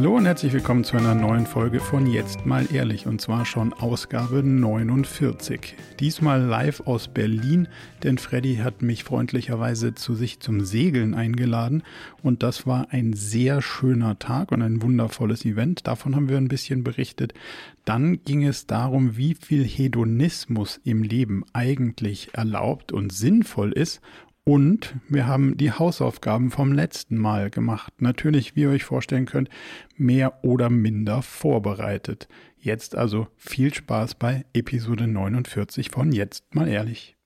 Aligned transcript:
Hallo 0.00 0.16
und 0.16 0.24
herzlich 0.24 0.54
willkommen 0.54 0.82
zu 0.82 0.96
einer 0.96 1.14
neuen 1.14 1.44
Folge 1.44 1.78
von 1.78 2.06
Jetzt 2.06 2.46
mal 2.46 2.66
ehrlich 2.72 3.06
und 3.06 3.20
zwar 3.20 3.44
schon 3.44 3.74
Ausgabe 3.74 4.42
49. 4.42 5.74
Diesmal 6.00 6.40
live 6.40 6.80
aus 6.86 7.08
Berlin, 7.08 7.68
denn 8.02 8.16
Freddy 8.16 8.56
hat 8.64 8.80
mich 8.80 9.04
freundlicherweise 9.04 9.94
zu 9.94 10.14
sich 10.14 10.40
zum 10.40 10.64
Segeln 10.64 11.12
eingeladen 11.12 11.82
und 12.22 12.42
das 12.42 12.66
war 12.66 12.86
ein 12.92 13.12
sehr 13.12 13.60
schöner 13.60 14.18
Tag 14.18 14.52
und 14.52 14.62
ein 14.62 14.80
wundervolles 14.80 15.44
Event. 15.44 15.86
Davon 15.86 16.16
haben 16.16 16.30
wir 16.30 16.38
ein 16.38 16.48
bisschen 16.48 16.82
berichtet. 16.82 17.34
Dann 17.84 18.24
ging 18.24 18.46
es 18.46 18.66
darum, 18.66 19.18
wie 19.18 19.34
viel 19.34 19.64
Hedonismus 19.64 20.80
im 20.82 21.02
Leben 21.02 21.44
eigentlich 21.52 22.30
erlaubt 22.32 22.90
und 22.90 23.12
sinnvoll 23.12 23.72
ist 23.72 24.00
und 24.44 24.96
wir 25.08 25.26
haben 25.26 25.56
die 25.56 25.72
Hausaufgaben 25.72 26.50
vom 26.50 26.72
letzten 26.72 27.18
Mal 27.18 27.50
gemacht. 27.50 27.92
Natürlich, 28.00 28.56
wie 28.56 28.62
ihr 28.62 28.70
euch 28.70 28.84
vorstellen 28.84 29.26
könnt, 29.26 29.48
mehr 29.96 30.42
oder 30.44 30.70
minder 30.70 31.22
vorbereitet. 31.22 32.28
Jetzt 32.58 32.96
also 32.96 33.28
viel 33.36 33.72
Spaß 33.72 34.14
bei 34.16 34.44
Episode 34.52 35.06
49 35.06 35.90
von 35.90 36.12
Jetzt 36.12 36.54
mal 36.54 36.68
ehrlich. 36.68 37.19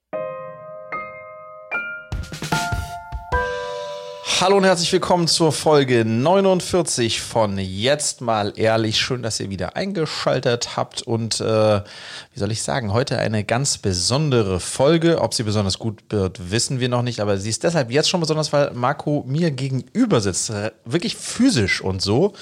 Hallo 4.41 4.56
und 4.56 4.65
herzlich 4.65 4.93
willkommen 4.93 5.29
zur 5.29 5.52
Folge 5.52 6.05
49 6.05 7.23
von 7.23 7.56
Jetzt 7.56 8.20
mal 8.20 8.52
ehrlich. 8.57 8.98
Schön, 8.98 9.23
dass 9.23 9.38
ihr 9.38 9.48
wieder 9.48 9.77
eingeschaltet 9.77 10.77
habt 10.77 11.02
und 11.02 11.41
äh, 11.41 11.45
wie 11.45 12.38
soll 12.38 12.51
ich 12.51 12.62
sagen, 12.62 12.93
heute 12.93 13.16
eine 13.19 13.45
ganz 13.45 13.79
besondere 13.79 14.59
Folge. 14.59 15.20
Ob 15.20 15.35
sie 15.35 15.45
besonders 15.45 15.79
gut 15.79 16.02
wird, 16.10 16.51
wissen 16.51 16.80
wir 16.80 16.88
noch 16.88 17.02
nicht, 17.02 17.21
aber 17.21 17.38
sie 17.38 17.49
ist 17.49 17.62
deshalb 17.62 17.93
jetzt 17.93 18.09
schon 18.09 18.21
besonders, 18.21 18.52
weil 18.52 18.73
Marco 18.74 19.24
mir 19.24 19.52
gegenüber 19.52 20.21
sitzt, 20.21 20.51
äh, 20.51 20.73
wirklich 20.85 21.15
physisch 21.15 21.80
und 21.80 22.02
so. 22.02 22.32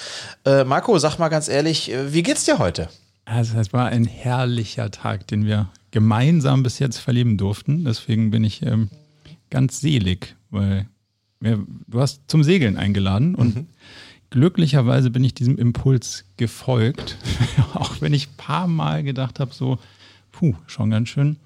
Äh, 0.47 0.65
Marco, 0.65 0.97
sag 0.99 1.19
mal 1.19 1.29
ganz 1.29 1.49
ehrlich, 1.49 1.93
äh, 1.93 2.15
wie 2.15 2.23
geht's 2.23 2.45
dir 2.45 2.59
heute? 2.59 2.89
Also 3.27 3.59
es 3.59 3.75
war 3.75 3.87
ein 3.87 4.07
herrlicher 4.07 4.91
Tag, 4.91 5.27
den 5.27 5.45
wir 5.45 5.69
gemeinsam 5.91 6.63
bis 6.63 6.79
jetzt 6.79 6.99
verleben 6.99 7.37
durften. 7.37 7.85
Deswegen 7.85 8.31
bin 8.31 8.45
ich 8.45 8.63
ähm, 8.63 8.89
ganz 9.51 9.81
selig, 9.81 10.37
weil 10.49 10.87
du 11.43 12.01
hast 12.01 12.23
zum 12.29 12.43
Segeln 12.43 12.77
eingeladen 12.77 13.35
und 13.35 13.57
mhm. 13.57 13.67
glücklicherweise 14.31 15.11
bin 15.11 15.25
ich 15.25 15.35
diesem 15.35 15.59
Impuls 15.59 16.25
gefolgt, 16.37 17.19
auch 17.75 18.01
wenn 18.01 18.15
ich 18.15 18.29
ein 18.29 18.37
paar 18.37 18.67
Mal 18.67 19.03
gedacht 19.03 19.41
habe, 19.41 19.53
so, 19.53 19.79
puh, 20.31 20.55
schon 20.67 20.91
ganz 20.91 21.09
schön, 21.09 21.37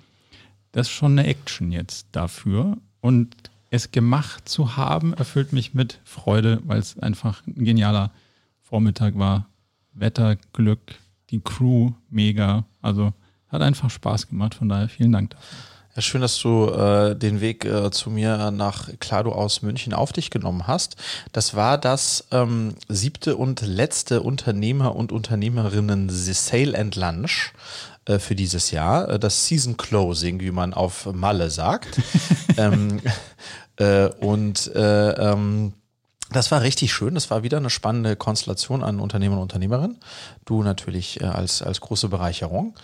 das 0.73 0.89
ist 0.89 0.93
schon 0.93 1.13
eine 1.13 1.27
Action 1.27 1.73
jetzt 1.73 2.09
dafür 2.13 2.77
und 3.01 3.35
es 3.71 3.91
gemacht 3.91 4.49
zu 4.49 4.77
haben, 4.77 5.13
erfüllt 5.13 5.53
mich 5.53 5.75
mit 5.75 6.01
Freude, 6.05 6.61
weil 6.65 6.79
es 6.79 6.99
einfach 6.99 7.47
ein 7.47 7.65
genialer 7.65 8.13
Vormittag 8.61 9.19
war. 9.19 9.49
Wetter, 9.93 10.37
Glück, 10.53 10.97
die 11.31 11.41
Crew, 11.41 11.93
mega. 12.11 12.65
Also 12.83 13.13
hat 13.49 13.63
einfach 13.63 13.91
Spaß 13.91 14.29
gemacht. 14.29 14.55
Von 14.55 14.69
daher 14.69 14.89
vielen 14.89 15.13
Dank 15.13 15.31
dafür. 15.31 15.76
Ja, 15.97 16.03
schön, 16.03 16.21
dass 16.21 16.39
du 16.39 16.69
äh, 16.69 17.17
den 17.17 17.41
Weg 17.41 17.65
äh, 17.65 17.91
zu 17.91 18.11
mir 18.11 18.51
nach 18.51 18.91
Klado 19.01 19.33
aus 19.33 19.63
München 19.63 19.95
auf 19.95 20.13
dich 20.13 20.29
genommen 20.29 20.67
hast. 20.67 20.97
Das 21.33 21.55
war 21.57 21.79
das 21.79 22.27
ähm, 22.33 22.75
siebte 22.87 23.39
und 23.39 23.63
letzte 23.63 24.21
Unternehmer- 24.21 24.95
und 24.95 25.11
Unternehmerinnen 25.11 26.11
Sale 26.11 26.79
and 26.79 26.97
Lunch 26.97 27.55
äh, 28.05 28.19
für 28.19 28.35
dieses 28.35 28.73
Jahr. 28.73 29.09
Äh, 29.09 29.19
das 29.19 29.47
Season 29.47 29.79
Closing, 29.79 30.41
wie 30.41 30.51
man 30.51 30.75
auf 30.75 31.07
Malle 31.15 31.49
sagt. 31.49 31.99
ähm, 32.59 33.01
äh, 33.79 34.09
und 34.21 34.71
äh, 34.75 35.13
ähm, 35.13 35.73
das 36.31 36.51
war 36.51 36.63
richtig 36.63 36.93
schön. 36.93 37.15
Das 37.15 37.31
war 37.31 37.43
wieder 37.43 37.59
eine 37.59 37.71
spannende 37.71 38.17
Konstellation 38.17 38.83
an 38.83 39.01
Unternehmer 39.01 39.37
und 39.37 39.43
Unternehmerinnen. 39.43 39.99
Du 40.45 40.63
natürlich 40.63 41.21
äh, 41.21 41.25
als, 41.25 41.63
als 41.63 41.81
große 41.81 42.09
Bereicherung. 42.09 42.75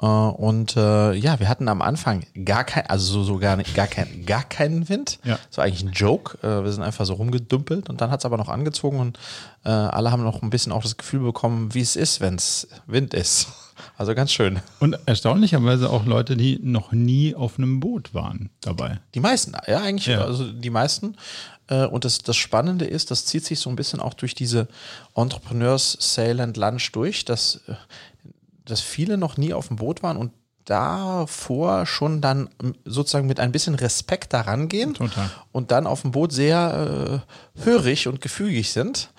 Äh, 0.00 0.06
und 0.06 0.76
äh, 0.76 1.14
ja, 1.14 1.38
wir 1.40 1.48
hatten 1.48 1.68
am 1.68 1.82
Anfang 1.82 2.24
gar 2.44 2.64
kein, 2.64 2.86
also 2.86 3.12
so, 3.12 3.24
so 3.24 3.38
gar, 3.38 3.56
gar, 3.56 3.86
kein, 3.86 4.24
gar 4.26 4.44
keinen 4.44 4.88
Wind. 4.88 5.18
Ja. 5.24 5.38
Das 5.48 5.58
war 5.58 5.64
eigentlich 5.64 5.82
ein 5.82 5.92
Joke. 5.92 6.38
Äh, 6.42 6.64
wir 6.64 6.72
sind 6.72 6.82
einfach 6.82 7.06
so 7.06 7.14
rumgedümpelt 7.14 7.88
und 7.88 8.00
dann 8.00 8.10
hat 8.10 8.20
es 8.20 8.26
aber 8.26 8.36
noch 8.36 8.48
angezogen 8.48 8.98
und 8.98 9.18
äh, 9.64 9.70
alle 9.70 10.10
haben 10.10 10.22
noch 10.22 10.42
ein 10.42 10.50
bisschen 10.50 10.72
auch 10.72 10.82
das 10.82 10.96
Gefühl 10.96 11.20
bekommen, 11.20 11.74
wie 11.74 11.80
es 11.80 11.96
ist, 11.96 12.20
wenn 12.20 12.34
es 12.34 12.68
Wind 12.86 13.14
ist. 13.14 13.48
Also 13.96 14.14
ganz 14.14 14.30
schön. 14.30 14.60
Und 14.78 14.98
erstaunlicherweise 15.06 15.88
auch 15.88 16.04
Leute, 16.04 16.36
die 16.36 16.58
noch 16.62 16.92
nie 16.92 17.34
auf 17.34 17.58
einem 17.58 17.80
Boot 17.80 18.12
waren 18.12 18.50
dabei. 18.60 19.00
Die 19.14 19.20
meisten, 19.20 19.52
ja, 19.66 19.80
eigentlich, 19.80 20.06
ja. 20.06 20.22
also 20.22 20.52
die 20.52 20.68
meisten. 20.68 21.16
Äh, 21.70 21.86
und 21.86 22.04
das, 22.04 22.18
das 22.18 22.36
Spannende 22.36 22.84
ist, 22.84 23.10
das 23.10 23.24
zieht 23.24 23.46
sich 23.46 23.58
so 23.58 23.70
ein 23.70 23.76
bisschen 23.76 24.00
auch 24.00 24.14
durch 24.14 24.34
diese 24.34 24.68
Entrepreneurs 25.14 25.96
Sale 25.98 26.42
and 26.42 26.58
Lunch 26.58 26.92
durch, 26.92 27.24
dass 27.24 27.62
äh, 27.66 27.74
dass 28.70 28.80
viele 28.80 29.18
noch 29.18 29.36
nie 29.36 29.52
auf 29.52 29.68
dem 29.68 29.76
Boot 29.76 30.02
waren 30.02 30.16
und 30.16 30.32
davor 30.64 31.86
schon 31.86 32.20
dann 32.20 32.48
sozusagen 32.84 33.26
mit 33.26 33.40
ein 33.40 33.50
bisschen 33.50 33.74
Respekt 33.74 34.32
daran 34.32 34.68
gehen 34.68 34.94
Total. 34.94 35.30
und 35.52 35.70
dann 35.72 35.86
auf 35.86 36.02
dem 36.02 36.12
Boot 36.12 36.32
sehr 36.32 37.24
äh, 37.58 37.64
hörig 37.64 38.06
und 38.06 38.20
gefügig 38.20 38.70
sind. 38.70 39.10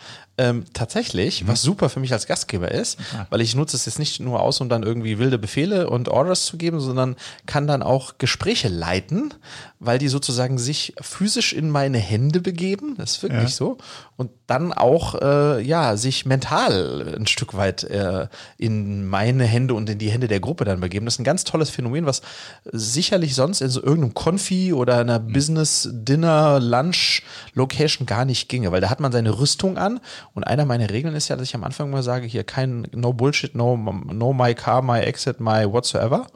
Ähm, 0.42 0.66
tatsächlich, 0.74 1.44
mhm. 1.44 1.50
was 1.50 1.62
super 1.62 1.88
für 1.88 2.00
mich 2.00 2.14
als 2.14 2.26
Gastgeber 2.26 2.72
ist, 2.72 2.98
ja. 3.14 3.28
weil 3.30 3.42
ich 3.42 3.54
nutze 3.56 3.78
es 3.78 3.86
jetzt 3.86 4.00
nicht 4.00 4.20
nur 4.20 4.42
aus, 4.42 4.60
um 4.60 4.70
dann 4.70 4.82
irgendwie 4.82 5.20
wilde 5.20 5.38
Befehle 5.38 5.88
und 5.88 6.10
Orders 6.10 6.48
zu 6.48 6.58
geben, 6.58 6.80
sondern 6.80 7.16
kann 7.46 7.68
dann 7.68 7.84
auch 7.84 8.18
Gespräche 8.18 8.68
leiten, 8.68 9.36
weil 9.80 10.00
die 10.00 10.08
sozusagen 10.08 10.58
sich 10.58 10.96
physisch 11.00 11.54
in 11.54 11.70
meine 11.70 12.00
Hände 12.00 12.42
begeben, 12.42 12.96
das 12.98 13.18
ist 13.18 13.24
wirklich 13.24 13.44
ja. 13.44 13.50
so, 13.50 13.78
und 14.18 14.32
dann 14.52 14.74
auch 14.74 15.16
äh, 15.22 15.62
ja 15.62 15.96
sich 15.96 16.26
mental 16.26 17.16
ein 17.18 17.26
Stück 17.26 17.56
weit 17.56 17.86
äh, 17.86 18.28
in 18.58 19.08
meine 19.08 19.46
Hände 19.46 19.74
und 19.76 19.90
in 19.90 19.98
die 19.98 20.12
Hände 20.12 20.28
der 20.28 20.42
Gruppe 20.42 20.66
dann 20.66 20.82
begeben. 20.82 21.06
Das 21.06 21.16
ist 21.16 21.20
ein 21.22 21.24
ganz 21.24 21.46
tolles 21.46 21.70
Phänomen, 21.70 22.06
was 22.06 22.22
sicherlich 22.66 23.34
sonst 23.34 23.62
in 23.62 23.70
so 23.70 23.82
irgendeinem 23.82 24.14
Konfi 24.14 24.74
oder 24.74 24.98
einer 24.98 25.20
mhm. 25.20 25.32
Business 25.32 25.88
Dinner 25.90 26.60
Lunch 26.60 27.24
Location 27.54 28.06
gar 28.06 28.26
nicht 28.26 28.50
ginge, 28.50 28.74
weil 28.74 28.82
da 28.82 28.90
hat 28.90 29.00
man 29.00 29.14
seine 29.14 29.40
Rüstung 29.40 29.78
an 29.78 30.02
und 30.34 30.44
einer 30.44 30.66
meiner 30.66 30.90
Regeln 30.90 31.16
ist 31.16 31.30
ja, 31.30 31.38
dass 31.38 31.48
ich 31.48 31.56
am 31.56 31.64
Anfang 31.64 31.90
mal 31.90 32.04
sage, 32.04 32.28
hier 32.28 32.44
kein 32.44 32.88
No 32.94 33.14
Bullshit, 33.14 33.56
no, 33.56 33.78
no 33.78 34.34
my 34.34 34.54
car, 34.54 34.82
my 34.82 35.00
exit, 35.00 35.40
my 35.40 35.72
whatsoever. 35.72 36.28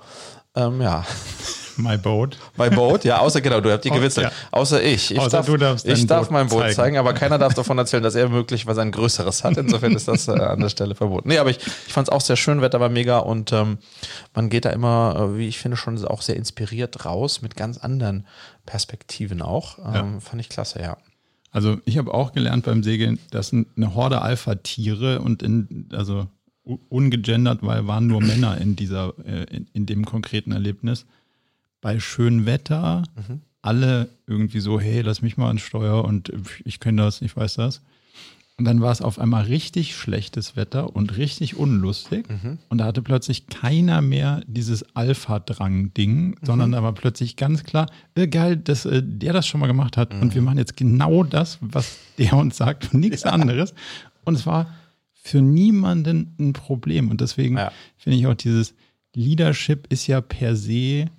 Ähm, 0.55 0.81
ja. 0.81 1.05
My 1.77 1.97
Boat. 1.97 2.37
My 2.57 2.69
Boat, 2.69 3.03
ja, 3.03 3.19
außer 3.19 3.41
genau, 3.41 3.61
du 3.61 3.71
hast 3.71 3.81
die 3.81 3.89
gewitzelt. 3.89 4.27
Ja. 4.27 4.31
Außer 4.51 4.81
ich. 4.83 5.11
Ich 5.11 5.19
außer 5.19 5.43
darf, 5.57 5.85
ich 5.85 6.05
darf 6.07 6.29
mein 6.29 6.47
Boot 6.47 6.61
zeigen. 6.61 6.75
zeigen. 6.75 6.97
aber 6.97 7.13
keiner 7.13 7.37
darf 7.37 7.53
davon 7.53 7.77
erzählen, 7.77 8.03
dass 8.03 8.15
er 8.15 8.29
möglicherweise 8.29 8.81
ein 8.81 8.91
größeres 8.91 9.43
hat. 9.43 9.57
Insofern 9.57 9.93
ist 9.93 10.07
das 10.07 10.27
äh, 10.27 10.31
an 10.31 10.59
der 10.59 10.69
Stelle 10.69 10.95
verboten. 10.95 11.29
Nee, 11.29 11.37
aber 11.37 11.49
ich, 11.49 11.57
ich 11.57 11.93
fand 11.93 12.07
es 12.07 12.11
auch 12.11 12.21
sehr 12.21 12.35
schön, 12.35 12.61
Wetter 12.61 12.79
war 12.79 12.89
mega 12.89 13.19
und 13.19 13.51
ähm, 13.51 13.77
man 14.33 14.49
geht 14.49 14.65
da 14.65 14.69
immer, 14.69 15.31
äh, 15.33 15.37
wie 15.37 15.47
ich 15.47 15.59
finde, 15.59 15.77
schon 15.77 16.03
auch 16.05 16.21
sehr 16.21 16.35
inspiriert 16.35 17.05
raus 17.05 17.41
mit 17.41 17.55
ganz 17.55 17.77
anderen 17.77 18.25
Perspektiven 18.65 19.41
auch. 19.41 19.79
Ähm, 19.79 19.93
ja. 19.93 20.19
Fand 20.19 20.41
ich 20.41 20.49
klasse, 20.49 20.81
ja. 20.81 20.97
Also 21.51 21.77
ich 21.85 21.97
habe 21.97 22.13
auch 22.13 22.33
gelernt 22.33 22.65
beim 22.65 22.83
Segeln, 22.83 23.17
dass 23.31 23.53
eine 23.53 23.95
Horde 23.95 24.21
Alpha-Tiere 24.21 25.21
und 25.21 25.41
in, 25.41 25.87
also 25.93 26.27
ungegendert, 26.65 27.59
weil 27.61 27.87
waren 27.87 28.07
nur 28.07 28.21
Männer 28.21 28.59
in 28.59 28.75
dieser, 28.75 29.13
äh, 29.25 29.43
in, 29.55 29.67
in 29.73 29.85
dem 29.85 30.05
konkreten 30.05 30.51
Erlebnis 30.51 31.05
bei 31.85 31.99
schönem 31.99 32.47
Wetter 32.47 33.03
mhm. 33.15 33.41
alle 33.61 34.09
irgendwie 34.25 34.59
so, 34.59 34.79
hey, 34.79 35.01
lass 35.01 35.21
mich 35.21 35.37
mal 35.37 35.49
ans 35.49 35.61
Steuer 35.61 36.03
und 36.03 36.33
ich 36.63 36.79
kenne 36.79 37.03
das, 37.03 37.21
ich 37.21 37.37
weiß 37.37 37.57
das. 37.57 37.83
Und 38.57 38.65
dann 38.65 38.81
war 38.81 38.91
es 38.91 39.03
auf 39.03 39.19
einmal 39.19 39.43
richtig 39.43 39.95
schlechtes 39.95 40.55
Wetter 40.55 40.95
und 40.95 41.15
richtig 41.17 41.57
unlustig. 41.57 42.27
Mhm. 42.27 42.57
Und 42.69 42.79
da 42.79 42.85
hatte 42.85 43.03
plötzlich 43.03 43.45
keiner 43.45 44.01
mehr 44.01 44.41
dieses 44.47 44.95
Alpha-Drang-Ding, 44.95 46.29
mhm. 46.29 46.35
sondern 46.41 46.71
da 46.71 46.81
war 46.81 46.93
plötzlich 46.93 47.35
ganz 47.35 47.63
klar, 47.63 47.85
äh, 48.15 48.27
geil, 48.27 48.57
dass 48.57 48.87
äh, 48.87 49.03
der 49.05 49.33
das 49.33 49.45
schon 49.45 49.59
mal 49.59 49.67
gemacht 49.67 49.95
hat. 49.95 50.11
Mhm. 50.11 50.21
Und 50.23 50.33
wir 50.33 50.41
mhm. 50.41 50.45
machen 50.45 50.57
jetzt 50.57 50.75
genau 50.75 51.23
das, 51.23 51.59
was 51.61 51.99
der 52.17 52.33
uns 52.33 52.57
sagt 52.57 52.95
und 52.95 52.99
nichts 52.99 53.25
ja. 53.25 53.29
anderes. 53.29 53.75
Und 54.23 54.33
es 54.33 54.47
war 54.47 54.73
für 55.13 55.43
niemanden 55.43 56.33
ein 56.39 56.53
Problem. 56.53 57.11
Und 57.11 57.21
deswegen 57.21 57.57
ja. 57.57 57.71
finde 57.95 58.17
ich 58.17 58.25
auch 58.25 58.33
dieses 58.33 58.73
Leadership 59.13 59.85
ist 59.91 60.07
ja 60.07 60.19
per 60.21 60.55
se 60.55 61.11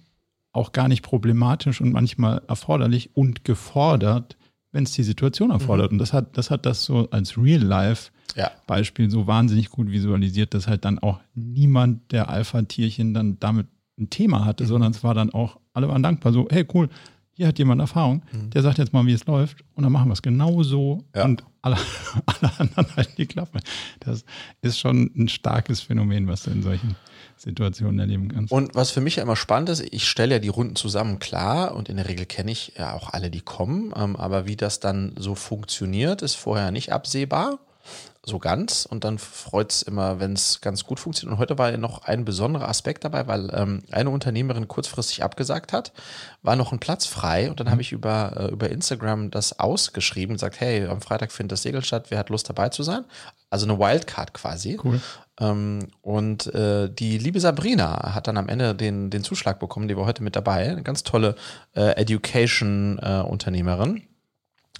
auch 0.57 0.73
gar 0.73 0.89
nicht 0.89 1.03
problematisch 1.03 1.81
und 1.81 1.93
manchmal 1.93 2.43
erforderlich 2.49 3.11
und 3.15 3.45
gefordert, 3.45 4.37
wenn 4.73 4.85
es 4.85 4.93
die 4.93 5.03
Situation 5.03 5.51
erfordert. 5.51 5.91
Mhm. 5.91 5.97
Und 5.97 5.99
das 5.99 6.13
hat, 6.13 6.37
das 6.37 6.51
hat 6.51 6.67
das 6.67 6.85
so 6.85 7.09
als 7.11 7.39
Real-Life-Beispiel 7.39 9.05
ja. 9.07 9.11
so 9.11 9.27
wahnsinnig 9.27 9.71
gut 9.71 9.91
visualisiert, 9.91 10.55
dass 10.55 10.69
halt 10.69 10.85
dann 10.85 10.99
auch 10.99 11.21
niemand 11.35 12.13
der 12.13 12.29
Alpha-Tierchen 12.29 13.15
dann 13.15 13.39
damit 13.41 13.67
ein 13.99 14.11
Thema 14.11 14.45
hatte, 14.45 14.65
mhm. 14.65 14.69
sondern 14.69 14.93
es 14.93 15.03
war 15.03 15.15
dann 15.15 15.31
auch, 15.31 15.59
alle 15.73 15.89
waren 15.89 16.03
dankbar, 16.03 16.33
so, 16.33 16.47
hey 16.51 16.67
cool, 16.75 16.89
hier 17.33 17.49
hat 17.49 17.59
jemand 17.59 17.81
Erfahrung, 17.83 18.23
mhm. 18.33 18.51
der 18.51 18.63
sagt 18.63 18.79
jetzt 18.79 18.93
mal, 18.93 19.05
wie 19.07 19.13
es 19.13 19.27
läuft 19.27 19.63
und 19.75 19.83
dann 19.83 19.93
machen 19.93 20.09
wir 20.09 20.15
es 20.15 20.23
genau 20.23 20.63
so 20.63 21.05
ja. 21.15 21.25
und 21.25 21.45
alle, 21.61 21.77
alle 22.27 22.51
anderen 22.59 22.97
halten 22.97 23.15
die 23.19 23.27
Klappe. 23.27 23.61
Das 24.01 24.25
ist 24.63 24.79
schon 24.79 25.11
ein 25.17 25.29
starkes 25.29 25.81
Phänomen, 25.81 26.29
was 26.29 26.45
du 26.45 26.51
in 26.51 26.63
solchen 26.63 26.97
Situationen 27.37 27.99
erleben 27.99 28.29
kannst. 28.29 28.53
Und 28.53 28.75
was 28.75 28.91
für 28.91 29.01
mich 29.01 29.17
ja 29.17 29.23
immer 29.23 29.37
spannend 29.37 29.69
ist, 29.69 29.81
ich 29.93 30.09
stelle 30.09 30.37
ja 30.37 30.39
die 30.39 30.49
Runden 30.49 30.77
zusammen, 30.77 31.19
klar, 31.19 31.75
und 31.75 31.89
in 31.89 31.97
der 31.97 32.09
Regel 32.09 32.27
kenne 32.27 32.51
ich 32.51 32.73
ja 32.79 32.95
auch 32.95 33.13
alle, 33.13 33.31
die 33.31 33.43
kommen, 33.43 33.93
ähm, 33.97 34.17
aber 34.17 34.47
wie 34.47 34.57
das 34.57 34.81
dann 34.81 35.13
so 35.19 35.35
funktioniert, 35.35 36.23
ist 36.23 36.35
vorher 36.35 36.71
nicht 36.71 36.93
absehbar 36.93 37.59
so 38.29 38.41
ganz 38.41 38.87
und 38.87 39.05
dann 39.05 39.19
freut 39.19 39.71
es 39.71 39.83
immer, 39.83 40.19
wenn 40.19 40.33
es 40.33 40.61
ganz 40.61 40.85
gut 40.85 40.99
funktioniert. 40.99 41.35
Und 41.35 41.39
heute 41.39 41.59
war 41.59 41.71
ja 41.71 41.77
noch 41.77 42.03
ein 42.05 42.25
besonderer 42.25 42.69
Aspekt 42.69 43.05
dabei, 43.05 43.29
weil 43.29 43.51
ähm, 43.55 43.85
eine 43.93 44.11
Unternehmerin 44.11 44.67
kurzfristig 44.67 45.23
abgesagt 45.23 45.73
hat, 45.73 45.93
war 46.43 46.57
noch 46.57 46.73
ein 46.73 46.81
Platz 46.81 47.07
frei 47.07 47.49
und 47.49 47.61
dann 47.61 47.71
habe 47.71 47.83
ich 47.83 47.93
über, 47.93 48.33
äh, 48.37 48.53
über 48.53 48.69
Instagram 48.69 49.31
das 49.31 49.61
ausgeschrieben 49.61 50.33
und 50.33 50.37
gesagt, 50.37 50.59
hey, 50.59 50.87
am 50.87 51.01
Freitag 51.01 51.31
findet 51.31 51.53
das 51.53 51.63
Segel 51.63 51.85
statt, 51.85 52.07
wer 52.09 52.19
hat 52.19 52.29
Lust 52.29 52.49
dabei 52.49 52.69
zu 52.69 52.83
sein? 52.83 53.05
Also 53.49 53.67
eine 53.67 53.79
Wildcard 53.79 54.35
quasi. 54.35 54.77
Cool. 54.83 55.01
Ähm, 55.39 55.89
und 56.03 56.53
äh, 56.55 56.91
die 56.91 57.19
liebe 57.19 57.41
Sabrina 57.41 58.15
hat 58.15 58.27
dann 58.27 58.39
am 58.39 58.49
Ende 58.49 58.75
den, 58.75 59.11
den 59.11 59.23
Zuschlag 59.23 59.61
bekommen, 59.61 59.89
die 59.89 59.97
war 59.97 60.07
heute 60.07 60.23
mit 60.23 60.37
dabei. 60.37 60.71
Eine 60.71 60.83
ganz 60.83 61.03
tolle 61.03 61.35
äh, 61.75 61.91
Education-Unternehmerin. 61.97 64.03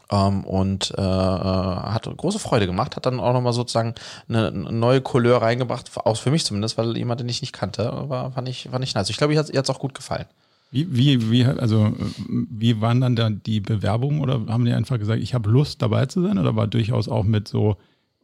Ähm, 0.09 0.45
und 0.45 0.95
äh, 0.97 1.03
äh, 1.03 1.05
hat 1.05 2.09
große 2.17 2.39
Freude 2.39 2.67
gemacht, 2.67 2.95
hat 2.95 3.07
dann 3.07 3.19
auch 3.19 3.33
nochmal 3.33 3.53
sozusagen 3.53 3.95
eine, 4.29 4.49
eine 4.49 4.73
neue 4.73 5.01
Couleur 5.01 5.43
reingebracht, 5.43 5.91
auch 5.97 6.17
für 6.17 6.31
mich 6.31 6.45
zumindest, 6.45 6.79
weil 6.79 6.97
jemand, 6.97 7.21
den 7.21 7.29
ich 7.29 7.41
nicht 7.41 7.53
kannte, 7.53 7.91
war, 8.09 8.31
fand 8.31 8.49
ich, 8.49 8.69
fand 8.71 8.85
ich 8.85 8.95
nice. 8.95 9.11
Ich 9.11 9.17
glaube, 9.17 9.33
ihr 9.33 9.41
hat 9.41 9.51
es 9.51 9.71
auch 9.71 9.81
gut 9.81 9.95
gefallen. 9.95 10.27
Wie, 10.71 10.97
wie, 10.97 11.31
wie, 11.31 11.45
also, 11.45 11.93
wie 12.29 12.81
waren 12.81 13.01
dann 13.01 13.17
da 13.17 13.31
die 13.31 13.61
Bewerbungen 13.61 14.21
oder 14.21 14.47
haben 14.49 14.65
die 14.65 14.73
einfach 14.73 14.99
gesagt, 14.99 15.21
ich 15.21 15.35
habe 15.35 15.51
Lust 15.51 15.83
dabei 15.83 16.07
zu 16.07 16.23
sein 16.23 16.39
oder 16.39 16.55
war 16.55 16.69
durchaus 16.69 17.09
auch 17.09 17.25
mit 17.25 17.49
so, 17.49 17.77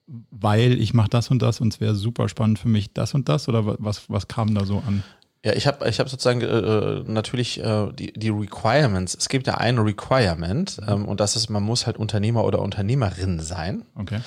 weil 0.07 0.81
ich 0.81 0.95
mache 0.95 1.11
das 1.11 1.31
und 1.31 1.43
das 1.43 1.61
und 1.61 1.73
es 1.73 1.81
wäre 1.81 1.95
super 1.95 2.29
spannend 2.29 2.59
für 2.59 2.69
mich 2.69 2.93
das 2.93 3.15
und 3.15 3.29
das 3.29 3.49
oder 3.49 3.77
was, 3.79 4.09
was 4.09 4.29
kam 4.29 4.55
da 4.55 4.65
so 4.65 4.79
an? 4.87 5.03
Ja, 5.45 5.55
ich 5.55 5.67
habe 5.67 5.89
ich 5.89 5.99
hab 5.99 6.09
sozusagen 6.09 6.41
äh, 6.41 6.45
äh, 6.47 7.05
natürlich 7.05 7.59
äh, 7.59 7.93
die, 7.93 8.13
die 8.13 8.29
Requirements. 8.29 9.17
Es 9.19 9.29
gibt 9.29 9.49
ja 9.49 9.55
ein 9.55 9.77
Requirement 9.79 10.81
ähm, 10.87 11.07
und 11.07 11.19
das 11.19 11.35
ist, 11.35 11.51
man 11.51 11.65
muss 11.65 11.87
halt 11.87 11.97
Unternehmer 11.97 12.45
oder 12.45 12.61
Unternehmerin 12.61 13.41
sein. 13.41 13.85
Okay 13.97 14.21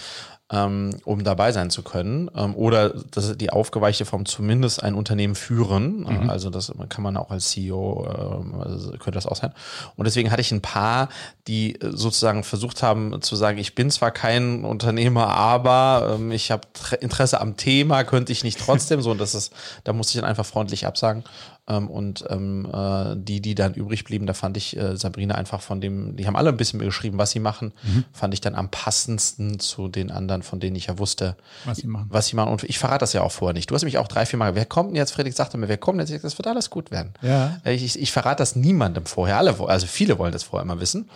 ähm, 0.51 0.92
um 1.06 1.24
dabei 1.24 1.51
sein 1.51 1.71
zu 1.71 1.81
können. 1.81 2.30
Ähm, 2.36 2.56
oder 2.56 2.89
das 2.89 3.30
ist 3.30 3.42
die 3.42 3.50
aufgeweichte 3.50 4.06
Form 4.06 4.25
zumindest 4.25 4.83
ein 4.83 4.94
Unternehmen 4.94 5.33
führen. 5.33 6.01
Mhm. 6.01 6.30
Also 6.30 6.51
das 6.51 6.71
kann 6.89 7.03
man 7.03 7.18
auch 7.18 7.31
als 7.31 7.50
CEO, 7.50 8.06
äh, 8.06 8.59
also 8.63 8.92
könnte 8.92 9.12
das 9.12 9.25
auch 9.25 9.36
sein. 9.36 9.53
Und 9.95 10.06
deswegen 10.06 10.30
hatte 10.30 10.42
ich 10.42 10.51
ein 10.51 10.62
paar, 10.62 11.09
die 11.47 11.81
äh, 11.81 11.92
sozusagen 11.92 12.44
versucht 12.44 12.83
haben 12.83 13.21
zu 13.24 13.36
sagen, 13.36 13.57
ich 13.57 13.74
bin 13.74 13.89
zwar 13.89 14.12
kein 14.12 14.65
Unternehmer, 14.65 15.30
aber 15.30 16.15
ähm, 16.15 16.31
ich 16.31 16.51
habe 16.51 16.68
Interesse 17.01 17.41
am 17.41 17.57
Thema, 17.57 18.03
könnte 18.03 18.31
ich 18.31 18.44
nicht 18.44 18.59
trotzdem 18.59 19.01
so. 19.01 19.12
Und 19.12 19.19
das 19.19 19.33
ist, 19.33 19.51
da 19.83 19.94
musste 19.94 20.12
ich 20.12 20.21
dann 20.21 20.30
einfach 20.30 20.45
freundlich 20.45 20.86
absagen. 20.86 21.24
Ähm, 21.67 21.89
und 21.89 22.23
ähm, 22.29 22.67
äh, 22.71 23.15
die, 23.17 23.41
die 23.41 23.56
dann 23.56 23.73
übrig 23.73 24.03
blieben, 24.03 24.27
da 24.27 24.33
fand 24.33 24.56
ich 24.56 24.77
äh, 24.77 24.95
Sabrina 24.97 25.35
einfach 25.35 25.62
von 25.62 25.81
dem, 25.81 26.15
die 26.15 26.27
haben 26.27 26.35
alle 26.35 26.50
ein 26.50 26.57
bisschen 26.57 26.79
geschrieben, 26.79 27.17
was 27.17 27.31
sie 27.31 27.39
machen, 27.39 27.73
mhm. 27.81 28.06
fand 28.13 28.35
ich 28.35 28.41
dann 28.41 28.53
am 28.53 28.69
passendsten 28.69 29.59
zu 29.59 29.88
den 29.88 30.12
anderen, 30.12 30.44
von 30.44 30.59
denen 30.59 30.75
ich 30.75 30.88
ja 30.88 31.00
wusste, 31.00 31.35
was 31.65 31.77
sie 31.77 31.88
machen. 31.88 32.06
Was 32.09 32.27
sie 32.27 32.35
machen. 32.35 32.51
Und 32.51 32.63
ich 32.63 32.77
verrate 32.77 33.00
das 33.00 33.13
ja 33.13 33.21
auch 33.21 33.31
vorher 33.31 33.53
nicht. 33.53 33.71
Du 33.71 33.75
hast 33.75 33.83
mich 33.83 33.97
auch 33.97 34.07
drei, 34.07 34.27
vier 34.27 34.38
Mal, 34.38 34.53
wer 34.53 34.65
kommt 34.65 34.91
denn 34.91 34.95
jetzt? 34.97 35.12
Friedrich 35.12 35.35
sagte 35.35 35.57
mir, 35.57 35.67
wer 35.67 35.77
kommt 35.77 36.00
denn 36.00 36.07
jetzt? 36.07 36.23
Das 36.23 36.38
wird 36.38 36.47
alles 36.47 36.69
gut 36.69 36.91
werden. 36.91 37.13
Ja. 37.23 37.59
Ich, 37.65 37.83
ich, 37.83 38.00
ich 38.00 38.12
verrate 38.12 38.38
das 38.38 38.56
niemandem 38.56 39.07
vorher. 39.07 39.38
Alle, 39.38 39.59
also 39.67 39.88
viele 39.88 40.19
wollen 40.19 40.33
das 40.33 40.44
vorher 40.44 40.63
immer 40.63 40.79
wissen. 40.79 41.09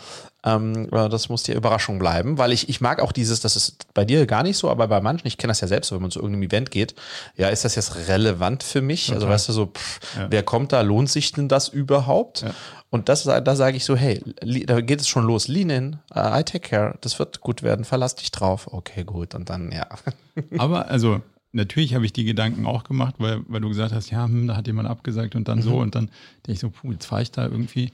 Ähm, 0.43 0.89
das 0.89 1.27
muss 1.27 1.43
dir 1.43 1.55
Überraschung 1.55 1.99
bleiben, 1.99 2.37
weil 2.37 2.53
ich, 2.53 2.69
ich 2.69 2.79
mag 2.79 3.01
auch 3.01 3.11
dieses, 3.11 3.41
das 3.41 3.57
ist 3.57 3.93
bei 3.93 4.05
dir 4.05 4.25
gar 4.25 4.43
nicht 4.43 4.57
so, 4.57 4.69
aber 4.69 4.87
bei 4.87 5.01
manchen, 5.01 5.27
ich 5.27 5.37
kenne 5.37 5.51
das 5.51 5.59
ja 5.59 5.67
selbst, 5.67 5.91
wenn 5.91 6.01
man 6.01 6.11
zu 6.11 6.19
irgendeinem 6.19 6.43
Event 6.43 6.71
geht, 6.71 6.95
ja, 7.35 7.49
ist 7.49 7.65
das 7.65 7.75
jetzt 7.75 8.07
relevant 8.07 8.63
für 8.63 8.81
mich? 8.81 9.11
Also, 9.11 9.25
okay. 9.25 9.33
Also 9.33 9.33
weißt 9.33 9.49
du, 9.49 9.53
so, 9.53 9.65
pff, 9.67 9.99
ja. 10.17 10.27
wer 10.29 10.43
kommt 10.43 10.71
da, 10.71 10.81
lohnt 10.81 11.09
sich 11.09 11.33
denn 11.33 11.49
das 11.49 11.67
überhaupt? 11.67 12.43
Ja. 12.43 12.51
Und 12.89 13.09
das, 13.09 13.23
da 13.23 13.55
sage 13.55 13.75
ich 13.75 13.83
so, 13.83 13.97
hey, 13.97 14.23
da 14.65 14.81
geht 14.81 15.01
es 15.01 15.07
schon 15.07 15.25
los. 15.25 15.47
Lean 15.47 15.69
in, 15.69 15.93
uh, 16.15 16.39
I 16.39 16.43
take 16.43 16.67
care, 16.67 16.97
das 17.01 17.19
wird 17.19 17.41
gut 17.41 17.61
werden, 17.61 17.83
verlass 17.83 18.15
dich 18.15 18.31
drauf. 18.31 18.67
Okay, 18.71 19.03
gut, 19.03 19.35
und 19.35 19.49
dann, 19.49 19.71
ja. 19.71 19.87
Aber 20.57 20.87
also, 20.87 21.21
natürlich 21.51 21.95
habe 21.95 22.05
ich 22.05 22.13
die 22.13 22.23
Gedanken 22.23 22.65
auch 22.65 22.85
gemacht, 22.85 23.15
weil, 23.17 23.41
weil 23.49 23.59
du 23.59 23.67
gesagt 23.67 23.93
hast, 23.93 24.09
ja, 24.09 24.23
hm, 24.23 24.47
da 24.47 24.55
hat 24.55 24.67
jemand 24.67 24.87
abgesagt 24.87 25.35
und 25.35 25.49
dann 25.49 25.59
mhm. 25.59 25.63
so. 25.63 25.77
Und 25.77 25.95
dann 25.95 26.05
denke 26.47 26.53
ich 26.53 26.59
so, 26.59 26.69
puh, 26.69 26.93
jetzt 26.93 27.05
fahre 27.05 27.23
ich 27.23 27.31
da 27.31 27.43
irgendwie 27.43 27.91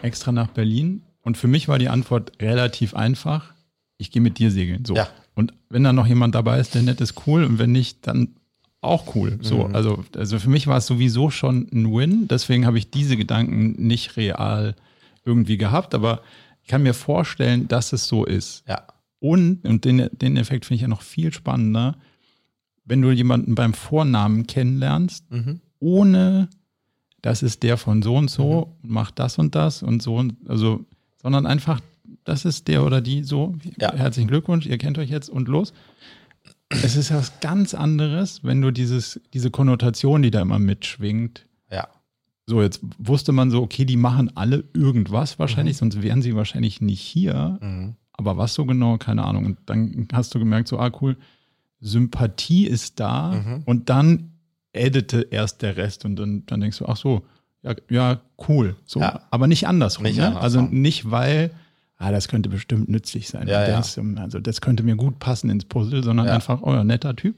extra 0.00 0.30
nach 0.30 0.48
Berlin 0.48 1.02
und 1.22 1.36
für 1.36 1.48
mich 1.48 1.68
war 1.68 1.78
die 1.78 1.88
Antwort 1.88 2.32
relativ 2.40 2.94
einfach. 2.94 3.54
Ich 3.96 4.10
gehe 4.10 4.22
mit 4.22 4.38
dir 4.38 4.50
segeln. 4.50 4.84
So. 4.84 4.94
Ja. 4.94 5.08
Und 5.34 5.54
wenn 5.70 5.84
da 5.84 5.92
noch 5.92 6.06
jemand 6.06 6.34
dabei 6.34 6.58
ist, 6.58 6.74
der 6.74 6.82
nett 6.82 7.00
ist, 7.00 7.26
cool. 7.26 7.44
Und 7.44 7.58
wenn 7.58 7.72
nicht, 7.72 8.06
dann 8.06 8.36
auch 8.80 9.14
cool. 9.14 9.38
So, 9.40 9.68
mhm. 9.68 9.74
also, 9.74 10.04
also 10.16 10.38
für 10.40 10.50
mich 10.50 10.66
war 10.66 10.78
es 10.78 10.86
sowieso 10.86 11.30
schon 11.30 11.68
ein 11.72 11.92
Win. 11.94 12.26
Deswegen 12.26 12.66
habe 12.66 12.78
ich 12.78 12.90
diese 12.90 13.16
Gedanken 13.16 13.86
nicht 13.86 14.16
real 14.16 14.74
irgendwie 15.24 15.56
gehabt. 15.56 15.94
Aber 15.94 16.22
ich 16.62 16.68
kann 16.68 16.82
mir 16.82 16.94
vorstellen, 16.94 17.68
dass 17.68 17.92
es 17.92 18.08
so 18.08 18.24
ist. 18.24 18.64
Ja. 18.68 18.82
Und, 19.20 19.64
und 19.64 19.84
den, 19.84 20.08
den 20.10 20.36
Effekt 20.36 20.66
finde 20.66 20.76
ich 20.76 20.82
ja 20.82 20.88
noch 20.88 21.02
viel 21.02 21.32
spannender, 21.32 21.96
wenn 22.84 23.00
du 23.00 23.12
jemanden 23.12 23.54
beim 23.54 23.72
Vornamen 23.74 24.48
kennenlernst, 24.48 25.30
mhm. 25.30 25.60
ohne 25.78 26.48
das 27.22 27.44
ist 27.44 27.62
der 27.62 27.76
von 27.76 28.02
so 28.02 28.16
und 28.16 28.28
so, 28.28 28.76
mhm. 28.82 28.92
macht 28.92 29.20
das 29.20 29.38
und 29.38 29.54
das 29.54 29.84
und 29.84 30.02
so. 30.02 30.16
Und, 30.16 30.34
also 30.48 30.84
sondern 31.22 31.46
einfach, 31.46 31.80
das 32.24 32.44
ist 32.44 32.68
der 32.68 32.84
oder 32.84 33.00
die 33.00 33.22
so. 33.22 33.56
Ja. 33.80 33.94
Herzlichen 33.94 34.28
Glückwunsch, 34.28 34.66
ihr 34.66 34.78
kennt 34.78 34.98
euch 34.98 35.10
jetzt 35.10 35.28
und 35.28 35.48
los. 35.48 35.72
Es 36.68 36.96
ist 36.96 37.12
was 37.12 37.40
ganz 37.40 37.74
anderes, 37.74 38.42
wenn 38.44 38.60
du 38.60 38.70
dieses, 38.70 39.20
diese 39.34 39.50
Konnotation, 39.50 40.22
die 40.22 40.30
da 40.30 40.40
immer 40.40 40.58
mitschwingt. 40.58 41.46
Ja. 41.70 41.88
So, 42.46 42.62
jetzt 42.62 42.80
wusste 42.98 43.32
man 43.32 43.50
so, 43.50 43.62
okay, 43.62 43.84
die 43.84 43.96
machen 43.96 44.36
alle 44.36 44.64
irgendwas 44.74 45.38
wahrscheinlich, 45.38 45.76
mhm. 45.76 45.78
sonst 45.78 46.02
wären 46.02 46.22
sie 46.22 46.34
wahrscheinlich 46.34 46.80
nicht 46.80 47.00
hier. 47.00 47.58
Mhm. 47.60 47.94
Aber 48.12 48.36
was 48.36 48.54
so 48.54 48.64
genau, 48.64 48.98
keine 48.98 49.24
Ahnung. 49.24 49.46
Und 49.46 49.58
dann 49.66 50.08
hast 50.12 50.34
du 50.34 50.38
gemerkt, 50.38 50.68
so, 50.68 50.78
ah, 50.78 50.90
cool, 51.00 51.16
Sympathie 51.80 52.66
ist 52.66 53.00
da 53.00 53.32
mhm. 53.32 53.62
und 53.64 53.90
dann 53.90 54.32
edite 54.72 55.28
erst 55.30 55.62
der 55.62 55.76
Rest 55.76 56.04
und 56.04 56.16
dann, 56.16 56.46
dann 56.46 56.60
denkst 56.60 56.78
du, 56.78 56.86
ach 56.86 56.96
so, 56.96 57.22
ja, 57.62 57.74
ja 57.88 58.20
cool. 58.48 58.76
So, 58.86 59.00
ja. 59.00 59.20
Aber 59.30 59.46
nicht 59.46 59.66
andersrum. 59.66 60.04
Nicht 60.04 60.18
ne? 60.18 60.26
andersrum. 60.26 60.44
Also 60.44 60.60
nicht, 60.62 61.10
weil, 61.10 61.50
ah, 61.98 62.10
das 62.10 62.28
könnte 62.28 62.48
bestimmt 62.48 62.88
nützlich 62.88 63.28
sein. 63.28 63.48
Ja, 63.48 63.66
das, 63.66 63.98
also 64.16 64.40
das 64.40 64.60
könnte 64.60 64.82
mir 64.82 64.96
gut 64.96 65.18
passen 65.18 65.50
ins 65.50 65.64
Puzzle, 65.64 66.02
sondern 66.02 66.28
einfach, 66.28 66.62
oh 66.62 66.82
netter 66.84 67.16
Typ. 67.16 67.36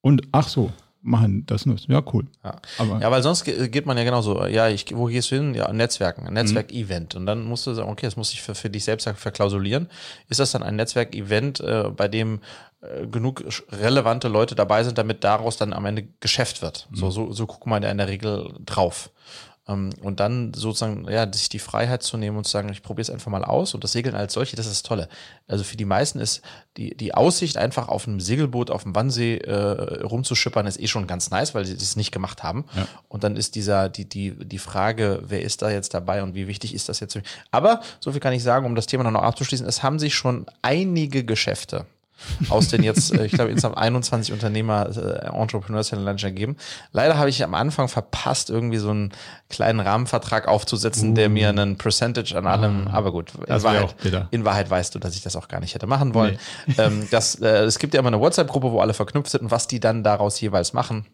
Und 0.00 0.22
ach 0.32 0.48
so, 0.48 0.72
machen 1.02 1.44
das 1.46 1.66
nur. 1.66 1.76
Ja, 1.86 2.02
cool. 2.12 2.26
Ja. 2.44 2.56
Aber 2.78 3.00
ja, 3.00 3.10
weil 3.10 3.22
sonst 3.22 3.44
geht 3.44 3.86
man 3.86 3.96
ja 3.96 4.04
genauso. 4.04 4.46
Ja, 4.46 4.68
ich, 4.68 4.86
wo 4.94 5.06
gehst 5.06 5.30
du 5.30 5.36
hin? 5.36 5.54
Ja, 5.54 5.72
Netzwerken, 5.72 6.26
ein 6.26 6.34
Netzwerk-Event. 6.34 7.14
Und 7.14 7.26
dann 7.26 7.44
musst 7.44 7.66
du 7.66 7.74
sagen, 7.74 7.88
okay, 7.88 8.06
das 8.06 8.16
muss 8.16 8.32
ich 8.32 8.42
für, 8.42 8.54
für 8.54 8.70
dich 8.70 8.84
selbst 8.84 9.08
verklausulieren. 9.08 9.88
Ist 10.28 10.40
das 10.40 10.52
dann 10.52 10.62
ein 10.62 10.76
Netzwerk-Event, 10.76 11.60
äh, 11.60 11.90
bei 11.96 12.08
dem 12.08 12.40
äh, 12.80 13.06
genug 13.06 13.44
relevante 13.70 14.28
Leute 14.28 14.54
dabei 14.54 14.84
sind, 14.84 14.98
damit 14.98 15.24
daraus 15.24 15.56
dann 15.56 15.72
am 15.72 15.84
Ende 15.86 16.08
Geschäft 16.20 16.62
wird? 16.62 16.88
Mhm. 16.90 16.96
So, 16.96 17.10
so, 17.10 17.32
so 17.32 17.46
guckt 17.46 17.66
man 17.66 17.82
ja 17.82 17.90
in 17.90 17.98
der 17.98 18.08
Regel 18.08 18.52
drauf. 18.64 19.10
Ähm, 19.68 19.90
und 20.02 20.20
dann 20.20 20.54
sozusagen, 20.54 21.06
ja, 21.08 21.30
sich 21.32 21.48
die 21.48 21.58
Freiheit 21.58 22.02
zu 22.02 22.16
nehmen 22.16 22.36
und 22.36 22.44
zu 22.44 22.50
sagen, 22.50 22.68
ich 22.70 22.82
probiere 22.82 23.02
es 23.02 23.10
einfach 23.10 23.30
mal 23.30 23.44
aus 23.44 23.74
und 23.74 23.84
das 23.84 23.92
Segeln 23.92 24.14
als 24.14 24.32
solche, 24.32 24.56
das 24.56 24.66
ist 24.66 24.76
das 24.76 24.82
Tolle. 24.82 25.08
Also 25.46 25.62
für 25.62 25.76
die 25.76 25.84
meisten 25.84 26.18
ist 26.18 26.42
die, 26.76 26.96
die 26.96 27.14
Aussicht, 27.14 27.56
einfach 27.56 27.88
auf 27.88 28.08
einem 28.08 28.20
Segelboot 28.20 28.70
auf 28.70 28.82
dem 28.82 28.94
Wannsee 28.94 29.36
äh, 29.36 30.02
rumzuschippern, 30.02 30.66
ist 30.66 30.80
eh 30.80 30.86
schon 30.86 31.06
ganz 31.06 31.30
nice, 31.30 31.54
weil 31.54 31.64
sie 31.64 31.74
es 31.74 31.96
nicht 31.96 32.12
gemacht 32.12 32.42
haben. 32.42 32.64
Ja. 32.74 32.88
Und 33.08 33.24
dann 33.24 33.36
ist 33.36 33.54
dieser, 33.54 33.88
die, 33.88 34.08
die, 34.08 34.32
die 34.32 34.58
Frage, 34.58 35.22
wer 35.26 35.42
ist 35.42 35.62
da 35.62 35.70
jetzt 35.70 35.94
dabei 35.94 36.22
und 36.22 36.34
wie 36.34 36.48
wichtig 36.48 36.74
ist 36.74 36.88
das 36.88 37.00
jetzt? 37.00 37.18
Aber 37.50 37.80
so 38.00 38.12
viel 38.12 38.20
kann 38.20 38.32
ich 38.32 38.42
sagen, 38.42 38.66
um 38.66 38.74
das 38.74 38.86
Thema 38.86 39.10
noch 39.10 39.22
abzuschließen, 39.22 39.66
es 39.66 39.82
haben 39.82 39.98
sich 39.98 40.14
schon 40.14 40.46
einige 40.62 41.24
Geschäfte 41.24 41.86
aus 42.48 42.68
den 42.68 42.82
jetzt, 42.82 43.14
äh, 43.14 43.26
ich 43.26 43.32
glaube, 43.32 43.50
insgesamt 43.50 43.78
21 43.78 44.32
Unternehmer 44.32 44.88
äh, 44.96 45.26
Entrepreneurs 45.26 45.92
in 45.92 46.04
Lunch 46.04 46.24
ergeben. 46.24 46.56
Leider 46.92 47.18
habe 47.18 47.28
ich 47.28 47.42
am 47.42 47.54
Anfang 47.54 47.88
verpasst, 47.88 48.50
irgendwie 48.50 48.78
so 48.78 48.90
einen 48.90 49.12
kleinen 49.48 49.80
Rahmenvertrag 49.80 50.48
aufzusetzen, 50.48 51.10
uh. 51.10 51.14
der 51.14 51.28
mir 51.28 51.48
einen 51.48 51.76
Percentage 51.76 52.36
an 52.36 52.46
allem, 52.46 52.88
ah, 52.88 52.94
aber 52.94 53.12
gut, 53.12 53.32
in 53.34 53.62
Wahrheit, 53.62 53.94
in 54.30 54.44
Wahrheit, 54.44 54.70
weißt 54.70 54.94
du, 54.94 54.98
dass 54.98 55.14
ich 55.14 55.22
das 55.22 55.36
auch 55.36 55.48
gar 55.48 55.60
nicht 55.60 55.74
hätte 55.74 55.86
machen 55.86 56.14
wollen. 56.14 56.38
Nee. 56.66 56.74
Ähm, 56.78 57.08
das, 57.10 57.36
äh, 57.36 57.64
es 57.64 57.78
gibt 57.78 57.94
ja 57.94 58.00
immer 58.00 58.08
eine 58.08 58.20
WhatsApp-Gruppe, 58.20 58.72
wo 58.72 58.80
alle 58.80 58.94
verknüpft 58.94 59.30
sind 59.30 59.42
und 59.42 59.50
was 59.50 59.66
die 59.66 59.80
dann 59.80 60.04
daraus 60.04 60.40
jeweils 60.40 60.72
machen. 60.72 61.06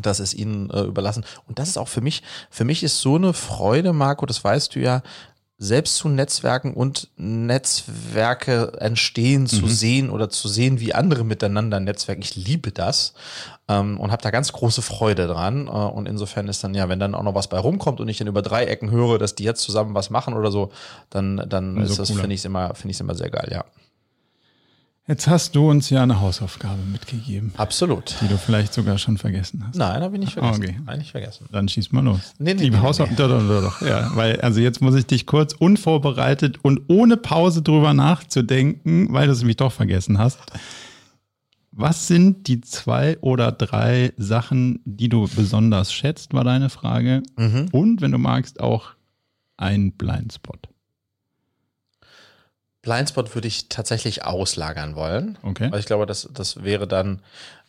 Das 0.00 0.20
ist 0.20 0.34
ihnen 0.34 0.70
äh, 0.70 0.82
überlassen. 0.82 1.24
Und 1.46 1.58
das 1.58 1.68
ist 1.68 1.76
auch 1.76 1.88
für 1.88 2.00
mich, 2.00 2.22
für 2.50 2.64
mich 2.64 2.82
ist 2.82 3.00
so 3.00 3.16
eine 3.16 3.32
Freude, 3.34 3.92
Marco, 3.92 4.24
das 4.24 4.42
weißt 4.42 4.74
du 4.74 4.80
ja, 4.80 5.02
selbst 5.62 5.96
zu 5.96 6.08
Netzwerken 6.08 6.74
und 6.74 7.08
Netzwerke 7.16 8.72
entstehen 8.80 9.46
zu 9.46 9.62
mhm. 9.62 9.68
sehen 9.68 10.10
oder 10.10 10.28
zu 10.28 10.48
sehen, 10.48 10.80
wie 10.80 10.92
andere 10.92 11.24
miteinander 11.24 11.78
netzwerken. 11.78 12.20
Ich 12.22 12.34
liebe 12.34 12.72
das 12.72 13.14
ähm, 13.68 14.00
und 14.00 14.10
habe 14.10 14.22
da 14.22 14.30
ganz 14.30 14.52
große 14.52 14.82
Freude 14.82 15.28
dran. 15.28 15.68
Äh, 15.68 15.70
und 15.70 16.08
insofern 16.08 16.48
ist 16.48 16.64
dann 16.64 16.74
ja, 16.74 16.88
wenn 16.88 16.98
dann 16.98 17.14
auch 17.14 17.22
noch 17.22 17.36
was 17.36 17.46
bei 17.46 17.58
rumkommt 17.58 18.00
und 18.00 18.08
ich 18.08 18.18
dann 18.18 18.26
über 18.26 18.42
drei 18.42 18.64
Ecken 18.64 18.90
höre, 18.90 19.18
dass 19.18 19.36
die 19.36 19.44
jetzt 19.44 19.62
zusammen 19.62 19.94
was 19.94 20.10
machen 20.10 20.34
oder 20.34 20.50
so, 20.50 20.72
dann, 21.10 21.44
dann 21.48 21.76
so 21.86 21.92
ist 21.92 21.98
das, 21.98 22.10
finde 22.10 22.34
ich 22.34 22.44
immer, 22.44 22.74
finde 22.74 22.90
ich 22.92 23.00
immer 23.00 23.14
sehr 23.14 23.30
geil, 23.30 23.48
ja. 23.52 23.64
Jetzt 25.08 25.26
hast 25.26 25.56
du 25.56 25.68
uns 25.68 25.90
ja 25.90 26.04
eine 26.04 26.20
Hausaufgabe 26.20 26.80
mitgegeben. 26.84 27.52
Absolut. 27.56 28.14
Die 28.20 28.28
du 28.28 28.38
vielleicht 28.38 28.72
sogar 28.72 28.98
schon 28.98 29.18
vergessen 29.18 29.64
hast. 29.66 29.76
Nein, 29.76 30.00
habe 30.00 30.14
ich 30.14 30.20
nicht 30.20 30.32
vergessen. 30.32 30.62
Okay. 30.62 30.76
Eigentlich 30.86 31.10
vergessen. 31.10 31.46
Dann 31.50 31.68
schieß 31.68 31.90
mal 31.90 32.04
los. 32.04 32.34
Nee, 32.38 32.54
nee, 32.54 32.62
Die 32.62 32.70
nee, 32.70 32.78
Hausaufgabe. 32.78 33.42
Nee. 33.42 33.48
Doch, 33.48 33.62
doch, 33.62 33.80
doch, 33.80 33.86
Ja, 33.86 34.14
weil, 34.14 34.40
also 34.42 34.60
jetzt 34.60 34.80
muss 34.80 34.94
ich 34.94 35.04
dich 35.06 35.26
kurz 35.26 35.54
unvorbereitet 35.54 36.60
und 36.62 36.82
ohne 36.86 37.16
Pause 37.16 37.62
drüber 37.62 37.94
nachzudenken, 37.94 39.12
weil 39.12 39.26
du 39.26 39.32
es 39.32 39.40
nämlich 39.40 39.56
doch 39.56 39.72
vergessen 39.72 40.18
hast. 40.18 40.38
Was 41.72 42.06
sind 42.06 42.46
die 42.46 42.60
zwei 42.60 43.18
oder 43.22 43.50
drei 43.50 44.12
Sachen, 44.18 44.80
die 44.84 45.08
du 45.08 45.26
besonders 45.34 45.92
schätzt, 45.92 46.32
war 46.32 46.44
deine 46.44 46.68
Frage. 46.70 47.24
Mhm. 47.36 47.68
Und 47.72 48.02
wenn 48.02 48.12
du 48.12 48.18
magst, 48.18 48.60
auch 48.60 48.90
ein 49.56 49.92
Blindspot. 49.92 50.68
Blindspot 52.82 53.34
würde 53.34 53.48
ich 53.48 53.68
tatsächlich 53.68 54.24
auslagern 54.24 54.96
wollen. 54.96 55.38
Okay. 55.42 55.70
Weil 55.70 55.80
ich 55.80 55.86
glaube, 55.86 56.04
das, 56.04 56.28
das 56.34 56.64
wäre 56.64 56.88
dann, 56.88 57.20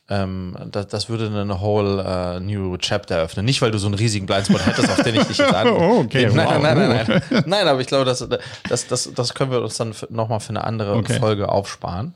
ähm, 0.10 0.58
das, 0.72 0.88
das 0.88 1.08
würde 1.08 1.27
eine 1.27 1.62
whole 1.62 2.03
uh, 2.03 2.39
new 2.39 2.75
chapter 2.77 3.17
öffnen. 3.17 3.46
Nicht, 3.46 3.62
weil 3.62 3.70
du 3.72 3.77
so 3.77 3.86
einen 3.86 3.93
riesigen 3.93 4.25
Blindspot 4.25 4.65
hättest, 4.65 4.89
auf 4.89 5.03
den 5.03 5.15
ich 5.15 5.24
dich 5.24 5.38
jetzt 5.38 5.53
an. 5.53 5.67
oh, 5.67 6.00
okay. 6.00 6.29
Nein, 6.34 6.48
wow. 6.48 6.62
nein, 6.62 6.77
nein, 6.77 6.89
nein, 6.89 7.22
nein. 7.29 7.43
Nein, 7.46 7.67
aber 7.67 7.79
ich 7.79 7.88
glaube, 7.88 8.05
das, 8.05 8.27
das, 8.67 8.88
das, 8.88 9.12
das 9.13 9.34
können 9.36 9.51
wir 9.51 9.62
uns 9.62 9.77
dann 9.77 9.93
nochmal 10.10 10.39
für 10.39 10.50
eine 10.50 10.63
andere 10.63 10.96
okay. 10.96 11.20
Folge 11.20 11.48
aufsparen. 11.48 12.15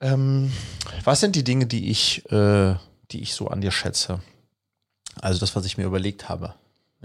Ähm, 0.00 0.52
was 1.04 1.20
sind 1.20 1.36
die 1.36 1.44
Dinge, 1.44 1.66
die 1.66 1.90
ich, 1.90 2.30
äh, 2.32 2.74
die 3.10 3.20
ich 3.20 3.34
so 3.34 3.48
an 3.48 3.60
dir 3.60 3.70
schätze? 3.70 4.20
Also 5.20 5.38
das, 5.38 5.54
was 5.54 5.64
ich 5.66 5.76
mir 5.76 5.84
überlegt 5.84 6.28
habe. 6.28 6.54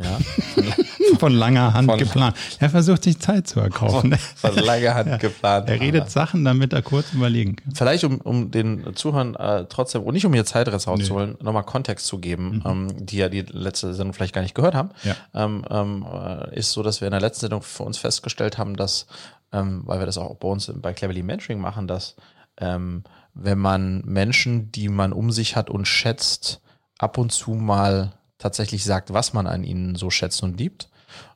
Ja. 0.01 0.17
Von 1.19 1.33
langer 1.33 1.73
Hand 1.73 1.89
von, 1.89 1.97
geplant. 1.97 2.35
Er 2.59 2.69
versucht 2.69 3.03
sich 3.03 3.19
Zeit 3.19 3.47
zu 3.47 3.59
erkaufen. 3.59 4.15
Von, 4.35 4.55
langer 4.55 4.93
Hand 4.93 5.19
geplant. 5.19 5.67
Er 5.67 5.79
redet 5.79 6.03
aber. 6.03 6.09
Sachen, 6.09 6.45
damit 6.45 6.71
er 6.71 6.81
kurz 6.81 7.13
überlegen 7.13 7.55
kann. 7.55 7.73
Vielleicht, 7.73 8.03
um, 8.03 8.21
um 8.21 8.51
den 8.51 8.95
Zuhörern 8.95 9.35
äh, 9.35 9.65
trotzdem, 9.67 10.03
und 10.03 10.13
nicht 10.13 10.25
um 10.25 10.33
ihr 10.33 10.45
Zeitrest 10.45 10.87
rauszuholen, 10.87 11.31
nee. 11.31 11.43
nochmal 11.43 11.63
Kontext 11.63 12.05
zu 12.05 12.19
geben, 12.19 12.61
mhm. 12.63 12.63
ähm, 12.65 13.05
die 13.05 13.17
ja 13.17 13.27
die 13.27 13.41
letzte 13.41 13.93
Sendung 13.93 14.13
vielleicht 14.13 14.35
gar 14.35 14.41
nicht 14.41 14.55
gehört 14.55 14.75
haben, 14.75 14.91
ja. 15.03 15.15
ähm, 15.33 15.65
ähm, 15.69 16.05
äh, 16.11 16.57
ist 16.57 16.71
so, 16.71 16.83
dass 16.83 17.01
wir 17.01 17.07
in 17.07 17.11
der 17.11 17.21
letzten 17.21 17.41
Sendung 17.41 17.63
für 17.63 17.83
uns 17.83 17.97
festgestellt 17.97 18.57
haben, 18.57 18.77
dass, 18.77 19.07
ähm, 19.51 19.81
weil 19.85 19.99
wir 19.99 20.05
das 20.05 20.17
auch 20.17 20.35
bei 20.35 20.47
uns 20.47 20.71
bei 20.73 20.93
Cleverly 20.93 21.23
Mentoring 21.23 21.59
machen, 21.59 21.87
dass 21.87 22.15
ähm, 22.57 23.03
wenn 23.33 23.57
man 23.57 24.01
Menschen, 24.05 24.71
die 24.71 24.89
man 24.89 25.11
um 25.11 25.31
sich 25.31 25.55
hat 25.55 25.69
und 25.69 25.87
schätzt, 25.87 26.61
ab 26.97 27.17
und 27.17 27.31
zu 27.31 27.51
mal 27.51 28.13
tatsächlich 28.39 28.83
sagt, 28.83 29.13
was 29.13 29.33
man 29.33 29.45
an 29.45 29.63
ihnen 29.63 29.95
so 29.95 30.09
schätzt 30.09 30.41
und 30.41 30.57
liebt. 30.57 30.89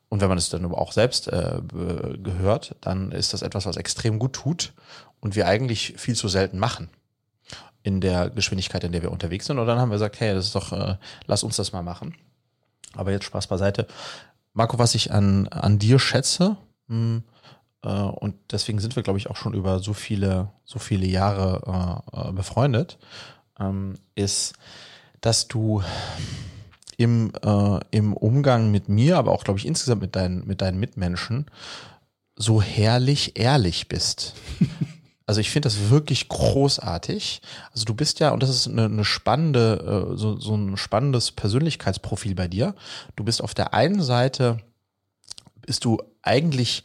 Und 0.10 0.22
wenn 0.22 0.30
man 0.30 0.38
es 0.38 0.50
dann 0.50 0.66
auch 0.74 0.92
selbst 0.92 1.28
äh, 1.28 1.60
gehört, 1.68 2.76
dann 2.82 3.12
ist 3.12 3.34
das 3.34 3.42
etwas, 3.42 3.66
was 3.66 3.78
extrem 3.78 4.20
gut 4.20 4.34
tut 4.34 4.74
und 5.20 5.36
wir 5.36 5.48
eigentlich 5.48 5.94
viel 5.98 6.16
zu 6.16 6.28
selten 6.28 6.60
machen 6.60 6.90
in 7.84 8.00
der 8.00 8.30
Geschwindigkeit, 8.30 8.84
in 8.84 8.92
der 8.92 9.02
wir 9.02 9.12
unterwegs 9.12 9.46
sind. 9.46 9.60
Und 9.60 9.68
dann 9.68 9.80
haben 9.80 9.90
wir 9.90 9.96
gesagt, 9.96 10.20
hey, 10.20 10.34
das 10.34 10.46
ist 10.46 10.56
doch, 10.56 10.72
äh, 10.72 10.98
lass 11.26 11.44
uns 11.44 11.58
das 11.58 11.74
mal 11.74 11.84
machen. 11.84 12.16
Aber 12.96 13.12
jetzt 13.12 13.26
Spaß 13.26 13.48
beiseite. 13.48 13.88
Marco, 14.54 14.80
was 14.80 14.96
ich 14.96 15.12
an, 15.12 15.48
an 15.48 15.80
dir 15.80 16.00
schätze, 16.00 16.58
mh, 16.88 16.96
hm, 16.96 17.24
äh, 17.84 17.90
und 17.90 18.36
deswegen 18.52 18.80
sind 18.80 18.96
wir, 18.96 19.04
glaube 19.04 19.20
ich, 19.20 19.30
auch 19.30 19.36
schon 19.36 19.54
über 19.54 19.80
so 19.80 19.94
viele, 19.94 20.50
so 20.64 20.80
viele 20.80 21.06
Jahre 21.06 22.04
äh, 22.14 22.30
äh 22.30 22.32
befreundet, 22.32 22.98
ähm, 23.60 23.96
ist, 24.16 24.54
dass 25.22 25.48
du 25.48 25.84
im, 26.98 27.32
äh, 27.44 27.80
im 27.92 28.14
Umgang 28.14 28.72
mit 28.72 28.90
mir, 28.90 29.18
aber 29.18 29.32
auch, 29.32 29.44
glaube 29.44 29.60
ich, 29.60 29.66
insgesamt 29.66 30.02
mit 30.02 30.16
deinen, 30.16 30.46
mit 30.46 30.62
deinen 30.62 30.80
Mitmenschen 30.80 31.46
so 32.36 32.62
herrlich 32.62 33.40
ehrlich 33.40 33.88
bist. 33.88 34.36
Also 35.26 35.40
ich 35.40 35.52
finde 35.52 35.68
das 35.68 35.90
wirklich 35.90 36.28
großartig. 36.28 37.42
Also 37.72 37.86
du 37.86 37.94
bist 37.94 38.20
ja, 38.20 38.32
und 38.32 38.44
das 38.44 38.50
ist 38.50 38.68
eine, 38.68 38.86
eine 38.86 39.06
spannende, 39.06 40.12
äh, 40.12 40.18
so, 40.18 40.38
so 40.38 40.54
ein 40.56 40.76
spannendes 40.76 41.32
Persönlichkeitsprofil 41.32 42.36
bei 42.36 42.50
dir. 42.50 42.76
Du 43.16 43.24
bist 43.24 43.42
auf 43.42 43.54
der 43.54 43.74
einen 43.74 44.02
Seite, 44.02 44.60
bist 45.66 45.86
du 45.86 45.98
eigentlich 46.22 46.84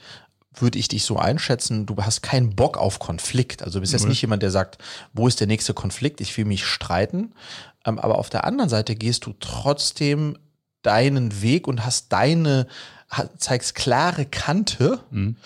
würde 0.60 0.78
ich 0.78 0.88
dich 0.88 1.04
so 1.04 1.18
einschätzen, 1.18 1.86
du 1.86 1.96
hast 1.98 2.22
keinen 2.22 2.56
Bock 2.56 2.78
auf 2.78 2.98
Konflikt. 2.98 3.62
Also 3.62 3.78
du 3.78 3.80
bist 3.80 3.92
jetzt 3.92 4.02
mhm. 4.02 4.08
nicht 4.08 4.22
jemand, 4.22 4.42
der 4.42 4.50
sagt, 4.50 4.78
wo 5.12 5.28
ist 5.28 5.40
der 5.40 5.46
nächste 5.46 5.74
Konflikt, 5.74 6.20
ich 6.20 6.36
will 6.36 6.44
mich 6.44 6.64
streiten. 6.64 7.32
Ähm, 7.84 7.98
aber 7.98 8.18
auf 8.18 8.30
der 8.30 8.44
anderen 8.44 8.70
Seite 8.70 8.94
gehst 8.96 9.26
du 9.26 9.34
trotzdem 9.38 10.38
deinen 10.82 11.42
Weg 11.42 11.66
und 11.66 11.84
hast 11.84 12.12
deine, 12.12 12.66
zeigst 13.38 13.74
klare 13.74 14.26
Kante 14.26 15.00
mhm. 15.10 15.36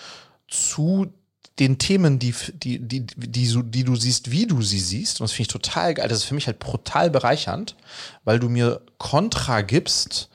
zu 0.47 1.11
den 1.59 1.77
Themen, 1.77 2.17
die, 2.17 2.33
die, 2.53 2.79
die, 2.79 3.05
die, 3.05 3.29
die, 3.29 3.63
die 3.63 3.83
du 3.83 3.95
siehst, 3.95 4.31
wie 4.31 4.47
du 4.47 4.61
sie 4.61 4.79
siehst. 4.79 5.21
Und 5.21 5.25
das 5.25 5.33
finde 5.33 5.43
ich 5.43 5.53
total 5.53 5.93
geil. 5.93 6.07
Das 6.07 6.19
ist 6.19 6.23
für 6.23 6.35
mich 6.35 6.47
halt 6.47 6.59
brutal 6.59 7.09
bereichernd, 7.09 7.75
weil 8.23 8.39
du 8.39 8.49
mir 8.49 8.81
Kontra 8.97 9.61
gibst, 9.61 10.29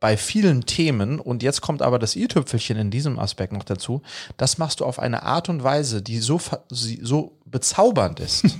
bei 0.00 0.16
vielen 0.16 0.62
Themen, 0.66 1.20
und 1.20 1.42
jetzt 1.42 1.60
kommt 1.60 1.82
aber 1.82 1.98
das 1.98 2.16
i-Tüpfelchen 2.16 2.76
in 2.76 2.90
diesem 2.90 3.18
Aspekt 3.18 3.52
noch 3.52 3.64
dazu, 3.64 4.02
das 4.36 4.58
machst 4.58 4.80
du 4.80 4.84
auf 4.84 4.98
eine 4.98 5.22
Art 5.22 5.48
und 5.48 5.62
Weise, 5.62 6.02
die 6.02 6.18
so, 6.18 6.40
so 6.70 7.38
bezaubernd 7.44 8.20
ist. 8.20 8.44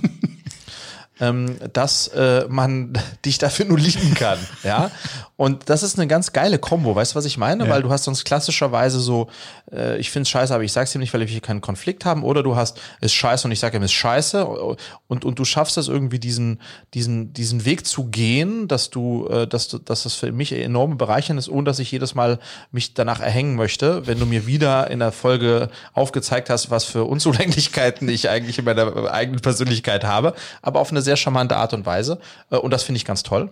ähm, 1.23 1.57
dass 1.71 2.07
äh, 2.09 2.45
man 2.49 2.93
dich 3.25 3.37
dafür 3.37 3.65
nur 3.65 3.79
lieben 3.79 4.13
kann. 4.13 4.39
ja. 4.63 4.91
Und 5.35 5.69
das 5.69 5.81
ist 5.81 5.97
eine 5.97 6.07
ganz 6.07 6.31
geile 6.31 6.59
Kombo, 6.59 6.95
weißt 6.95 7.13
du, 7.13 7.15
was 7.15 7.25
ich 7.25 7.37
meine? 7.37 7.65
Ja. 7.65 7.69
Weil 7.71 7.81
du 7.81 7.89
hast 7.89 8.03
sonst 8.03 8.23
klassischerweise 8.23 8.99
so, 8.99 9.27
äh, 9.71 9.97
ich 9.97 10.11
finde 10.11 10.23
es 10.23 10.29
scheiße, 10.29 10.53
aber 10.53 10.63
ich 10.63 10.71
sag's 10.71 10.93
ihm 10.93 11.01
nicht, 11.01 11.11
weil 11.13 11.21
wir 11.21 11.27
hier 11.27 11.41
keinen 11.41 11.61
Konflikt 11.61 12.05
haben, 12.05 12.23
oder 12.23 12.43
du 12.43 12.55
hast, 12.55 12.79
ist 13.01 13.13
scheiße 13.13 13.47
und 13.47 13.51
ich 13.51 13.59
sage 13.59 13.77
ihm, 13.77 13.83
ist 13.83 13.93
scheiße. 13.93 14.45
Und, 14.45 15.25
und 15.25 15.39
du 15.39 15.45
schaffst 15.45 15.77
es 15.77 15.87
irgendwie, 15.87 16.19
diesen, 16.19 16.61
diesen, 16.93 17.33
diesen 17.33 17.65
Weg 17.65 17.87
zu 17.87 18.05
gehen, 18.05 18.67
dass 18.67 18.91
du, 18.91 19.27
äh, 19.27 19.47
dass 19.47 19.67
du, 19.67 19.79
dass 19.79 20.03
das 20.03 20.13
für 20.13 20.31
mich 20.31 20.51
enorme 20.51 20.95
bereichern 20.95 21.39
ist, 21.39 21.49
ohne 21.49 21.63
dass 21.63 21.79
ich 21.79 21.91
jedes 21.91 22.13
Mal 22.13 22.39
mich 22.71 22.93
danach 22.93 23.19
erhängen 23.19 23.55
möchte, 23.55 24.05
wenn 24.05 24.19
du 24.19 24.27
mir 24.27 24.45
wieder 24.45 24.91
in 24.91 24.99
der 24.99 25.11
Folge 25.11 25.69
aufgezeigt 25.93 26.51
hast, 26.51 26.69
was 26.69 26.83
für 26.83 27.05
Unzulänglichkeiten 27.05 28.07
ich 28.07 28.29
eigentlich 28.29 28.59
in 28.59 28.65
meiner 28.65 29.11
eigenen 29.11 29.41
Persönlichkeit 29.41 30.03
habe, 30.03 30.35
aber 30.61 30.79
auf 30.79 30.91
eine 30.91 31.01
sehr 31.01 31.15
charmante 31.15 31.57
Art 31.57 31.73
und 31.73 31.87
Weise. 31.87 32.19
Äh, 32.51 32.57
und 32.57 32.71
das 32.71 32.83
finde 32.83 32.97
ich 32.97 33.05
ganz 33.05 33.23
toll. 33.23 33.49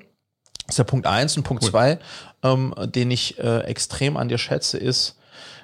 Das 0.72 0.76
ist 0.76 0.80
der 0.80 0.84
Punkt 0.86 1.06
eins 1.06 1.36
und 1.36 1.44
Punkt 1.44 1.64
cool. 1.64 1.70
zwei, 1.70 2.00
ähm, 2.44 2.74
den 2.86 3.12
ich 3.12 3.38
äh, 3.40 3.60
extrem 3.64 4.16
an 4.16 4.30
dir 4.30 4.38
schätze, 4.38 4.78
ist, 4.78 5.18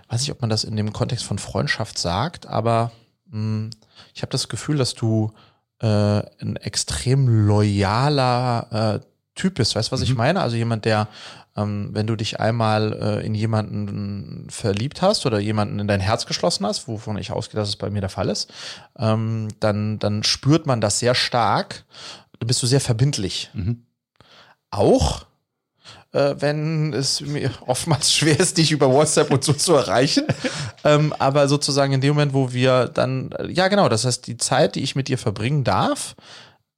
weiß 0.10 0.20
nicht, 0.20 0.32
ob 0.32 0.42
man 0.42 0.50
das 0.50 0.66
in 0.66 0.76
dem 0.76 0.92
Kontext 0.92 1.24
von 1.24 1.40
Freundschaft 1.40 1.98
sagt, 1.98 2.46
aber 2.46 2.92
mh, 3.28 3.32
hm, 3.32 3.70
ich 4.14 4.22
habe 4.22 4.32
das 4.32 4.50
Gefühl, 4.50 4.76
dass 4.76 4.96
du 4.96 5.32
äh, 5.80 5.88
ein 5.88 6.58
extrem 6.58 7.48
loyaler 7.48 9.00
äh, 9.02 9.06
Typ 9.36 9.56
bist. 9.56 9.78
Weißt 9.78 9.88
du, 9.88 9.92
was 9.94 10.02
mhm. 10.02 10.08
ich 10.08 10.16
meine? 10.16 10.42
Also 10.42 10.58
jemand, 10.58 10.84
der, 10.84 11.08
ähm, 11.56 11.92
wenn 11.94 12.06
du 12.06 12.18
dich 12.18 12.42
einmal 12.42 12.92
äh, 13.02 13.26
in 13.26 13.34
jemanden 13.34 14.48
verliebt 14.50 15.02
hast 15.02 15.26
oder 15.26 15.40
jemanden 15.40 15.80
in 15.80 15.88
dein 15.88 16.02
Herz 16.02 16.26
geschlossen 16.26 16.66
hast, 16.66 16.90
wovon 16.90 17.18
ich 17.18 17.32
ausgehe, 17.32 17.58
dass 17.58 17.70
es 17.70 17.78
bei 17.78 17.90
mir 17.90 18.02
der 18.02 18.10
Fall 18.10 18.28
ist, 18.28 18.52
ähm, 19.00 19.48
dann, 19.62 20.00
dann 20.00 20.24
spürt 20.24 20.66
man 20.66 20.82
das 20.82 21.00
sehr 21.00 21.16
stark. 21.16 21.86
Du 22.40 22.46
bist 22.46 22.62
du 22.62 22.68
sehr 22.68 22.82
verbindlich. 22.82 23.50
Mhm 23.54 23.87
auch, 24.72 25.26
äh, 26.12 26.36
wenn 26.40 26.94
es 26.94 27.22
mir 27.22 27.52
oftmals 27.68 28.14
schwer 28.14 28.40
ist, 28.40 28.58
dich 28.58 28.72
über 28.72 28.92
WhatsApp 28.92 29.32
und 29.32 29.44
so 29.44 29.54
zu 29.54 29.74
erreichen. 29.74 30.26
ähm, 30.84 31.14
aber 31.20 31.48
sozusagen 31.48 31.94
in 31.94 32.02
dem 32.02 32.14
Moment, 32.14 32.34
wo 32.34 32.52
wir 32.52 32.88
dann, 32.88 33.30
ja 33.48 33.68
genau, 33.68 33.90
das 33.90 34.06
heißt, 34.06 34.28
die 34.28 34.38
Zeit, 34.38 34.76
die 34.76 34.84
ich 34.84 34.96
mit 34.96 35.08
dir 35.08 35.18
verbringen 35.18 35.64
darf, 35.64 36.16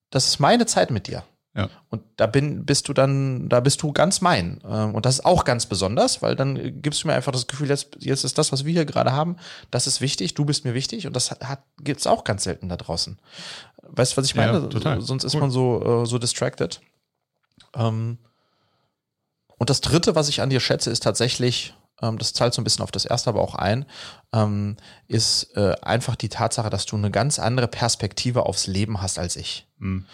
das 0.10 0.28
ist 0.28 0.40
meine 0.40 0.66
Zeit 0.66 0.92
mit 0.92 1.08
dir. 1.08 1.24
Ja. 1.56 1.70
Und 1.90 2.04
da 2.16 2.28
bin, 2.28 2.64
bist 2.66 2.88
du 2.88 2.94
dann, 2.94 3.50
da 3.50 3.60
bist 3.60 3.82
du 3.82 3.92
ganz 3.92 4.22
mein. 4.22 4.62
Ähm, 4.68 4.94
und 4.94 5.06
das 5.06 5.16
ist 5.16 5.26
auch 5.26 5.44
ganz 5.46 5.66
besonders, 5.66 6.22
weil 6.22 6.36
dann 6.36 6.82
gibst 6.82 7.04
du 7.04 7.08
mir 7.08 7.16
einfach 7.16 7.32
das 7.32 7.48
Gefühl, 7.48 7.70
jetzt, 7.70 7.98
jetzt 8.00 8.24
ist 8.24 8.38
das, 8.38 8.52
was 8.52 8.66
wir 8.66 8.72
hier 8.72 8.86
gerade 8.86 9.12
haben, 9.12 9.36
das 9.72 9.88
ist 9.88 10.00
wichtig, 10.00 10.36
du 10.36 10.46
bist 10.46 10.64
mir 10.64 10.74
wichtig 10.74 11.08
und 11.08 11.16
das 11.16 11.32
hat, 11.32 11.64
gibt 11.82 12.00
es 12.00 12.08
auch 12.08 12.24
ganz 12.24 12.44
selten 12.44 12.70
da 12.70 12.78
draußen. 12.78 13.18
Weißt 13.82 14.14
du, 14.14 14.18
was 14.18 14.26
ich 14.26 14.36
meine? 14.36 14.70
Ja. 14.72 15.02
Sonst 15.02 15.24
ist 15.24 15.34
cool. 15.34 15.42
man 15.42 15.52
so, 15.52 16.04
äh, 16.04 16.06
so 16.06 16.20
distracted. 16.20 16.82
Ähm, 17.76 18.18
und 19.58 19.70
das 19.70 19.82
Dritte, 19.82 20.16
was 20.16 20.30
ich 20.30 20.42
an 20.42 20.50
dir 20.50 20.60
schätze, 20.60 20.90
ist 20.90 21.04
tatsächlich, 21.04 21.74
ähm, 22.02 22.18
das 22.18 22.34
zahlt 22.34 22.54
so 22.54 22.62
ein 22.62 22.64
bisschen 22.64 22.84
auf 22.84 22.92
das 22.92 23.06
Erste 23.06 23.30
aber 23.30 23.42
auch 23.42 23.56
ein, 23.56 23.86
ähm, 24.34 24.78
ist 25.08 25.56
äh, 25.56 25.76
einfach 25.82 26.16
die 26.16 26.30
Tatsache, 26.30 26.70
dass 26.70 26.86
du 26.86 26.96
eine 26.96 27.12
ganz 27.12 27.40
andere 27.40 27.68
Perspektive 27.68 28.46
aufs 28.46 28.68
Leben 28.68 29.02
hast 29.02 29.20
als 29.20 29.36
ich. 29.36 29.68
Mhm. 29.78 30.06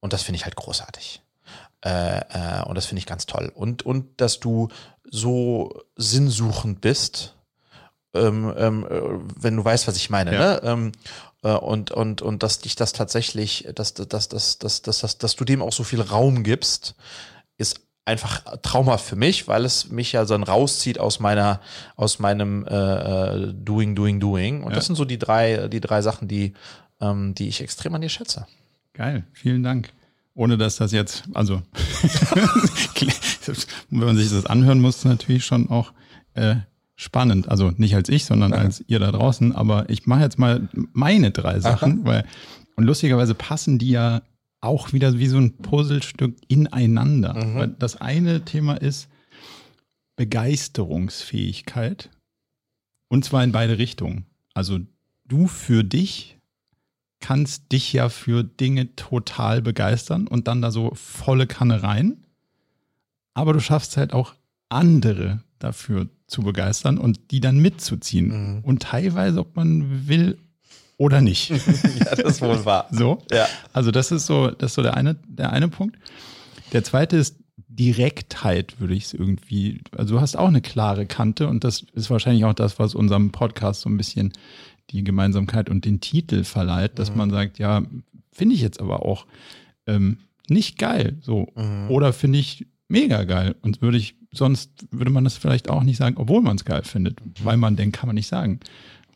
Und 0.00 0.12
das 0.12 0.22
finde 0.22 0.36
ich 0.36 0.44
halt 0.44 0.56
großartig. 0.56 1.22
Äh, 1.84 2.18
äh, 2.18 2.62
und 2.64 2.74
das 2.74 2.86
finde 2.86 3.00
ich 3.00 3.06
ganz 3.06 3.26
toll. 3.26 3.52
Und, 3.54 3.84
und 3.84 4.20
dass 4.20 4.40
du 4.40 4.68
so 5.04 5.82
sinnsuchend 5.96 6.80
bist, 6.80 7.34
ähm, 8.14 8.52
ähm, 8.56 8.86
äh, 8.86 9.42
wenn 9.42 9.56
du 9.56 9.64
weißt, 9.64 9.86
was 9.86 9.96
ich 9.96 10.10
meine. 10.10 10.32
Ja. 10.32 10.60
Ne? 10.60 10.92
Äh, 11.46 11.56
und, 11.58 11.92
und, 11.92 12.22
und 12.22 12.42
dass 12.42 12.58
dich 12.58 12.74
das 12.74 12.92
tatsächlich, 12.92 13.68
dass, 13.74 13.94
dass, 13.94 14.08
dass, 14.08 14.28
dass, 14.28 14.58
dass, 14.58 14.82
dass, 14.82 15.18
dass 15.18 15.36
du 15.36 15.44
dem 15.44 15.62
auch 15.62 15.72
so 15.72 15.84
viel 15.84 16.00
Raum 16.00 16.42
gibst, 16.42 16.96
ist 17.56 17.80
einfach 18.04 18.42
traumhaft 18.62 19.04
für 19.04 19.16
mich, 19.16 19.48
weil 19.48 19.64
es 19.64 19.90
mich 19.90 20.12
ja 20.12 20.24
dann 20.24 20.42
rauszieht 20.42 20.98
aus 20.98 21.20
meiner, 21.20 21.60
aus 21.96 22.18
meinem 22.18 22.66
äh, 22.66 22.74
äh, 22.74 23.52
Doing, 23.54 23.94
Doing, 23.94 24.20
Doing. 24.20 24.62
Und 24.62 24.70
Ja. 24.70 24.76
das 24.76 24.86
sind 24.86 24.96
so 24.96 25.04
die 25.04 25.18
drei, 25.18 25.68
die 25.68 25.80
drei 25.80 26.02
Sachen, 26.02 26.28
die, 26.28 26.52
ähm, 27.00 27.34
die 27.34 27.48
ich 27.48 27.60
extrem 27.60 27.94
an 27.94 28.00
dir 28.00 28.08
schätze. 28.08 28.46
Geil, 28.92 29.24
vielen 29.32 29.62
Dank. 29.62 29.92
Ohne 30.34 30.58
dass 30.58 30.76
das 30.76 30.92
jetzt, 30.92 31.24
also 31.32 31.62
wenn 33.90 34.06
man 34.06 34.16
sich 34.16 34.30
das 34.30 34.46
anhören 34.46 34.80
muss, 34.80 35.04
natürlich 35.04 35.44
schon 35.44 35.70
auch 35.70 35.92
äh, 36.34 36.56
spannend. 36.96 37.48
Also 37.48 37.72
nicht 37.76 37.94
als 37.94 38.08
ich, 38.08 38.24
sondern 38.24 38.52
als 38.52 38.82
ihr 38.88 38.98
da 38.98 39.12
draußen. 39.12 39.54
Aber 39.54 39.88
ich 39.88 40.06
mache 40.06 40.22
jetzt 40.22 40.38
mal 40.38 40.68
meine 40.92 41.30
drei 41.30 41.60
Sachen, 41.60 42.04
weil 42.04 42.24
und 42.74 42.84
lustigerweise 42.84 43.34
passen 43.34 43.78
die 43.78 43.90
ja 43.90 44.22
auch 44.60 44.92
wieder 44.92 45.18
wie 45.18 45.28
so 45.28 45.38
ein 45.38 45.56
Puzzlestück 45.58 46.36
ineinander. 46.48 47.34
Weil 47.54 47.68
das 47.68 48.00
eine 48.00 48.44
Thema 48.44 48.74
ist 48.74 49.08
Begeisterungsfähigkeit 50.16 52.10
und 53.08 53.24
zwar 53.24 53.44
in 53.44 53.52
beide 53.52 53.78
Richtungen. 53.78 54.26
Also 54.54 54.80
du 55.26 55.46
für 55.46 55.84
dich 55.84 56.38
kannst 57.20 57.72
dich 57.72 57.92
ja 57.92 58.08
für 58.08 58.44
Dinge 58.44 58.94
total 58.96 59.62
begeistern 59.62 60.26
und 60.26 60.48
dann 60.48 60.62
da 60.62 60.70
so 60.70 60.92
volle 60.94 61.46
Kanne 61.46 61.82
rein. 61.82 62.24
Aber 63.34 63.52
du 63.52 63.60
schaffst 63.60 63.96
halt 63.96 64.12
auch 64.12 64.34
andere 64.68 65.42
dafür 65.58 66.08
zu 66.26 66.42
begeistern 66.42 66.98
und 66.98 67.30
die 67.30 67.40
dann 67.40 67.58
mitzuziehen. 67.58 68.62
Und 68.62 68.82
teilweise, 68.82 69.40
ob 69.40 69.56
man 69.56 70.08
will 70.08 70.38
oder 70.98 71.20
nicht. 71.20 71.50
ja, 71.50 72.14
das 72.16 72.18
ist 72.18 72.42
wohl 72.42 72.64
wahr. 72.64 72.88
So. 72.90 73.22
Ja. 73.30 73.46
Also 73.72 73.90
das 73.90 74.12
ist 74.12 74.26
so, 74.26 74.50
das 74.50 74.72
ist 74.72 74.74
so 74.74 74.82
der 74.82 74.96
eine, 74.96 75.16
der 75.28 75.52
eine 75.52 75.68
Punkt. 75.68 75.96
Der 76.72 76.84
zweite 76.84 77.16
ist 77.16 77.36
Direktheit, 77.68 78.80
würde 78.80 78.94
ich 78.94 79.04
es 79.04 79.14
irgendwie. 79.14 79.80
Also 79.96 80.14
du 80.14 80.20
hast 80.20 80.36
auch 80.36 80.48
eine 80.48 80.62
klare 80.62 81.06
Kante 81.06 81.48
und 81.48 81.64
das 81.64 81.84
ist 81.92 82.10
wahrscheinlich 82.10 82.44
auch 82.44 82.54
das, 82.54 82.78
was 82.78 82.94
unserem 82.94 83.30
Podcast 83.32 83.82
so 83.82 83.90
ein 83.90 83.96
bisschen 83.96 84.32
die 84.90 85.04
Gemeinsamkeit 85.04 85.68
und 85.68 85.84
den 85.84 86.00
Titel 86.00 86.44
verleiht, 86.44 86.98
dass 86.98 87.14
man 87.14 87.30
sagt, 87.30 87.58
ja, 87.58 87.82
finde 88.32 88.54
ich 88.54 88.62
jetzt 88.62 88.80
aber 88.80 89.04
auch 89.04 89.26
ähm, 89.86 90.18
nicht 90.48 90.78
geil, 90.78 91.18
so 91.20 91.48
oder 91.88 92.12
finde 92.12 92.38
ich 92.38 92.66
mega 92.88 93.24
geil 93.24 93.56
und 93.62 93.82
würde 93.82 93.98
ich 93.98 94.14
sonst 94.36 94.70
würde 94.90 95.10
man 95.10 95.24
das 95.24 95.36
vielleicht 95.36 95.68
auch 95.70 95.82
nicht 95.82 95.96
sagen, 95.96 96.16
obwohl 96.18 96.42
man 96.42 96.56
es 96.56 96.64
geil 96.64 96.82
findet, 96.84 97.18
weil 97.42 97.56
man 97.56 97.76
denkt, 97.76 97.96
kann 97.96 98.06
man 98.08 98.14
nicht 98.14 98.28
sagen. 98.28 98.60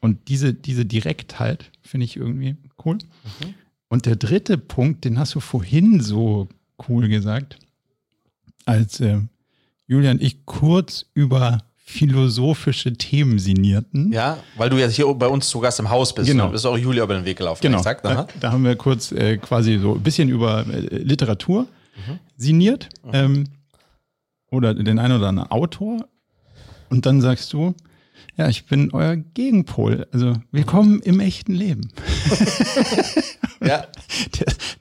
Und 0.01 0.29
diese 0.29 0.55
diese 0.55 0.85
Direktheit 0.87 1.71
finde 1.83 2.05
ich 2.05 2.17
irgendwie 2.17 2.57
cool. 2.85 2.99
Und 3.89 4.07
der 4.07 4.17
dritte 4.17 4.57
Punkt, 4.57 5.05
den 5.05 5.19
hast 5.19 5.35
du 5.35 5.41
vorhin 5.41 6.01
so 6.01 6.49
cool 6.89 7.09
gesagt, 7.09 7.59
als 8.65 9.01
äh, 9.01 9.19
Julian 9.87 10.19
und 10.19 10.23
ich 10.23 10.47
kurz 10.47 11.07
über 11.15 11.59
philosophische 11.91 12.93
Themen 12.93 13.41
sinnierten. 13.41 14.13
Ja, 14.13 14.39
weil 14.57 14.71
du 14.71 14.79
jetzt 14.79 14.95
hier 14.95 15.13
bei 15.15 15.27
uns 15.27 15.49
zu 15.49 15.59
Gast 15.59 15.81
im 15.81 15.91
Haus 15.91 16.15
bist. 16.15 16.31
Genau. 16.31 16.47
Du 16.47 16.53
bist 16.53 16.65
auch 16.65 16.79
Julia 16.79 17.03
über 17.03 17.15
den 17.15 17.25
Weg 17.25 17.39
gelaufen. 17.39 17.61
Genau. 17.61 17.79
Exakt, 17.79 18.05
Da, 18.05 18.29
da 18.39 18.53
haben 18.53 18.63
wir 18.65 18.77
kurz 18.77 19.11
äh, 19.11 19.39
quasi 19.39 19.79
so 19.79 19.95
ein 19.97 20.01
bisschen 20.01 20.29
über 20.29 20.65
äh, 20.69 20.81
Literatur 20.99 21.67
sinniert 22.37 22.89
ähm, 23.13 23.45
oder 24.51 24.75
den 24.75 24.99
einen 24.99 25.19
oder 25.19 25.29
anderen 25.29 25.51
Autor. 25.51 26.07
Und 26.89 27.07
dann 27.07 27.21
sagst 27.21 27.53
du, 27.53 27.75
ja, 28.37 28.49
ich 28.49 28.67
bin 28.67 28.91
euer 28.93 29.17
Gegenpol. 29.17 30.07
Also 30.13 30.35
willkommen 30.51 31.01
im 31.01 31.21
echten 31.21 31.55
Leben. 31.55 31.89
ja. 33.65 33.85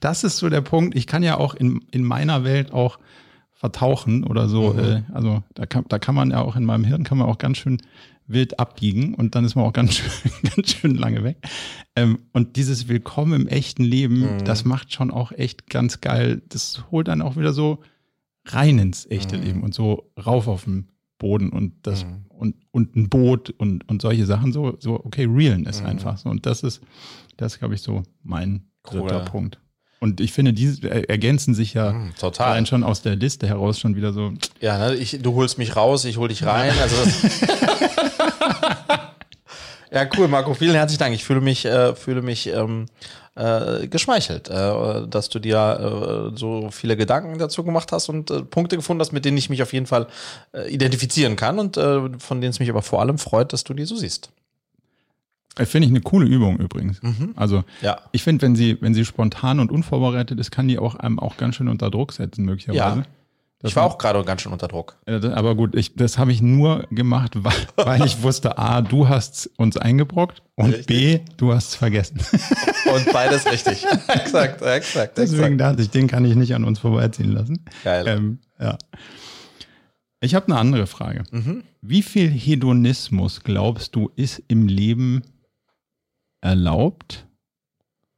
Das 0.00 0.24
ist 0.24 0.38
so 0.38 0.48
der 0.48 0.60
Punkt. 0.60 0.96
Ich 0.96 1.06
kann 1.06 1.22
ja 1.22 1.36
auch 1.36 1.54
in, 1.54 1.84
in 1.90 2.02
meiner 2.04 2.44
Welt 2.44 2.72
auch 2.72 2.98
vertauchen 3.52 4.24
oder 4.24 4.48
so. 4.48 4.74
Äh, 4.78 5.02
also 5.12 5.42
da 5.54 5.66
kann, 5.66 5.84
da 5.88 5.98
kann 5.98 6.14
man 6.14 6.30
ja 6.30 6.40
auch 6.40 6.56
in 6.56 6.64
meinem 6.64 6.84
Hirn 6.84 7.04
kann 7.04 7.18
man 7.18 7.28
auch 7.28 7.38
ganz 7.38 7.58
schön 7.58 7.78
wild 8.26 8.58
abbiegen 8.58 9.14
und 9.14 9.34
dann 9.34 9.44
ist 9.44 9.56
man 9.56 9.66
auch 9.66 9.72
ganz 9.72 9.94
schön, 9.96 10.32
ganz 10.54 10.72
schön 10.72 10.94
lange 10.94 11.22
weg. 11.24 11.36
Ähm, 11.94 12.20
und 12.32 12.56
dieses 12.56 12.88
Willkommen 12.88 13.42
im 13.42 13.48
echten 13.48 13.84
Leben, 13.84 14.42
das 14.44 14.64
macht 14.64 14.92
schon 14.92 15.10
auch 15.10 15.32
echt 15.32 15.68
ganz 15.68 16.00
geil. 16.00 16.40
Das 16.48 16.84
holt 16.90 17.08
dann 17.08 17.22
auch 17.22 17.36
wieder 17.36 17.52
so 17.52 17.80
rein 18.46 18.78
ins 18.78 19.06
echte 19.10 19.36
Leben 19.36 19.62
und 19.62 19.74
so 19.74 20.10
rauf 20.24 20.48
auf 20.48 20.64
den 20.64 20.88
Boden 21.18 21.50
und 21.50 21.74
das 21.82 22.06
und, 22.28 22.56
und 22.70 22.96
ein 22.96 23.10
Boot 23.10 23.50
und, 23.50 23.86
und 23.88 24.00
solche 24.00 24.24
Sachen 24.24 24.52
so, 24.52 24.76
so 24.80 24.94
okay, 25.04 25.26
realen 25.28 25.66
ist 25.66 25.84
einfach 25.84 26.16
so. 26.16 26.30
Und 26.30 26.46
das 26.46 26.62
ist, 26.62 26.80
das 27.36 27.58
glaube 27.58 27.74
ich, 27.74 27.82
so 27.82 28.02
mein 28.22 28.64
Cool. 28.90 29.02
dritter 29.02 29.20
Punkt. 29.20 29.58
Und 30.02 30.22
ich 30.22 30.32
finde, 30.32 30.54
diese 30.54 30.88
er- 30.88 31.10
ergänzen 31.10 31.54
sich 31.54 31.74
ja 31.74 31.92
Mhm, 31.92 32.14
total. 32.18 32.52
allein 32.52 32.64
schon 32.64 32.82
aus 32.82 33.02
der 33.02 33.16
Liste 33.16 33.46
heraus 33.46 33.78
schon 33.78 33.96
wieder 33.96 34.14
so. 34.14 34.32
Ja, 34.62 34.78
ne, 34.78 34.94
ich, 34.94 35.18
du 35.20 35.34
holst 35.34 35.58
mich 35.58 35.76
raus, 35.76 36.06
ich 36.06 36.16
hol 36.16 36.28
dich 36.28 36.42
rein. 36.46 36.72
Also 36.80 36.96
ja, 39.92 40.08
cool, 40.16 40.28
Marco. 40.28 40.54
Vielen 40.54 40.74
herzlichen 40.74 41.00
Dank. 41.00 41.14
Ich 41.14 41.24
fühle 41.24 41.40
mich, 41.40 41.64
äh, 41.66 41.94
fühle 41.94 42.22
mich 42.22 42.46
ähm, 42.46 42.86
äh, 43.36 43.86
geschmeichelt, 43.86 44.48
äh, 44.50 45.06
dass 45.08 45.28
du 45.28 45.38
dir 45.38 46.30
äh, 46.32 46.36
so 46.38 46.70
viele 46.70 46.96
Gedanken 46.96 47.38
dazu 47.38 47.62
gemacht 47.64 47.92
hast 47.92 48.08
und 48.08 48.30
äh, 48.30 48.42
Punkte 48.42 48.76
gefunden 48.76 49.00
hast, 49.00 49.12
mit 49.12 49.24
denen 49.24 49.38
ich 49.38 49.48
mich 49.50 49.62
auf 49.62 49.72
jeden 49.72 49.86
Fall 49.86 50.06
äh, 50.52 50.68
identifizieren 50.72 51.36
kann 51.36 51.58
und 51.58 51.76
äh, 51.76 52.18
von 52.18 52.40
denen 52.40 52.50
es 52.50 52.58
mich 52.60 52.68
aber 52.70 52.82
vor 52.82 53.00
allem 53.00 53.18
freut, 53.18 53.52
dass 53.52 53.64
du 53.64 53.72
die 53.74 53.84
so 53.84 53.96
siehst. 53.96 54.30
Äh, 55.58 55.66
Finde 55.66 55.86
ich 55.86 55.92
eine 55.92 56.00
coole 56.00 56.26
Übung 56.26 56.58
übrigens. 56.58 57.00
Also 57.36 57.64
Ja. 57.82 58.00
ich 58.12 58.22
finde, 58.22 58.42
wenn 58.42 58.56
sie, 58.56 58.78
wenn 58.80 58.94
sie 58.94 59.04
spontan 59.04 59.60
und 59.60 59.70
unvorbereitet 59.70 60.38
ist, 60.38 60.50
kann 60.50 60.68
die 60.68 60.78
auch 60.78 60.94
einem 60.96 61.18
auch 61.18 61.36
ganz 61.36 61.56
schön 61.56 61.68
unter 61.68 61.90
Druck 61.90 62.12
setzen, 62.12 62.44
möglicherweise. 62.44 63.00
Ja. 63.00 63.06
Ich 63.62 63.76
war 63.76 63.84
auch 63.84 63.98
gerade 63.98 64.24
ganz 64.24 64.40
schön 64.40 64.52
unter 64.52 64.68
Druck. 64.68 64.96
Das- 65.04 65.24
Aber 65.26 65.54
gut, 65.54 65.74
ich, 65.74 65.94
das 65.94 66.16
habe 66.16 66.32
ich 66.32 66.40
nur 66.40 66.84
gemacht, 66.90 67.32
weil, 67.44 67.52
weil 67.76 68.04
ich 68.06 68.22
wusste, 68.22 68.56
A, 68.56 68.80
du 68.80 69.08
hast 69.08 69.50
uns 69.58 69.76
eingebrockt 69.76 70.42
und 70.54 70.86
B, 70.86 71.20
du 71.36 71.52
hast 71.52 71.68
es 71.70 71.74
vergessen. 71.74 72.18
Und 72.92 73.12
beides 73.12 73.46
richtig. 73.46 73.84
exakt, 74.08 74.62
exakt, 74.62 75.16
Deswegen 75.16 75.42
exakt. 75.54 75.60
dachte 75.60 75.82
ich, 75.82 75.90
den 75.90 76.08
kann 76.08 76.24
ich 76.24 76.34
nicht 76.34 76.54
an 76.56 76.64
uns 76.64 76.80
vorbeiziehen 76.80 77.30
lassen. 77.30 77.64
Geil. 77.84 78.04
Ähm, 78.08 78.38
ja. 78.58 78.76
Ich 80.20 80.34
habe 80.34 80.46
eine 80.46 80.56
andere 80.58 80.86
Frage. 80.88 81.22
Wie 81.82 82.02
viel 82.02 82.28
Hedonismus 82.28 83.42
glaubst 83.44 83.94
du 83.94 84.10
ist 84.16 84.42
im 84.48 84.66
Leben 84.66 85.22
erlaubt 86.40 87.26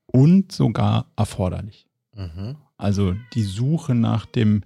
und 0.06 0.52
sogar 0.52 1.06
erforderlich? 1.16 1.86
Mhm. 2.14 2.56
Also 2.76 3.14
die 3.34 3.42
Suche 3.44 3.94
nach 3.94 4.26
dem 4.26 4.62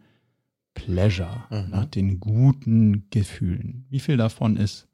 Pleasure, 0.76 1.44
Mhm. 1.50 1.70
nach 1.70 1.86
den 1.86 2.20
guten 2.20 3.08
Gefühlen. 3.10 3.86
Wie 3.88 3.98
viel 3.98 4.16
davon 4.16 4.56
ist 4.56 4.86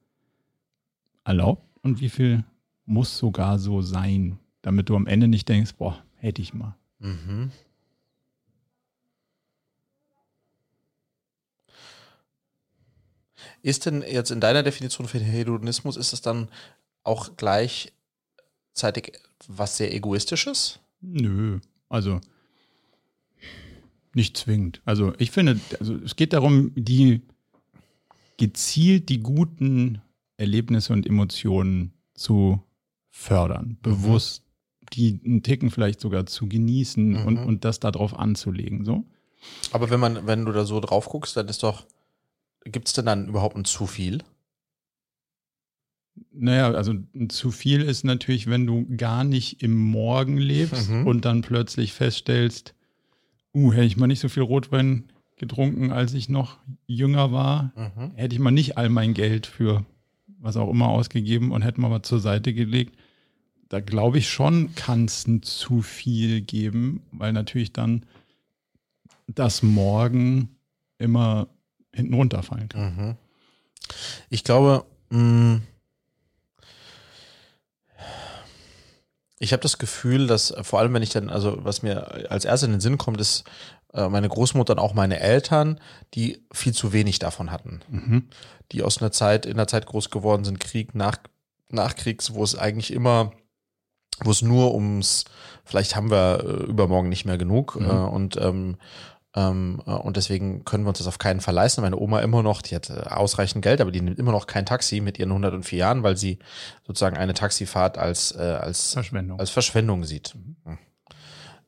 erlaubt 1.25 1.63
und 1.83 2.01
wie 2.01 2.09
viel 2.09 2.45
muss 2.87 3.19
sogar 3.19 3.59
so 3.59 3.83
sein, 3.83 4.39
damit 4.63 4.89
du 4.89 4.97
am 4.97 5.07
Ende 5.07 5.29
nicht 5.29 5.49
denkst, 5.49 5.75
boah, 5.75 6.03
hätte 6.17 6.41
ich 6.41 6.55
mal. 6.55 6.77
Mhm. 7.01 7.51
Ist 13.63 13.87
denn 13.87 14.03
jetzt 14.03 14.31
in 14.31 14.41
deiner 14.41 14.63
Definition 14.63 15.09
für 15.09 15.19
Hedonismus, 15.19 15.97
ist 15.97 16.13
es 16.13 16.21
dann 16.23 16.49
auch 17.03 17.37
gleichzeitig 17.37 17.93
was 19.49 19.77
sehr 19.77 19.93
Egoistisches? 19.95 20.79
Nö, 21.01 21.59
also 21.89 22.21
nicht 24.15 24.37
zwingend. 24.37 24.83
Also 24.85 25.13
ich 25.19 25.31
finde, 25.31 25.59
also 25.81 25.95
es 25.97 26.17
geht 26.17 26.33
darum, 26.33 26.73
die 26.75 27.23
gezielt 28.39 29.09
die 29.09 29.21
guten 29.21 30.01
Erlebnisse 30.37 30.93
und 30.93 31.07
Emotionen 31.07 31.93
zu 32.15 32.63
fördern, 33.11 33.79
bewusst 33.83 34.45
die 34.93 35.21
einen 35.25 35.43
Ticken 35.43 35.71
vielleicht 35.71 36.01
sogar 36.01 36.27
zu 36.27 36.49
genießen 36.49 37.17
und, 37.25 37.39
und 37.39 37.65
das 37.65 37.81
darauf 37.81 38.19
anzulegen. 38.19 38.85
So. 38.85 39.05
Aber 39.71 39.89
wenn 39.91 40.01
man, 40.01 40.27
wenn 40.27 40.45
du 40.45 40.53
da 40.53 40.65
so 40.65 40.81
drauf 40.81 41.07
guckst, 41.09 41.37
dann 41.37 41.49
ist 41.49 41.63
doch, 41.63 41.87
gibt 42.65 42.89
es 42.89 42.95
denn 42.95 43.07
dann 43.07 43.29
überhaupt 43.29 43.57
ein 43.57 43.65
zu 43.65 43.87
viel? 43.87 44.23
Naja, 46.31 46.71
also 46.73 46.93
ein 47.15 47.31
zu 47.31 47.51
viel 47.51 47.81
ist 47.81 48.05
natürlich, 48.05 48.47
wenn 48.49 48.67
du 48.67 48.87
gar 48.97 49.25
nicht 49.25 49.63
im 49.63 49.77
Morgen 49.79 50.37
lebst 50.37 50.91
Mhm. 50.91 51.07
und 51.07 51.25
dann 51.25 51.41
plötzlich 51.43 51.93
feststellst, 51.95 52.75
uh, 53.55 53.73
hätte 53.73 53.85
ich 53.87 53.97
mal 53.97 54.07
nicht 54.07 54.21
so 54.21 54.29
viel 54.29 54.43
Rotwein 54.43 55.05
getrunken, 55.37 55.91
als 55.93 56.15
ich 56.15 56.29
noch 56.29 56.59
jünger 56.87 57.33
war, 57.33 57.73
Mhm. 57.77 58.13
hätte 58.15 58.35
ich 58.35 58.41
mal 58.41 58.51
nicht 58.51 58.77
all 58.79 58.89
mein 58.89 59.15
Geld 59.15 59.47
für 59.47 59.85
was 60.39 60.57
auch 60.57 60.71
immer 60.71 60.89
ausgegeben 60.89 61.53
und 61.53 61.63
hätte 61.63 61.81
mal 61.81 61.91
was 61.91 62.03
zur 62.03 62.21
Seite 62.21 62.53
gelegt. 62.55 62.97
Da 63.69 63.81
glaube 63.81 64.19
ich 64.19 64.29
schon, 64.29 64.75
kann 64.75 65.07
es 65.07 65.25
zu 65.43 65.83
viel 65.83 66.41
geben, 66.43 67.03
weil 67.13 67.33
natürlich 67.33 67.73
dann 67.73 68.05
das 69.27 69.63
Morgen 69.63 70.51
immer 70.99 71.49
hinten 71.95 72.15
runterfallen 72.15 72.69
kann. 72.69 72.97
Mhm. 72.97 73.15
Ich 74.31 74.45
glaube, 74.45 74.85
mh, 75.11 75.61
Ich 79.43 79.53
habe 79.53 79.61
das 79.61 79.79
Gefühl, 79.79 80.29
dass 80.29 80.55
vor 80.63 80.79
allem, 80.79 80.95
wenn 80.95 81.03
ich 81.03 81.11
dann, 81.11 81.29
also 81.29 81.59
was 81.65 81.83
mir 81.83 82.31
als 82.31 82.45
erstes 82.45 82.69
in 82.69 82.73
den 82.73 82.81
Sinn 82.81 82.97
kommt, 82.97 83.21
ist 83.21 83.43
äh, 83.93 84.09
meine 84.09 84.29
Großmutter 84.29 84.75
und 84.75 84.79
auch 84.79 84.95
meine 84.95 85.19
Eltern, 85.19 85.81
die 86.15 86.47
viel 86.53 86.73
zu 86.73 86.93
wenig 86.93 87.19
davon 87.19 87.51
hatten. 87.51 87.81
Mhm. 87.89 88.29
Die 88.71 88.85
aus 88.85 89.03
einer 89.03 89.11
Zeit, 89.11 89.45
in 89.45 89.55
einer 89.55 89.67
Zeit 89.67 89.87
groß 89.87 90.11
geworden 90.11 90.45
sind, 90.45 90.61
Krieg, 90.61 90.95
nach, 90.95 91.17
Nachkriegs, 91.71 92.35
wo 92.35 92.45
es 92.45 92.57
eigentlich 92.57 92.93
immer, 92.93 93.33
wo 94.21 94.31
es 94.31 94.43
nur 94.43 94.75
ums, 94.75 95.25
vielleicht 95.65 95.97
haben 95.97 96.13
wir 96.13 96.45
äh, 96.45 96.71
übermorgen 96.71 97.09
nicht 97.09 97.25
mehr 97.25 97.37
genug 97.37 97.75
Mhm. 97.75 97.91
äh, 97.91 97.93
und 97.93 98.37
ähm, 98.37 98.77
äh, 98.77 99.12
und 99.35 100.17
deswegen 100.17 100.65
können 100.65 100.85
wir 100.85 100.91
uns 100.91 100.99
das 100.99 101.07
auf 101.07 101.19
keinen 101.19 101.41
Fall 101.41 101.55
leisten. 101.55 101.81
Meine 101.81 101.99
Oma 101.99 102.21
immer 102.21 102.43
noch, 102.43 102.61
die 102.61 102.75
hat 102.75 102.91
äh, 102.91 103.05
ausreichend 103.09 103.63
Geld, 103.63 103.81
aber 103.81 103.91
die 103.91 104.03
nimmt 104.03 104.19
immer 104.19 104.33
noch 104.33 104.47
kein 104.47 104.67
Taxi 104.67 105.01
mit 105.01 105.19
ihren 105.19 105.31
104 105.31 105.79
Jahren, 105.79 106.03
weil 106.03 106.17
sie 106.17 106.39
sozusagen 106.87 107.17
eine 107.17 107.33
Taxifahrt 107.33 107.97
als, 107.97 108.33
äh, 108.33 108.43
als, 108.43 108.93
Verschwendung. 108.93 109.41
als 109.41 109.51
Verschwendung 109.51 110.05
sieht. 110.05 110.35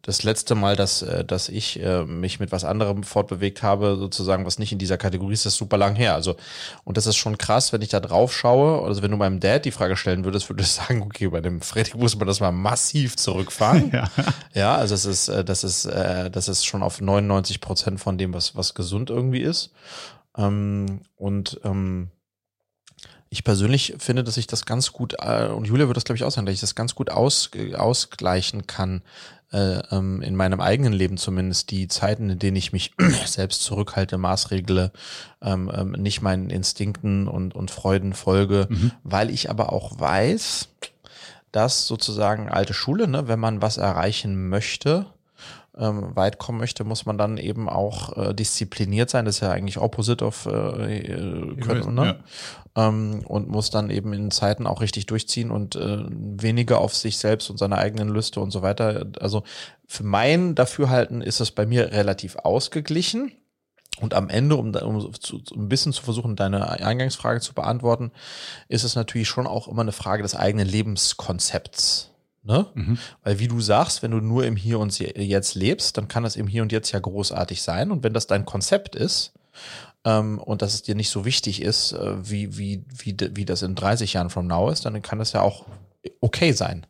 Das 0.07 0.23
letzte 0.23 0.55
Mal, 0.55 0.77
dass, 0.77 1.01
äh, 1.01 1.25
dass 1.25 1.49
ich 1.49 1.83
äh, 1.83 2.05
mich 2.05 2.39
mit 2.39 2.53
was 2.53 2.65
anderem 2.65 3.05
fortbewegt 3.05 3.63
habe, 3.63 3.97
sozusagen, 3.97 4.45
was 4.45 4.59
nicht 4.59 4.71
in 4.71 4.79
dieser 4.79 4.99
Kategorie 4.99 5.33
ist, 5.33 5.47
ist 5.47 5.57
super 5.57 5.79
lang 5.79 5.97
her. 5.97 6.13
Also, 6.13 6.37
und 6.85 6.99
das 6.99 7.07
ist 7.07 7.17
schon 7.17 7.39
krass, 7.39 7.73
wenn 7.73 7.81
ich 7.81 7.89
da 7.89 8.01
drauf 8.01 8.31
schaue. 8.37 8.87
Also, 8.87 9.01
wenn 9.01 9.11
du 9.11 9.17
meinem 9.17 9.41
Dad 9.41 9.65
die 9.65 9.71
Frage 9.71 9.97
stellen 9.97 10.27
würdest, 10.27 10.51
würdest 10.51 10.79
du 10.79 10.83
sagen, 10.83 11.03
okay, 11.03 11.29
bei 11.29 11.41
dem 11.41 11.63
Freddy 11.63 11.97
muss 11.97 12.17
man 12.17 12.29
das 12.29 12.41
mal 12.41 12.53
massiv 12.53 13.17
zurückfahren. 13.17 13.65
Ja. 13.95 14.09
Ja, 14.55 14.77
also 14.77 14.95
es 14.95 15.05
ist, 15.05 15.29
äh, 15.29 15.45
das 15.45 15.63
ist, 15.63 15.87
das 15.87 16.49
ist 16.49 16.65
schon 16.65 16.83
auf 16.83 17.01
99 17.01 17.61
Prozent 17.61 18.01
von 18.01 18.19
dem, 18.19 18.35
was, 18.35 18.57
was 18.57 18.75
gesund 18.75 19.09
irgendwie 19.09 19.41
ist. 19.41 19.73
Ähm, 20.37 21.01
und 21.15 21.61
ähm, 21.65 22.11
ich 23.29 23.45
persönlich 23.45 23.95
finde, 23.99 24.25
dass 24.25 24.37
ich 24.37 24.47
das 24.47 24.65
ganz 24.65 24.93
gut, 24.93 25.15
und 25.23 25.67
Julia 25.67 25.87
wird 25.87 25.97
das 25.97 26.05
glaube 26.05 26.17
ich 26.17 26.25
auch 26.25 26.31
sagen, 26.31 26.47
dass 26.47 26.55
ich 26.55 26.61
das 26.61 26.75
ganz 26.75 26.95
gut 26.95 27.11
aus, 27.11 27.51
ausgleichen 27.77 28.67
kann, 28.67 29.03
äh, 29.55 29.83
ähm, 29.93 30.21
in 30.21 30.35
meinem 30.35 30.61
eigenen 30.61 30.93
Leben 30.93 31.17
zumindest, 31.17 31.71
die 31.71 31.89
Zeiten, 31.89 32.29
in 32.29 32.39
denen 32.39 32.57
ich 32.57 32.73
mich 32.73 32.93
selbst 33.25 33.63
zurückhalte, 33.63 34.19
maßregle, 34.19 34.91
ähm, 35.41 35.71
ähm, 35.73 35.93
nicht 35.93 36.23
meinen 36.23 36.51
Instinkten 36.51 37.29
und, 37.29 37.55
und 37.55 37.71
Freuden 37.71 38.13
folge, 38.13 38.69
weil 39.05 39.31
ich 39.31 39.51
aber 39.51 39.73
auch 39.73 39.99
weiß, 39.99 40.69
dass 41.53 41.87
sozusagen 41.87 42.49
alte 42.49 42.75
Schule, 42.75 43.07
ne, 43.07 43.29
wenn 43.29 43.39
man 43.39 43.63
was 43.63 43.77
erreichen 43.77 44.49
möchte, 44.49 45.07
ähm, 45.79 46.15
weit 46.15 46.39
kommen 46.39 46.59
möchte, 46.59 46.85
muss 46.85 47.07
man 47.07 47.19
dann 47.19 47.37
eben 47.39 47.69
auch 47.69 48.17
äh, 48.17 48.35
diszipliniert 48.35 49.11
sein. 49.11 49.25
Das 49.25 49.37
ist 49.37 49.41
ja 49.41 49.51
eigentlich 49.51 49.79
opposite 49.79 50.25
of 50.25 50.47
äh, 50.47 50.99
äh, 50.99 51.57
können, 51.57 51.95
ne? 51.95 52.21
ähm, 52.77 53.23
und 53.27 53.49
muss 53.49 53.71
dann 53.71 53.91
eben 53.91 54.13
in 54.13 54.31
Zeiten 54.31 54.67
auch 54.67 54.81
richtig 54.81 55.07
durchziehen 55.07 55.51
und 55.51 55.77
äh, 55.77 56.05
weniger 56.09 56.79
auf 56.81 56.95
sich 56.95 57.19
selbst 57.19 57.51
und 57.51 57.59
seine 57.59 57.79
eigenen 57.79 58.09
Lüste 58.09 58.41
und 58.41 58.51
so 58.51 58.63
weiter. 58.63 59.07
Also 59.21 59.43
für 59.87 60.05
mein 60.05 60.55
Dafürhalten 60.55 61.21
ist 61.21 61.41
es 61.41 61.51
bei 61.51 61.67
mir 61.67 61.93
relativ 61.93 62.37
ausgeglichen. 62.37 63.33
Und 64.01 64.13
am 64.13 64.29
Ende, 64.29 64.57
um, 64.57 64.75
um 64.75 65.15
zu, 65.21 65.41
um 65.53 65.67
ein 65.67 65.69
bisschen 65.69 65.93
zu 65.93 66.03
versuchen, 66.03 66.35
deine 66.35 66.69
Eingangsfrage 66.69 67.41
zu 67.41 67.55
beantworten, 67.55 68.11
ist 68.69 68.83
es 68.83 68.97
natürlich 68.97 69.29
schon 69.29 69.47
auch 69.47 69.69
immer 69.69 69.83
eine 69.83 69.93
Frage 69.93 70.25
des 70.25 70.35
eigenen 70.35 70.67
Lebenskonzepts. 70.67 72.11
Ne? 72.45 72.67
Mhm. 72.75 72.99
Weil 73.23 73.39
wie 73.39 73.49
du 73.49 73.61
sagst, 73.61 74.03
wenn 74.03 74.11
du 74.11 74.19
nur 74.19 74.45
im 74.45 74.55
Hier 74.57 74.79
und 74.79 74.99
Jetzt 74.99 75.55
lebst, 75.55 75.97
dann 75.97 76.09
kann 76.09 76.23
das 76.23 76.37
im 76.37 76.47
Hier 76.47 76.63
und 76.63 76.73
Jetzt 76.73 76.93
ja 76.93 76.99
großartig 76.99 77.63
sein. 77.63 77.91
Und 77.91 78.05
wenn 78.05 78.13
das 78.13 78.27
dein 78.27 78.45
Konzept 78.45 78.95
ist 78.95 79.33
ähm, 80.05 80.39
und 80.39 80.61
dass 80.61 80.75
es 80.75 80.83
dir 80.83 80.95
nicht 80.95 81.09
so 81.09 81.25
wichtig 81.25 81.63
ist, 81.63 81.93
äh, 81.93 82.29
wie, 82.31 82.59
wie, 82.59 82.85
wie, 82.99 83.17
wie 83.33 83.45
das 83.47 83.63
in 83.63 83.75
30 83.75 84.13
Jahren 84.13 84.29
from 84.29 84.47
now 84.47 84.69
ist, 84.71 84.85
dann 84.85 85.01
kann 85.01 85.19
das 85.19 85.33
ja 85.33 85.41
auch 85.41 85.65
okay 86.21 86.53
sein. 86.53 86.87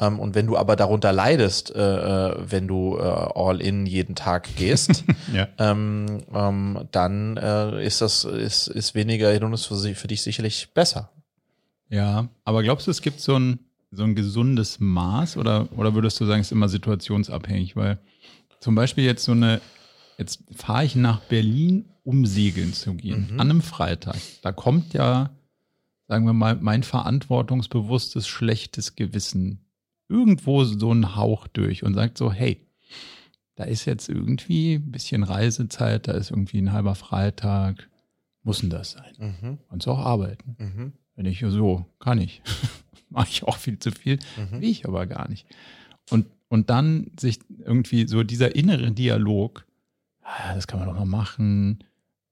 Ähm, 0.00 0.18
und 0.18 0.34
wenn 0.34 0.48
du 0.48 0.56
aber 0.56 0.74
darunter 0.74 1.12
leidest, 1.12 1.72
äh, 1.72 2.30
äh, 2.30 2.36
wenn 2.40 2.66
du 2.66 2.98
äh, 2.98 3.02
all 3.02 3.60
in 3.60 3.86
jeden 3.86 4.16
Tag 4.16 4.48
gehst, 4.56 5.04
Ja. 5.32 5.46
ähm, 5.58 6.24
ähm, 6.34 6.88
dann 6.90 7.36
äh, 7.36 7.84
ist 7.86 8.00
das 8.00 8.24
ist, 8.24 8.66
ist 8.66 8.96
weniger 8.96 9.30
Hindernis 9.30 9.66
für, 9.66 9.76
für 9.76 10.08
dich 10.08 10.22
sicherlich 10.22 10.74
besser. 10.74 11.10
Ja, 11.90 12.26
aber 12.44 12.64
glaubst 12.64 12.88
du, 12.88 12.90
es 12.90 13.02
gibt 13.02 13.20
so 13.20 13.38
ein, 13.38 13.60
so 13.90 14.04
ein 14.04 14.14
gesundes 14.14 14.78
Maß 14.80 15.36
oder, 15.36 15.68
oder 15.76 15.94
würdest 15.94 16.20
du 16.20 16.24
sagen, 16.26 16.40
es 16.40 16.48
ist 16.48 16.52
immer 16.52 16.68
situationsabhängig? 16.68 17.74
Weil 17.76 17.98
zum 18.60 18.74
Beispiel 18.74 19.04
jetzt 19.04 19.24
so 19.24 19.32
eine, 19.32 19.60
jetzt 20.18 20.44
fahre 20.54 20.84
ich 20.84 20.94
nach 20.96 21.20
Berlin, 21.20 21.86
um 22.04 22.24
segeln 22.26 22.72
zu 22.72 22.94
gehen, 22.94 23.28
Mhm. 23.32 23.40
an 23.40 23.50
einem 23.50 23.62
Freitag. 23.62 24.16
Da 24.42 24.52
kommt 24.52 24.92
ja, 24.94 25.30
sagen 26.08 26.24
wir 26.26 26.32
mal, 26.32 26.56
mein 26.56 26.82
verantwortungsbewusstes, 26.82 28.26
schlechtes 28.28 28.94
Gewissen 28.96 29.64
irgendwo 30.08 30.64
so 30.64 30.92
ein 30.92 31.14
Hauch 31.16 31.46
durch 31.48 31.82
und 31.84 31.94
sagt 31.94 32.18
so, 32.18 32.32
hey, 32.32 32.66
da 33.56 33.64
ist 33.64 33.84
jetzt 33.84 34.08
irgendwie 34.08 34.74
ein 34.74 34.90
bisschen 34.90 35.22
Reisezeit, 35.22 36.08
da 36.08 36.12
ist 36.12 36.30
irgendwie 36.30 36.58
ein 36.58 36.72
halber 36.72 36.94
Freitag, 36.94 37.88
muss 38.42 38.60
denn 38.60 38.70
das 38.70 38.92
sein? 38.92 39.12
Mhm. 39.42 39.58
Kannst 39.68 39.86
auch 39.88 39.98
arbeiten. 39.98 40.56
Mhm. 40.58 40.92
Wenn 41.14 41.26
ich 41.26 41.40
so, 41.46 41.86
kann 41.98 42.18
ich. 42.20 42.40
Mache 43.10 43.28
ich 43.30 43.42
auch 43.44 43.56
viel 43.58 43.78
zu 43.78 43.90
viel, 43.90 44.18
Mhm. 44.36 44.60
will 44.60 44.68
ich 44.70 44.86
aber 44.86 45.06
gar 45.06 45.28
nicht. 45.28 45.46
Und, 46.10 46.26
und 46.48 46.70
dann 46.70 47.10
sich 47.18 47.38
irgendwie 47.64 48.06
so 48.08 48.22
dieser 48.22 48.54
innere 48.56 48.90
Dialog, 48.92 49.66
ah, 50.22 50.54
das 50.54 50.66
kann 50.66 50.78
man 50.80 50.88
doch 50.88 50.94
mal 50.96 51.04
machen. 51.04 51.84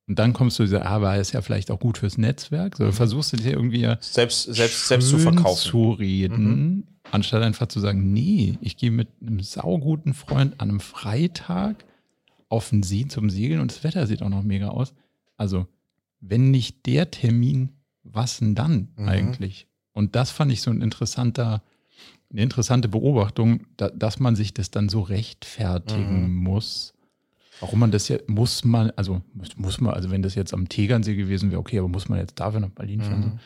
Und 0.06 0.18
dann 0.18 0.32
kommst 0.32 0.58
du 0.58 0.62
dieser, 0.62 0.86
ah, 0.86 0.90
aber 0.96 1.16
ist 1.18 1.32
ja 1.32 1.42
vielleicht 1.42 1.70
auch 1.70 1.78
gut 1.78 1.98
fürs 1.98 2.16
Netzwerk. 2.16 2.76
So 2.76 2.90
versuchst 2.92 3.32
du 3.34 3.36
dir 3.36 3.52
irgendwie 3.52 3.80
ja 3.80 3.98
Selbst, 4.00 4.44
selbst, 4.44 4.88
selbst 4.88 5.08
zu 5.10 5.18
verkaufen. 5.18 5.70
zu 5.70 5.90
reden, 5.92 6.86
anstatt 7.10 7.42
einfach 7.42 7.66
zu 7.68 7.78
sagen, 7.80 8.12
nee, 8.12 8.56
ich 8.62 8.76
gehe 8.76 8.90
mit 8.90 9.08
einem 9.20 9.40
sauguten 9.40 10.14
Freund 10.14 10.54
an 10.60 10.70
einem 10.70 10.80
Freitag 10.80 11.84
auf 12.48 12.70
den 12.70 12.82
See 12.82 13.06
zum 13.06 13.28
Segeln 13.30 13.60
und 13.60 13.70
das 13.70 13.84
Wetter 13.84 14.06
sieht 14.06 14.22
auch 14.22 14.30
noch 14.30 14.42
mega 14.42 14.68
aus. 14.68 14.94
Also, 15.36 15.66
wenn 16.20 16.50
nicht 16.50 16.86
der 16.86 17.10
Termin, 17.10 17.68
was 18.02 18.38
denn 18.38 18.54
dann 18.54 18.88
Mhm. 18.96 19.08
eigentlich? 19.08 19.66
Und 19.98 20.14
das 20.14 20.30
fand 20.30 20.52
ich 20.52 20.62
so 20.62 20.70
ein 20.70 20.80
interessanter, 20.80 21.60
eine 22.30 22.42
interessante 22.42 22.88
Beobachtung, 22.88 23.66
da, 23.76 23.88
dass 23.88 24.20
man 24.20 24.36
sich 24.36 24.54
das 24.54 24.70
dann 24.70 24.88
so 24.88 25.00
rechtfertigen 25.00 26.28
Mhm. 26.28 26.36
muss. 26.36 26.94
Warum 27.58 27.80
man 27.80 27.90
das 27.90 28.06
ja, 28.06 28.18
muss 28.28 28.64
man, 28.64 28.92
also 28.92 29.22
muss, 29.56 29.80
man, 29.80 29.92
also 29.92 30.12
wenn 30.12 30.22
das 30.22 30.36
jetzt 30.36 30.54
am 30.54 30.68
Tegernsee 30.68 31.16
gewesen 31.16 31.50
wäre, 31.50 31.58
okay, 31.58 31.80
aber 31.80 31.88
muss 31.88 32.08
man 32.08 32.20
jetzt 32.20 32.38
dafür 32.38 32.60
nach 32.60 32.70
Berlin 32.70 33.00
fahren? 33.00 33.40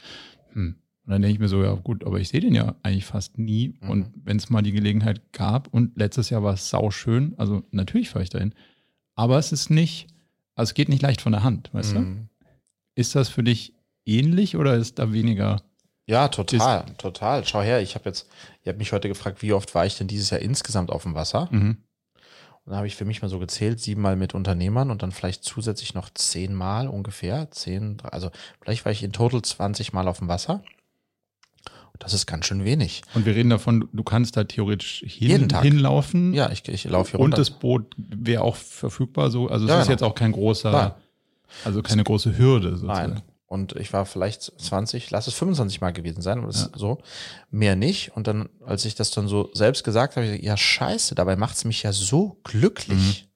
Mhm. 0.53 0.55
Hm. 0.55 0.77
Und 1.07 1.11
dann 1.11 1.23
denke 1.23 1.33
ich 1.33 1.41
mir 1.41 1.49
so, 1.49 1.65
ja 1.65 1.73
gut, 1.73 2.05
aber 2.05 2.21
ich 2.21 2.29
sehe 2.29 2.43
den 2.43 2.55
ja 2.55 2.75
eigentlich 2.83 3.07
fast 3.07 3.39
nie. 3.39 3.75
Mhm. 3.81 3.89
Und 3.89 4.11
wenn 4.23 4.37
es 4.37 4.51
mal 4.51 4.61
die 4.61 4.73
Gelegenheit 4.73 5.33
gab 5.33 5.69
und 5.69 5.97
letztes 5.97 6.29
Jahr 6.29 6.43
war 6.43 6.53
es 6.53 6.69
sauschön, 6.69 7.33
also 7.39 7.63
natürlich 7.71 8.11
fahre 8.11 8.25
ich 8.25 8.31
dahin. 8.31 8.53
Aber 9.15 9.39
es 9.39 9.53
ist 9.53 9.71
nicht, 9.71 10.09
also 10.55 10.69
es 10.69 10.75
geht 10.75 10.91
nicht 10.91 11.01
leicht 11.01 11.23
von 11.23 11.33
der 11.33 11.45
Hand, 11.45 11.73
weißt 11.73 11.95
du? 11.95 12.01
Mhm. 12.01 12.29
Ist 12.95 13.15
das 13.15 13.31
für 13.31 13.43
dich 13.43 13.73
ähnlich 14.05 14.59
oder 14.59 14.77
ist 14.77 14.99
da 14.99 15.15
weniger? 15.15 15.63
Ja, 16.07 16.29
total, 16.29 16.85
total. 16.99 17.45
Schau 17.47 17.63
her, 17.63 17.81
ich 17.81 17.95
habe 17.95 18.07
jetzt, 18.09 18.29
ihr 18.65 18.71
habt 18.71 18.79
mich 18.79 18.93
heute 18.93 19.09
gefragt, 19.09 19.41
wie 19.43 19.53
oft 19.53 19.75
war 19.75 19.87
ich 19.87 19.97
denn 19.97 20.09
dieses 20.09 20.31
Jahr 20.31 20.41
insgesamt 20.41 20.91
auf 20.91 21.05
dem 21.05 21.15
Wasser? 21.15 21.49
Mhm. 21.51 21.79
Und 22.65 22.71
da 22.71 22.77
habe 22.77 22.87
ich 22.87 22.95
für 22.97 23.05
mich 23.05 23.23
mal 23.23 23.29
so 23.29 23.39
gezählt, 23.39 23.81
siebenmal 23.81 24.15
mit 24.17 24.35
Unternehmern 24.35 24.91
und 24.91 25.03
dann 25.03 25.11
vielleicht 25.13 25.43
zusätzlich 25.45 25.95
noch 25.95 26.11
zehnmal 26.15 26.87
ungefähr. 26.89 27.51
Zehn, 27.51 27.99
also 28.03 28.31
vielleicht 28.61 28.85
war 28.85 28.93
ich 28.93 29.03
in 29.03 29.13
total 29.13 29.43
20 29.43 29.93
Mal 29.93 30.07
auf 30.09 30.19
dem 30.19 30.29
Wasser. 30.29 30.63
Und 31.93 32.03
das 32.03 32.15
ist 32.15 32.27
ganz 32.27 32.47
schön 32.47 32.65
wenig. 32.65 33.03
Und 33.15 33.27
wir 33.27 33.35
reden 33.35 33.51
davon, 33.51 33.89
du 33.93 34.03
kannst 34.03 34.37
da 34.37 34.45
theoretisch 34.45 35.01
hin, 35.07 35.29
Jeden 35.29 35.49
Tag. 35.49 35.63
hinlaufen. 35.63 36.35
Ja, 36.35 36.51
ich, 36.51 36.67
ich 36.69 36.85
laufe 36.85 37.13
hier 37.13 37.21
Und 37.21 37.27
runter. 37.27 37.37
das 37.39 37.51
Boot 37.51 37.93
wäre 37.97 38.43
auch 38.43 38.57
verfügbar 38.57 39.31
so. 39.31 39.49
Also 39.49 39.65
es 39.67 39.71
Ja, 39.71 39.79
ist 39.81 39.87
genau. 39.87 39.93
jetzt 39.95 40.03
auch 40.03 40.15
kein 40.15 40.33
großer, 40.33 40.71
Nein. 40.73 40.91
also 41.65 41.83
keine 41.83 42.05
große 42.05 42.39
Hürde 42.39 42.77
sozusagen. 42.77 43.15
Nein. 43.15 43.23
Und 43.53 43.77
ich 43.77 43.93
war 43.93 44.07
vielleicht 44.07 44.45
20, 44.45 45.11
lass 45.11 45.27
es 45.27 45.35
25 45.35 45.83
Mal 45.83 45.93
gewesen 45.93 46.23
sein, 46.23 46.39
oder 46.39 46.47
das 46.47 46.63
ist 46.63 46.71
so, 46.75 47.03
mehr 47.51 47.77
nicht. 47.77 48.17
Und 48.17 48.27
dann, 48.27 48.49
als 48.65 48.87
ich 48.87 48.95
das 48.95 49.11
dann 49.11 49.29
so 49.29 49.51
selbst 49.53 49.85
gesagt 49.85 50.17
habe, 50.17 50.25
ich 50.25 50.33
gesagt, 50.33 50.45
ja 50.47 50.57
scheiße, 50.57 51.15
dabei 51.15 51.37
macht 51.37 51.57
es 51.57 51.67
mich 51.67 51.83
ja 51.83 51.93
so 51.93 52.41
glücklich. 52.45 53.29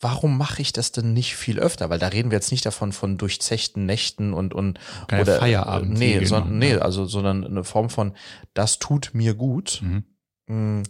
Warum 0.00 0.38
mache 0.38 0.62
ich 0.62 0.72
das 0.72 0.90
denn 0.90 1.12
nicht 1.12 1.36
viel 1.36 1.60
öfter? 1.60 1.90
Weil 1.90 1.98
da 1.98 2.06
reden 2.08 2.30
wir 2.30 2.36
jetzt 2.36 2.50
nicht 2.50 2.64
davon 2.64 2.92
von 2.92 3.18
durchzechten 3.18 3.84
Nächten 3.84 4.32
und 4.32 4.54
und 4.54 4.78
Keine 5.06 5.20
oder 5.20 5.38
Feierabend- 5.38 5.98
nee, 5.98 6.24
sondern, 6.24 6.48
machen, 6.48 6.58
nee, 6.58 6.72
ja. 6.72 6.78
also 6.78 7.04
sondern 7.04 7.44
eine 7.46 7.64
Form 7.64 7.90
von 7.90 8.14
das 8.54 8.78
tut 8.78 9.10
mir 9.12 9.34
gut. 9.34 9.82
Mhm. 9.82 10.04
Mm. 10.46 10.82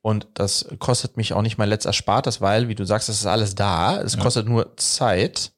Und 0.00 0.28
das 0.32 0.66
kostet 0.78 1.18
mich 1.18 1.34
auch 1.34 1.42
nicht 1.42 1.58
mein 1.58 1.68
letzter 1.68 1.90
Erspartes, 1.90 2.40
weil, 2.40 2.68
wie 2.68 2.74
du 2.74 2.86
sagst, 2.86 3.10
es 3.10 3.20
ist 3.20 3.26
alles 3.26 3.54
da. 3.54 4.00
Es 4.00 4.14
Ja. 4.14 4.20
kostet 4.22 4.48
nur 4.48 4.78
Zeit, 4.78 5.52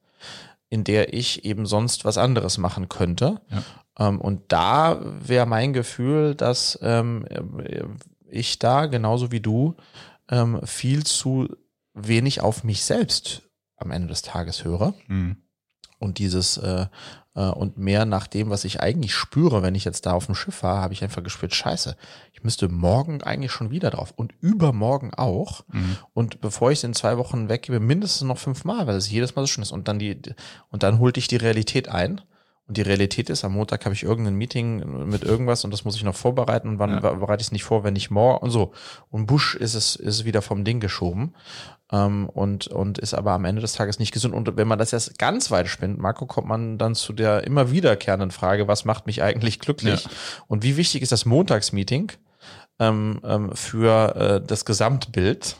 in 0.74 0.82
der 0.82 1.14
ich 1.14 1.44
eben 1.44 1.66
sonst 1.66 2.04
was 2.04 2.18
anderes 2.18 2.58
machen 2.58 2.88
könnte. 2.88 3.40
Ja. 3.50 4.08
Ähm, 4.08 4.20
und 4.20 4.42
da 4.48 4.98
wäre 5.02 5.46
mein 5.46 5.72
Gefühl, 5.72 6.34
dass 6.34 6.76
ähm, 6.82 7.24
äh, 7.28 7.84
ich 8.28 8.58
da, 8.58 8.86
genauso 8.86 9.30
wie 9.30 9.40
du, 9.40 9.76
ähm, 10.28 10.60
viel 10.64 11.04
zu 11.04 11.48
wenig 11.94 12.40
auf 12.40 12.64
mich 12.64 12.82
selbst 12.84 13.42
am 13.76 13.92
Ende 13.92 14.08
des 14.08 14.22
Tages 14.22 14.64
höre 14.64 14.94
Mhm. 15.06 15.36
und 16.00 16.18
dieses 16.18 16.56
äh, 16.56 16.86
und 17.40 17.78
mehr 17.78 18.04
nach 18.04 18.28
dem, 18.28 18.50
was 18.50 18.64
ich 18.64 18.80
eigentlich 18.80 19.12
spüre, 19.12 19.62
wenn 19.62 19.74
ich 19.74 19.84
jetzt 19.84 20.06
da 20.06 20.12
auf 20.12 20.26
dem 20.26 20.36
Schiff 20.36 20.62
war, 20.62 20.80
habe 20.80 20.94
ich 20.94 21.02
einfach 21.02 21.22
gespürt, 21.22 21.52
scheiße, 21.52 21.96
ich 22.32 22.44
müsste 22.44 22.68
morgen 22.68 23.22
eigentlich 23.22 23.50
schon 23.50 23.70
wieder 23.70 23.90
drauf 23.90 24.12
und 24.14 24.32
übermorgen 24.40 25.12
auch. 25.14 25.64
Mhm. 25.72 25.96
Und 26.12 26.40
bevor 26.40 26.70
ich 26.70 26.78
es 26.78 26.84
in 26.84 26.94
zwei 26.94 27.18
Wochen 27.18 27.48
weggebe, 27.48 27.80
mindestens 27.80 28.28
noch 28.28 28.38
fünfmal, 28.38 28.86
weil 28.86 28.96
es 28.96 29.10
jedes 29.10 29.34
Mal 29.34 29.42
so 29.42 29.48
schön 29.48 29.62
ist. 29.62 29.72
Und 29.72 29.88
dann 29.88 29.98
die, 29.98 30.16
und 30.70 30.84
dann 30.84 31.00
holte 31.00 31.18
ich 31.18 31.26
die 31.26 31.36
Realität 31.36 31.88
ein. 31.88 32.20
Und 32.66 32.78
die 32.78 32.82
Realität 32.82 33.28
ist, 33.28 33.44
am 33.44 33.52
Montag 33.52 33.84
habe 33.84 33.94
ich 33.94 34.04
irgendein 34.04 34.36
Meeting 34.36 35.06
mit 35.06 35.22
irgendwas 35.22 35.64
und 35.64 35.70
das 35.70 35.84
muss 35.84 35.96
ich 35.96 36.04
noch 36.04 36.14
vorbereiten. 36.14 36.68
Und 36.68 36.78
wann 36.78 36.92
ja. 36.92 37.00
bereite 37.00 37.42
ich 37.42 37.48
es 37.48 37.52
nicht 37.52 37.64
vor, 37.64 37.84
wenn 37.84 37.96
ich 37.96 38.10
morgen 38.10 38.42
und 38.42 38.50
so. 38.50 38.72
Und 39.10 39.26
Busch 39.26 39.54
ist 39.54 39.74
es, 39.74 39.96
ist 39.96 40.24
wieder 40.24 40.40
vom 40.40 40.64
Ding 40.64 40.80
geschoben 40.80 41.34
ähm, 41.94 42.28
und, 42.28 42.66
und 42.66 42.98
ist 42.98 43.14
aber 43.14 43.32
am 43.32 43.44
Ende 43.44 43.62
des 43.62 43.74
Tages 43.74 43.98
nicht 43.98 44.12
gesund. 44.12 44.34
Und 44.34 44.56
wenn 44.56 44.66
man 44.66 44.78
das 44.78 44.90
jetzt 44.90 45.16
ganz 45.18 45.50
weit 45.50 45.68
spinnt, 45.68 45.98
Marco, 45.98 46.26
kommt 46.26 46.48
man 46.48 46.76
dann 46.76 46.96
zu 46.96 47.12
der 47.12 47.44
immer 47.44 47.70
wiederkehrenden 47.70 48.32
Frage, 48.32 48.66
was 48.66 48.84
macht 48.84 49.06
mich 49.06 49.22
eigentlich 49.22 49.60
glücklich? 49.60 50.04
Ja. 50.04 50.10
Und 50.48 50.64
wie 50.64 50.76
wichtig 50.76 51.02
ist 51.02 51.12
das 51.12 51.24
Montagsmeeting 51.24 52.12
ähm, 52.80 53.20
ähm, 53.24 53.54
für 53.54 54.16
äh, 54.16 54.46
das 54.46 54.64
Gesamtbild? 54.64 55.56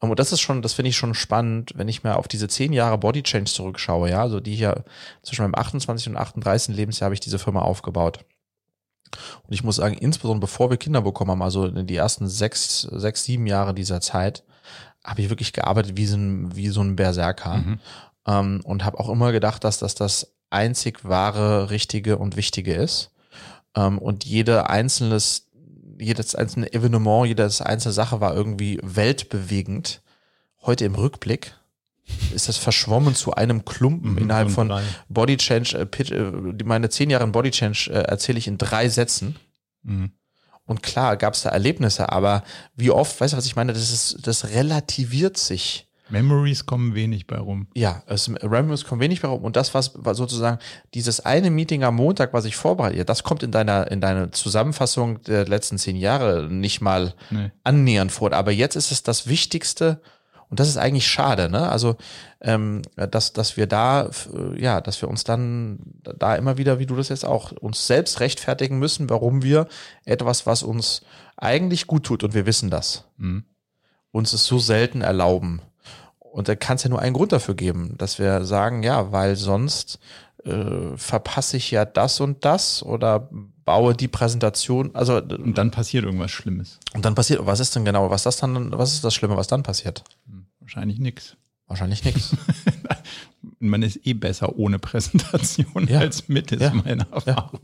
Und 0.00 0.16
das 0.18 0.32
ist 0.32 0.40
schon, 0.40 0.62
das 0.62 0.74
finde 0.74 0.90
ich 0.90 0.96
schon 0.96 1.14
spannend, 1.14 1.72
wenn 1.74 1.88
ich 1.88 2.04
mir 2.04 2.16
auf 2.16 2.28
diese 2.28 2.46
zehn 2.46 2.72
Jahre 2.72 2.98
Body 2.98 3.22
Change 3.22 3.50
zurückschaue, 3.50 4.10
ja, 4.10 4.22
also 4.22 4.38
die 4.38 4.54
hier 4.54 4.84
zwischen 5.22 5.42
meinem 5.42 5.56
28 5.56 6.10
und 6.10 6.16
38. 6.16 6.76
Lebensjahr 6.76 7.06
habe 7.06 7.14
ich 7.14 7.20
diese 7.20 7.40
Firma 7.40 7.62
aufgebaut. 7.62 8.20
Und 9.42 9.54
ich 9.54 9.64
muss 9.64 9.76
sagen, 9.76 9.96
insbesondere 9.96 10.42
bevor 10.42 10.70
wir 10.70 10.76
Kinder 10.76 11.02
bekommen 11.02 11.32
haben, 11.32 11.42
also 11.42 11.64
in 11.66 11.86
die 11.86 11.96
ersten 11.96 12.28
sechs, 12.28 12.82
sechs, 12.82 13.24
sieben 13.24 13.46
Jahre 13.46 13.74
dieser 13.74 14.00
Zeit, 14.00 14.44
habe 15.08 15.22
ich 15.22 15.30
wirklich 15.30 15.52
gearbeitet 15.52 15.96
wie 15.96 16.06
so 16.06 16.16
ein, 16.16 16.54
wie 16.54 16.68
so 16.68 16.82
ein 16.82 16.96
Berserker. 16.96 17.56
Mhm. 17.56 17.78
Ähm, 18.26 18.60
und 18.64 18.84
habe 18.84 19.00
auch 19.00 19.08
immer 19.08 19.32
gedacht, 19.32 19.64
dass 19.64 19.78
das 19.78 19.94
das 19.94 20.34
einzig 20.50 21.04
wahre, 21.04 21.70
richtige 21.70 22.18
und 22.18 22.36
wichtige 22.36 22.74
ist. 22.74 23.10
Ähm, 23.74 23.98
und 23.98 24.24
jede 24.24 24.68
einzelnes, 24.68 25.48
jedes 25.98 26.34
einzelne 26.34 26.72
Evenement, 26.72 27.26
jede 27.26 27.44
einzelne 27.44 27.92
Sache 27.92 28.20
war 28.20 28.34
irgendwie 28.34 28.78
weltbewegend. 28.82 30.02
Heute 30.62 30.84
im 30.84 30.94
Rückblick 30.94 31.54
ist 32.34 32.48
das 32.48 32.56
verschwommen 32.56 33.14
zu 33.14 33.34
einem 33.34 33.64
Klumpen 33.64 34.12
mhm, 34.12 34.18
innerhalb 34.18 34.50
von. 34.50 34.72
Body 35.08 35.36
Change. 35.36 35.88
Äh, 35.92 36.14
äh 36.14 36.64
meine 36.64 36.90
zehn 36.90 37.10
Jahre 37.10 37.24
in 37.24 37.32
Body 37.32 37.50
Change 37.50 37.90
äh, 37.90 38.02
erzähle 38.02 38.38
ich 38.38 38.46
in 38.46 38.58
drei 38.58 38.88
Sätzen. 38.88 39.36
Mhm. 39.82 40.12
Und 40.68 40.82
klar 40.82 41.16
gab 41.16 41.32
es 41.32 41.42
da 41.42 41.48
Erlebnisse, 41.48 42.12
aber 42.12 42.44
wie 42.76 42.90
oft, 42.90 43.18
weißt 43.20 43.32
du, 43.32 43.38
was 43.38 43.46
ich 43.46 43.56
meine? 43.56 43.72
Das 43.72 43.90
ist, 43.90 44.26
das 44.26 44.50
relativiert 44.50 45.38
sich. 45.38 45.88
Memories 46.10 46.66
kommen 46.66 46.94
wenig 46.94 47.26
bei 47.26 47.38
rum. 47.38 47.68
Ja, 47.74 48.02
es, 48.06 48.28
Memories 48.28 48.84
kommen 48.84 49.00
wenig 49.00 49.22
bei 49.22 49.28
rum. 49.28 49.44
Und 49.44 49.56
das, 49.56 49.72
was 49.72 49.92
war 49.94 50.14
sozusagen 50.14 50.58
dieses 50.92 51.20
eine 51.20 51.50
Meeting 51.50 51.84
am 51.84 51.96
Montag, 51.96 52.34
was 52.34 52.44
ich 52.44 52.54
vorbereite, 52.54 53.04
das 53.06 53.22
kommt 53.24 53.42
in 53.42 53.50
deiner, 53.50 53.90
in 53.90 54.02
deiner 54.02 54.30
Zusammenfassung 54.30 55.22
der 55.22 55.46
letzten 55.46 55.78
zehn 55.78 55.96
Jahre 55.96 56.48
nicht 56.50 56.82
mal 56.82 57.14
nee. 57.30 57.50
annähernd 57.64 58.12
vor. 58.12 58.32
Aber 58.34 58.52
jetzt 58.52 58.76
ist 58.76 58.92
es 58.92 59.02
das 59.02 59.26
Wichtigste 59.26 60.02
und 60.50 60.60
das 60.60 60.68
ist 60.68 60.78
eigentlich 60.78 61.06
schade, 61.06 61.50
ne? 61.50 61.68
Also, 61.68 61.96
ähm, 62.40 62.82
dass, 62.96 63.32
dass 63.32 63.56
wir 63.56 63.66
da, 63.66 64.10
ja, 64.56 64.80
dass 64.80 65.02
wir 65.02 65.08
uns 65.08 65.24
dann 65.24 65.78
da 66.02 66.36
immer 66.36 66.56
wieder, 66.56 66.78
wie 66.78 66.86
du 66.86 66.96
das 66.96 67.10
jetzt 67.10 67.24
auch, 67.24 67.52
uns 67.52 67.86
selbst 67.86 68.20
rechtfertigen 68.20 68.78
müssen, 68.78 69.10
warum 69.10 69.42
wir 69.42 69.68
etwas, 70.04 70.46
was 70.46 70.62
uns 70.62 71.02
eigentlich 71.36 71.86
gut 71.86 72.04
tut, 72.04 72.24
und 72.24 72.34
wir 72.34 72.46
wissen 72.46 72.70
das, 72.70 73.04
mhm. 73.18 73.44
uns 74.10 74.32
es 74.32 74.46
so 74.46 74.58
selten 74.58 75.02
erlauben. 75.02 75.60
Und 76.18 76.48
da 76.48 76.54
kann 76.54 76.76
es 76.76 76.84
ja 76.84 76.90
nur 76.90 77.00
einen 77.00 77.14
Grund 77.14 77.32
dafür 77.32 77.54
geben, 77.54 77.94
dass 77.98 78.18
wir 78.18 78.44
sagen, 78.44 78.82
ja, 78.82 79.12
weil 79.12 79.36
sonst 79.36 79.98
äh, 80.44 80.96
verpasse 80.96 81.56
ich 81.56 81.70
ja 81.70 81.84
das 81.84 82.20
und 82.20 82.44
das 82.44 82.82
oder 82.82 83.28
baue 83.64 83.94
die 83.94 84.08
Präsentation, 84.08 84.94
also 84.94 85.16
und 85.16 85.58
dann 85.58 85.70
passiert 85.70 86.04
irgendwas 86.04 86.30
Schlimmes. 86.30 86.78
Und 86.94 87.04
dann 87.04 87.14
passiert, 87.14 87.44
was 87.44 87.60
ist 87.60 87.76
denn 87.76 87.84
genau, 87.84 88.08
was 88.08 88.22
das 88.22 88.38
dann, 88.38 88.72
was 88.72 88.94
ist 88.94 89.04
das 89.04 89.14
Schlimme, 89.14 89.36
was 89.36 89.46
dann 89.46 89.62
passiert? 89.62 90.04
Hm, 90.26 90.37
wahrscheinlich 90.68 90.98
nichts. 90.98 91.36
Wahrscheinlich 91.66 92.04
nichts. 92.04 92.36
Man 93.58 93.82
ist 93.82 94.06
eh 94.06 94.12
besser 94.12 94.58
ohne 94.58 94.78
Präsentation 94.78 95.88
ja. 95.88 96.00
als 96.00 96.28
mit, 96.28 96.52
ist 96.52 96.60
ja. 96.60 96.74
meine 96.74 97.06
Erfahrung. 97.10 97.60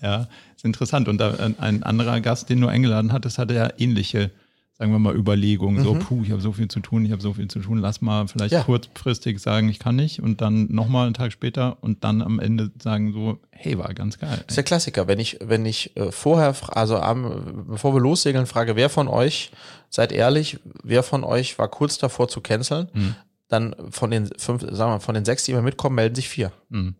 Ja. 0.00 0.20
ja, 0.20 0.28
ist 0.54 0.64
interessant. 0.64 1.08
Und 1.08 1.18
da, 1.18 1.34
ein 1.58 1.82
anderer 1.82 2.20
Gast, 2.20 2.50
den 2.50 2.60
du 2.60 2.68
eingeladen 2.68 3.12
hattest, 3.12 3.38
hatte 3.38 3.54
ja 3.54 3.68
ähnliche 3.78 4.30
sagen 4.76 4.90
wir 4.90 4.98
mal, 4.98 5.14
Überlegungen, 5.14 5.78
mhm. 5.78 5.84
so, 5.84 5.94
puh, 5.94 6.22
ich 6.24 6.32
habe 6.32 6.40
so 6.40 6.52
viel 6.52 6.66
zu 6.66 6.80
tun, 6.80 7.04
ich 7.04 7.12
habe 7.12 7.22
so 7.22 7.32
viel 7.34 7.46
zu 7.46 7.60
tun, 7.60 7.78
lass 7.78 8.00
mal 8.00 8.26
vielleicht 8.26 8.52
ja. 8.52 8.62
kurzfristig 8.64 9.38
sagen, 9.38 9.68
ich 9.68 9.78
kann 9.78 9.94
nicht 9.94 10.20
und 10.20 10.40
dann 10.40 10.66
nochmal 10.72 11.06
einen 11.06 11.14
Tag 11.14 11.30
später 11.30 11.78
und 11.80 12.02
dann 12.02 12.22
am 12.22 12.40
Ende 12.40 12.72
sagen 12.82 13.12
so, 13.12 13.38
hey, 13.50 13.78
war 13.78 13.94
ganz 13.94 14.18
geil. 14.18 14.36
Das 14.38 14.46
ist 14.48 14.56
der 14.56 14.64
Klassiker, 14.64 15.06
wenn 15.06 15.20
ich, 15.20 15.38
wenn 15.40 15.64
ich 15.64 15.96
äh, 15.96 16.10
vorher, 16.10 16.56
also 16.76 16.98
am, 16.98 17.66
bevor 17.68 17.94
wir 17.94 18.00
lossegeln, 18.00 18.46
frage, 18.46 18.74
wer 18.74 18.90
von 18.90 19.06
euch, 19.06 19.52
seid 19.90 20.10
ehrlich, 20.10 20.58
wer 20.82 21.04
von 21.04 21.22
euch 21.22 21.56
war 21.56 21.68
kurz 21.68 21.98
davor 21.98 22.26
zu 22.26 22.40
canceln, 22.40 22.88
mhm. 22.92 23.14
dann 23.46 23.76
von 23.90 24.10
den 24.10 24.28
fünf, 24.36 24.62
sagen 24.62 24.76
wir 24.76 24.86
mal, 24.86 24.98
von 24.98 25.14
den 25.14 25.24
sechs, 25.24 25.44
die 25.44 25.52
immer 25.52 25.62
mitkommen, 25.62 25.94
melden 25.94 26.16
sich 26.16 26.28
vier. 26.28 26.50
Mhm. 26.70 26.96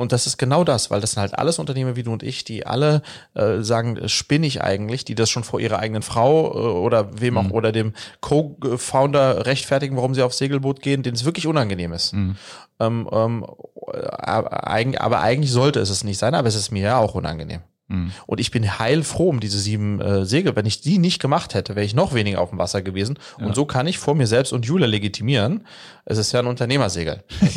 Und 0.00 0.12
das 0.12 0.26
ist 0.26 0.38
genau 0.38 0.64
das, 0.64 0.90
weil 0.90 1.02
das 1.02 1.12
sind 1.12 1.20
halt 1.20 1.38
alles 1.38 1.58
Unternehmer 1.58 1.94
wie 1.94 2.02
du 2.02 2.10
und 2.10 2.22
ich, 2.22 2.42
die 2.42 2.64
alle 2.66 3.02
äh, 3.34 3.60
sagen, 3.60 4.08
spinne 4.08 4.46
ich 4.46 4.62
eigentlich, 4.62 5.04
die 5.04 5.14
das 5.14 5.28
schon 5.28 5.44
vor 5.44 5.60
ihrer 5.60 5.78
eigenen 5.78 6.00
Frau 6.00 6.54
äh, 6.54 6.58
oder 6.58 7.20
wem 7.20 7.36
auch 7.36 7.42
mhm. 7.42 7.52
oder 7.52 7.70
dem 7.70 7.92
Co-Founder 8.22 9.44
rechtfertigen, 9.44 9.96
warum 9.96 10.14
sie 10.14 10.22
aufs 10.22 10.38
Segelboot 10.38 10.80
gehen, 10.80 11.02
denen 11.02 11.16
es 11.16 11.26
wirklich 11.26 11.46
unangenehm 11.46 11.92
ist. 11.92 12.14
Mhm. 12.14 12.36
Ähm, 12.80 13.10
ähm, 13.12 13.44
aber, 13.92 15.02
aber 15.02 15.20
eigentlich 15.20 15.52
sollte 15.52 15.80
es 15.80 15.90
es 15.90 16.02
nicht 16.02 16.16
sein, 16.16 16.34
aber 16.34 16.48
es 16.48 16.54
ist 16.54 16.70
mir 16.70 16.82
ja 16.82 16.96
auch 16.96 17.14
unangenehm. 17.14 17.60
Mhm. 17.90 18.12
Und 18.26 18.40
ich 18.40 18.50
bin 18.50 18.78
heilfroh 18.78 19.28
um 19.28 19.40
diese 19.40 19.58
sieben 19.58 20.00
äh, 20.00 20.24
Segel. 20.24 20.54
Wenn 20.56 20.66
ich 20.66 20.80
die 20.80 20.98
nicht 20.98 21.20
gemacht 21.20 21.54
hätte, 21.54 21.74
wäre 21.74 21.84
ich 21.84 21.94
noch 21.94 22.14
weniger 22.14 22.40
auf 22.40 22.50
dem 22.50 22.58
Wasser 22.58 22.82
gewesen. 22.82 23.18
Ja. 23.38 23.46
Und 23.46 23.54
so 23.54 23.64
kann 23.64 23.86
ich 23.86 23.98
vor 23.98 24.14
mir 24.14 24.26
selbst 24.26 24.52
und 24.52 24.64
Julia 24.64 24.86
legitimieren. 24.86 25.66
Es 26.04 26.18
ist 26.18 26.32
ja 26.32 26.40
ein 26.40 26.46
Unternehmersegel. 26.46 27.22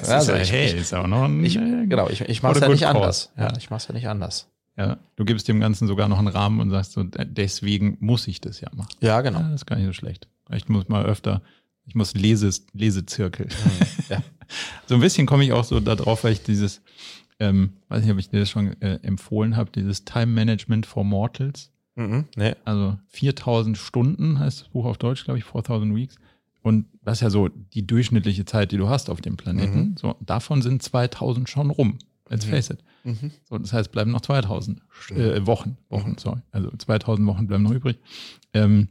Also, 0.00 0.12
also 0.12 0.32
ist, 0.32 0.50
ja, 0.50 0.56
hey, 0.56 0.78
ist 0.78 0.94
auch 0.94 1.06
noch 1.06 1.24
ein, 1.24 1.44
ich, 1.44 1.54
genau, 1.54 2.08
ich, 2.08 2.20
ich 2.22 2.42
mache 2.42 2.54
es 2.54 2.60
ja 2.60 2.68
nicht 2.68 2.82
cause. 2.82 2.96
anders. 2.96 3.32
Ja, 3.36 3.52
ich 3.56 3.70
mache 3.70 3.78
es 3.78 3.88
ja 3.88 3.94
nicht 3.94 4.08
anders. 4.08 4.48
Ja, 4.76 4.98
du 5.16 5.24
gibst 5.24 5.48
dem 5.48 5.60
Ganzen 5.60 5.86
sogar 5.86 6.08
noch 6.08 6.18
einen 6.18 6.28
Rahmen 6.28 6.60
und 6.60 6.70
sagst 6.70 6.92
so, 6.92 7.02
deswegen 7.04 7.96
muss 8.00 8.26
ich 8.28 8.40
das 8.40 8.60
ja 8.60 8.68
machen. 8.74 8.90
Ja, 9.00 9.20
genau. 9.20 9.40
Ja, 9.40 9.44
das 9.46 9.62
ist 9.62 9.66
gar 9.66 9.76
nicht 9.76 9.86
so 9.86 9.92
schlecht. 9.92 10.28
Ich 10.52 10.68
muss 10.68 10.88
mal 10.88 11.04
öfter, 11.04 11.42
ich 11.86 11.94
muss 11.94 12.14
Leses, 12.14 12.66
Lesezirkel. 12.72 13.46
Mhm, 13.46 14.04
ja. 14.08 14.22
so 14.86 14.94
ein 14.94 15.00
bisschen 15.00 15.26
komme 15.26 15.44
ich 15.44 15.52
auch 15.52 15.64
so 15.64 15.80
darauf, 15.80 16.24
weil 16.24 16.32
ich 16.32 16.42
dieses, 16.42 16.82
ähm, 17.40 17.70
weiß 17.88 18.02
nicht, 18.02 18.12
ob 18.12 18.18
ich 18.18 18.28
dir 18.28 18.40
das 18.40 18.50
schon 18.50 18.80
äh, 18.80 19.00
empfohlen 19.02 19.56
habe, 19.56 19.70
dieses 19.70 20.04
Time 20.04 20.26
Management 20.26 20.86
for 20.86 21.04
Mortals. 21.04 21.72
Mhm, 21.96 22.26
nee. 22.36 22.54
Also 22.64 22.98
4000 23.08 23.76
Stunden 23.76 24.38
heißt 24.38 24.60
das 24.60 24.68
Buch 24.68 24.84
auf 24.84 24.98
Deutsch, 24.98 25.24
glaube 25.24 25.38
ich, 25.38 25.44
4000 25.44 25.94
Weeks. 25.94 26.16
Und 26.62 26.86
das 27.02 27.18
ist 27.18 27.22
ja 27.22 27.30
so 27.30 27.48
die 27.48 27.86
durchschnittliche 27.86 28.44
Zeit, 28.44 28.70
die 28.72 28.76
du 28.76 28.88
hast 28.88 29.08
auf 29.08 29.20
dem 29.20 29.36
Planeten. 29.36 29.80
Mhm. 29.80 29.96
So, 29.96 30.14
davon 30.20 30.62
sind 30.62 30.82
2000 30.82 31.48
schon 31.48 31.70
rum. 31.70 31.98
Let's 32.28 32.46
mhm. 32.46 32.50
face 32.50 32.70
it. 32.70 32.84
Mhm. 33.04 33.30
So, 33.48 33.58
das 33.58 33.72
heißt, 33.72 33.90
bleiben 33.90 34.10
noch 34.10 34.20
2000 34.20 34.80
äh, 35.10 35.46
Wochen, 35.46 35.78
Wochen, 35.88 36.10
mhm. 36.10 36.18
sorry. 36.18 36.40
Also 36.52 36.70
2000 36.70 37.26
Wochen 37.26 37.46
bleiben 37.46 37.64
noch 37.64 37.72
übrig. 37.72 37.98
Ähm, 38.52 38.88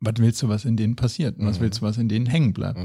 was 0.00 0.14
willst 0.18 0.42
du, 0.42 0.48
was 0.48 0.64
in 0.64 0.76
denen 0.76 0.96
passiert? 0.96 1.38
Und 1.38 1.46
was 1.46 1.58
mhm. 1.58 1.64
willst 1.64 1.80
du, 1.80 1.86
was 1.86 1.96
in 1.96 2.08
denen 2.08 2.26
hängen 2.26 2.52
bleibt? 2.52 2.78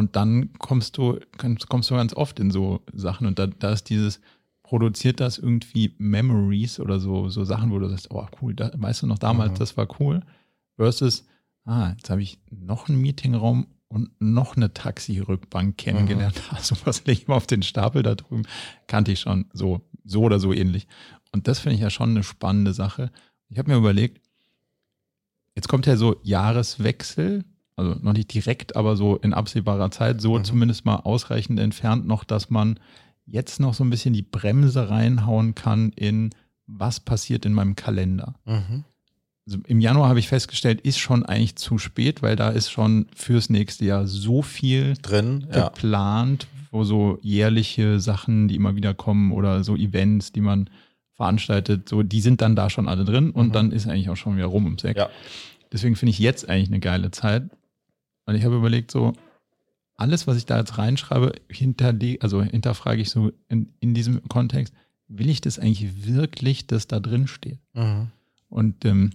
Und 0.00 0.16
dann 0.16 0.54
kommst 0.54 0.96
du, 0.96 1.20
kommst 1.36 1.90
du 1.90 1.94
ganz 1.94 2.14
oft 2.14 2.40
in 2.40 2.50
so 2.50 2.80
Sachen 2.94 3.26
und 3.26 3.38
da, 3.38 3.46
da 3.46 3.70
ist 3.70 3.90
dieses, 3.90 4.22
produziert 4.62 5.20
das 5.20 5.36
irgendwie 5.36 5.94
Memories 5.98 6.80
oder 6.80 6.98
so, 6.98 7.28
so 7.28 7.44
Sachen, 7.44 7.70
wo 7.70 7.78
du 7.78 7.86
sagst, 7.88 8.10
oh 8.10 8.26
cool, 8.40 8.54
da, 8.54 8.70
weißt 8.74 9.02
du 9.02 9.06
noch 9.06 9.18
damals, 9.18 9.52
mhm. 9.52 9.58
das 9.58 9.76
war 9.76 9.86
cool, 10.00 10.22
versus, 10.76 11.26
ah, 11.66 11.90
jetzt 11.90 12.08
habe 12.08 12.22
ich 12.22 12.38
noch 12.50 12.88
einen 12.88 12.98
Meetingraum 12.98 13.66
und 13.88 14.10
noch 14.20 14.56
eine 14.56 14.72
Taxi-Rückbank 14.72 15.76
kennengelernt. 15.76 16.36
Mhm. 16.36 16.56
Also 16.56 16.76
was 16.84 17.04
lege 17.04 17.20
ich 17.20 17.28
mal 17.28 17.34
auf 17.34 17.46
den 17.46 17.62
Stapel 17.62 18.02
da 18.02 18.14
drüben, 18.14 18.44
kannte 18.86 19.12
ich 19.12 19.20
schon 19.20 19.44
so, 19.52 19.82
so 20.04 20.22
oder 20.22 20.40
so 20.40 20.54
ähnlich. 20.54 20.86
Und 21.32 21.46
das 21.46 21.58
finde 21.58 21.74
ich 21.74 21.82
ja 21.82 21.90
schon 21.90 22.10
eine 22.10 22.22
spannende 22.22 22.72
Sache. 22.72 23.10
Ich 23.50 23.58
habe 23.58 23.70
mir 23.70 23.76
überlegt, 23.76 24.24
jetzt 25.56 25.68
kommt 25.68 25.84
ja 25.84 25.96
so 25.96 26.18
Jahreswechsel, 26.22 27.44
also 27.80 27.96
noch 28.00 28.12
nicht 28.12 28.32
direkt, 28.32 28.76
aber 28.76 28.96
so 28.96 29.16
in 29.16 29.32
absehbarer 29.32 29.90
Zeit, 29.90 30.20
so 30.20 30.38
mhm. 30.38 30.44
zumindest 30.44 30.84
mal 30.84 30.96
ausreichend 30.96 31.58
entfernt 31.58 32.06
noch, 32.06 32.24
dass 32.24 32.50
man 32.50 32.78
jetzt 33.26 33.60
noch 33.60 33.74
so 33.74 33.84
ein 33.84 33.90
bisschen 33.90 34.12
die 34.12 34.22
Bremse 34.22 34.90
reinhauen 34.90 35.54
kann 35.54 35.90
in 35.90 36.30
was 36.66 37.00
passiert 37.00 37.44
in 37.46 37.52
meinem 37.52 37.74
Kalender. 37.74 38.34
Mhm. 38.44 38.84
Also 39.46 39.58
Im 39.66 39.80
Januar 39.80 40.08
habe 40.08 40.18
ich 40.18 40.28
festgestellt, 40.28 40.80
ist 40.82 40.98
schon 40.98 41.24
eigentlich 41.24 41.56
zu 41.56 41.78
spät, 41.78 42.22
weil 42.22 42.36
da 42.36 42.50
ist 42.50 42.70
schon 42.70 43.06
fürs 43.14 43.50
nächste 43.50 43.84
Jahr 43.84 44.06
so 44.06 44.42
viel 44.42 44.94
drin 45.00 45.46
geplant, 45.50 46.46
ja. 46.52 46.68
wo 46.70 46.84
so 46.84 47.18
jährliche 47.22 47.98
Sachen, 47.98 48.46
die 48.46 48.54
immer 48.54 48.76
wieder 48.76 48.94
kommen 48.94 49.32
oder 49.32 49.64
so 49.64 49.74
Events, 49.74 50.32
die 50.32 50.42
man 50.42 50.70
veranstaltet, 51.14 51.88
so 51.88 52.02
die 52.02 52.20
sind 52.20 52.40
dann 52.40 52.54
da 52.54 52.70
schon 52.70 52.88
alle 52.88 53.04
drin 53.04 53.30
und 53.30 53.48
mhm. 53.48 53.52
dann 53.52 53.72
ist 53.72 53.88
eigentlich 53.88 54.10
auch 54.10 54.16
schon 54.16 54.36
wieder 54.36 54.46
rum 54.46 54.66
ums 54.66 54.84
Eck. 54.84 54.98
Ja. 54.98 55.08
Deswegen 55.72 55.96
finde 55.96 56.10
ich 56.10 56.18
jetzt 56.18 56.48
eigentlich 56.48 56.68
eine 56.68 56.80
geile 56.80 57.10
Zeit, 57.10 57.44
und 58.30 58.36
ich 58.36 58.44
habe 58.44 58.54
überlegt, 58.54 58.92
so 58.92 59.12
alles, 59.96 60.28
was 60.28 60.36
ich 60.36 60.46
da 60.46 60.58
jetzt 60.58 60.78
reinschreibe, 60.78 61.32
hinterlege, 61.50 62.22
also 62.22 62.42
hinterfrage 62.42 63.02
ich 63.02 63.10
so 63.10 63.32
in, 63.48 63.74
in 63.80 63.92
diesem 63.92 64.22
Kontext, 64.28 64.72
will 65.08 65.28
ich 65.28 65.40
das 65.40 65.58
eigentlich 65.58 66.06
wirklich, 66.06 66.68
dass 66.68 66.86
da 66.86 67.00
drin 67.00 67.26
steht? 67.26 67.58
Mhm. 67.74 68.12
Und 68.48 68.84
ähm, 68.84 69.10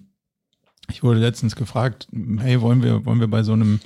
ich 0.89 1.01
wurde 1.01 1.21
letztens 1.21 1.55
gefragt, 1.55 2.09
hey, 2.39 2.59
wollen 2.59 2.83
wir, 2.83 3.05
wollen 3.05 3.21
wir 3.21 3.29
bei 3.29 3.41
so 3.41 3.53
einem, 3.53 3.79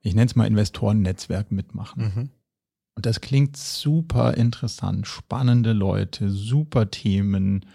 ich 0.00 0.14
nenne 0.14 0.26
es 0.26 0.34
mal 0.34 0.46
Investorennetzwerk 0.46 1.52
mitmachen? 1.52 2.02
Mhm. 2.02 2.30
Und 2.94 3.04
das 3.04 3.20
klingt 3.20 3.58
super 3.58 4.32
interessant, 4.34 5.06
spannende 5.06 5.74
Leute, 5.74 6.30
super 6.30 6.90
Themen. 6.90 7.66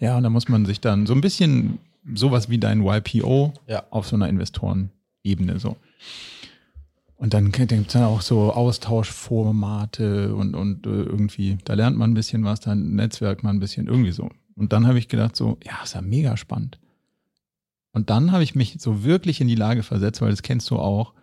Ja, 0.00 0.16
und 0.16 0.24
da 0.24 0.30
muss 0.30 0.48
man 0.48 0.66
sich 0.66 0.80
dann 0.80 1.06
so 1.06 1.14
ein 1.14 1.20
bisschen 1.20 1.78
sowas 2.12 2.48
wie 2.48 2.58
dein 2.58 2.84
YPO 2.84 3.52
ja. 3.68 3.84
auf 3.90 4.08
so 4.08 4.16
einer 4.16 4.28
Investorenebene 4.28 5.60
so. 5.60 5.76
Und 7.16 7.32
dann 7.32 7.52
gibt 7.52 7.72
es 7.72 7.92
dann 7.92 8.02
auch 8.02 8.20
so 8.20 8.52
Austauschformate 8.52 10.34
und, 10.34 10.54
und 10.54 10.86
äh, 10.86 10.90
irgendwie, 10.90 11.58
da 11.64 11.74
lernt 11.74 11.96
man 11.96 12.10
ein 12.10 12.14
bisschen 12.14 12.44
was, 12.44 12.60
dann 12.60 12.96
Netzwerk 12.96 13.42
man 13.42 13.56
ein 13.56 13.60
bisschen, 13.60 13.86
irgendwie 13.86 14.12
so. 14.12 14.28
Und 14.56 14.72
dann 14.72 14.86
habe 14.86 14.98
ich 14.98 15.08
gedacht 15.08 15.36
so, 15.36 15.58
ja, 15.64 15.82
ist 15.82 15.94
ja 15.94 16.02
mega 16.02 16.36
spannend. 16.36 16.78
Und 17.92 18.10
dann 18.10 18.32
habe 18.32 18.42
ich 18.42 18.54
mich 18.54 18.76
so 18.78 19.04
wirklich 19.04 19.40
in 19.40 19.48
die 19.48 19.54
Lage 19.54 19.82
versetzt, 19.84 20.20
weil 20.20 20.30
das 20.30 20.42
kennst 20.42 20.68
du 20.70 20.76
auch, 20.76 21.14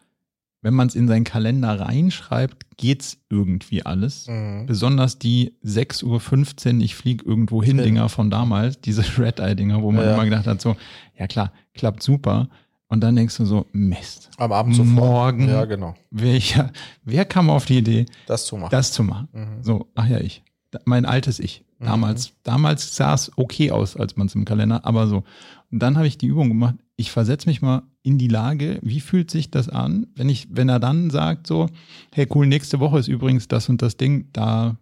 wenn 0.62 0.74
man 0.74 0.88
es 0.88 0.96
in 0.96 1.08
seinen 1.08 1.24
Kalender 1.24 1.80
reinschreibt, 1.80 2.78
geht's 2.78 3.18
irgendwie 3.30 3.84
alles. 3.84 4.28
Mhm. 4.28 4.68
Besonders 4.68 5.18
die 5.18 5.54
6.15 5.66 6.76
Uhr, 6.76 6.82
ich 6.82 6.96
fliege 6.96 7.26
irgendwo 7.26 7.62
hin, 7.62 7.78
Dinger 7.78 8.10
von 8.10 8.30
damals, 8.30 8.80
diese 8.80 9.04
Red-Eye-Dinger, 9.18 9.82
wo 9.82 9.92
man 9.92 10.06
ja. 10.06 10.14
immer 10.14 10.24
gedacht 10.26 10.48
hat, 10.48 10.62
so, 10.62 10.76
ja 11.18 11.28
klar, 11.28 11.52
klappt 11.74 12.04
super. 12.04 12.50
Und 12.92 13.00
dann 13.00 13.16
denkst 13.16 13.38
du 13.38 13.46
so, 13.46 13.68
Mist. 13.72 14.30
Am 14.36 14.52
Abend 14.52 14.76
sofort. 14.76 14.94
Morgen. 14.94 15.48
Ja, 15.48 15.64
genau. 15.64 15.96
Welcher, 16.10 16.74
wer 17.06 17.24
kam 17.24 17.50
auf 17.50 17.64
die 17.64 17.78
Idee, 17.78 18.06
das 18.26 18.46
zu 18.46 18.58
machen? 18.58 18.72
Das 18.72 18.92
zu 18.92 19.02
machen. 19.02 19.30
Mhm. 19.32 19.64
So, 19.64 19.88
ach 19.96 20.10
ja, 20.10 20.20
ich. 20.20 20.44
Mein 20.84 21.06
altes 21.06 21.40
Ich. 21.40 21.64
Mhm. 21.80 21.86
Damals, 21.86 22.32
mhm. 22.32 22.34
damals 22.44 22.94
sah 22.94 23.14
es 23.14 23.32
okay 23.38 23.72
aus, 23.72 23.96
als 23.96 24.18
man 24.18 24.28
es 24.28 24.36
im 24.36 24.44
Kalender, 24.44 24.84
aber 24.86 25.08
so. 25.08 25.24
Und 25.72 25.80
dann 25.80 25.96
habe 25.96 26.06
ich 26.06 26.18
die 26.18 26.28
Übung 26.28 26.50
gemacht. 26.50 26.76
Ich 26.98 27.12
versetze 27.12 27.48
mich 27.48 27.62
mal 27.62 27.84
in 28.04 28.18
die 28.18 28.28
Lage, 28.28 28.78
wie 28.82 29.00
fühlt 29.00 29.32
sich 29.32 29.50
das 29.50 29.70
an, 29.70 30.08
wenn 30.16 30.28
ich, 30.28 30.50
wenn 30.52 30.68
er 30.68 30.82
dann 30.82 31.12
sagt 31.12 31.48
so, 31.48 31.70
hey 32.14 32.28
cool, 32.36 32.46
nächste 32.46 32.82
Woche 32.82 33.00
ist 33.00 33.08
übrigens 33.08 33.48
das 33.48 33.70
und 33.70 33.82
das 33.82 33.96
Ding, 33.96 34.28
da 34.34 34.76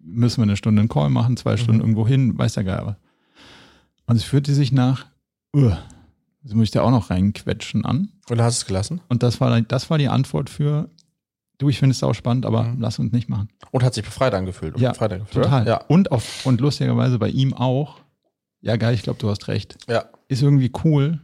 müssen 0.00 0.36
wir 0.36 0.44
eine 0.44 0.56
Stunde 0.56 0.78
einen 0.78 0.88
Call 0.88 1.10
machen, 1.10 1.36
zwei 1.36 1.56
Stunden 1.56 1.78
mhm. 1.78 1.88
irgendwo 1.88 2.06
hin, 2.06 2.38
weiß 2.38 2.54
ja 2.54 2.62
gar 2.62 2.86
was. 2.86 2.96
Und 4.06 4.14
es 4.14 4.22
fühlte 4.22 4.54
sich 4.54 4.70
nach, 4.70 5.06
uh, 5.56 5.72
das 6.44 6.52
muss 6.52 6.64
ich 6.64 6.70
da 6.70 6.82
auch 6.82 6.90
noch 6.90 7.10
reinquetschen 7.10 7.84
an. 7.84 8.10
Und 8.28 8.40
hast 8.40 8.58
es 8.58 8.66
gelassen? 8.66 9.00
Und 9.08 9.22
das 9.22 9.40
war, 9.40 9.60
das 9.62 9.90
war 9.90 9.98
die 9.98 10.08
Antwort 10.08 10.50
für, 10.50 10.90
du, 11.58 11.70
ich 11.70 11.78
finde 11.78 11.92
es 11.92 12.02
auch 12.02 12.12
spannend, 12.12 12.44
aber 12.44 12.64
mhm. 12.64 12.80
lass 12.80 12.98
uns 12.98 13.12
nicht 13.12 13.30
machen. 13.30 13.48
Und 13.70 13.82
hat 13.82 13.94
sich 13.94 14.04
befreit 14.04 14.34
angefühlt. 14.34 14.78
Ja, 14.78 14.90
befreit 14.90 15.14
angefühlt, 15.14 15.44
total. 15.44 15.66
Ja. 15.66 15.78
Und, 15.88 16.12
auf, 16.12 16.44
und 16.44 16.60
lustigerweise 16.60 17.18
bei 17.18 17.30
ihm 17.30 17.54
auch, 17.54 18.00
ja 18.60 18.76
geil, 18.76 18.94
ich 18.94 19.02
glaube, 19.02 19.18
du 19.18 19.30
hast 19.30 19.48
recht. 19.48 19.78
Ja. 19.88 20.04
Ist 20.28 20.42
irgendwie 20.42 20.70
cool, 20.84 21.20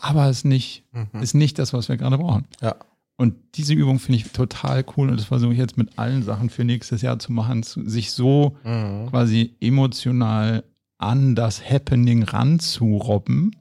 aber 0.00 0.28
ist 0.30 0.46
nicht, 0.46 0.84
mhm. 0.92 1.20
ist 1.20 1.34
nicht 1.34 1.58
das, 1.58 1.74
was 1.74 1.90
wir 1.90 1.98
gerade 1.98 2.16
brauchen. 2.16 2.46
Ja. 2.62 2.76
Und 3.18 3.34
diese 3.54 3.74
Übung 3.74 3.98
finde 3.98 4.18
ich 4.18 4.32
total 4.32 4.84
cool 4.96 5.10
und 5.10 5.18
das 5.18 5.26
versuche 5.26 5.52
ich 5.52 5.58
jetzt 5.58 5.78
mit 5.78 5.98
allen 5.98 6.22
Sachen 6.22 6.50
für 6.50 6.64
nächstes 6.64 7.02
Jahr 7.02 7.18
zu 7.18 7.32
machen, 7.32 7.62
zu, 7.62 7.86
sich 7.88 8.12
so 8.12 8.56
mhm. 8.64 9.08
quasi 9.08 9.56
emotional 9.60 10.64
an 10.98 11.34
das 11.34 11.68
Happening 11.68 12.22
ranzurobben 12.22 13.54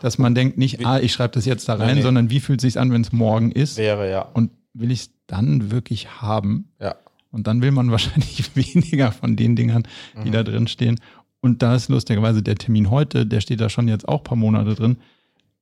dass 0.00 0.18
man 0.18 0.34
denkt 0.34 0.58
nicht, 0.58 0.84
ah, 0.84 0.98
ich 0.98 1.12
schreibe 1.12 1.34
das 1.34 1.44
jetzt 1.44 1.68
da 1.68 1.74
rein, 1.74 1.88
nee, 1.88 1.94
nee. 1.96 2.02
sondern 2.02 2.30
wie 2.30 2.40
fühlt 2.40 2.60
es 2.60 2.62
sich 2.62 2.80
an, 2.80 2.92
wenn 2.92 3.02
es 3.02 3.12
morgen 3.12 3.50
ist? 3.50 3.76
Wäre, 3.76 4.10
ja. 4.10 4.22
Und 4.22 4.50
will 4.74 4.90
ich 4.90 5.00
es 5.00 5.10
dann 5.26 5.70
wirklich 5.70 6.20
haben? 6.20 6.68
Ja. 6.80 6.96
Und 7.30 7.46
dann 7.46 7.62
will 7.62 7.70
man 7.70 7.90
wahrscheinlich 7.92 8.54
weniger 8.56 9.12
von 9.12 9.36
den 9.36 9.56
Dingern, 9.56 9.86
die 10.24 10.28
mhm. 10.28 10.32
da 10.32 10.42
drin 10.42 10.66
stehen. 10.66 11.00
Und 11.40 11.62
da 11.62 11.74
ist 11.74 11.88
lustigerweise 11.88 12.42
der 12.42 12.56
Termin 12.56 12.90
heute, 12.90 13.26
der 13.26 13.40
steht 13.40 13.60
da 13.60 13.68
schon 13.68 13.88
jetzt 13.88 14.08
auch 14.08 14.20
ein 14.20 14.24
paar 14.24 14.36
Monate 14.36 14.74
drin. 14.74 14.98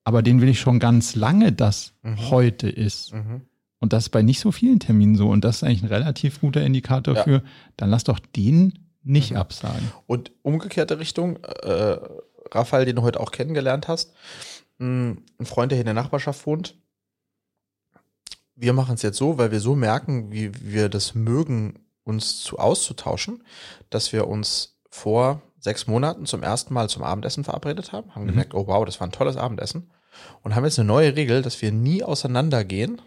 Aber 0.05 0.23
den 0.23 0.41
will 0.41 0.49
ich 0.49 0.61
schon 0.61 0.79
ganz 0.79 1.15
lange, 1.15 1.53
dass 1.53 1.95
mhm. 2.03 2.31
heute 2.31 2.69
ist. 2.69 3.15
Mhm. 3.15 3.43
Und 3.81 3.93
das 3.93 4.05
ist 4.05 4.11
bei 4.11 4.23
nicht 4.23 4.41
so 4.41 4.53
vielen 4.53 4.81
Terminen 4.81 5.17
so. 5.17 5.29
Und 5.29 5.45
das 5.45 5.57
ist 5.57 5.65
eigentlich 5.65 5.83
ein 5.83 5.89
relativ 5.89 6.41
guter 6.41 6.65
Indikator 6.65 7.17
ja. 7.17 7.23
für, 7.23 7.43
dann 7.77 7.91
lass 7.91 8.05
doch 8.05 8.19
den 8.19 8.79
nicht 9.03 9.33
mhm. 9.33 9.39
absagen. 9.39 9.93
Und 10.07 10.33
umgekehrte 10.43 10.99
Richtung, 10.99 11.39
äh, 11.63 11.99
Raphael, 12.55 12.85
den 12.85 12.97
du 12.97 13.03
heute 13.03 13.21
auch 13.21 13.31
kennengelernt 13.31 13.89
hast, 13.89 14.15
hm, 14.79 15.25
ein 15.39 15.47
Freund, 15.47 15.73
der 15.73 15.77
hier 15.77 15.83
in 15.83 15.95
der 15.95 16.03
Nachbarschaft 16.03 16.47
wohnt. 16.47 16.77
Wir 18.57 18.73
machen 18.73 18.95
es 18.95 19.03
jetzt 19.03 19.19
so, 19.19 19.39
weil 19.39 19.51
wir 19.51 19.61
so 19.61 19.75
merken, 19.75 20.31
wie 20.31 20.53
wir 20.63 20.89
das 20.89 21.15
mögen, 21.15 21.81
uns 22.05 22.41
zu 22.41 22.59
auszutauschen, 22.59 23.43
dass 23.91 24.13
wir 24.13 24.29
uns 24.29 24.79
vor 24.91 25.43
sechs 25.59 25.87
Monaten 25.87 26.27
zum 26.27 26.43
ersten 26.43 26.75
Mal 26.75 26.89
zum 26.89 27.03
Abendessen 27.03 27.43
verabredet 27.43 27.93
haben, 27.93 28.15
haben 28.15 28.25
mhm. 28.25 28.29
gemerkt, 28.29 28.55
oh 28.55 28.67
wow, 28.67 28.85
das 28.85 29.01
war 29.01 29.09
ein 29.09 29.13
tolles 29.13 29.37
Abendessen 29.37 29.91
und 30.43 30.55
haben 30.55 30.65
jetzt 30.65 30.79
eine 30.79 30.87
neue 30.87 31.17
Regel, 31.17 31.43
dass 31.43 31.61
wir 31.63 31.73
nie 31.73 32.03
auseinandergehen, 32.05 33.01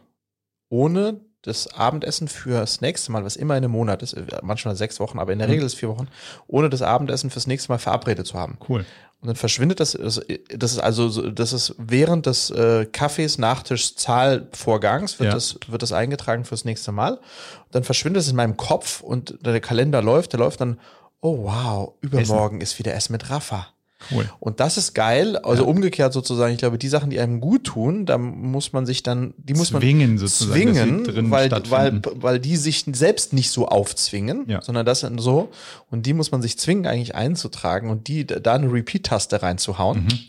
ohne 0.70 1.22
das 1.44 1.74
Abendessen 1.74 2.28
fürs 2.28 2.82
nächste 2.82 3.12
Mal, 3.12 3.24
was 3.24 3.36
immer 3.36 3.56
in 3.56 3.64
einem 3.64 3.72
Monat 3.72 4.02
ist, 4.04 4.16
manchmal 4.42 4.76
sechs 4.76 5.00
Wochen, 5.00 5.20
aber 5.20 5.34
in 5.34 5.40
der 5.40 5.48
mhm. 5.48 5.54
Regel 5.54 5.66
ist 5.66 5.76
vier 5.76 5.90
Wochen, 5.90 6.08
ohne 6.48 6.70
das 6.70 6.82
Abendessen 6.82 7.30
fürs 7.30 7.48
nächste 7.48 7.72
Mal 7.72 7.78
verabredet 7.78 8.28
zu 8.28 8.38
haben. 8.38 8.58
Cool. 8.68 8.86
Und 9.20 9.28
dann 9.28 9.36
verschwindet 9.36 9.80
das, 9.80 9.94
das 9.94 10.72
ist 10.72 10.80
also, 10.80 11.32
das 11.32 11.52
ist 11.52 11.74
während 11.80 12.28
des 12.28 12.52
äh, 12.52 12.86
Kaffees, 12.86 13.40
Nachtisch, 13.40 13.96
Zahlvorgangs 13.96 15.20
wird 15.20 15.30
ja. 15.30 15.34
das, 15.34 15.58
wird 15.68 15.82
das 15.82 15.92
eingetragen 15.92 16.46
fürs 16.46 16.66
nächste 16.66 16.92
Mal. 16.92 17.14
Und 17.14 17.22
dann 17.72 17.84
verschwindet 17.84 18.22
es 18.22 18.30
in 18.30 18.36
meinem 18.36 18.58
Kopf 18.58 19.02
und 19.02 19.40
der 19.44 19.60
Kalender 19.60 20.04
läuft, 20.04 20.34
der 20.34 20.40
läuft 20.40 20.62
dann, 20.62 20.80
oh 21.22 21.46
wow, 21.46 21.94
übermorgen 22.02 22.62
Essen. 22.62 22.74
ist 22.74 22.80
wieder 22.80 22.94
Essen 22.94 23.14
mit 23.14 23.30
Rafa. 23.30 23.68
Cool. 24.12 24.30
Und 24.40 24.60
das 24.60 24.78
ist 24.78 24.94
geil. 24.94 25.38
Also 25.38 25.64
ja. 25.64 25.70
umgekehrt 25.70 26.14
sozusagen, 26.14 26.54
ich 26.54 26.60
glaube, 26.60 26.78
die 26.78 26.88
Sachen, 26.88 27.10
die 27.10 27.20
einem 27.20 27.42
gut 27.42 27.64
tun, 27.64 28.06
da 28.06 28.18
muss 28.18 28.74
man 28.74 28.86
sich 28.86 29.04
dann, 29.04 29.34
die 29.38 29.54
muss 29.54 29.70
zwingen, 29.70 30.12
man 30.12 30.18
sozusagen, 30.18 31.06
zwingen, 31.06 31.32
weil, 31.32 31.52
weil, 31.70 32.02
weil 32.16 32.40
die 32.40 32.58
sich 32.58 32.86
selbst 32.92 33.34
nicht 33.34 33.52
so 33.52 33.68
aufzwingen, 33.68 34.46
ja. 34.48 34.62
sondern 34.62 34.86
das 34.86 35.02
sind 35.02 35.20
so. 35.20 35.50
Und 35.90 36.06
die 36.06 36.14
muss 36.14 36.32
man 36.32 36.42
sich 36.42 36.58
zwingen, 36.58 36.86
eigentlich 36.86 37.16
einzutragen 37.16 37.90
und 37.90 38.08
die 38.08 38.26
da 38.26 38.54
eine 38.54 38.72
Repeat-Taste 38.72 39.42
reinzuhauen. 39.42 40.04
Mhm. 40.04 40.20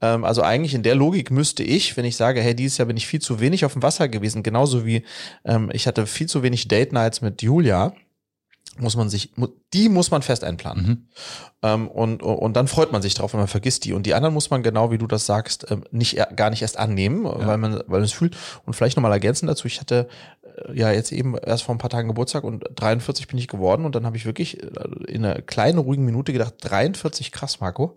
Ähm, 0.00 0.24
also 0.24 0.42
eigentlich 0.42 0.74
in 0.74 0.82
der 0.82 0.94
Logik 0.94 1.30
müsste 1.30 1.62
ich, 1.62 1.96
wenn 1.96 2.04
ich 2.04 2.16
sage, 2.16 2.40
hey, 2.40 2.54
dieses 2.54 2.78
Jahr 2.78 2.86
bin 2.86 2.96
ich 2.96 3.06
viel 3.06 3.20
zu 3.20 3.40
wenig 3.40 3.64
auf 3.64 3.72
dem 3.72 3.82
Wasser 3.82 4.08
gewesen, 4.08 4.42
genauso 4.42 4.86
wie 4.86 5.02
ähm, 5.44 5.70
ich 5.72 5.86
hatte 5.86 6.06
viel 6.06 6.28
zu 6.28 6.42
wenig 6.42 6.68
Date 6.68 6.92
Nights 6.92 7.20
mit 7.20 7.42
Julia 7.42 7.92
muss 8.78 8.96
man 8.96 9.08
sich, 9.08 9.32
die 9.72 9.88
muss 9.88 10.10
man 10.10 10.22
fest 10.22 10.44
einplanen. 10.44 10.86
Mhm. 10.86 11.08
Ähm, 11.62 11.88
und, 11.88 12.22
und 12.22 12.54
dann 12.54 12.68
freut 12.68 12.92
man 12.92 13.02
sich 13.02 13.14
drauf, 13.14 13.32
wenn 13.32 13.40
man 13.40 13.48
vergisst 13.48 13.84
die. 13.84 13.92
Und 13.92 14.06
die 14.06 14.14
anderen 14.14 14.32
muss 14.32 14.50
man 14.50 14.62
genau, 14.62 14.90
wie 14.90 14.98
du 14.98 15.06
das 15.06 15.26
sagst, 15.26 15.70
ähm, 15.70 15.84
nicht, 15.90 16.18
gar 16.36 16.50
nicht 16.50 16.62
erst 16.62 16.78
annehmen, 16.78 17.24
ja. 17.24 17.46
weil 17.46 17.58
man, 17.58 17.74
weil 17.74 18.00
man 18.00 18.02
es 18.02 18.12
fühlt. 18.12 18.36
Und 18.64 18.74
vielleicht 18.74 18.96
nochmal 18.96 19.12
ergänzen 19.12 19.46
dazu. 19.46 19.66
Ich 19.66 19.80
hatte 19.80 20.08
äh, 20.42 20.78
ja 20.78 20.90
jetzt 20.92 21.12
eben 21.12 21.36
erst 21.36 21.64
vor 21.64 21.74
ein 21.74 21.78
paar 21.78 21.90
Tagen 21.90 22.08
Geburtstag 22.08 22.44
und 22.44 22.64
43 22.76 23.28
bin 23.28 23.38
ich 23.38 23.48
geworden 23.48 23.84
und 23.84 23.94
dann 23.94 24.06
habe 24.06 24.16
ich 24.16 24.24
wirklich 24.24 24.62
äh, 24.62 24.66
in 25.08 25.24
einer 25.24 25.42
kleinen, 25.42 25.78
ruhigen 25.78 26.04
Minute 26.04 26.32
gedacht, 26.32 26.54
43 26.60 27.32
krass, 27.32 27.60
Marco 27.60 27.96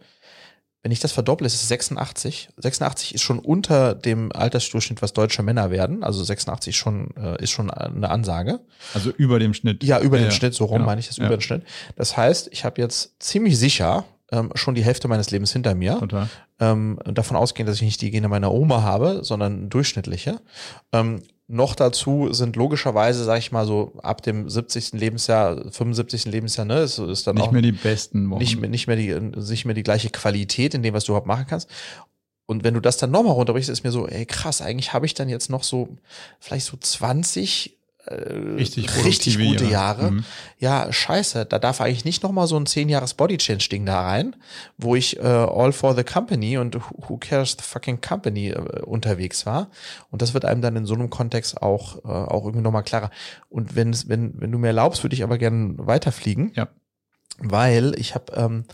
wenn 0.84 0.92
ich 0.92 1.00
das 1.00 1.14
verdopple, 1.14 1.48
ist 1.48 1.56
es 1.56 1.68
86. 1.70 2.50
86 2.58 3.16
ist 3.16 3.22
schon 3.22 3.40
unter 3.40 3.96
dem 3.96 4.34
Altersdurchschnitt, 4.34 5.02
was 5.02 5.14
deutsche 5.14 5.42
Männer 5.42 5.72
werden. 5.72 6.04
Also 6.04 6.22
86 6.22 6.76
schon, 6.76 7.12
äh, 7.16 7.42
ist 7.42 7.52
schon 7.52 7.72
eine 7.72 8.10
Ansage. 8.10 8.60
Also 8.94 9.10
über 9.12 9.40
dem 9.40 9.54
Schnitt. 9.54 9.82
Ja, 9.82 10.02
über 10.02 10.18
ja, 10.18 10.24
dem 10.24 10.30
ja. 10.30 10.32
Schnitt, 10.32 10.54
so 10.54 10.66
rum 10.66 10.80
genau. 10.80 10.88
meine 10.88 11.00
ich 11.00 11.08
das, 11.08 11.18
ja. 11.18 11.26
über 11.26 11.38
den 11.38 11.42
Schnitt. 11.42 11.64
Das 11.96 12.18
heißt, 12.18 12.50
ich 12.52 12.66
habe 12.66 12.82
jetzt 12.82 13.16
ziemlich 13.20 13.58
sicher 13.58 14.04
ähm, 14.34 14.50
schon 14.56 14.76
die 14.76 14.84
Hälfte 14.84 15.08
meines 15.08 15.32
Lebens 15.32 15.54
hinter 15.54 15.74
mir. 15.74 16.00
Total. 16.00 16.28
Ähm, 16.60 17.00
davon 17.06 17.38
ausgehend, 17.38 17.70
dass 17.70 17.78
ich 17.78 17.84
nicht 17.84 18.02
die 18.02 18.12
Gene 18.12 18.28
meiner 18.28 18.52
Oma 18.52 18.82
habe, 18.82 19.24
sondern 19.24 19.70
durchschnittliche. 19.70 20.42
Ähm, 20.92 21.24
noch 21.48 21.76
dazu 21.76 22.32
sind 22.32 22.56
logischerweise, 22.56 23.24
sag 23.24 23.40
ich 23.40 23.52
mal 23.52 23.66
so, 23.66 23.94
ab 24.02 24.22
dem 24.22 24.50
70. 24.50 24.94
Lebensjahr, 24.94 25.70
75. 25.72 26.26
Lebensjahr, 26.26 26.66
ne, 26.66 26.80
ist, 26.82 26.98
ist 27.00 27.28
dann 27.28 27.36
nicht 27.36 27.48
auch 27.48 27.52
mehr 27.52 27.62
die 27.62 27.74
besten 27.74 28.30
Wochen. 28.30 28.40
Nicht 28.40 28.60
mehr, 28.60 28.70
nicht 28.70 28.88
mehr 28.88 28.96
die, 28.96 29.14
nicht 29.14 29.66
mehr 29.66 29.76
die 29.76 29.84
gleiche 29.84 30.10
Qualität 30.10 30.74
in 30.74 30.84
dem, 30.84 30.94
was 30.94 31.04
du 31.04 31.12
überhaupt 31.12 31.28
machen 31.28 31.46
kannst. 31.48 31.70
Und 32.46 32.64
wenn 32.64 32.74
du 32.74 32.80
das 32.80 32.98
dann 32.98 33.12
nochmal 33.12 33.34
runterbrichst, 33.34 33.70
ist 33.70 33.84
mir 33.84 33.92
so, 33.92 34.08
ey 34.08 34.26
krass, 34.26 34.62
eigentlich 34.62 34.94
habe 34.94 35.06
ich 35.06 35.14
dann 35.14 35.30
jetzt 35.30 35.50
noch 35.50 35.64
so, 35.64 35.90
vielleicht 36.40 36.66
so 36.66 36.78
20 36.78 37.70
äh, 37.70 37.83
richtig, 38.12 39.06
richtig 39.06 39.38
gute 39.40 39.66
Jahre. 39.66 40.12
Mhm. 40.12 40.26
Ja, 40.60 40.92
scheiße, 40.92 41.46
da 41.46 41.60
darf 41.60 41.80
eigentlich 41.80 42.06
nicht 42.06 42.24
nochmal 42.24 42.48
so 42.48 42.58
ein 42.58 42.66
10 42.66 42.90
Jahres 42.90 43.14
Body 43.14 43.38
Change 43.38 43.70
Ding 43.70 43.86
da 43.86 44.02
rein, 44.02 44.36
wo 44.78 44.96
ich 44.96 45.20
äh, 45.20 45.22
all 45.22 45.72
for 45.72 45.96
the 45.96 46.04
company 46.04 46.58
und 46.58 46.78
who 47.08 47.18
cares 47.18 47.52
the 47.52 47.64
fucking 47.64 48.02
company 48.02 48.50
äh, 48.50 48.82
unterwegs 48.82 49.46
war. 49.46 49.70
Und 50.12 50.22
das 50.22 50.34
wird 50.34 50.46
einem 50.46 50.62
dann 50.62 50.76
in 50.76 50.86
so 50.86 50.96
einem 50.96 51.10
Kontext 51.10 51.62
auch, 51.62 52.04
äh, 52.04 52.08
auch 52.08 52.44
irgendwie 52.46 52.64
nochmal 52.64 52.84
klarer. 52.84 53.10
Und 53.50 53.76
wenn, 53.76 53.96
wenn, 54.08 54.34
wenn 54.40 54.52
du 54.52 54.58
mir 54.58 54.68
erlaubst, 54.68 55.04
würde 55.04 55.16
ich 55.16 55.24
aber 55.24 55.38
gerne 55.38 55.76
weiterfliegen. 55.78 56.52
Ja. 56.56 56.68
Weil 57.40 57.94
ich 57.98 58.16
habe 58.16 58.34
ähm, 58.36 58.66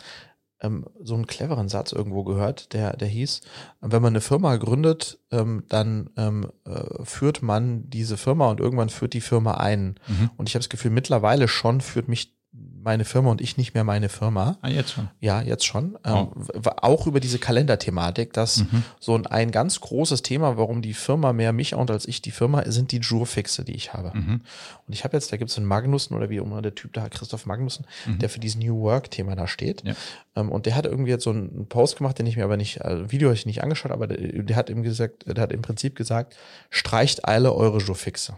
ähm, 0.62 0.86
so 1.01 1.16
einen 1.16 1.28
cleveren 1.28 1.70
Satz 1.70 1.91
irgendwo 1.91 2.24
gehört, 2.24 2.74
der, 2.74 2.95
der 2.97 3.07
hieß, 3.07 3.41
wenn 3.82 4.01
man 4.01 4.14
eine 4.14 4.22
Firma 4.22 4.55
gründet, 4.57 5.20
ähm, 5.32 5.64
dann 5.70 6.10
ähm, 6.18 6.51
äh, 6.66 7.03
führt 7.03 7.41
man 7.41 7.89
diese 7.89 8.18
Firma 8.18 8.49
und 8.49 8.60
irgendwann 8.60 8.89
führt 8.89 9.14
die 9.14 9.22
Firma 9.22 9.55
ein. 9.55 9.99
Mhm. 10.07 10.30
Und 10.38 10.49
ich 10.49 10.55
habe 10.55 10.62
das 10.62 10.70
Gefühl, 10.70 10.91
mittlerweile 10.91 11.47
schon 11.47 11.82
führt 11.82 12.07
mich 12.07 12.38
meine 12.82 13.05
Firma 13.05 13.30
und 13.32 13.41
ich 13.41 13.57
nicht 13.57 13.73
mehr 13.73 13.84
meine 13.84 14.09
Firma. 14.09 14.57
Ah, 14.61 14.69
jetzt 14.69 14.91
schon. 14.93 15.09
Ja, 15.19 15.41
jetzt 15.41 15.65
schon. 15.65 15.97
Oh. 16.05 16.09
Ähm, 16.53 16.63
auch 16.82 17.07
über 17.07 17.19
diese 17.19 17.39
Kalenderthematik, 17.39 18.34
dass 18.34 18.57
Mhm. 18.59 18.84
so 18.99 19.15
ein, 19.15 19.25
ein 19.27 19.51
ganz 19.51 19.80
großes 19.82 20.21
Thema, 20.21 20.57
warum 20.57 20.82
die 20.82 20.93
Firma 20.93 21.34
mehr 21.34 21.53
mich 21.53 21.75
und 21.75 21.91
als 21.91 22.07
ich 22.07 22.21
die 22.21 22.32
Firma, 22.32 22.63
sind 22.71 22.91
die 22.91 22.99
Jurfixe, 22.99 23.63
die 23.65 23.73
ich 23.75 23.93
habe. 23.93 24.11
Mhm. 24.17 24.41
Und 24.88 24.93
ich 24.93 25.03
habe 25.03 25.15
jetzt, 25.17 25.32
da 25.32 25.38
gibt 25.38 25.51
es 25.51 25.57
einen 25.57 25.65
Magnussen 25.67 26.15
oder 26.15 26.30
wie 26.30 26.38
immer 26.38 26.61
der 26.61 26.75
Typ 26.75 26.93
da, 26.93 27.09
Christoph 27.09 27.45
Magnussen, 27.45 27.86
Mhm. 28.05 28.19
der 28.19 28.30
für 28.30 28.39
dieses 28.39 28.57
New 28.57 28.80
Work-Thema 28.82 29.36
da 29.36 29.47
steht. 29.47 29.84
Ja. 29.86 29.93
Ähm, 30.36 30.49
und 30.51 30.65
der 30.65 30.75
hat 30.75 30.86
irgendwie 30.86 31.11
jetzt 31.11 31.23
so 31.23 31.30
einen 31.32 31.67
Post 31.67 31.97
gemacht, 31.97 32.17
den 32.19 32.25
ich 32.27 32.38
mir 32.38 32.43
aber 32.43 32.57
nicht, 32.57 32.84
also 32.84 33.11
Video 33.11 33.30
habe 33.30 33.36
ich 33.36 33.45
nicht 33.45 33.63
angeschaut, 33.63 33.91
aber 33.91 34.07
der, 34.07 34.43
der 34.43 34.55
hat 34.55 34.69
ihm 34.69 34.84
gesagt, 34.84 35.25
der 35.27 35.41
hat 35.41 35.51
im 35.51 35.61
Prinzip 35.61 35.95
gesagt, 35.95 36.36
streicht 36.69 37.25
alle 37.25 37.53
eure 37.53 37.80
Jurfixe. 37.80 38.34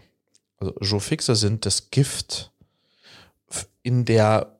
Also 0.58 0.74
Jurfixe 0.80 1.34
sind 1.34 1.66
das 1.66 1.90
Gift 1.90 2.51
in 3.84 4.04
der 4.04 4.58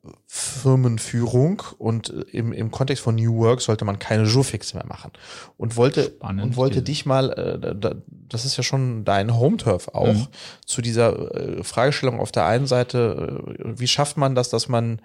Firmenführung 0.73 1.63
und 1.79 2.11
äh, 2.11 2.21
im, 2.33 2.53
im 2.53 2.71
Kontext 2.71 3.03
von 3.05 3.15
New 3.15 3.37
Work 3.39 3.61
sollte 3.61 3.85
man 3.85 3.99
keine 3.99 4.25
Jurfixe 4.25 4.77
mehr 4.77 4.87
machen. 4.87 5.13
Und 5.57 5.77
wollte, 5.77 6.05
Spannend, 6.05 6.43
und 6.43 6.57
wollte 6.57 6.83
dich 6.83 7.07
mal, 7.07 7.31
äh, 7.33 7.59
da- 7.59 7.75
da, 7.75 7.95
das 8.07 8.45
ist 8.45 8.57
ja 8.57 8.63
schon 8.63 9.05
dein 9.05 9.37
Home-Turf 9.37 9.89
auch, 9.89 10.13
Mhm. 10.15 10.27
zu 10.67 10.83
dieser 10.83 11.35
äh, 11.59 11.63
Fragestellung 11.65 12.19
auf 12.21 12.33
der 12.33 12.47
einen 12.47 12.67
Seite, 12.67 13.43
äh, 13.59 13.79
wie 13.79 13.87
schafft 13.89 14.17
man 14.17 14.35
das, 14.35 14.49
dass 14.51 14.69
man 14.69 15.01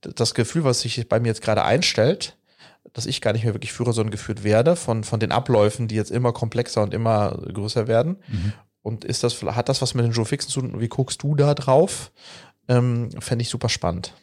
das 0.00 0.34
Gefühl, 0.34 0.64
was 0.64 0.80
sich 0.80 1.08
bei 1.08 1.20
mir 1.20 1.28
jetzt 1.28 1.42
gerade 1.42 1.62
einstellt, 1.64 2.36
dass 2.92 3.06
ich 3.06 3.20
gar 3.20 3.32
nicht 3.32 3.44
mehr 3.44 3.54
wirklich 3.54 3.72
Führer, 3.72 3.92
sondern 3.92 4.10
geführt 4.10 4.42
werde 4.44 4.76
von, 4.76 5.04
von 5.04 5.20
den 5.20 5.32
Abläufen, 5.32 5.88
die 5.88 5.94
jetzt 5.94 6.10
immer 6.10 6.32
komplexer 6.32 6.82
und 6.82 6.92
immer 6.92 7.38
größer 7.52 7.86
werden. 7.86 8.16
Mhm. 8.28 8.52
Und 8.82 9.04
ist 9.04 9.22
das, 9.22 9.40
hat 9.42 9.68
das 9.68 9.80
was 9.80 9.94
mit 9.94 10.04
den 10.04 10.10
Joe 10.12 10.24
Fixen 10.24 10.50
zu 10.50 10.60
tun? 10.60 10.80
Wie 10.80 10.88
guckst 10.88 11.22
du 11.22 11.36
da 11.36 11.54
drauf? 11.54 12.10
Ähm, 12.68 13.10
Fände 13.20 13.42
ich 13.42 13.48
super 13.48 13.68
spannend. 13.68 14.14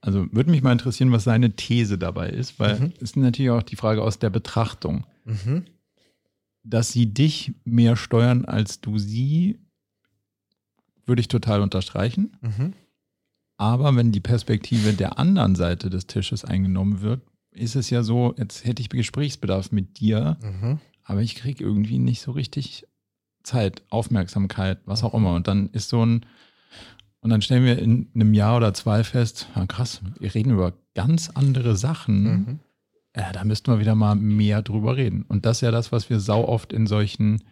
Also 0.00 0.26
würde 0.32 0.50
mich 0.50 0.62
mal 0.62 0.72
interessieren, 0.72 1.10
was 1.12 1.24
seine 1.24 1.56
These 1.56 1.98
dabei 1.98 2.28
ist, 2.30 2.58
weil 2.60 2.78
Mhm. 2.78 2.92
es 2.96 3.02
ist 3.02 3.16
natürlich 3.16 3.50
auch 3.50 3.62
die 3.62 3.76
Frage 3.76 4.02
aus 4.02 4.18
der 4.18 4.30
Betrachtung. 4.30 5.04
Mhm. 5.24 5.64
Dass 6.62 6.92
sie 6.92 7.06
dich 7.12 7.52
mehr 7.64 7.96
steuern 7.96 8.44
als 8.44 8.80
du 8.80 8.98
sie, 8.98 9.58
würde 11.06 11.20
ich 11.20 11.28
total 11.28 11.62
unterstreichen. 11.62 12.36
Mhm. 12.42 12.74
Aber 13.56 13.94
wenn 13.96 14.12
die 14.12 14.20
Perspektive 14.20 14.92
der 14.92 15.18
anderen 15.18 15.56
Seite 15.56 15.90
des 15.90 16.06
Tisches 16.06 16.44
eingenommen 16.44 17.00
wird, 17.00 17.22
ist 17.50 17.74
es 17.74 17.90
ja 17.90 18.02
so, 18.04 18.34
jetzt 18.38 18.64
hätte 18.64 18.82
ich 18.82 18.88
Gesprächsbedarf 18.88 19.72
mit 19.72 19.98
dir, 19.98 20.36
Mhm. 20.42 20.78
aber 21.02 21.22
ich 21.22 21.34
kriege 21.34 21.64
irgendwie 21.64 21.98
nicht 21.98 22.20
so 22.20 22.30
richtig 22.32 22.86
Zeit, 23.42 23.82
Aufmerksamkeit, 23.90 24.78
was 24.84 25.02
auch 25.02 25.14
immer. 25.14 25.34
Und 25.34 25.48
dann 25.48 25.70
ist 25.70 25.88
so 25.88 26.04
ein, 26.04 26.24
und 27.28 27.32
dann 27.32 27.42
stellen 27.42 27.66
wir 27.66 27.78
in 27.78 28.08
einem 28.14 28.32
Jahr 28.32 28.56
oder 28.56 28.72
zwei 28.72 29.04
fest, 29.04 29.48
ah, 29.52 29.66
krass, 29.66 30.00
wir 30.18 30.34
reden 30.34 30.50
über 30.50 30.72
ganz 30.94 31.28
andere 31.28 31.76
Sachen. 31.76 32.22
Mhm. 32.22 32.58
Ja, 33.14 33.32
da 33.32 33.44
müssten 33.44 33.70
wir 33.70 33.80
wieder 33.80 33.94
mal 33.94 34.14
mehr 34.14 34.62
drüber 34.62 34.96
reden. 34.96 35.26
Und 35.28 35.44
das 35.44 35.58
ist 35.58 35.60
ja 35.60 35.70
das, 35.70 35.92
was 35.92 36.08
wir 36.08 36.20
sau 36.20 36.48
oft 36.48 36.72
in 36.72 36.86
solchen 36.86 37.42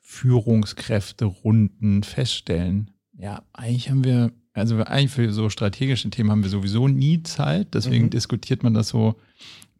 Führungskräfte-Runden 0.00 2.02
feststellen. 2.02 2.90
Ja, 3.16 3.44
eigentlich 3.52 3.90
haben 3.90 4.02
wir, 4.02 4.32
also 4.54 4.78
eigentlich 4.78 5.12
für 5.12 5.32
so 5.32 5.50
strategische 5.50 6.10
Themen 6.10 6.32
haben 6.32 6.42
wir 6.42 6.50
sowieso 6.50 6.88
nie 6.88 7.22
Zeit. 7.22 7.74
Deswegen 7.74 8.06
Mhm. 8.06 8.10
diskutiert 8.10 8.64
man 8.64 8.74
das 8.74 8.88
so 8.88 9.14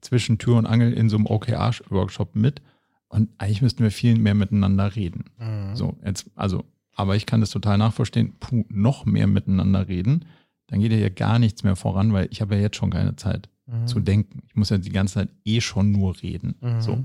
zwischen 0.03 0.39
Tür 0.39 0.55
und 0.57 0.67
Angel 0.67 0.93
in 0.93 1.09
so 1.09 1.17
einem 1.17 1.27
OKR-Workshop 1.27 2.37
mit. 2.37 2.63
Und 3.09 3.29
eigentlich 3.39 3.63
müssten 3.63 3.83
wir 3.83 3.91
viel 3.91 4.17
mehr 4.19 4.35
miteinander 4.35 4.95
reden. 4.95 5.25
Mhm. 5.41 5.75
So, 5.75 5.97
jetzt, 6.05 6.31
also, 6.37 6.65
aber 6.97 7.15
ich 7.15 7.27
kann 7.27 7.41
das 7.41 7.51
total 7.51 7.79
nachverstehen. 7.79 8.35
Puh, 8.41 8.65
noch 8.69 9.07
mehr 9.07 9.27
miteinander 9.29 9.87
reden. 9.87 10.25
Dann 10.67 10.81
geht 10.81 10.91
ja 10.93 11.09
gar 11.09 11.39
nichts 11.39 11.63
mehr 11.63 11.77
voran, 11.77 12.13
weil 12.13 12.27
ich 12.33 12.41
habe 12.41 12.57
ja 12.57 12.63
jetzt 12.63 12.77
schon 12.77 12.91
keine 12.91 13.15
Zeit 13.17 13.49
Mhm. 13.69 13.87
zu 13.87 14.01
denken. 14.01 14.43
Ich 14.49 14.55
muss 14.55 14.71
ja 14.71 14.79
die 14.79 14.91
ganze 14.91 15.15
Zeit 15.15 15.29
eh 15.45 15.61
schon 15.61 15.91
nur 15.93 16.21
reden. 16.23 16.55
Mhm. 16.61 16.81
So. 16.81 17.05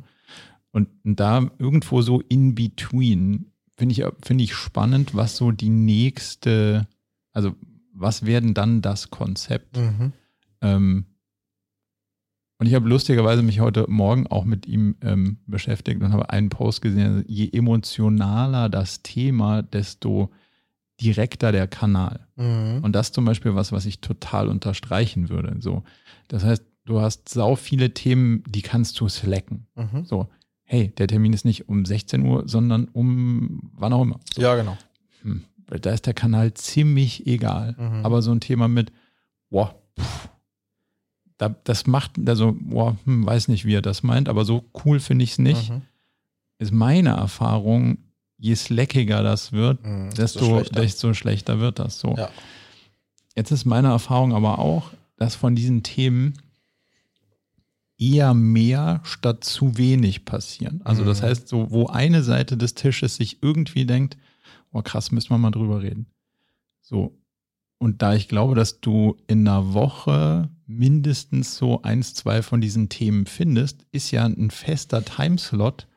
Und 0.71 0.87
da 1.03 1.49
irgendwo 1.57 2.01
so 2.01 2.21
in 2.21 2.55
between 2.55 3.47
finde 3.77 3.93
ich, 3.93 4.03
finde 4.21 4.43
ich 4.43 4.53
spannend, 4.53 5.15
was 5.15 5.37
so 5.37 5.51
die 5.51 5.69
nächste, 5.69 6.87
also 7.33 7.55
was 7.93 8.25
werden 8.25 8.53
dann 8.53 8.81
das 8.81 9.09
Konzept? 9.09 9.77
Mhm. 9.77 10.13
Ähm, 10.61 11.05
und 12.61 12.67
ich 12.67 12.75
habe 12.75 12.87
lustigerweise 12.87 13.41
mich 13.41 13.59
heute 13.59 13.85
Morgen 13.89 14.27
auch 14.27 14.45
mit 14.45 14.67
ihm 14.67 14.95
ähm, 15.01 15.37
beschäftigt 15.47 15.99
und 16.03 16.13
habe 16.13 16.29
einen 16.29 16.49
Post 16.49 16.83
gesehen, 16.83 17.25
je 17.27 17.49
emotionaler 17.51 18.69
das 18.69 19.01
Thema, 19.01 19.63
desto 19.63 20.29
direkter 21.01 21.51
der 21.51 21.67
Kanal. 21.67 22.27
Mhm. 22.35 22.81
Und 22.83 22.93
das 22.93 23.07
ist 23.07 23.15
zum 23.15 23.25
Beispiel 23.25 23.55
was, 23.55 23.71
was 23.71 23.87
ich 23.87 23.99
total 23.99 24.47
unterstreichen 24.47 25.29
würde. 25.29 25.55
So, 25.59 25.81
das 26.27 26.43
heißt, 26.43 26.63
du 26.85 27.01
hast 27.01 27.29
sau 27.29 27.55
viele 27.55 27.95
Themen, 27.95 28.43
die 28.47 28.61
kannst 28.61 28.99
du 28.99 29.09
slacken. 29.09 29.65
Mhm. 29.73 30.05
So, 30.05 30.29
hey, 30.61 30.89
der 30.89 31.07
Termin 31.07 31.33
ist 31.33 31.45
nicht 31.45 31.67
um 31.67 31.83
16 31.83 32.23
Uhr, 32.23 32.43
sondern 32.47 32.85
um 32.89 33.71
wann 33.73 33.91
auch 33.91 34.03
immer. 34.03 34.19
So, 34.35 34.39
Ja, 34.39 34.55
genau. 34.55 34.77
hm, 35.23 35.45
weil 35.65 35.79
da 35.79 35.93
ist 35.93 36.05
der 36.05 36.13
Kanal 36.13 36.53
ziemlich 36.53 37.25
egal. 37.25 37.75
Mhm. 37.79 38.05
Aber 38.05 38.21
so 38.21 38.31
ein 38.31 38.39
Thema 38.39 38.67
mit, 38.67 38.91
boah, 39.49 39.73
pff, 39.99 40.29
da, 41.41 41.55
das 41.63 41.87
macht, 41.87 42.11
also, 42.27 42.55
boah, 42.59 42.95
hm, 43.05 43.25
weiß 43.25 43.47
nicht, 43.47 43.65
wie 43.65 43.73
er 43.73 43.81
das 43.81 44.03
meint, 44.03 44.29
aber 44.29 44.45
so 44.45 44.63
cool 44.85 44.99
finde 44.99 45.23
ich 45.23 45.31
es 45.31 45.39
nicht. 45.39 45.71
Mhm. 45.71 45.81
Ist 46.59 46.71
meine 46.71 47.09
Erfahrung, 47.09 47.97
je 48.37 48.53
slackiger 48.53 49.23
das 49.23 49.51
wird, 49.51 49.83
Mhm. 49.83 50.11
desto, 50.11 50.45
schlechter. 50.45 50.81
desto 50.81 51.13
schlechter 51.15 51.59
wird 51.59 51.79
das. 51.79 51.99
So. 51.99 52.13
Ja. 52.15 52.29
Jetzt 53.35 53.49
ist 53.51 53.65
meine 53.65 53.87
Erfahrung 53.87 54.33
aber 54.35 54.59
auch, 54.59 54.91
dass 55.17 55.33
von 55.35 55.55
diesen 55.55 55.81
Themen 55.81 56.33
eher 57.97 58.33
mehr 58.33 58.99
statt 59.03 59.43
zu 59.43 59.77
wenig 59.77 60.25
passieren. 60.25 60.81
Also 60.83 61.03
das 61.05 61.21
Mhm. 61.21 61.25
heißt, 61.25 61.47
so 61.47 61.71
wo 61.71 61.87
eine 61.87 62.23
Seite 62.23 62.57
des 62.57 62.73
Tisches 62.75 63.15
sich 63.15 63.41
irgendwie 63.41 63.85
denkt, 63.85 64.17
oh 64.71 64.81
krass, 64.81 65.11
müssen 65.11 65.29
wir 65.31 65.37
mal 65.37 65.51
drüber 65.51 65.81
reden. 65.81 66.05
So. 66.81 67.17
Und 67.77 68.01
da 68.03 68.13
ich 68.13 68.27
glaube, 68.27 68.53
dass 68.55 68.79
du 68.79 69.17
in 69.27 69.47
einer 69.47 69.73
Woche 69.73 70.49
mindestens 70.77 71.57
so 71.57 71.81
eins, 71.81 72.13
zwei 72.13 72.41
von 72.41 72.61
diesen 72.61 72.89
Themen 72.89 73.25
findest, 73.25 73.85
ist 73.91 74.11
ja 74.11 74.25
ein 74.25 74.51
fester 74.51 75.03
Timeslot 75.03 75.87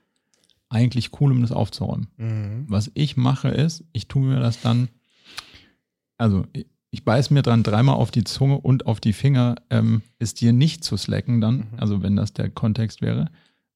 eigentlich 0.68 1.20
cool, 1.20 1.32
um 1.32 1.42
das 1.42 1.52
aufzuräumen. 1.52 2.08
Mhm. 2.16 2.64
Was 2.68 2.90
ich 2.94 3.16
mache 3.16 3.48
ist, 3.48 3.84
ich 3.92 4.08
tue 4.08 4.22
mir 4.22 4.40
das 4.40 4.60
dann, 4.60 4.88
also 6.18 6.46
ich, 6.52 6.66
ich 6.90 7.04
beiß 7.04 7.30
mir 7.30 7.42
dran 7.42 7.62
dreimal 7.62 7.96
auf 7.96 8.10
die 8.10 8.24
Zunge 8.24 8.58
und 8.58 8.86
auf 8.86 9.00
die 9.00 9.12
Finger, 9.12 9.56
ähm, 9.70 10.02
es 10.18 10.34
dir 10.34 10.52
nicht 10.52 10.84
zu 10.84 10.96
slacken 10.96 11.40
dann, 11.40 11.56
Mhm. 11.56 11.64
also 11.76 12.02
wenn 12.02 12.16
das 12.16 12.32
der 12.32 12.50
Kontext 12.50 13.02
wäre, 13.02 13.30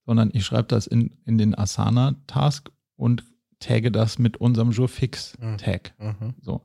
sondern 0.06 0.30
ich 0.32 0.44
schreibe 0.44 0.68
das 0.68 0.86
in, 0.86 1.10
in 1.24 1.36
den 1.38 1.56
Asana-Task 1.56 2.70
und 2.96 3.24
tagge 3.60 3.90
das 3.92 4.18
mit 4.18 4.36
unserem 4.38 4.70
Jurfix-Tag. 4.70 5.94
Mhm. 5.98 6.34
So. 6.40 6.62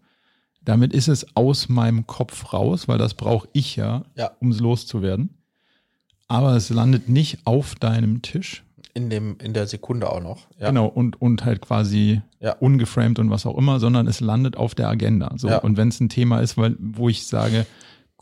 Damit 0.66 0.94
ist 0.94 1.08
es 1.10 1.36
aus 1.36 1.68
meinem 1.70 2.08
Kopf 2.08 2.54
raus, 2.54 2.88
weil 2.88 2.98
das 2.98 3.14
brauche 3.16 3.48
ich 3.54 3.76
ja, 3.76 4.04
Ja. 4.16 4.32
um 4.40 4.52
es 4.52 4.60
loszuwerden. 4.60 5.30
Aber 6.28 6.56
es 6.56 6.70
landet 6.70 7.10
nicht 7.10 7.40
auf 7.46 7.76
deinem 7.76 8.22
Tisch, 8.22 8.64
In, 8.96 9.10
dem, 9.10 9.38
in 9.40 9.54
der 9.54 9.68
Sekunde 9.68 10.10
auch 10.12 10.22
noch. 10.22 10.48
Ja. 10.60 10.68
Genau, 10.70 10.86
und, 10.88 11.22
und 11.22 11.44
halt 11.46 11.62
quasi 11.62 12.22
Ja. 12.40 12.56
ungeframed 12.60 13.20
und 13.20 13.30
was 13.30 13.46
auch 13.46 13.58
immer, 13.58 13.80
sondern 13.80 14.08
es 14.08 14.20
landet 14.20 14.56
auf 14.56 14.74
der 14.76 14.88
Agenda. 14.88 15.34
So. 15.38 15.50
Ja. 15.50 15.58
Und 15.58 15.78
wenn 15.78 15.90
es 15.90 16.00
ein 16.00 16.10
Thema 16.10 16.40
ist, 16.40 16.58
weil, 16.58 16.76
wo 16.80 17.10
ich 17.10 17.26
sage, 17.28 17.66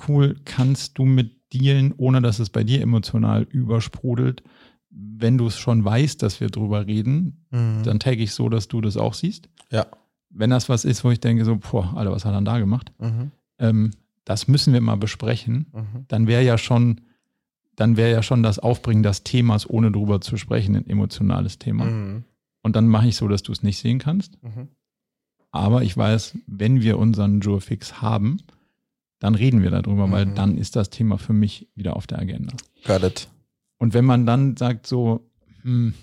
cool, 0.07 0.37
kannst 0.45 0.97
du 0.97 1.03
mit 1.05 1.31
dealen, 1.53 1.93
ohne 1.97 2.21
dass 2.21 2.39
es 2.39 2.49
bei 2.49 2.63
dir 2.63 2.81
emotional 2.81 3.43
übersprudelt, 3.43 4.41
wenn 4.89 5.37
du 5.37 5.47
es 5.47 5.57
schon 5.57 5.83
weißt, 5.85 6.21
dass 6.23 6.39
wir 6.41 6.49
drüber 6.49 6.87
reden, 6.87 7.45
Mhm. 7.51 7.83
dann 7.83 7.99
tagge 7.99 8.23
ich 8.23 8.33
so, 8.33 8.49
dass 8.49 8.67
du 8.67 8.81
das 8.81 8.97
auch 8.97 9.13
siehst. 9.13 9.47
Ja. 9.71 9.85
Wenn 10.33 10.49
das 10.49 10.69
was 10.69 10.85
ist, 10.85 11.03
wo 11.03 11.11
ich 11.11 11.19
denke, 11.19 11.43
so, 11.45 11.57
boah, 11.57 11.93
Alter, 11.95 12.11
was 12.11 12.25
hat 12.25 12.33
er 12.33 12.41
da 12.41 12.57
gemacht? 12.59 12.91
Mhm. 12.99 13.31
Ähm, 13.59 13.91
das 14.25 14.47
müssen 14.47 14.73
wir 14.73 14.81
mal 14.81 14.95
besprechen. 14.97 15.67
Mhm. 15.73 16.05
Dann 16.07 16.27
wäre 16.27 16.43
ja 16.43 16.57
schon, 16.57 17.01
dann 17.75 17.97
wäre 17.97 18.11
ja 18.11 18.23
schon 18.23 18.43
das 18.43 18.59
Aufbringen 18.59 19.03
des 19.03 19.23
Themas, 19.23 19.69
ohne 19.69 19.91
drüber 19.91 20.21
zu 20.21 20.37
sprechen, 20.37 20.75
ein 20.75 20.87
emotionales 20.87 21.59
Thema. 21.59 21.85
Mhm. 21.85 22.23
Und 22.61 22.75
dann 22.75 22.87
mache 22.87 23.07
ich 23.07 23.15
so, 23.15 23.27
dass 23.27 23.43
du 23.43 23.51
es 23.51 23.63
nicht 23.63 23.79
sehen 23.79 23.99
kannst. 23.99 24.41
Mhm. 24.43 24.67
Aber 25.51 25.81
ich 25.83 25.97
weiß, 25.97 26.37
wenn 26.47 26.81
wir 26.81 26.97
unseren 26.97 27.41
Jurfix 27.41 28.01
haben, 28.01 28.37
dann 29.19 29.35
reden 29.35 29.61
wir 29.61 29.69
darüber, 29.71 30.09
weil 30.11 30.27
Mhm. 30.27 30.35
dann 30.35 30.57
ist 30.57 30.75
das 30.75 30.89
Thema 30.89 31.17
für 31.17 31.33
mich 31.33 31.67
wieder 31.75 31.95
auf 31.95 32.07
der 32.07 32.19
Agenda. 32.19 32.53
Got 32.85 33.03
it. 33.03 33.27
Und 33.77 33.93
wenn 33.93 34.05
man 34.05 34.25
dann 34.25 34.55
sagt 34.55 34.87
so, 34.87 35.27
hm, 35.63 35.93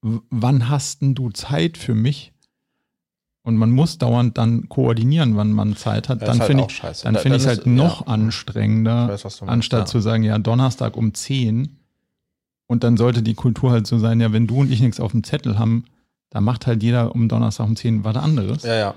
wann 0.00 0.68
hast 0.68 1.02
denn 1.02 1.14
du 1.14 1.30
Zeit 1.30 1.76
für 1.78 1.94
mich? 1.94 2.32
Und 3.48 3.56
man 3.56 3.70
muss 3.70 3.96
dauernd 3.96 4.36
dann 4.36 4.68
koordinieren, 4.68 5.34
wann 5.36 5.52
man 5.52 5.74
Zeit 5.74 6.10
hat, 6.10 6.20
dann 6.20 6.38
halt 6.38 6.48
finde 6.48 6.66
ich 6.68 6.82
dann 7.02 7.14
da, 7.14 7.20
finde 7.20 7.38
ich 7.38 7.44
es 7.44 7.48
halt 7.48 7.66
noch 7.66 8.02
ja, 8.02 8.12
anstrengender, 8.12 9.08
weiß, 9.08 9.24
meinst, 9.24 9.42
anstatt 9.42 9.80
ja. 9.80 9.86
zu 9.86 10.00
sagen, 10.00 10.22
ja, 10.22 10.36
Donnerstag 10.36 10.98
um 10.98 11.14
10 11.14 11.78
und 12.66 12.84
dann 12.84 12.98
sollte 12.98 13.22
die 13.22 13.32
Kultur 13.32 13.70
halt 13.70 13.86
so 13.86 13.98
sein, 13.98 14.20
ja, 14.20 14.34
wenn 14.34 14.46
du 14.46 14.60
und 14.60 14.70
ich 14.70 14.82
nichts 14.82 15.00
auf 15.00 15.12
dem 15.12 15.24
Zettel 15.24 15.58
haben, 15.58 15.86
da 16.28 16.42
macht 16.42 16.66
halt 16.66 16.82
jeder 16.82 17.14
um 17.14 17.30
Donnerstag 17.30 17.66
um 17.66 17.74
10 17.74 18.04
was 18.04 18.16
anderes. 18.16 18.64
Ja, 18.64 18.74
ja. 18.74 18.94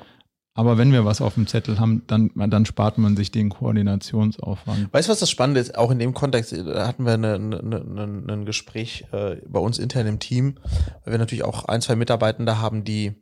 Aber 0.54 0.78
wenn 0.78 0.91
wir 0.91 1.06
was 1.06 1.22
auf 1.22 1.36
dem 1.36 1.47
Zettel 1.47 1.80
haben, 1.80 2.04
dann, 2.08 2.30
dann 2.36 2.66
spart 2.66 2.97
man 2.97 3.16
sich 3.16 3.32
den 3.32 3.52
Koordinationsaufwand. 3.52 4.93
Weißt 4.93 5.08
du, 5.08 5.14
was 5.14 5.20
das 5.20 5.30
Spannende 5.30 5.62
ist? 5.62 5.78
Auch 5.78 5.91
in 5.91 5.99
dem 5.99 6.14
Kontext 6.14 6.52
da 6.52 6.86
hatten 6.86 7.06
wir 7.06 7.14
eine, 7.14 7.36
eine, 7.36 7.62
eine, 7.62 8.34
ein 8.34 8.45
Gespräch 8.45 9.06
äh, 9.14 9.38
bei 9.47 9.62
uns 9.62 9.80
intern 9.80 10.08
im 10.08 10.20
Team, 10.20 10.56
weil 11.06 11.14
wir 11.14 11.20
natürlich 11.20 11.45
auch 11.45 11.64
ein, 11.64 11.80
zwei 11.80 11.95
Mitarbeitende 11.95 12.60
haben, 12.60 12.84
die 12.84 13.14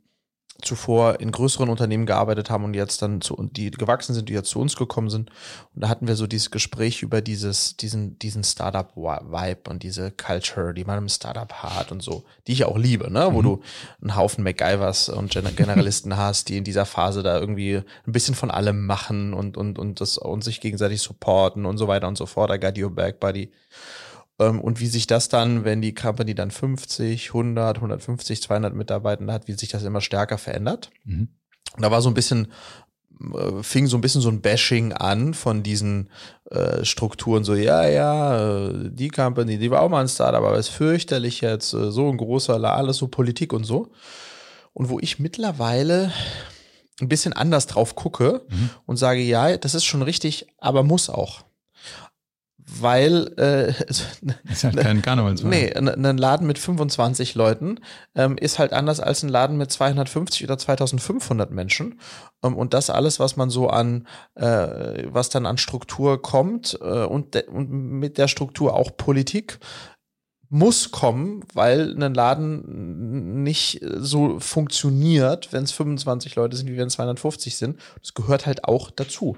zuvor 0.60 1.20
in 1.20 1.32
größeren 1.32 1.68
Unternehmen 1.68 2.06
gearbeitet 2.06 2.50
haben 2.50 2.64
und 2.64 2.74
jetzt 2.74 3.02
dann 3.02 3.20
zu 3.20 3.34
und 3.34 3.56
die 3.56 3.70
gewachsen 3.70 4.14
sind, 4.14 4.28
die 4.28 4.32
jetzt 4.32 4.50
zu 4.50 4.60
uns 4.60 4.76
gekommen 4.76 5.10
sind. 5.10 5.30
Und 5.74 5.82
da 5.82 5.88
hatten 5.88 6.08
wir 6.08 6.16
so 6.16 6.26
dieses 6.26 6.50
Gespräch 6.50 7.02
über 7.02 7.20
dieses, 7.20 7.76
diesen, 7.76 8.18
diesen 8.18 8.44
Startup-Vibe 8.44 9.70
und 9.70 9.82
diese 9.82 10.10
Culture, 10.10 10.74
die 10.74 10.84
man 10.84 10.98
im 10.98 11.08
Startup 11.08 11.52
hat 11.52 11.92
und 11.92 12.02
so, 12.02 12.24
die 12.46 12.52
ich 12.52 12.64
auch 12.64 12.76
liebe, 12.76 13.10
ne? 13.10 13.28
Wo 13.32 13.40
mhm. 13.40 13.44
du 13.44 13.62
einen 14.00 14.16
Haufen 14.16 14.44
MacGyvers 14.44 15.08
und 15.08 15.30
Generalisten 15.56 16.16
hast, 16.16 16.48
die 16.48 16.56
in 16.56 16.64
dieser 16.64 16.86
Phase 16.86 17.22
da 17.22 17.38
irgendwie 17.38 17.76
ein 17.76 18.12
bisschen 18.12 18.34
von 18.34 18.50
allem 18.50 18.86
machen 18.86 19.34
und, 19.34 19.56
und, 19.56 19.78
und 19.78 20.00
das 20.00 20.18
und 20.18 20.44
sich 20.44 20.60
gegenseitig 20.60 21.02
supporten 21.02 21.66
und 21.66 21.78
so 21.78 21.88
weiter 21.88 22.08
und 22.08 22.16
so 22.16 22.26
fort. 22.26 22.50
I 22.50 22.58
got 22.58 22.78
your 22.78 22.90
back, 22.90 23.20
buddy. 23.20 23.50
Ähm, 24.40 24.60
und 24.60 24.80
wie 24.80 24.86
sich 24.86 25.06
das 25.06 25.28
dann, 25.28 25.64
wenn 25.64 25.82
die 25.82 25.94
Company 25.94 26.34
dann 26.34 26.50
50, 26.50 27.28
100, 27.28 27.76
150, 27.76 28.42
200 28.42 28.74
Mitarbeiter 28.74 29.32
hat, 29.32 29.46
wie 29.46 29.52
sich 29.52 29.68
das 29.68 29.84
immer 29.84 30.00
stärker 30.00 30.38
verändert. 30.38 30.90
Mhm. 31.04 31.28
Und 31.76 31.82
da 31.82 31.90
war 31.90 32.02
so 32.02 32.08
ein 32.08 32.14
bisschen, 32.14 32.48
äh, 33.20 33.62
fing 33.62 33.86
so 33.86 33.98
ein 33.98 34.00
bisschen 34.00 34.22
so 34.22 34.30
ein 34.30 34.40
Bashing 34.40 34.92
an 34.94 35.34
von 35.34 35.62
diesen 35.62 36.08
äh, 36.50 36.84
Strukturen, 36.84 37.44
so, 37.44 37.54
ja, 37.54 37.86
ja, 37.86 38.68
äh, 38.68 38.90
die 38.90 39.08
Company, 39.08 39.58
die 39.58 39.70
war 39.70 39.82
auch 39.82 39.90
mal 39.90 40.00
ein 40.00 40.08
Startup, 40.08 40.42
aber 40.42 40.58
ist 40.58 40.68
fürchterlich 40.68 41.42
jetzt, 41.42 41.74
äh, 41.74 41.92
so 41.92 42.08
ein 42.08 42.16
großer, 42.16 42.62
alles 42.64 42.96
so 42.96 43.08
Politik 43.08 43.52
und 43.52 43.64
so. 43.64 43.92
Und 44.72 44.88
wo 44.88 44.98
ich 45.00 45.18
mittlerweile 45.18 46.12
ein 47.00 47.08
bisschen 47.08 47.32
anders 47.32 47.66
drauf 47.66 47.94
gucke 47.94 48.42
mhm. 48.48 48.70
und 48.86 48.96
sage, 48.96 49.20
ja, 49.20 49.56
das 49.56 49.74
ist 49.74 49.84
schon 49.84 50.02
richtig, 50.02 50.46
aber 50.58 50.82
muss 50.82 51.10
auch 51.10 51.42
weil 52.78 53.32
äh, 53.38 53.70
ist 54.50 54.64
halt 54.64 54.76
kein 54.76 55.02
Karnevalswagen. 55.02 55.50
Nee, 55.50 55.72
ein 55.74 56.18
Laden 56.18 56.46
mit 56.46 56.58
25 56.58 57.34
Leuten 57.34 57.80
ähm, 58.14 58.36
ist 58.38 58.58
halt 58.58 58.72
anders 58.72 59.00
als 59.00 59.22
ein 59.22 59.28
Laden 59.28 59.56
mit 59.56 59.70
250 59.72 60.44
oder 60.44 60.58
2500 60.58 61.50
Menschen. 61.50 62.00
Ähm, 62.42 62.56
und 62.56 62.74
das 62.74 62.90
alles, 62.90 63.18
was 63.18 63.36
man 63.36 63.50
so 63.50 63.68
an, 63.68 64.06
äh, 64.34 65.04
was 65.06 65.30
dann 65.30 65.46
an 65.46 65.58
Struktur 65.58 66.22
kommt 66.22 66.78
äh, 66.80 67.04
und, 67.04 67.36
und 67.48 67.70
mit 67.70 68.18
der 68.18 68.28
Struktur 68.28 68.74
auch 68.74 68.96
Politik, 68.96 69.58
muss 70.52 70.90
kommen, 70.90 71.44
weil 71.54 71.94
ein 72.02 72.12
Laden 72.12 73.44
nicht 73.44 73.80
so 73.98 74.40
funktioniert, 74.40 75.52
wenn 75.52 75.62
es 75.62 75.70
25 75.70 76.34
Leute 76.34 76.56
sind, 76.56 76.68
wie 76.68 76.76
wenn 76.76 76.88
es 76.88 76.94
250 76.94 77.56
sind. 77.56 77.78
Das 78.02 78.14
gehört 78.14 78.46
halt 78.46 78.64
auch 78.64 78.90
dazu. 78.90 79.36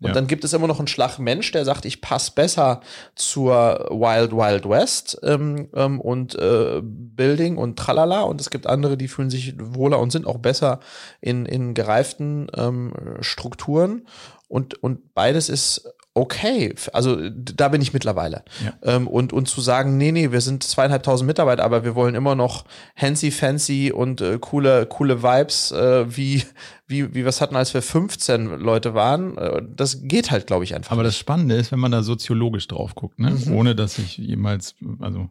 Und 0.00 0.08
ja. 0.08 0.12
dann 0.12 0.28
gibt 0.28 0.44
es 0.44 0.52
immer 0.52 0.68
noch 0.68 0.78
einen 0.78 0.86
Schlagmensch, 0.86 1.50
der 1.50 1.64
sagt, 1.64 1.84
ich 1.84 2.00
passe 2.00 2.30
besser 2.36 2.80
zur 3.16 3.88
Wild 3.90 4.30
Wild 4.30 4.68
West 4.68 5.18
ähm, 5.24 5.68
ähm, 5.74 6.00
und 6.00 6.36
äh, 6.36 6.80
Building 6.80 7.56
und 7.56 7.76
tralala. 7.76 8.20
Und 8.20 8.40
es 8.40 8.50
gibt 8.50 8.68
andere, 8.68 8.96
die 8.96 9.08
fühlen 9.08 9.30
sich 9.30 9.54
wohler 9.58 9.98
und 9.98 10.12
sind 10.12 10.28
auch 10.28 10.38
besser 10.38 10.78
in, 11.20 11.44
in 11.44 11.74
gereiften 11.74 12.46
ähm, 12.54 12.92
Strukturen. 13.20 14.06
Und, 14.46 14.80
und 14.80 15.12
beides 15.14 15.48
ist 15.48 15.92
okay. 16.14 16.74
Also 16.92 17.30
da 17.30 17.68
bin 17.68 17.80
ich 17.80 17.92
mittlerweile. 17.92 18.44
Ja. 18.64 18.74
Ähm, 18.82 19.08
und, 19.08 19.32
und 19.32 19.48
zu 19.48 19.60
sagen, 19.60 19.96
nee, 19.96 20.12
nee, 20.12 20.32
wir 20.32 20.40
sind 20.40 20.62
zweieinhalbtausend 20.62 21.26
Mitarbeiter, 21.26 21.64
aber 21.64 21.84
wir 21.84 21.94
wollen 21.94 22.14
immer 22.14 22.34
noch 22.34 22.64
fancy, 22.96 23.30
fancy 23.30 23.92
und 23.92 24.20
äh, 24.20 24.38
coole, 24.40 24.86
coole 24.86 25.22
Vibes, 25.22 25.72
äh, 25.72 26.16
wie, 26.16 26.42
wie, 26.86 27.10
wie 27.10 27.22
wir 27.22 27.26
es 27.26 27.40
hatten, 27.40 27.56
als 27.56 27.72
wir 27.74 27.82
15 27.82 28.58
Leute 28.58 28.94
waren. 28.94 29.36
Äh, 29.38 29.62
das 29.74 30.02
geht 30.02 30.30
halt, 30.30 30.46
glaube 30.46 30.64
ich, 30.64 30.74
einfach. 30.74 30.92
Aber 30.92 31.02
das 31.02 31.16
Spannende 31.16 31.54
ist, 31.54 31.72
wenn 31.72 31.80
man 31.80 31.92
da 31.92 32.02
soziologisch 32.02 32.68
drauf 32.68 32.94
guckt, 32.94 33.18
ne? 33.18 33.30
Mhm. 33.30 33.54
ohne 33.54 33.74
dass 33.74 33.98
ich 33.98 34.18
jemals, 34.18 34.74
also 35.00 35.28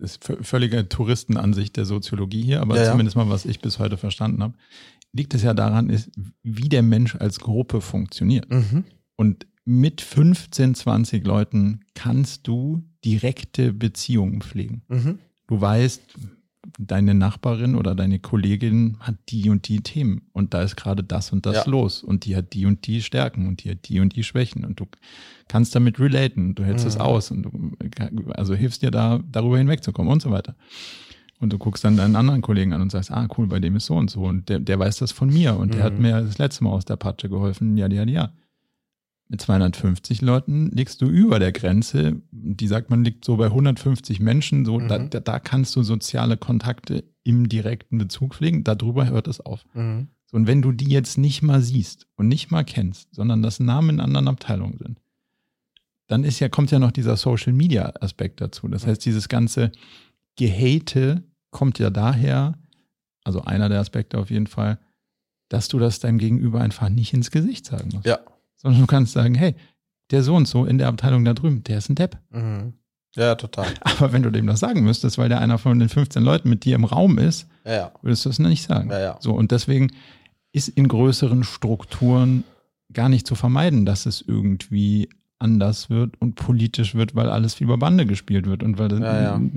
ist 0.00 0.24
völlige 0.24 0.88
Touristenansicht 0.88 1.76
der 1.76 1.84
Soziologie 1.84 2.42
hier, 2.42 2.60
aber 2.60 2.76
ja, 2.76 2.90
zumindest 2.90 3.16
mal, 3.16 3.28
was 3.28 3.44
ich 3.44 3.60
bis 3.60 3.78
heute 3.78 3.96
verstanden 3.96 4.42
habe, 4.42 4.54
liegt 5.12 5.34
es 5.34 5.42
ja 5.42 5.54
daran, 5.54 5.88
ist, 5.88 6.10
wie 6.42 6.68
der 6.68 6.82
Mensch 6.82 7.14
als 7.14 7.38
Gruppe 7.38 7.80
funktioniert. 7.80 8.50
Mhm. 8.50 8.84
Und 9.16 9.46
mit 9.64 10.00
15, 10.00 10.74
20 10.74 11.26
Leuten 11.26 11.80
kannst 11.94 12.46
du 12.46 12.84
direkte 13.04 13.72
Beziehungen 13.72 14.42
pflegen. 14.42 14.82
Mhm. 14.88 15.18
Du 15.46 15.60
weißt, 15.60 16.02
deine 16.78 17.14
Nachbarin 17.14 17.74
oder 17.74 17.94
deine 17.94 18.18
Kollegin 18.18 18.96
hat 19.00 19.16
die 19.28 19.50
und 19.50 19.68
die 19.68 19.80
Themen 19.80 20.22
und 20.32 20.54
da 20.54 20.62
ist 20.62 20.76
gerade 20.76 21.04
das 21.04 21.32
und 21.32 21.46
das 21.46 21.56
ja. 21.56 21.70
los 21.70 22.02
und 22.02 22.24
die 22.24 22.36
hat 22.36 22.52
die 22.52 22.66
und 22.66 22.86
die 22.86 23.02
Stärken 23.02 23.46
und 23.46 23.64
die 23.64 23.70
hat 23.70 23.88
die 23.88 24.00
und 24.00 24.16
die 24.16 24.24
Schwächen 24.24 24.64
und 24.64 24.80
du 24.80 24.86
kannst 25.46 25.74
damit 25.74 26.00
relaten, 26.00 26.54
du 26.54 26.64
hältst 26.64 26.86
es 26.86 26.96
mhm. 26.96 27.02
aus 27.02 27.30
und 27.30 27.42
du 27.42 28.30
also 28.32 28.54
hilfst 28.54 28.82
dir 28.82 28.90
da 28.90 29.20
darüber 29.30 29.58
hinwegzukommen 29.58 30.12
und 30.12 30.22
so 30.22 30.30
weiter. 30.30 30.54
Und 31.40 31.52
du 31.52 31.58
guckst 31.58 31.84
dann 31.84 31.96
deinen 31.96 32.16
anderen 32.16 32.40
Kollegen 32.40 32.72
an 32.72 32.80
und 32.80 32.90
sagst, 32.90 33.10
ah 33.10 33.28
cool, 33.36 33.48
bei 33.48 33.60
dem 33.60 33.76
ist 33.76 33.86
so 33.86 33.94
und 33.94 34.08
so 34.08 34.22
und 34.22 34.48
der, 34.48 34.60
der 34.60 34.78
weiß 34.78 34.98
das 34.98 35.12
von 35.12 35.28
mir 35.28 35.56
und 35.56 35.68
mhm. 35.68 35.72
der 35.72 35.82
hat 35.84 35.94
mhm. 35.94 36.02
mir 36.02 36.20
das 36.22 36.38
letzte 36.38 36.64
Mal 36.64 36.70
aus 36.70 36.84
der 36.84 36.96
Patsche 36.96 37.28
geholfen, 37.28 37.76
ja, 37.76 37.88
ja, 37.88 38.04
ja 38.04 38.32
mit 39.28 39.40
250 39.40 40.20
Leuten 40.20 40.70
liegst 40.70 41.00
du 41.00 41.06
über 41.06 41.38
der 41.38 41.52
Grenze. 41.52 42.20
Die 42.30 42.66
sagt 42.66 42.90
man 42.90 43.04
liegt 43.04 43.24
so 43.24 43.36
bei 43.36 43.46
150 43.46 44.20
Menschen. 44.20 44.64
So, 44.64 44.78
mhm. 44.78 44.88
da, 44.88 44.98
da, 44.98 45.38
kannst 45.38 45.74
du 45.76 45.82
soziale 45.82 46.36
Kontakte 46.36 47.04
im 47.22 47.48
direkten 47.48 47.98
Bezug 47.98 48.34
pflegen. 48.34 48.64
Darüber 48.64 49.08
hört 49.08 49.28
es 49.28 49.40
auf. 49.40 49.64
Mhm. 49.74 50.08
So, 50.26 50.36
und 50.36 50.46
wenn 50.46 50.62
du 50.62 50.72
die 50.72 50.90
jetzt 50.90 51.16
nicht 51.16 51.42
mal 51.42 51.62
siehst 51.62 52.06
und 52.16 52.28
nicht 52.28 52.50
mal 52.50 52.64
kennst, 52.64 53.14
sondern 53.14 53.42
das 53.42 53.60
Namen 53.60 53.90
in 53.90 54.00
anderen 54.00 54.28
Abteilungen 54.28 54.78
sind, 54.78 55.00
dann 56.06 56.22
ist 56.22 56.38
ja, 56.38 56.50
kommt 56.50 56.70
ja 56.70 56.78
noch 56.78 56.92
dieser 56.92 57.16
Social 57.16 57.54
Media 57.54 57.94
Aspekt 58.00 58.42
dazu. 58.42 58.68
Das 58.68 58.86
heißt, 58.86 59.04
dieses 59.06 59.28
ganze 59.30 59.72
Gehate 60.36 61.22
kommt 61.50 61.78
ja 61.78 61.88
daher, 61.88 62.58
also 63.24 63.40
einer 63.40 63.70
der 63.70 63.80
Aspekte 63.80 64.18
auf 64.18 64.30
jeden 64.30 64.48
Fall, 64.48 64.78
dass 65.48 65.68
du 65.68 65.78
das 65.78 66.00
deinem 66.00 66.18
Gegenüber 66.18 66.60
einfach 66.60 66.90
nicht 66.90 67.14
ins 67.14 67.30
Gesicht 67.30 67.64
sagen 67.64 67.88
musst. 67.94 68.06
Ja 68.06 68.20
sondern 68.64 68.80
du 68.80 68.86
kannst 68.86 69.12
sagen, 69.12 69.34
hey, 69.34 69.54
der 70.10 70.22
so 70.22 70.34
und 70.34 70.48
so 70.48 70.64
in 70.64 70.78
der 70.78 70.88
Abteilung 70.88 71.24
da 71.24 71.34
drüben, 71.34 71.62
der 71.64 71.78
ist 71.78 71.90
ein 71.90 71.94
Depp. 71.94 72.18
Mhm. 72.30 72.72
Ja, 73.14 73.36
total. 73.36 73.66
Aber 73.82 74.12
wenn 74.12 74.22
du 74.22 74.30
dem 74.30 74.46
das 74.46 74.60
sagen 74.60 74.82
müsstest, 74.82 75.18
weil 75.18 75.28
der 75.28 75.40
einer 75.40 75.58
von 75.58 75.78
den 75.78 75.88
15 75.88 76.22
Leuten 76.22 76.48
mit 76.48 76.64
dir 76.64 76.74
im 76.74 76.84
Raum 76.84 77.18
ist, 77.18 77.46
ja, 77.64 77.72
ja. 77.72 77.92
würdest 78.02 78.24
du 78.24 78.30
das 78.30 78.38
nicht 78.40 78.66
sagen. 78.66 78.90
Ja. 78.90 79.16
So, 79.20 79.32
und 79.34 79.52
deswegen 79.52 79.90
ist 80.52 80.68
in 80.68 80.88
größeren 80.88 81.44
Strukturen 81.44 82.44
gar 82.92 83.08
nicht 83.08 83.26
zu 83.26 83.34
vermeiden, 83.34 83.86
dass 83.86 84.06
es 84.06 84.24
irgendwie 84.26 85.08
anders 85.38 85.90
wird 85.90 86.20
und 86.20 86.36
politisch 86.36 86.94
wird, 86.94 87.14
weil 87.14 87.28
alles 87.28 87.60
wie 87.60 87.64
über 87.64 87.76
Bande 87.76 88.06
gespielt 88.06 88.46
wird 88.46 88.62
und 88.62 88.78
weil 88.78 88.90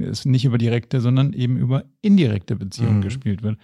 es 0.01 0.25
nicht 0.25 0.43
über 0.43 0.57
direkte, 0.57 0.99
sondern 1.01 1.33
eben 1.33 1.57
über 1.57 1.85
indirekte 2.01 2.55
Beziehungen 2.55 2.97
mhm. 2.97 3.03
gespielt 3.03 3.41
wird. 3.41 3.57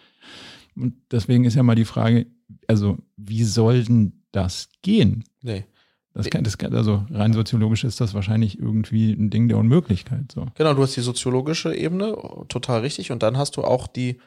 Und 0.75 0.95
deswegen 1.11 1.43
ist 1.43 1.55
ja 1.55 1.63
mal 1.63 1.75
die 1.75 1.85
Frage, 1.85 2.27
also 2.67 2.97
wie 3.17 3.43
soll 3.43 3.83
denn 3.83 4.22
das 4.33 4.69
gehen? 4.81 5.23
Nee. 5.41 5.65
Das 6.13 6.29
kann, 6.29 6.43
das 6.43 6.59
kann, 6.59 6.75
also 6.75 7.05
rein 7.09 7.33
soziologisch 7.33 7.83
ist 7.83 7.99
das 7.99 8.13
wahrscheinlich 8.13 8.59
irgendwie 8.59 9.13
ein 9.13 9.31
Ding 9.31 9.47
der 9.47 9.57
Unmöglichkeit. 9.57 10.31
So. 10.31 10.45
Genau, 10.55 10.75
du 10.75 10.83
hast 10.83 10.95
die 10.95 11.01
soziologische 11.01 11.73
Ebene, 11.73 12.15
total 12.49 12.81
richtig. 12.81 13.11
Und 13.11 13.23
dann 13.23 13.37
hast 13.37 13.57
du 13.57 13.63
auch 13.63 13.87
die 13.87 14.19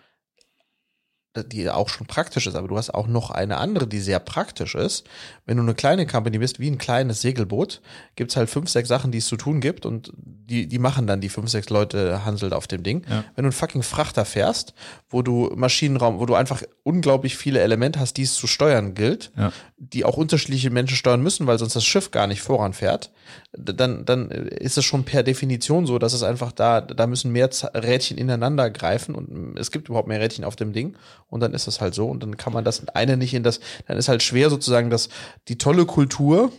die 1.44 1.68
auch 1.70 1.88
schon 1.88 2.06
praktisch 2.06 2.46
ist, 2.46 2.54
aber 2.54 2.68
du 2.68 2.76
hast 2.76 2.94
auch 2.94 3.06
noch 3.06 3.30
eine 3.30 3.56
andere, 3.58 3.86
die 3.86 4.00
sehr 4.00 4.18
praktisch 4.18 4.74
ist. 4.74 5.04
Wenn 5.44 5.56
du 5.56 5.62
eine 5.62 5.74
kleine 5.74 6.06
Company 6.06 6.38
bist, 6.38 6.60
wie 6.60 6.70
ein 6.70 6.78
kleines 6.78 7.20
Segelboot, 7.20 7.80
gibt's 8.16 8.36
halt 8.36 8.50
fünf, 8.50 8.70
sechs 8.70 8.88
Sachen, 8.88 9.12
die 9.12 9.18
es 9.18 9.26
zu 9.26 9.36
tun 9.36 9.60
gibt 9.60 9.86
und 9.86 10.12
die, 10.16 10.66
die 10.66 10.78
machen 10.78 11.06
dann 11.06 11.20
die 11.20 11.28
fünf, 11.28 11.50
sechs 11.50 11.70
Leute 11.70 12.24
Hansel 12.24 12.52
auf 12.52 12.66
dem 12.66 12.82
Ding. 12.82 13.04
Ja. 13.08 13.24
Wenn 13.34 13.42
du 13.42 13.48
einen 13.48 13.52
fucking 13.52 13.82
Frachter 13.82 14.24
fährst, 14.24 14.74
wo 15.08 15.22
du 15.22 15.52
Maschinenraum, 15.54 16.18
wo 16.18 16.26
du 16.26 16.34
einfach 16.34 16.62
unglaublich 16.82 17.36
viele 17.36 17.60
Elemente 17.60 17.98
hast, 18.00 18.16
die 18.16 18.22
es 18.22 18.34
zu 18.34 18.46
steuern 18.46 18.94
gilt, 18.94 19.32
ja. 19.36 19.52
die 19.76 20.04
auch 20.04 20.16
unterschiedliche 20.16 20.70
Menschen 20.70 20.96
steuern 20.96 21.22
müssen, 21.22 21.46
weil 21.46 21.58
sonst 21.58 21.74
das 21.74 21.84
Schiff 21.84 22.10
gar 22.10 22.26
nicht 22.26 22.42
voranfährt, 22.42 23.10
dann, 23.56 24.04
dann 24.04 24.30
ist 24.30 24.78
es 24.78 24.84
schon 24.84 25.04
per 25.04 25.22
Definition 25.22 25.86
so, 25.86 25.98
dass 25.98 26.12
es 26.12 26.22
einfach 26.22 26.52
da, 26.52 26.80
da 26.80 27.06
müssen 27.06 27.32
mehr 27.32 27.50
Rädchen 27.74 28.18
ineinander 28.18 28.70
greifen 28.70 29.14
und 29.14 29.58
es 29.58 29.70
gibt 29.70 29.88
überhaupt 29.88 30.08
mehr 30.08 30.20
Rädchen 30.20 30.44
auf 30.44 30.56
dem 30.56 30.72
Ding 30.72 30.96
und 31.28 31.40
dann 31.40 31.54
ist 31.54 31.66
das 31.66 31.80
halt 31.80 31.94
so 31.94 32.08
und 32.08 32.22
dann 32.22 32.36
kann 32.36 32.52
man 32.52 32.64
das 32.64 32.88
eine 32.88 33.16
nicht 33.16 33.34
in 33.34 33.42
das, 33.42 33.60
dann 33.86 33.96
ist 33.96 34.08
halt 34.08 34.22
schwer 34.22 34.50
sozusagen, 34.50 34.90
dass 34.90 35.08
die 35.48 35.58
tolle 35.58 35.86
Kultur 35.86 36.52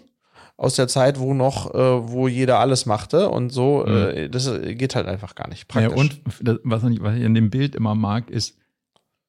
aus 0.58 0.76
der 0.76 0.88
Zeit, 0.88 1.20
wo 1.20 1.34
noch, 1.34 1.74
äh, 1.74 2.10
wo 2.10 2.28
jeder 2.28 2.60
alles 2.60 2.86
machte 2.86 3.30
und 3.30 3.52
so, 3.52 3.86
mhm. 3.88 3.96
äh, 3.96 4.30
das 4.30 4.52
geht 4.62 4.96
halt 4.96 5.08
einfach 5.08 5.36
gar 5.36 5.48
nicht 5.48 5.68
praktisch. 5.68 5.92
Ja, 5.92 5.98
und 5.98 6.20
was 6.64 6.84
ich, 6.84 7.02
was 7.02 7.16
ich 7.16 7.24
in 7.24 7.36
dem 7.36 7.52
Bild 7.52 7.76
immer 7.76 7.94
mag, 7.94 8.30
ist, 8.30 8.58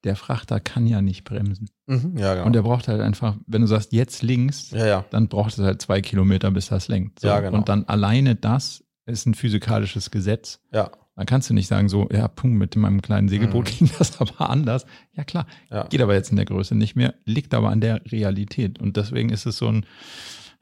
der 0.04 0.14
Frachter 0.16 0.60
kann 0.60 0.86
ja 0.86 1.02
nicht 1.02 1.24
bremsen. 1.24 1.68
Mhm, 1.86 2.16
ja, 2.16 2.34
genau. 2.34 2.46
Und 2.46 2.52
der 2.54 2.62
braucht 2.62 2.86
halt 2.88 3.00
einfach, 3.00 3.36
wenn 3.46 3.62
du 3.62 3.66
sagst, 3.66 3.92
jetzt 3.92 4.22
links, 4.22 4.70
ja, 4.70 4.86
ja. 4.86 5.04
dann 5.10 5.28
braucht 5.28 5.52
es 5.52 5.58
halt 5.58 5.82
zwei 5.82 6.00
Kilometer, 6.00 6.50
bis 6.50 6.68
das 6.68 6.88
lenkt. 6.88 7.20
So. 7.20 7.28
Ja, 7.28 7.40
genau. 7.40 7.58
Und 7.58 7.68
dann 7.68 7.84
alleine 7.84 8.34
das 8.36 8.84
ist 9.06 9.26
ein 9.26 9.34
physikalisches 9.34 10.10
Gesetz. 10.10 10.60
Ja. 10.72 10.90
Dann 11.16 11.26
kannst 11.26 11.50
du 11.50 11.54
nicht 11.54 11.66
sagen, 11.66 11.88
so, 11.88 12.08
ja, 12.12 12.28
Punkt, 12.28 12.58
mit 12.58 12.76
meinem 12.76 13.02
kleinen 13.02 13.28
Segelboot 13.28 13.64
Mhm. 13.66 13.76
ging 13.86 13.90
das 13.98 14.20
aber 14.20 14.50
anders. 14.50 14.86
Ja, 15.14 15.24
klar, 15.24 15.46
Ja. 15.70 15.84
geht 15.88 16.00
aber 16.00 16.14
jetzt 16.14 16.30
in 16.30 16.36
der 16.36 16.44
Größe 16.44 16.76
nicht 16.76 16.94
mehr, 16.94 17.14
liegt 17.24 17.54
aber 17.54 17.70
an 17.70 17.80
der 17.80 18.00
Realität. 18.12 18.78
Und 18.78 18.96
deswegen 18.96 19.30
ist 19.30 19.44
es 19.46 19.58
so 19.58 19.66
ein, 19.66 19.84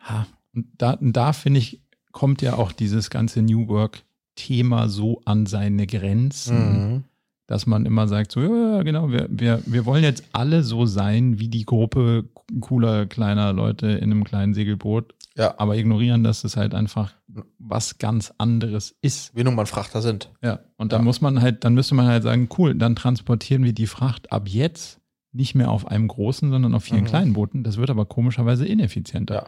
ha, 0.00 0.26
und 0.54 0.66
da, 0.78 0.96
da 1.00 1.34
finde 1.34 1.58
ich, 1.60 1.82
kommt 2.12 2.40
ja 2.40 2.54
auch 2.54 2.72
dieses 2.72 3.10
ganze 3.10 3.42
New 3.42 3.68
Work-Thema 3.68 4.88
so 4.88 5.20
an 5.26 5.44
seine 5.44 5.86
Grenzen, 5.86 6.92
Mhm. 6.94 7.04
Dass 7.46 7.66
man 7.66 7.86
immer 7.86 8.08
sagt, 8.08 8.32
so, 8.32 8.40
ja, 8.40 8.76
ja, 8.76 8.82
genau, 8.82 9.10
wir, 9.10 9.26
wir, 9.30 9.62
wir 9.66 9.84
wollen 9.86 10.02
jetzt 10.02 10.24
alle 10.32 10.62
so 10.64 10.84
sein 10.86 11.38
wie 11.38 11.48
die 11.48 11.64
Gruppe 11.64 12.24
cooler, 12.60 13.06
kleiner 13.06 13.52
Leute 13.52 13.86
in 13.88 14.10
einem 14.10 14.24
kleinen 14.24 14.52
Segelboot, 14.54 15.14
Ja. 15.36 15.54
aber 15.58 15.76
ignorieren, 15.76 16.24
dass 16.24 16.44
es 16.44 16.56
halt 16.56 16.74
einfach 16.74 17.12
was 17.58 17.98
ganz 17.98 18.32
anderes 18.38 18.96
ist. 19.02 19.34
Wie 19.36 19.44
nun 19.44 19.54
mal 19.54 19.66
Frachter 19.66 20.00
sind. 20.02 20.30
Ja, 20.42 20.60
und 20.76 20.92
dann 20.92 21.00
Ja. 21.02 21.04
muss 21.04 21.20
man 21.20 21.40
halt, 21.42 21.64
dann 21.64 21.74
müsste 21.74 21.94
man 21.94 22.06
halt 22.06 22.22
sagen, 22.22 22.48
cool, 22.58 22.74
dann 22.74 22.96
transportieren 22.96 23.62
wir 23.64 23.72
die 23.72 23.86
Fracht 23.86 24.32
ab 24.32 24.48
jetzt 24.48 25.00
nicht 25.32 25.54
mehr 25.54 25.70
auf 25.70 25.86
einem 25.86 26.08
großen, 26.08 26.50
sondern 26.50 26.74
auf 26.74 26.84
vielen 26.84 27.02
Mhm. 27.02 27.06
kleinen 27.08 27.32
Booten. 27.34 27.62
Das 27.62 27.76
wird 27.76 27.90
aber 27.90 28.06
komischerweise 28.06 28.64
ineffizienter. 28.66 29.34
Ja. 29.34 29.46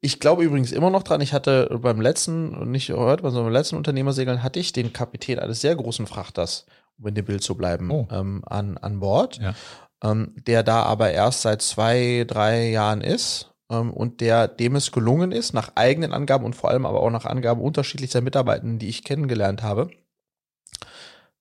Ich 0.00 0.18
glaube 0.18 0.42
übrigens 0.42 0.72
immer 0.72 0.90
noch 0.90 1.04
dran, 1.04 1.20
ich 1.20 1.32
hatte 1.32 1.78
beim 1.80 2.00
letzten, 2.00 2.70
nicht 2.72 2.90
heute, 2.90 3.22
sondern 3.22 3.44
beim 3.44 3.52
letzten 3.52 3.76
Unternehmersegeln 3.76 4.42
hatte 4.42 4.58
ich 4.58 4.72
den 4.72 4.92
Kapitän 4.92 5.38
eines 5.38 5.60
sehr 5.60 5.76
großen 5.76 6.06
Frachters, 6.08 6.66
um 6.98 7.06
in 7.08 7.14
dem 7.14 7.24
Bild 7.24 7.42
zu 7.42 7.54
bleiben, 7.56 7.90
Oh. 7.90 8.06
ähm, 8.10 8.42
an, 8.46 8.76
an 8.78 9.00
Bord, 9.00 9.38
Ja. 9.40 9.54
ähm, 10.02 10.34
der 10.46 10.62
da 10.62 10.82
aber 10.82 11.10
erst 11.12 11.42
seit 11.42 11.62
zwei, 11.62 12.24
drei 12.26 12.68
Jahren 12.70 13.00
ist 13.00 13.50
ähm, 13.70 13.92
und 13.92 14.20
der 14.20 14.48
dem 14.48 14.76
es 14.76 14.92
gelungen 14.92 15.32
ist, 15.32 15.54
nach 15.54 15.72
eigenen 15.76 16.12
Angaben 16.12 16.44
und 16.44 16.56
vor 16.56 16.70
allem 16.70 16.86
aber 16.86 17.00
auch 17.02 17.10
nach 17.10 17.24
Angaben 17.24 17.60
unterschiedlicher 17.60 18.20
Mitarbeitenden, 18.20 18.78
die 18.78 18.88
ich 18.88 19.04
kennengelernt 19.04 19.62
habe, 19.62 19.90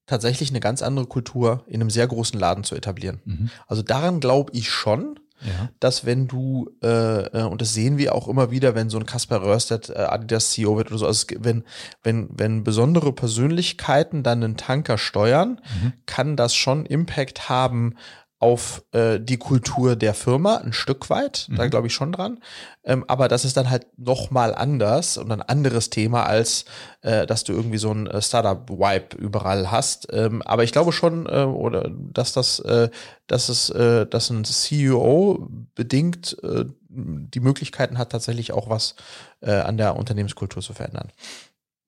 tatsächlich 0.05 0.49
eine 0.49 0.59
ganz 0.61 0.81
andere 0.81 1.05
Kultur 1.05 1.63
in 1.67 1.81
einem 1.81 1.89
sehr 1.89 2.07
großen 2.07 2.39
Laden 2.39 2.63
zu 2.63 2.75
etablieren. 2.75 3.21
Mhm. 3.25 3.49
Also 3.67 3.83
daran 3.83 4.19
glaube 4.19 4.51
ich 4.55 4.69
schon, 4.69 5.19
Ja. 5.41 5.69
dass 5.79 6.05
wenn 6.05 6.27
du, 6.27 6.69
äh, 6.83 6.87
äh, 6.87 7.43
und 7.43 7.61
das 7.61 7.73
sehen 7.73 7.97
wir 7.97 8.15
auch 8.15 8.27
immer 8.27 8.49
wieder, 8.49 8.73
wenn 8.73 8.89
so 8.89 8.97
ein 8.97 9.05
Kasper 9.05 9.41
Röhrstedt 9.43 9.89
äh, 9.89 9.93
Adidas 9.93 10.51
CEO 10.51 10.77
wird 10.77 10.89
oder 10.89 10.97
so, 10.97 11.05
also 11.05 11.25
es, 11.29 11.37
wenn, 11.43 11.63
wenn, 12.03 12.29
wenn 12.33 12.63
besondere 12.63 13.13
Persönlichkeiten 13.13 14.23
dann 14.23 14.43
einen 14.43 14.57
Tanker 14.57 14.97
steuern, 14.97 15.61
Mhm. 15.81 15.93
kann 16.05 16.35
das 16.35 16.55
schon 16.55 16.85
Impact 16.85 17.49
haben 17.49 17.95
auf 18.39 18.83
äh, 18.91 19.19
die 19.19 19.37
Kultur 19.37 19.95
der 19.95 20.13
Firma, 20.13 20.57
ein 20.57 20.71
Stück 20.71 21.09
weit, 21.09 21.47
da 21.55 21.65
Mhm. 21.65 21.69
glaube 21.71 21.87
ich 21.87 21.93
schon 21.93 22.11
dran. 22.11 22.39
Ähm, 22.83 23.03
aber 23.07 23.27
das 23.27 23.45
ist 23.45 23.57
dann 23.57 23.69
halt 23.71 23.87
noch 23.97 24.29
mal 24.29 24.53
anders 24.53 25.17
und 25.17 25.31
ein 25.31 25.41
anderes 25.41 25.89
Thema, 25.89 26.23
als 26.23 26.65
äh, 27.01 27.25
dass 27.25 27.43
du 27.45 27.53
irgendwie 27.53 27.79
so 27.79 27.91
ein 27.91 28.05
äh, 28.05 28.21
Startup-Vibe 28.21 29.17
überall 29.17 29.71
hast. 29.71 30.07
Ähm, 30.11 30.43
aber 30.43 30.63
ich 30.63 30.71
glaube 30.71 30.91
schon, 30.91 31.25
äh, 31.25 31.45
oder 31.45 31.89
dass 31.89 32.33
das, 32.33 32.59
äh, 32.59 32.89
dass 33.25 33.49
es, 33.49 33.71
äh, 33.71 34.05
dass 34.05 34.29
ein 34.29 34.43
CEO 34.45 35.47
bedingt 35.73 36.37
äh, 36.43 36.65
die 36.89 37.39
Möglichkeiten 37.39 37.97
hat, 37.97 38.11
tatsächlich 38.11 38.51
auch 38.53 38.69
was 38.69 38.95
äh, 39.41 39.51
an 39.51 39.77
der 39.77 39.95
Unternehmenskultur 39.95 40.61
zu 40.61 40.73
verändern. 40.73 41.11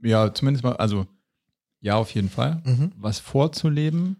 ja, 0.02 0.34
zumindest 0.34 0.64
mal, 0.64 0.76
also 0.78 1.06
ja, 1.82 1.96
auf 1.96 2.12
jeden 2.14 2.30
Fall. 2.30 2.62
Mhm. 2.66 2.92
Was 2.98 3.20
vorzuleben 3.20 4.18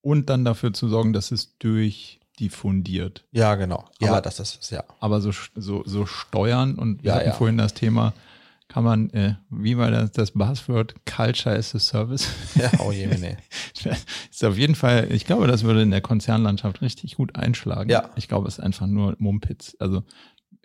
und 0.00 0.28
dann 0.30 0.44
dafür 0.44 0.72
zu 0.72 0.88
sorgen, 0.88 1.12
dass 1.12 1.30
es 1.32 1.56
durchdiffundiert. 1.58 3.24
Ja, 3.32 3.54
genau. 3.56 3.88
Ja, 4.00 4.10
Aber- 4.12 4.20
das 4.20 4.38
ist 4.40 4.70
ja. 4.70 4.84
Aber 5.00 5.20
so, 5.20 5.30
so, 5.54 5.82
so 5.84 6.06
steuern 6.06 6.76
und 6.76 7.02
wir 7.02 7.10
Ja, 7.10 7.16
hatten 7.16 7.26
ja. 7.28 7.32
vorhin 7.34 7.58
das 7.58 7.74
Thema, 7.74 8.12
kann 8.68 8.84
man, 8.84 9.08
äh, 9.10 9.34
wie 9.50 9.78
war 9.78 9.90
das, 9.90 10.12
das 10.12 10.32
Buzzword, 10.32 10.94
Culture 11.06 11.56
as 11.56 11.74
a 11.74 11.78
Service? 11.78 12.28
Ja, 12.54 12.70
oh 12.84 12.92
je, 12.92 13.06
nee. 13.06 13.36
ist 14.30 14.44
auf 14.44 14.58
jeden 14.58 14.74
Fall, 14.74 15.10
ich 15.10 15.24
glaube, 15.24 15.46
das 15.46 15.62
würde 15.64 15.80
in 15.82 15.90
der 15.90 16.02
Konzernlandschaft 16.02 16.82
richtig 16.82 17.16
gut 17.16 17.34
einschlagen. 17.34 17.88
Ja. 17.90 18.10
Ich 18.16 18.28
glaube, 18.28 18.46
es 18.46 18.58
ist 18.58 18.64
einfach 18.64 18.86
nur 18.86 19.16
Mumpitz. 19.18 19.74
Also 19.78 20.02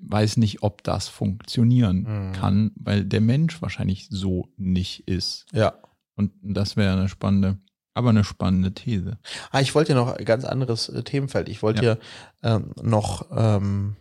weiß 0.02 0.36
nicht, 0.36 0.64
ob 0.64 0.84
das 0.84 1.08
funktionieren 1.08 2.02
Mhm. 2.30 2.34
kann, 2.34 2.72
weil 2.76 3.06
der 3.06 3.22
Mensch 3.22 3.62
wahrscheinlich 3.62 4.08
so 4.10 4.50
nicht 4.58 5.08
ist. 5.08 5.46
Ja. 5.54 5.74
Und 6.16 6.34
das 6.42 6.76
wäre 6.76 6.92
eine 6.98 7.08
spannende, 7.08 7.58
aber 7.94 8.10
eine 8.10 8.24
spannende 8.24 8.74
These. 8.74 9.18
Ah, 9.52 9.62
ich 9.62 9.76
wollte 9.76 9.94
ja 9.94 9.96
noch 10.00 10.14
ein 10.14 10.26
ganz 10.26 10.46
anderes 10.46 10.90
äh, 10.90 11.04
Themenfeld. 11.04 11.50
Ich 11.50 11.62
wollte 11.64 11.84
Ja. 11.86 11.98
ja 12.44 12.56
ähm, 12.56 12.72
noch, 12.82 13.28
ähm, 13.36 13.96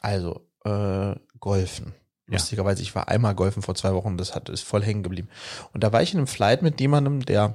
also, 0.00 0.46
äh, 0.64 1.14
golfen. 1.40 1.94
Lustigerweise, 2.30 2.82
ich 2.82 2.94
war 2.94 3.08
einmal 3.08 3.34
golfen 3.34 3.62
vor 3.62 3.74
zwei 3.74 3.94
Wochen, 3.94 4.18
das 4.18 4.34
hat, 4.34 4.50
ist 4.50 4.62
voll 4.62 4.84
hängen 4.84 5.02
geblieben. 5.02 5.28
Und 5.72 5.82
da 5.82 5.92
war 5.92 6.02
ich 6.02 6.12
in 6.12 6.18
einem 6.18 6.26
Flight 6.26 6.60
mit 6.60 6.78
jemandem, 6.78 7.24
der 7.24 7.54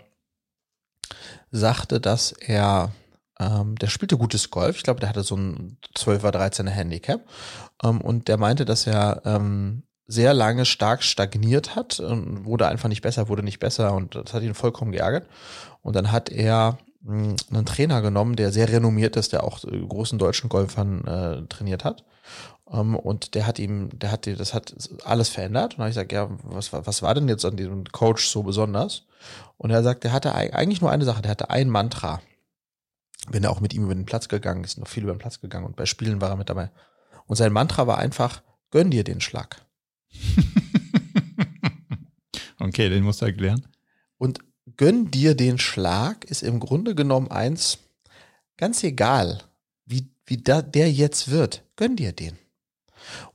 sagte, 1.52 2.00
dass 2.02 2.32
er, 2.32 2.92
ähm, 3.40 3.76
der 3.76 3.88
spielte 3.88 4.18
gutes 4.18 4.50
Golf. 4.50 4.78
Ich 4.78 4.84
glaube, 4.84 5.00
der 5.00 5.10
hatte 5.10 5.22
so 5.24 5.36
ein 5.38 5.78
12er, 5.96 6.32
13er 6.32 6.70
Handicap. 6.70 7.22
Ähm, 7.84 8.02
und 8.02 8.28
der 8.28 8.38
meinte, 8.38 8.66
dass 8.66 8.88
er 8.88 9.22
ähm, 9.26 9.84
sehr 10.08 10.34
lange 10.34 10.66
stark 10.66 11.04
stagniert 11.04 11.76
hat 11.76 12.00
und 12.00 12.46
wurde 12.46 12.68
einfach 12.68 12.90
nicht 12.90 13.02
besser, 13.02 13.30
wurde 13.30 13.44
nicht 13.44 13.60
besser 13.60 13.94
und 13.94 14.16
das 14.16 14.34
hat 14.34 14.44
ihn 14.44 14.54
vollkommen 14.54 14.92
geärgert. 14.92 15.28
Und 15.82 15.96
dann 15.96 16.12
hat 16.12 16.30
er 16.30 16.78
mh, 17.02 17.36
einen 17.52 17.66
Trainer 17.66 18.02
genommen, 18.02 18.36
der 18.36 18.52
sehr 18.52 18.70
renommiert 18.70 19.16
ist, 19.16 19.34
der 19.34 19.44
auch 19.44 19.64
äh, 19.64 19.80
großen 19.86 20.20
deutschen 20.20 20.50
Golfern 20.50 21.06
äh, 21.06 21.48
trainiert 21.48 21.84
hat. 21.86 22.04
Ähm, 22.72 22.96
und 22.96 23.36
der 23.36 23.48
hat 23.48 23.60
ihm, 23.60 23.90
der 23.98 24.12
hat, 24.12 24.26
die- 24.26 24.36
das 24.36 24.54
hat 24.54 24.74
alles 25.06 25.30
verändert. 25.30 25.74
Und 25.74 25.80
da 25.80 25.84
habe 25.84 25.90
ich 25.90 25.96
gesagt, 25.96 26.12
ja, 26.12 26.30
was, 26.44 26.74
war- 26.74 26.86
was 26.86 27.02
war 27.02 27.14
denn 27.14 27.28
jetzt 27.30 27.46
an 27.46 27.56
diesem 27.58 27.86
Coach 27.86 28.28
so 28.28 28.44
besonders? 28.44 29.04
Und 29.58 29.70
er 29.72 29.84
sagt, 29.84 30.04
der 30.04 30.12
hatte 30.14 30.36
eig- 30.36 30.52
eigentlich 30.54 30.82
nur 30.82 30.92
eine 30.92 31.06
Sache, 31.06 31.22
der 31.22 31.32
hatte 31.32 31.50
ein 31.50 31.70
Mantra. 31.70 32.22
Wenn 33.30 33.44
er 33.44 33.52
auch 33.52 33.62
mit 33.62 33.74
ihm 33.74 33.86
über 33.86 33.96
den 33.96 34.06
Platz 34.06 34.28
gegangen 34.28 34.64
ist, 34.66 34.78
noch 34.78 34.88
viel 34.88 35.04
über 35.04 35.14
den 35.14 35.20
Platz 35.20 35.40
gegangen 35.40 35.66
und 35.66 35.76
bei 35.78 35.86
Spielen 35.86 36.20
war 36.20 36.30
er 36.30 36.36
mit 36.36 36.50
dabei. 36.50 36.72
Und 37.26 37.38
sein 37.38 37.54
Mantra 37.54 37.88
war 37.88 37.98
einfach, 37.98 38.42
gönn 38.70 38.92
dir 38.92 39.06
den 39.06 39.22
Schlag. 39.22 39.63
okay, 42.60 42.90
den 42.90 43.04
musst 43.04 43.22
du 43.22 43.26
erklären. 43.26 43.66
Und 44.18 44.40
gönn 44.78 45.12
dir 45.12 45.36
den 45.36 45.60
Schlag 45.60 46.26
ist 46.26 46.44
im 46.44 46.60
Grunde 46.60 46.96
genommen 46.96 47.30
eins, 47.30 47.80
ganz 48.58 48.84
egal, 48.84 49.44
wie, 49.86 50.10
wie 50.26 50.38
da, 50.38 50.62
der 50.62 50.92
jetzt 50.92 51.32
wird, 51.32 51.64
gönn 51.76 51.96
dir 51.96 52.12
den. 52.12 52.38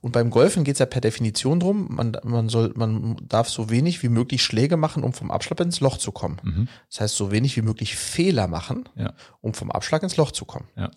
Und 0.01 0.11
beim 0.11 0.29
Golfen 0.29 0.63
geht 0.63 0.75
es 0.75 0.79
ja 0.79 0.85
per 0.85 1.01
Definition 1.01 1.59
drum, 1.59 1.87
man, 1.89 2.17
man, 2.23 2.49
soll, 2.49 2.71
man 2.75 3.17
darf 3.27 3.49
so 3.49 3.69
wenig 3.69 4.01
wie 4.03 4.09
möglich 4.09 4.43
Schläge 4.43 4.77
machen, 4.77 5.03
um 5.03 5.13
vom 5.13 5.31
Abschlag 5.31 5.59
ins 5.59 5.79
Loch 5.79 5.97
zu 5.97 6.11
kommen. 6.11 6.37
Mhm. 6.43 6.67
Das 6.89 7.01
heißt, 7.01 7.15
so 7.15 7.31
wenig 7.31 7.55
wie 7.57 7.61
möglich 7.61 7.95
Fehler 7.95 8.47
machen, 8.47 8.87
Ja. 8.95 9.13
um 9.41 9.53
vom 9.53 9.71
Abschlag 9.71 10.03
ins 10.03 10.17
Loch 10.17 10.31
zu 10.31 10.45
kommen. 10.45 10.67
Ja. 10.75 10.91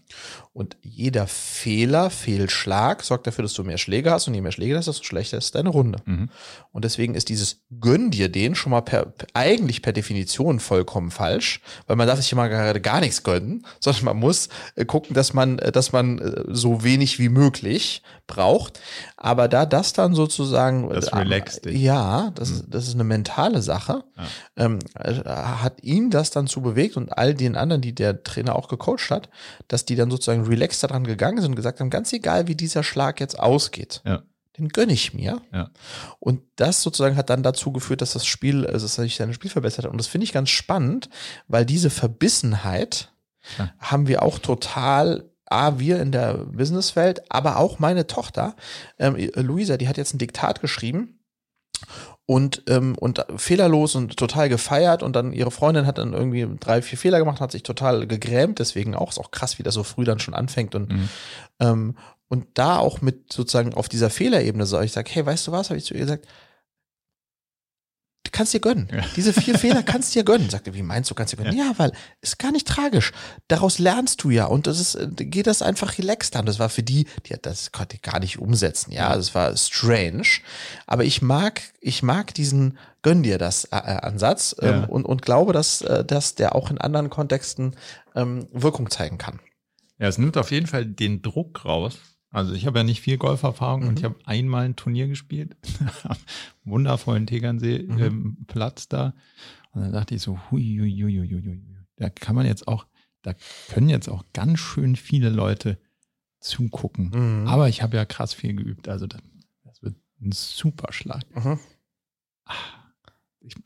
Und 0.52 0.76
jeder 0.82 1.26
Fehler, 1.26 2.10
Fehlschlag 2.10 3.02
sorgt 3.02 3.26
dafür, 3.26 3.42
dass 3.42 3.54
du 3.54 3.64
mehr 3.64 3.78
Schläge 3.78 4.10
hast 4.10 4.28
und 4.28 4.34
je 4.34 4.40
mehr 4.40 4.52
Schläge 4.52 4.76
hast, 4.76 4.86
desto 4.88 5.04
schlechter 5.04 5.38
ist 5.38 5.54
deine 5.54 5.68
Runde. 5.70 6.00
Mhm. 6.04 6.28
Und 6.72 6.84
deswegen 6.84 7.14
ist 7.14 7.28
dieses 7.28 7.62
Gönn 7.80 8.10
dir 8.10 8.28
den 8.28 8.54
schon 8.54 8.70
mal 8.70 8.80
per, 8.82 9.12
eigentlich 9.34 9.82
per 9.82 9.92
Definition 9.92 10.60
vollkommen 10.60 11.10
falsch, 11.10 11.60
weil 11.86 11.96
man 11.96 12.06
darf 12.06 12.20
sich 12.20 12.34
mal 12.34 12.48
gerade 12.48 12.80
gar 12.80 13.00
nichts 13.00 13.22
gönnen, 13.22 13.66
sondern 13.80 14.04
man 14.04 14.16
muss 14.18 14.48
äh, 14.76 14.84
gucken, 14.84 15.14
dass 15.14 15.32
man, 15.32 15.58
äh, 15.58 15.72
dass 15.72 15.92
man 15.92 16.18
äh, 16.18 16.44
so 16.48 16.84
wenig 16.84 17.18
wie 17.18 17.28
möglich 17.28 18.02
braucht. 18.26 18.71
Aber 19.16 19.48
da 19.48 19.66
das 19.66 19.92
dann 19.92 20.14
sozusagen 20.14 20.88
Das 20.88 21.08
äh, 21.08 21.16
relaxt 21.16 21.64
dich. 21.64 21.80
Ja, 21.80 22.30
das, 22.34 22.50
ist, 22.50 22.64
das 22.68 22.88
ist 22.88 22.94
eine 22.94 23.04
mentale 23.04 23.62
Sache. 23.62 24.04
Ja. 24.16 24.24
Ähm, 24.64 24.78
äh, 24.98 25.14
hat 25.24 25.82
ihn 25.82 26.10
das 26.10 26.30
dann 26.30 26.46
zu 26.46 26.60
bewegt 26.62 26.96
und 26.96 27.10
all 27.16 27.34
den 27.34 27.56
anderen, 27.56 27.82
die 27.82 27.94
der 27.94 28.22
Trainer 28.22 28.56
auch 28.56 28.68
gecoacht 28.68 29.10
hat, 29.10 29.28
dass 29.68 29.84
die 29.84 29.96
dann 29.96 30.10
sozusagen 30.10 30.46
relaxed 30.46 30.82
daran 30.82 31.04
gegangen 31.04 31.40
sind 31.40 31.50
und 31.52 31.56
gesagt 31.56 31.80
haben, 31.80 31.90
ganz 31.90 32.12
egal, 32.12 32.48
wie 32.48 32.54
dieser 32.54 32.82
Schlag 32.82 33.20
jetzt 33.20 33.38
ausgeht, 33.38 34.02
Ja. 34.04 34.22
den 34.58 34.68
gönne 34.68 34.92
ich 34.92 35.14
mir. 35.14 35.40
Ja. 35.52 35.70
Und 36.18 36.42
das 36.56 36.82
sozusagen 36.82 37.16
hat 37.16 37.30
dann 37.30 37.42
dazu 37.42 37.72
geführt, 37.72 38.02
dass 38.02 38.12
das 38.12 38.26
Spiel, 38.26 38.66
also 38.66 38.84
dass 38.86 38.94
sich 38.96 39.16
sein 39.16 39.32
Spiel 39.32 39.50
verbessert 39.50 39.84
hat. 39.86 39.90
Und 39.92 39.98
das 39.98 40.06
finde 40.06 40.24
ich 40.24 40.32
ganz 40.32 40.50
spannend, 40.50 41.08
weil 41.48 41.64
diese 41.64 41.90
Verbissenheit 41.90 43.10
Ja. 43.58 43.72
haben 43.78 44.06
wir 44.06 44.22
auch 44.22 44.38
total, 44.38 45.24
A, 45.52 45.78
wir 45.78 46.00
in 46.00 46.12
der 46.12 46.34
Businesswelt, 46.34 47.22
aber 47.30 47.58
auch 47.58 47.78
meine 47.78 48.06
Tochter, 48.06 48.56
ähm, 48.98 49.16
Luisa, 49.34 49.76
die 49.76 49.88
hat 49.88 49.96
jetzt 49.96 50.14
ein 50.14 50.18
Diktat 50.18 50.60
geschrieben 50.60 51.20
und, 52.26 52.62
ähm, 52.68 52.96
und 52.98 53.24
fehlerlos 53.36 53.94
und 53.94 54.16
total 54.16 54.48
gefeiert 54.48 55.02
und 55.02 55.14
dann 55.16 55.32
ihre 55.32 55.50
Freundin 55.50 55.86
hat 55.86 55.98
dann 55.98 56.12
irgendwie 56.12 56.48
drei, 56.60 56.80
vier 56.82 56.98
Fehler 56.98 57.18
gemacht, 57.18 57.40
hat 57.40 57.52
sich 57.52 57.62
total 57.62 58.06
gegrämt, 58.06 58.58
deswegen 58.58 58.94
auch, 58.94 59.10
ist 59.10 59.18
auch 59.18 59.30
krass, 59.30 59.58
wie 59.58 59.62
das 59.62 59.74
so 59.74 59.82
früh 59.82 60.04
dann 60.04 60.18
schon 60.18 60.34
anfängt 60.34 60.74
und 60.74 60.92
Mhm. 60.92 61.08
ähm, 61.60 61.96
und 62.28 62.46
da 62.54 62.78
auch 62.78 63.02
mit 63.02 63.30
sozusagen 63.30 63.74
auf 63.74 63.90
dieser 63.90 64.08
Fehlerebene 64.08 64.64
so, 64.64 64.80
ich 64.80 64.92
sage, 64.92 65.10
hey, 65.12 65.26
weißt 65.26 65.46
du 65.48 65.52
was, 65.52 65.68
habe 65.68 65.76
ich 65.76 65.84
zu 65.84 65.92
ihr 65.92 66.00
gesagt, 66.00 66.26
kannst 68.32 68.54
dir 68.54 68.60
gönnen. 68.60 68.88
Diese 69.16 69.32
vier 69.32 69.58
Fehler 69.58 69.82
kannst 69.82 70.14
du 70.14 70.18
dir 70.18 70.24
gönnen. 70.24 70.50
Sagte, 70.50 70.74
wie 70.74 70.82
meinst 70.82 71.10
du, 71.10 71.14
kannst 71.14 71.32
du 71.32 71.36
dir 71.36 71.44
gönnen? 71.44 71.58
Ja. 71.58 71.72
weil 71.76 71.92
ist 72.20 72.38
gar 72.38 72.52
nicht 72.52 72.66
tragisch. 72.66 73.12
Daraus 73.48 73.78
lernst 73.78 74.24
du 74.24 74.30
ja 74.30 74.46
und 74.46 74.66
das 74.66 74.80
ist, 74.80 74.98
geht 75.16 75.46
das 75.46 75.62
einfach 75.62 75.98
relaxed 75.98 76.36
an. 76.36 76.46
Das 76.46 76.58
war 76.58 76.68
für 76.68 76.82
die, 76.82 77.06
die 77.26 77.36
das 77.40 77.72
konnte 77.72 77.96
ich 77.96 78.02
gar 78.02 78.18
nicht 78.18 78.38
umsetzen. 78.38 78.92
Ja, 78.92 79.14
das 79.14 79.34
war 79.34 79.56
strange. 79.56 80.26
Aber 80.86 81.04
ich 81.04 81.22
mag, 81.22 81.62
ich 81.80 82.02
mag 82.02 82.34
diesen 82.34 82.78
gönn 83.02 83.22
dir 83.22 83.38
das 83.38 83.64
äh, 83.64 83.76
äh 83.76 84.00
Ansatz 84.02 84.56
ähm, 84.60 84.68
ja. 84.68 84.84
und, 84.84 85.04
und 85.04 85.22
glaube, 85.22 85.52
dass, 85.52 85.82
äh, 85.82 86.04
dass 86.04 86.34
der 86.34 86.54
auch 86.54 86.70
in 86.70 86.78
anderen 86.78 87.10
Kontexten 87.10 87.76
ähm, 88.14 88.46
Wirkung 88.52 88.90
zeigen 88.90 89.18
kann. 89.18 89.40
Ja, 89.98 90.08
es 90.08 90.18
nimmt 90.18 90.36
auf 90.36 90.50
jeden 90.50 90.66
Fall 90.66 90.86
den 90.86 91.22
Druck 91.22 91.64
raus. 91.64 91.98
Also 92.32 92.54
ich 92.54 92.66
habe 92.66 92.78
ja 92.78 92.84
nicht 92.84 93.02
viel 93.02 93.18
Golferfahrung 93.18 93.82
mhm. 93.82 93.88
und 93.88 93.98
ich 93.98 94.04
habe 94.04 94.16
einmal 94.24 94.64
ein 94.64 94.74
Turnier 94.74 95.06
gespielt, 95.06 95.54
wundervollen 96.64 97.26
Tegernsee 97.26 97.84
mhm. 97.86 97.98
ähm, 97.98 98.36
Platz 98.46 98.88
da. 98.88 99.14
Und 99.72 99.82
dann 99.82 99.92
dachte 99.92 100.14
ich 100.14 100.22
so, 100.22 100.38
hui, 100.50 100.78
hui, 100.80 100.90
hui, 100.90 101.18
hui, 101.18 101.42
hui, 101.42 101.62
da 101.96 102.08
kann 102.08 102.34
man 102.34 102.46
jetzt 102.46 102.66
auch, 102.66 102.86
da 103.20 103.34
können 103.68 103.90
jetzt 103.90 104.08
auch 104.08 104.24
ganz 104.32 104.58
schön 104.60 104.96
viele 104.96 105.28
Leute 105.28 105.78
zugucken. 106.40 107.10
Mhm. 107.14 107.46
Aber 107.46 107.68
ich 107.68 107.82
habe 107.82 107.96
ja 107.96 108.06
krass 108.06 108.32
viel 108.32 108.54
geübt, 108.54 108.88
also 108.88 109.06
das, 109.06 109.20
das 109.64 109.82
wird 109.82 109.96
ein 110.20 110.32
super 110.32 110.90
Schlag. 110.92 111.24
Mhm. 111.36 111.58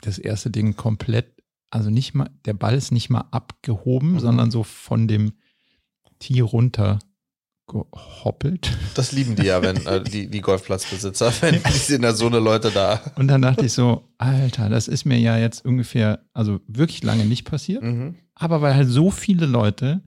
Das 0.01 0.19
erste 0.19 0.51
Ding 0.51 0.75
komplett, 0.75 1.41
also 1.71 1.91
nicht 1.91 2.15
mal, 2.15 2.31
der 2.45 2.55
Ball 2.55 2.75
ist 2.75 2.91
nicht 2.91 3.11
mal 3.11 3.29
abgehoben, 3.31 4.15
mhm. 4.15 4.21
sondern 4.21 4.51
so 4.51 4.65
von 4.65 5.07
dem 5.07 5.35
Tee 6.19 6.41
runter 6.41 6.99
gehoppelt. 7.67 8.77
Das 8.95 9.13
lieben 9.13 9.37
die 9.37 9.45
ja, 9.45 9.63
wenn 9.63 9.85
äh, 9.87 10.03
die, 10.03 10.29
die 10.29 10.41
Golfplatzbesitzer, 10.41 11.33
wenn 11.41 11.63
die 11.63 11.73
sind 11.73 12.03
da 12.03 12.13
so 12.13 12.27
eine 12.27 12.39
Leute 12.39 12.71
da. 12.71 13.01
Und 13.17 13.29
dann 13.29 13.43
dachte 13.43 13.67
ich 13.67 13.73
so, 13.73 14.05
Alter, 14.19 14.69
das 14.69 14.89
ist 14.89 15.05
mir 15.05 15.19
ja 15.19 15.37
jetzt 15.37 15.65
ungefähr, 15.65 16.21
also 16.33 16.61
wirklich 16.67 17.03
lange 17.03 17.25
nicht 17.25 17.45
passiert, 17.45 17.83
mhm. 17.83 18.17
aber 18.35 18.63
weil 18.63 18.75
halt 18.75 18.89
so 18.89 19.11
viele 19.11 19.47
Leute 19.47 20.03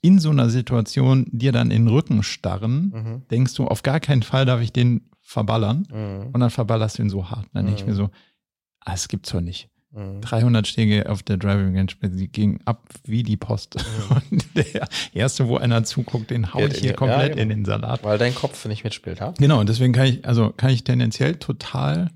in 0.00 0.18
so 0.18 0.30
einer 0.30 0.50
Situation 0.50 1.26
dir 1.30 1.52
dann 1.52 1.70
in 1.70 1.86
den 1.86 1.94
Rücken 1.94 2.22
starren, 2.22 2.92
mhm. 2.94 3.28
denkst 3.30 3.54
du, 3.54 3.66
auf 3.66 3.82
gar 3.82 4.00
keinen 4.00 4.22
Fall 4.22 4.44
darf 4.44 4.60
ich 4.60 4.72
den 4.72 5.08
verballern. 5.22 5.86
Mhm. 5.90 6.30
Und 6.32 6.40
dann 6.40 6.50
verballerst 6.50 6.98
du 6.98 7.02
ihn 7.02 7.10
so 7.10 7.30
hart. 7.30 7.46
Dann 7.54 7.64
denke 7.64 7.80
ich 7.80 7.86
mir 7.86 7.94
mhm. 7.94 7.96
so, 7.96 8.10
ah, 8.80 8.92
es 8.92 9.08
gibt's 9.08 9.30
doch 9.30 9.40
nicht. 9.40 9.70
300 9.94 10.62
mhm. 10.62 10.66
Schläge 10.66 11.08
auf 11.08 11.22
der 11.22 11.36
Driving 11.36 11.76
Range, 11.76 11.92
sie 12.12 12.28
gingen 12.28 12.60
ab 12.64 12.88
wie 13.04 13.22
die 13.22 13.36
Post. 13.36 13.76
Mhm. 13.76 14.16
Und 14.30 14.56
der 14.56 14.88
erste, 15.12 15.46
wo 15.46 15.56
einer 15.56 15.84
zuguckt, 15.84 16.30
den 16.30 16.52
hau 16.52 16.66
ich 16.66 16.78
hier 16.78 16.94
komplett 16.94 17.20
ja, 17.20 17.28
genau. 17.28 17.42
in 17.42 17.48
den 17.50 17.64
Salat. 17.64 18.02
Weil 18.02 18.18
dein 18.18 18.34
Kopf 18.34 18.64
nicht 18.66 18.82
mitspielt, 18.82 19.20
ha? 19.20 19.34
Genau, 19.38 19.60
und 19.60 19.68
deswegen 19.68 19.92
kann 19.92 20.06
ich, 20.06 20.26
also 20.26 20.52
kann 20.56 20.70
ich 20.70 20.84
tendenziell 20.84 21.36
total 21.36 22.10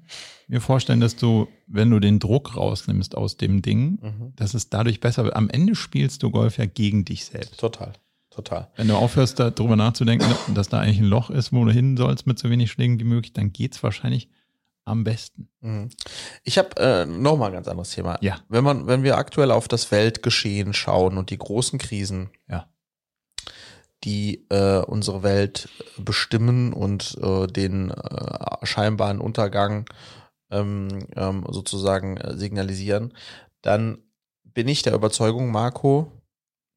mir 0.49 0.61
vorstellen, 0.61 1.01
dass 1.01 1.17
du, 1.17 1.47
wenn 1.67 1.91
du 1.91 2.01
den 2.01 2.19
Druck 2.19 2.57
rausnimmst 2.57 3.17
aus 3.17 3.37
dem 3.37 3.63
Ding, 3.63 3.99
mhm. 4.03 4.33
dass 4.35 4.55
es 4.55 4.71
dadurch 4.71 5.01
besser 5.01 5.25
wird. 5.25 5.37
Am 5.37 5.51
Ende 5.51 5.75
spielst 5.75 6.23
du 6.23 6.31
Golf 6.31 6.59
ja 6.59 6.67
gegen 6.67 7.05
dich 7.05 7.27
selbst. 7.27 7.61
Total. 7.61 7.93
Total. 8.31 8.69
Wenn 8.77 8.89
du 8.89 8.95
aufhörst, 8.95 9.41
darüber 9.41 9.77
nachzudenken, 9.77 10.27
dass 10.55 10.69
da 10.69 10.81
eigentlich 10.81 11.01
ein 11.01 11.05
Loch 11.05 11.29
ist, 11.29 11.53
wo 11.53 11.65
du 11.65 11.73
hin 11.73 11.97
sollst 11.97 12.27
mit 12.27 12.39
so 12.39 12.49
wenig 12.51 12.71
Schlägen 12.71 12.99
wie 13.01 13.05
möglich, 13.05 13.33
dann 13.33 13.53
geht's 13.53 13.83
wahrscheinlich 13.83 14.29
am 14.89 15.05
besten. 15.05 15.49
Mhm. 15.61 15.91
Ich 16.43 16.59
habe 16.59 16.77
äh, 16.79 17.07
noch 17.07 17.37
mal 17.37 17.47
ein 17.47 17.53
ganz 17.53 17.69
anderes 17.69 17.91
Thema. 17.91 18.19
Ja. 18.21 18.39
Wenn 18.49 18.65
man, 18.65 18.87
wenn 18.87 19.03
wir 19.03 19.17
aktuell 19.17 19.51
auf 19.51 19.69
das 19.69 19.91
Weltgeschehen 19.91 20.73
schauen 20.73 21.19
und 21.19 21.31
die 21.31 21.39
großen 21.39 21.79
Krisen, 21.79 22.31
ja. 22.49 22.69
die 24.05 24.47
äh, 24.51 24.79
unsere 24.79 25.23
Welt 25.23 25.69
bestimmen 25.99 26.73
und 26.73 27.17
äh, 27.23 27.47
den 27.47 27.91
äh, 27.91 28.67
scheinbaren 28.67 29.21
Untergang 29.21 29.87
ähm, 30.51 31.07
ähm, 31.17 31.45
sozusagen 31.49 32.17
äh, 32.17 32.37
signalisieren, 32.37 33.15
dann 33.63 33.99
bin 34.45 34.69
ich 34.69 34.83
der 34.83 34.95
Überzeugung, 34.95 35.51
Marco, 35.51 36.11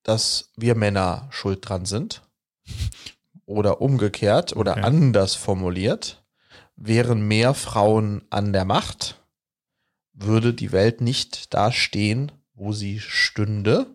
dass 0.03 0.51
wir 0.57 0.75
Männer 0.75 1.27
schuld 1.31 1.67
dran 1.67 1.85
sind. 1.85 2.21
Oder 3.45 3.81
umgekehrt 3.81 4.55
oder 4.55 4.73
okay. 4.73 4.81
anders 4.83 5.35
formuliert 5.35 6.20
wären 6.83 7.27
mehr 7.27 7.53
Frauen 7.53 8.23
an 8.29 8.53
der 8.53 8.65
Macht, 8.65 9.21
würde 10.13 10.53
die 10.53 10.71
Welt 10.71 11.01
nicht 11.01 11.53
da 11.53 11.71
stehen, 11.71 12.31
wo 12.53 12.73
sie 12.73 12.99
stünde, 12.99 13.87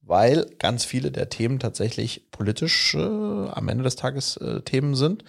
weil 0.00 0.46
ganz 0.58 0.84
viele 0.84 1.10
der 1.10 1.28
Themen 1.28 1.58
tatsächlich 1.58 2.30
politisch 2.30 2.94
äh, 2.94 2.98
am 2.98 3.68
Ende 3.68 3.84
des 3.84 3.96
Tages 3.96 4.36
äh, 4.36 4.62
Themen 4.62 4.94
sind, 4.94 5.24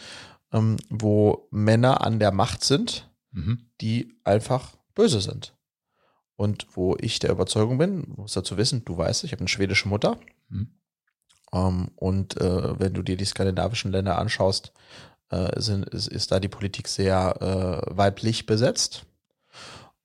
ähm, 0.52 0.78
wo 0.89 1.47
Männer 1.52 2.02
an 2.02 2.20
der 2.20 2.32
Macht 2.32 2.64
sind, 2.64 3.10
mhm. 3.32 3.70
die 3.82 4.20
einfach 4.24 4.76
böse 4.93 5.22
sind. 5.22 5.56
Und 6.36 6.68
wo 6.72 6.95
ich 7.00 7.20
der 7.20 7.32
Überzeugung 7.32 7.78
bin, 7.78 8.14
muss 8.16 8.34
dazu 8.34 8.56
wissen, 8.58 8.86
du 8.86 8.97
weißt, 8.97 9.26
ich 9.26 9.34
habe 9.34 9.41
eine 9.41 9.50
schwedische 9.50 9.89
Mutter. 9.89 10.18
Mhm. 10.47 10.80
Ähm, 11.54 11.91
und 11.95 12.39
äh, 12.39 12.80
wenn 12.80 12.93
du 12.93 13.02
dir 13.02 13.18
die 13.18 13.26
skandinavischen 13.26 13.91
Länder 13.91 14.18
anschaust, 14.18 14.72
äh, 15.30 15.60
sind, 15.60 15.88
ist, 15.90 16.08
ist 16.08 16.32
da 16.32 16.40
die 16.40 16.48
Politik 16.48 16.88
sehr 16.88 17.84
äh, 17.88 17.96
weiblich 17.96 18.46
besetzt. 18.46 19.06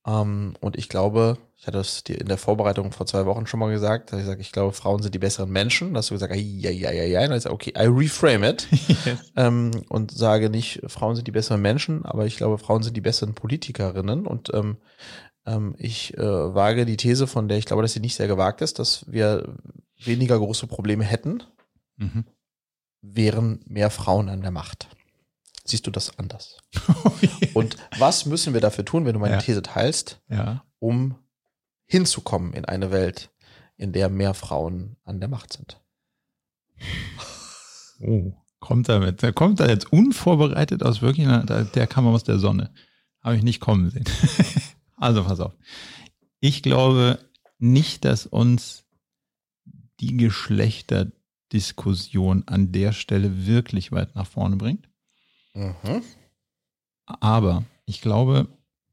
Ähm, 0.06 0.54
und 0.60 0.76
ich 0.76 0.88
glaube, 0.88 1.38
ich 1.56 1.66
hatte 1.66 1.78
es 1.78 2.04
dir 2.04 2.20
in 2.20 2.28
der 2.28 2.36
Vorbereitung 2.36 2.92
vor 2.92 3.06
zwei 3.06 3.24
Wochen 3.24 3.46
schon 3.46 3.58
mal 3.58 3.72
gesagt, 3.72 4.12
dass 4.12 4.20
ich 4.20 4.26
sage, 4.26 4.42
ich 4.42 4.52
glaube, 4.52 4.74
Frauen 4.74 5.02
sind 5.02 5.14
die 5.14 5.18
besseren 5.18 5.50
Menschen. 5.50 5.94
Da 5.94 5.98
hast 5.98 6.10
du 6.10 6.14
gesagt, 6.14 6.34
ja, 6.36 6.70
ja, 6.70 6.92
ja, 6.92 7.04
ja. 7.04 7.26
Und 7.26 7.36
ich 7.36 7.42
sage, 7.42 7.54
okay, 7.54 7.72
I 7.74 7.86
reframe 7.86 8.44
it. 8.44 8.68
yes. 8.70 9.32
ähm, 9.36 9.70
und 9.88 10.10
sage 10.10 10.50
nicht, 10.50 10.82
Frauen 10.88 11.16
sind 11.16 11.26
die 11.26 11.32
besseren 11.32 11.62
Menschen, 11.62 12.04
aber 12.04 12.26
ich 12.26 12.36
glaube, 12.36 12.58
Frauen 12.58 12.82
sind 12.82 12.96
die 12.96 13.00
besseren 13.00 13.34
Politikerinnen. 13.34 14.26
Und 14.26 14.52
ähm, 14.52 14.76
ähm, 15.46 15.74
ich 15.78 16.18
äh, 16.18 16.54
wage 16.54 16.84
die 16.84 16.98
These, 16.98 17.26
von 17.26 17.48
der 17.48 17.56
ich 17.56 17.64
glaube, 17.64 17.80
dass 17.80 17.94
sie 17.94 18.00
nicht 18.00 18.14
sehr 18.14 18.28
gewagt 18.28 18.60
ist, 18.60 18.78
dass 18.78 19.10
wir 19.10 19.54
weniger 20.04 20.38
große 20.38 20.66
Probleme 20.66 21.04
hätten, 21.04 21.42
mhm. 21.96 22.24
wären 23.00 23.60
mehr 23.66 23.88
Frauen 23.88 24.28
an 24.28 24.42
der 24.42 24.50
Macht 24.50 24.88
siehst 25.64 25.86
du 25.86 25.90
das 25.90 26.18
anders. 26.18 26.58
Und 27.54 27.76
was 27.98 28.26
müssen 28.26 28.54
wir 28.54 28.60
dafür 28.60 28.84
tun, 28.84 29.04
wenn 29.04 29.14
du 29.14 29.20
meine 29.20 29.36
ja. 29.36 29.40
These 29.40 29.62
teilst, 29.62 30.20
ja. 30.28 30.64
um 30.78 31.16
hinzukommen 31.86 32.52
in 32.52 32.64
eine 32.64 32.90
Welt, 32.90 33.30
in 33.76 33.92
der 33.92 34.08
mehr 34.08 34.34
Frauen 34.34 34.96
an 35.04 35.20
der 35.20 35.28
Macht 35.28 35.52
sind? 35.52 35.80
Oh, 38.00 38.32
kommt 38.58 38.88
damit. 38.88 39.22
Der 39.22 39.32
kommt 39.32 39.60
da 39.60 39.68
jetzt 39.68 39.92
unvorbereitet 39.92 40.82
aus 40.82 41.00
wirklich, 41.00 41.28
einer, 41.28 41.64
der 41.64 41.86
kam 41.86 42.08
aus 42.08 42.24
der 42.24 42.40
Sonne. 42.40 42.74
Habe 43.20 43.36
ich 43.36 43.44
nicht 43.44 43.60
kommen 43.60 43.88
sehen. 43.88 44.04
also 44.96 45.22
pass 45.22 45.38
auf. 45.38 45.52
Ich 46.40 46.62
glaube 46.62 47.20
nicht, 47.58 48.04
dass 48.04 48.26
uns 48.26 48.84
die 50.00 50.16
Geschlechterdiskussion 50.16 52.42
an 52.46 52.72
der 52.72 52.90
Stelle 52.92 53.46
wirklich 53.46 53.92
weit 53.92 54.16
nach 54.16 54.26
vorne 54.26 54.56
bringt. 54.56 54.88
Mhm. 55.54 56.02
Aber 57.06 57.64
ich 57.86 58.00
glaube, 58.00 58.48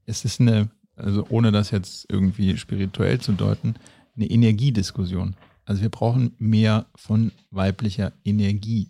es 0.05 0.25
ist 0.25 0.39
eine, 0.39 0.69
also 0.95 1.25
ohne 1.29 1.51
das 1.51 1.71
jetzt 1.71 2.05
irgendwie 2.09 2.57
spirituell 2.57 3.19
zu 3.19 3.33
deuten, 3.33 3.75
eine 4.15 4.29
Energiediskussion. 4.29 5.35
Also 5.65 5.81
wir 5.81 5.89
brauchen 5.89 6.35
mehr 6.37 6.87
von 6.95 7.31
weiblicher 7.49 8.13
Energie 8.23 8.89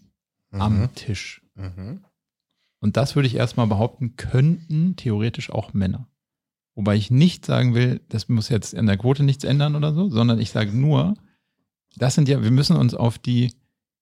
mhm. 0.51 0.61
am 0.61 0.95
Tisch. 0.95 1.41
Mhm. 1.55 2.03
Und 2.80 2.97
das 2.97 3.15
würde 3.15 3.28
ich 3.28 3.36
erstmal 3.36 3.67
behaupten, 3.67 4.15
könnten 4.15 4.95
theoretisch 4.95 5.51
auch 5.51 5.74
Männer. 5.74 6.07
Wobei 6.74 6.95
ich 6.95 7.11
nicht 7.11 7.45
sagen 7.45 7.76
will, 7.76 8.01
das 8.09 8.30
muss 8.30 8.49
jetzt 8.49 8.74
in 8.74 8.88
der 8.88 8.97
Quote 8.97 9.24
nichts 9.24 9.43
ändern 9.43 9.76
oder 9.76 9.93
so, 9.93 10.09
sondern 10.09 10.39
ich 10.39 10.49
sage 10.49 10.72
nur, 10.72 11.13
das 11.97 12.15
sind 12.15 12.28
ja, 12.28 12.41
wir 12.41 12.51
müssen 12.51 12.78
uns 12.78 12.95
auf 12.95 13.19
die 13.19 13.51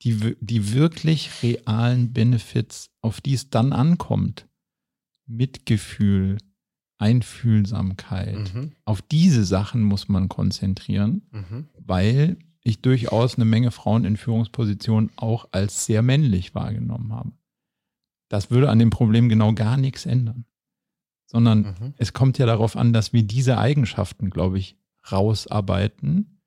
die, 0.02 0.36
die 0.40 0.74
wirklich 0.74 1.44
realen 1.44 2.14
Benefits, 2.14 2.90
auf 3.02 3.22
die 3.22 3.34
es 3.34 3.50
dann 3.50 3.74
ankommt, 3.74 4.48
Mitgefühl, 5.26 6.38
Einfühlsamkeit, 6.98 8.54
mhm. 8.54 8.72
auf 8.86 9.02
diese 9.02 9.46
Sachen 9.46 9.84
muss 9.84 10.10
man 10.10 10.28
konzentrieren, 10.28 11.22
mhm. 11.32 11.68
weil 11.80 12.38
ich 12.62 12.82
durchaus 12.82 13.36
eine 13.36 13.46
Menge 13.46 13.72
Frauen 13.72 14.06
in 14.06 14.18
Führungspositionen 14.18 15.12
auch 15.16 15.48
als 15.52 15.86
sehr 15.86 16.02
männlich 16.02 16.56
wahrgenommen 16.56 17.14
habe. 17.14 17.32
Das 18.28 18.52
würde 18.52 18.70
an 18.70 18.80
dem 18.80 18.90
Problem 18.90 19.30
genau 19.30 19.54
gar 19.54 19.78
nichts 19.78 20.06
ändern. 20.06 20.46
Sondern 21.26 21.76
mhm. 21.80 21.94
es 21.98 22.14
kommt 22.14 22.38
ja 22.38 22.46
darauf 22.46 22.76
an, 22.76 22.92
dass 22.92 23.14
wir 23.14 23.24
diese 23.24 23.58
Eigenschaften, 23.58 24.30
glaube 24.30 24.60
ich, 24.60 24.78
rausarbeiten 25.10 26.39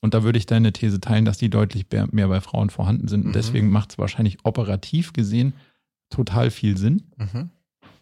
und 0.00 0.14
da 0.14 0.22
würde 0.22 0.38
ich 0.38 0.46
deine 0.46 0.72
These 0.72 1.00
teilen, 1.00 1.24
dass 1.24 1.38
die 1.38 1.50
deutlich 1.50 1.86
mehr 2.12 2.28
bei 2.28 2.40
Frauen 2.40 2.70
vorhanden 2.70 3.08
sind. 3.08 3.26
Mhm. 3.26 3.32
Deswegen 3.32 3.70
macht 3.70 3.92
es 3.92 3.98
wahrscheinlich 3.98 4.38
operativ 4.44 5.12
gesehen 5.12 5.54
total 6.08 6.50
viel 6.50 6.76
Sinn. 6.76 7.04
Mhm. 7.16 7.50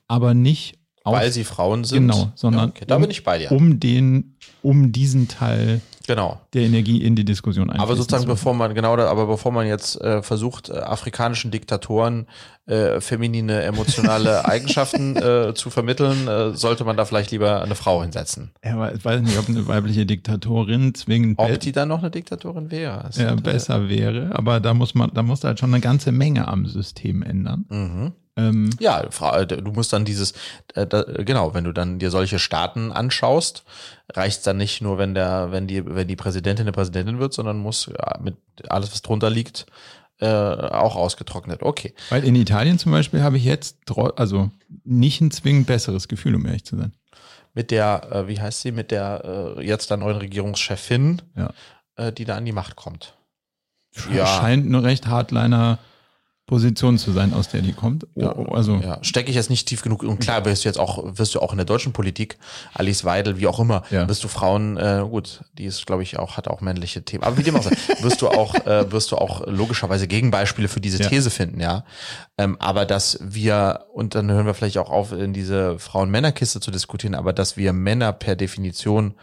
Aber 0.06 0.32
nicht 0.34 0.78
Weil 1.04 1.32
sie 1.32 1.44
Frauen 1.44 1.84
sind. 1.84 2.08
Genau, 2.08 2.32
sondern 2.34 2.66
ja, 2.66 2.68
okay, 2.68 2.84
da 2.86 2.98
bin 2.98 3.10
ich 3.10 3.24
bei 3.24 3.38
dir. 3.38 3.50
Um, 3.50 3.80
den, 3.80 4.36
um 4.62 4.92
diesen 4.92 5.28
Teil 5.28 5.80
Genau. 6.08 6.40
der 6.54 6.62
Energie 6.62 7.02
in 7.04 7.16
die 7.16 7.24
Diskussion 7.26 7.68
einfließen 7.68 7.82
Aber 7.82 7.94
sozusagen, 7.94 8.22
zu. 8.22 8.28
bevor 8.28 8.54
man, 8.54 8.74
genau, 8.74 8.96
da, 8.96 9.10
aber 9.10 9.26
bevor 9.26 9.52
man 9.52 9.66
jetzt 9.66 10.00
äh, 10.00 10.22
versucht, 10.22 10.70
äh, 10.70 10.78
afrikanischen 10.78 11.50
Diktatoren 11.50 12.26
äh, 12.64 13.02
feminine, 13.02 13.62
emotionale 13.62 14.44
Eigenschaften 14.48 15.16
äh, 15.16 15.52
zu 15.54 15.68
vermitteln, 15.68 16.26
äh, 16.26 16.54
sollte 16.54 16.84
man 16.84 16.96
da 16.96 17.04
vielleicht 17.04 17.30
lieber 17.30 17.62
eine 17.62 17.74
Frau 17.74 18.00
hinsetzen. 18.00 18.52
Ja, 18.64 18.72
aber 18.72 18.94
ich 18.94 19.04
weiß 19.04 19.20
nicht, 19.20 19.38
ob 19.38 19.50
eine 19.50 19.66
weibliche 19.66 20.06
Diktatorin 20.06 20.94
zwingend 20.94 21.38
Ob 21.38 21.60
die 21.60 21.72
dann 21.72 21.88
noch 21.88 21.98
eine 21.98 22.10
Diktatorin 22.10 22.70
wäre. 22.70 23.02
Das 23.06 23.18
ja, 23.18 23.34
äh, 23.34 23.36
besser 23.36 23.90
wäre, 23.90 24.30
aber 24.32 24.60
da 24.60 24.72
muss 24.72 24.94
man, 24.94 25.10
da 25.12 25.22
muss 25.22 25.44
halt 25.44 25.60
schon 25.60 25.74
eine 25.74 25.82
ganze 25.82 26.10
Menge 26.10 26.48
am 26.48 26.64
System 26.64 27.20
ändern. 27.22 27.66
Mhm. 27.68 28.12
Ähm, 28.38 28.70
Ja, 28.80 29.00
äh, 29.02 29.46
du 29.46 29.72
musst 29.72 29.92
dann 29.92 30.04
dieses, 30.04 30.32
äh, 30.74 30.86
da, 30.86 31.02
genau, 31.02 31.52
wenn 31.54 31.64
du 31.64 31.72
dann 31.72 31.98
dir 31.98 32.10
solche 32.10 32.38
Staaten 32.38 32.92
anschaust, 32.92 33.64
reicht 34.12 34.46
dann 34.46 34.56
nicht 34.56 34.80
nur, 34.80 34.96
wenn 34.96 35.14
der, 35.14 35.50
wenn 35.50 35.66
die, 35.66 35.84
wenn 35.84 36.08
die 36.08 36.16
Präsidentin 36.16 36.64
eine 36.64 36.72
Präsidentin 36.72 37.18
wird, 37.18 37.34
sondern 37.34 37.58
muss 37.58 37.86
ja, 37.86 38.18
mit 38.22 38.36
alles, 38.68 38.92
was 38.92 39.02
drunter 39.02 39.28
liegt, 39.28 39.66
äh, 40.20 40.26
auch 40.26 40.96
ausgetrocknet. 40.96 41.62
Okay. 41.62 41.94
weil 42.10 42.24
in 42.24 42.34
Italien 42.34 42.78
zum 42.78 42.92
Beispiel 42.92 43.22
habe 43.22 43.36
ich 43.36 43.44
jetzt, 43.44 43.76
also 44.16 44.50
nicht 44.84 45.20
ein 45.20 45.30
zwingend 45.30 45.66
besseres 45.66 46.08
Gefühl, 46.08 46.34
um 46.36 46.46
ehrlich 46.46 46.64
zu 46.64 46.76
sein. 46.76 46.92
Mit 47.54 47.70
der, 47.70 48.08
äh, 48.12 48.28
wie 48.28 48.40
heißt 48.40 48.60
sie, 48.62 48.72
mit 48.72 48.90
der 48.90 49.54
äh, 49.58 49.66
jetzt 49.66 49.90
dann 49.90 50.00
neuen 50.00 50.16
Regierungschefin, 50.18 51.22
Ja. 51.36 51.52
äh, 51.96 52.12
die 52.12 52.24
da 52.24 52.36
an 52.36 52.44
die 52.44 52.52
Macht 52.52 52.76
kommt. 52.76 53.14
Scheint 53.92 54.66
eine 54.66 54.82
recht 54.82 55.06
Hardliner 55.08 55.78
Position 56.48 56.96
zu 56.98 57.12
sein, 57.12 57.32
aus 57.34 57.48
der 57.50 57.60
die 57.60 57.72
kommt. 57.74 58.06
Ja, 58.16 58.34
also 58.50 58.76
ja, 58.76 58.98
stecke 59.02 59.28
ich 59.30 59.36
jetzt 59.36 59.50
nicht 59.50 59.68
tief 59.68 59.82
genug. 59.82 60.02
Und 60.02 60.18
klar 60.18 60.44
wirst 60.46 60.64
du 60.64 60.68
jetzt 60.68 60.78
auch, 60.78 61.04
wirst 61.18 61.34
du 61.34 61.40
auch 61.40 61.52
in 61.52 61.58
der 61.58 61.66
deutschen 61.66 61.92
Politik, 61.92 62.38
Alice 62.74 63.04
Weidel, 63.04 63.38
wie 63.38 63.46
auch 63.46 63.60
immer, 63.60 63.82
Ja. 63.90 64.08
wirst 64.08 64.24
du 64.24 64.28
Frauen, 64.28 64.78
äh, 64.78 65.04
gut, 65.08 65.42
die 65.58 65.66
ist, 65.66 65.86
glaube 65.86 66.02
ich, 66.02 66.18
auch, 66.18 66.36
hat 66.38 66.48
auch 66.48 66.60
männliche 66.62 67.02
Themen. 67.02 67.22
Aber 67.22 67.36
wie 67.36 67.42
dem 67.42 67.54
auch 67.54 67.62
sei, 67.62 67.70
wirst 68.02 68.22
du 68.22 68.28
auch, 68.28 68.54
äh, 68.66 68.90
wirst 68.90 69.12
du 69.12 69.16
auch 69.16 69.46
logischerweise 69.46 70.08
Gegenbeispiele 70.08 70.68
für 70.68 70.80
diese. 70.80 70.98
These 70.98 71.30
finden, 71.30 71.60
ja. 71.60 71.84
Ähm, 72.38 72.56
aber 72.58 72.86
dass 72.86 73.18
wir, 73.22 73.84
und 73.92 74.14
dann 74.14 74.30
hören 74.30 74.46
wir 74.46 74.54
vielleicht 74.54 74.78
auch 74.78 74.90
auf, 74.90 75.12
in 75.12 75.32
diese 75.34 75.78
Frauen-Männer-Kiste 75.78 76.60
zu 76.60 76.70
diskutieren, 76.70 77.14
aber 77.14 77.32
dass 77.34 77.56
wir 77.58 77.72
Männer 77.74 78.12
per 78.12 78.36
Definition 78.36 79.14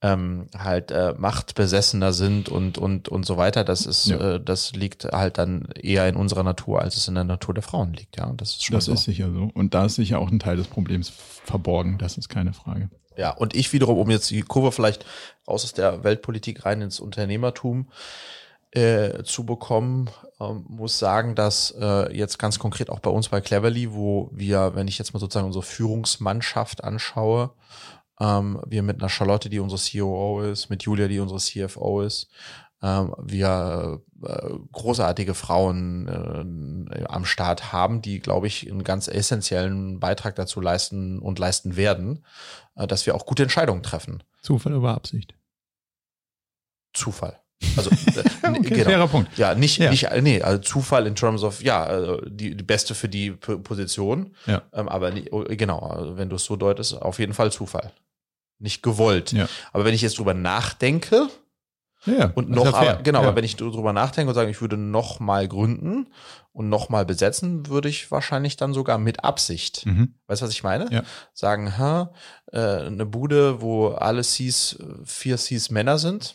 ähm, 0.00 0.46
halt 0.56 0.90
äh, 0.92 1.14
machtbesessener 1.18 2.12
sind 2.12 2.48
und 2.48 2.78
und 2.78 3.08
und 3.08 3.26
so 3.26 3.36
weiter, 3.36 3.64
das 3.64 3.84
ist 3.84 4.06
Ja. 4.06 4.34
äh, 4.36 4.40
das 4.40 4.72
liegt 4.72 5.04
halt 5.04 5.38
dann 5.38 5.68
eher 5.74 6.08
in 6.08 6.14
unserer 6.16 6.44
Natur, 6.44 6.80
als 6.82 6.96
es 6.96 7.08
in 7.08 7.14
der 7.16 7.24
Natur 7.24 7.54
der 7.54 7.64
Frauen 7.64 7.92
liegt, 7.94 8.16
ja. 8.16 8.26
Und 8.26 8.40
das 8.40 8.50
ist 8.50 8.64
schon 8.64 8.74
das 8.74 8.84
so. 8.84 8.92
ist 8.92 9.04
sicher 9.04 9.30
so. 9.32 9.50
Und 9.54 9.74
da 9.74 9.86
ist 9.86 9.96
sicher 9.96 10.20
auch 10.20 10.30
ein 10.30 10.38
Teil 10.38 10.56
des 10.56 10.68
Problems 10.68 11.10
verborgen, 11.44 11.98
das 11.98 12.16
ist 12.16 12.28
keine 12.28 12.52
Frage. 12.52 12.90
Ja, 13.16 13.32
und 13.32 13.56
ich 13.56 13.72
wiederum, 13.72 13.98
um 13.98 14.10
jetzt 14.10 14.30
die 14.30 14.42
Kurve 14.42 14.70
vielleicht 14.70 15.04
raus 15.48 15.64
aus 15.64 15.72
der 15.72 16.04
Weltpolitik 16.04 16.64
rein 16.64 16.80
ins 16.82 17.00
Unternehmertum 17.00 17.88
äh, 18.70 19.24
zu 19.24 19.44
bekommen, 19.44 20.10
ähm, 20.40 20.64
muss 20.68 21.00
sagen, 21.00 21.34
dass 21.34 21.74
äh, 21.80 22.14
jetzt 22.16 22.38
ganz 22.38 22.60
konkret 22.60 22.90
auch 22.90 23.00
bei 23.00 23.10
uns 23.10 23.30
bei 23.30 23.40
Cleverly, 23.40 23.92
wo 23.92 24.30
wir, 24.32 24.76
wenn 24.76 24.86
ich 24.86 24.98
jetzt 24.98 25.14
mal 25.14 25.18
sozusagen 25.20 25.46
unsere 25.46 25.64
Führungsmannschaft 25.64 26.84
anschaue, 26.84 27.50
ähm, 28.20 28.60
wir 28.66 28.82
mit 28.82 29.00
einer 29.00 29.08
Charlotte, 29.08 29.48
die 29.48 29.60
unsere 29.60 29.80
COO 29.80 30.42
ist, 30.42 30.68
mit 30.70 30.82
Julia, 30.82 31.08
die 31.08 31.20
unsere 31.20 31.40
CFO 31.40 32.02
ist, 32.02 32.28
ähm, 32.82 33.14
wir 33.20 34.00
äh, 34.24 34.50
großartige 34.72 35.34
Frauen 35.34 36.86
äh, 36.90 37.04
am 37.04 37.24
Start 37.24 37.72
haben, 37.72 38.02
die, 38.02 38.20
glaube 38.20 38.46
ich, 38.46 38.70
einen 38.70 38.84
ganz 38.84 39.08
essentiellen 39.08 39.98
Beitrag 39.98 40.36
dazu 40.36 40.60
leisten 40.60 41.18
und 41.18 41.38
leisten 41.38 41.76
werden, 41.76 42.24
äh, 42.76 42.86
dass 42.86 43.06
wir 43.06 43.14
auch 43.14 43.26
gute 43.26 43.42
Entscheidungen 43.42 43.82
treffen. 43.82 44.22
Zufall 44.42 44.74
oder 44.74 44.94
Absicht? 44.94 45.34
Zufall. 46.92 47.38
Also 47.76 47.90
äh, 48.16 48.24
Okay, 48.48 48.60
genau. 48.70 48.84
fairer 48.84 49.08
Punkt. 49.08 49.36
Ja, 49.36 49.54
nicht, 49.54 49.78
Ja. 49.78 49.90
nicht, 49.90 50.04
äh, 50.04 50.22
nee, 50.22 50.40
also 50.40 50.60
Zufall 50.62 51.06
in 51.06 51.14
terms 51.14 51.42
of, 51.42 51.62
ja, 51.62 51.82
also 51.82 52.20
die, 52.26 52.56
die 52.56 52.64
beste 52.64 52.94
für 52.94 53.08
die 53.08 53.32
P 53.32 53.56
Position. 53.58 54.34
Ja. 54.46 54.62
Ähm, 54.72 54.88
aber 54.88 55.12
oh, 55.32 55.44
genau, 55.48 55.80
also 55.80 56.16
wenn 56.16 56.28
du 56.28 56.36
es 56.36 56.44
so 56.44 56.56
deutest, 56.56 56.94
auf 57.00 57.18
jeden 57.18 57.34
Fall 57.34 57.52
Zufall. 57.52 57.92
Nicht 58.58 58.82
gewollt. 58.82 59.32
Ja. 59.32 59.48
Aber 59.72 59.84
wenn 59.84 59.94
ich 59.94 60.02
jetzt 60.02 60.18
drüber 60.18 60.34
nachdenke 60.34 61.28
Ja, 62.06 62.32
und 62.34 62.48
noch, 62.50 62.72
aber, 62.72 63.02
genau, 63.02 63.22
ja. 63.22 63.28
aber 63.28 63.36
wenn 63.36 63.44
ich 63.44 63.56
drüber 63.56 63.92
nachdenke 63.92 64.28
und 64.28 64.34
sage, 64.34 64.50
ich 64.50 64.60
würde 64.60 64.76
noch 64.76 65.20
mal 65.20 65.46
gründen 65.46 66.08
und 66.52 66.68
noch 66.68 66.88
mal 66.88 67.04
besetzen, 67.04 67.66
würde 67.68 67.88
ich 67.88 68.10
wahrscheinlich 68.10 68.56
dann 68.56 68.72
sogar 68.74 68.98
mit 68.98 69.22
Absicht. 69.24 69.86
Mhm. 69.86 70.14
Weißt 70.26 70.42
du, 70.42 70.46
was 70.46 70.52
ich 70.52 70.62
meine? 70.64 70.86
Ja. 70.92 71.02
Sagen, 71.34 71.78
ha, 71.78 72.12
äh, 72.52 72.58
eine 72.86 73.06
Bude, 73.06 73.60
wo 73.60 73.88
alle 73.88 74.22
Cs, 74.22 74.78
vier 75.04 75.36
Cs 75.36 75.70
Männer 75.70 75.98
sind, 75.98 76.34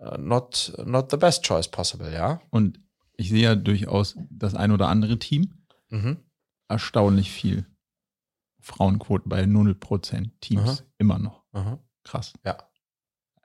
äh, 0.00 0.18
not, 0.18 0.72
not 0.84 1.10
the 1.10 1.16
best 1.16 1.44
choice 1.44 1.68
possible, 1.68 2.12
ja. 2.12 2.40
Und 2.50 2.80
ich 3.16 3.28
sehe 3.28 3.42
ja 3.42 3.54
durchaus 3.54 4.16
das 4.30 4.54
ein 4.54 4.72
oder 4.72 4.88
andere 4.88 5.18
Team 5.18 5.52
Mhm. 5.90 6.16
erstaunlich 6.68 7.30
viel 7.30 7.66
Frauenquote 8.62 9.28
bei 9.28 9.42
0% 9.44 10.30
Teams 10.40 10.68
Aha. 10.68 10.78
immer 10.98 11.18
noch. 11.18 11.42
Mhm. 11.52 11.78
Krass. 12.04 12.32
Ja. 12.44 12.56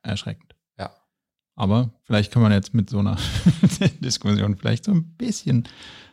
Erschreckend. 0.03 0.55
Ja. 0.79 0.91
Aber 1.55 1.89
vielleicht 2.03 2.31
kann 2.31 2.41
man 2.41 2.51
jetzt 2.51 2.73
mit 2.73 2.89
so 2.89 2.99
einer 2.99 3.17
Diskussion 3.99 4.55
vielleicht 4.57 4.85
so 4.85 4.91
ein 4.91 5.15
bisschen 5.15 5.67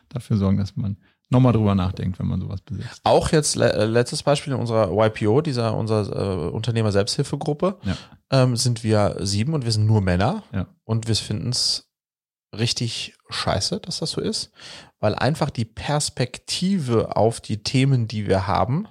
dafür 0.09 0.37
sorgen, 0.37 0.57
dass 0.57 0.75
man 0.75 0.97
nochmal 1.29 1.53
drüber 1.53 1.73
nachdenkt, 1.75 2.19
wenn 2.19 2.27
man 2.27 2.39
sowas 2.41 2.61
besitzt. 2.61 3.01
Auch 3.03 3.31
jetzt 3.31 3.55
le 3.55 3.71
äh, 3.73 3.85
letztes 3.85 4.21
Beispiel 4.23 4.53
in 4.53 4.59
unserer 4.59 4.91
YPO, 4.91 5.41
dieser 5.41 5.75
unserer 5.75 6.47
äh, 6.47 6.49
Unternehmer 6.49 6.91
Selbsthilfegruppe, 6.91 7.79
Ja. 7.83 7.97
ähm, 8.31 8.55
sind 8.55 8.83
wir 8.83 9.17
sieben 9.21 9.53
und 9.53 9.65
wir 9.65 9.71
sind 9.71 9.85
nur 9.85 10.01
Männer 10.01 10.43
Ja. 10.53 10.67
und 10.83 11.07
wir 11.07 11.15
finden 11.15 11.49
es 11.49 11.89
richtig 12.55 13.17
scheiße, 13.29 13.79
dass 13.81 13.99
das 13.99 14.11
so 14.11 14.21
ist, 14.21 14.51
weil 14.99 15.15
einfach 15.15 15.49
die 15.49 15.65
Perspektive 15.65 17.15
auf 17.17 17.41
die 17.41 17.63
Themen, 17.63 18.07
die 18.07 18.27
wir 18.27 18.47
haben, 18.47 18.87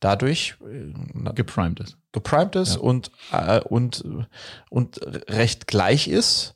dadurch 0.00 0.56
äh, 0.62 1.32
Geprimed 1.34 1.80
ist. 1.80 1.96
geprimed 2.12 2.56
ist 2.56 2.76
Ja. 2.76 2.80
und, 2.80 3.10
äh, 3.32 3.60
und, 3.60 4.04
und 4.70 5.00
recht 5.28 5.66
gleich 5.66 6.08
ist. 6.08 6.54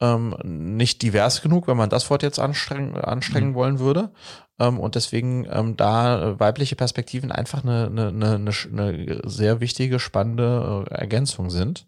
Ähm, 0.00 0.34
nicht 0.42 1.00
divers 1.02 1.42
genug, 1.42 1.68
wenn 1.68 1.76
man 1.76 1.88
das 1.88 2.10
Wort 2.10 2.24
jetzt 2.24 2.40
anstrengen, 2.40 2.96
anstrengen 2.96 3.50
Mhm. 3.50 3.54
wollen 3.54 3.78
würde. 3.78 4.10
Ähm, 4.58 4.80
und 4.80 4.96
deswegen 4.96 5.46
ähm, 5.48 5.76
da 5.76 6.40
weibliche 6.40 6.74
Perspektiven 6.74 7.30
einfach 7.30 7.62
eine, 7.62 7.86
eine, 7.86 8.08
eine, 8.08 8.50
eine 8.50 9.20
sehr 9.24 9.60
wichtige, 9.60 10.00
spannende 10.00 10.86
äh, 10.90 10.94
Ergänzung 10.94 11.50
sind. 11.50 11.86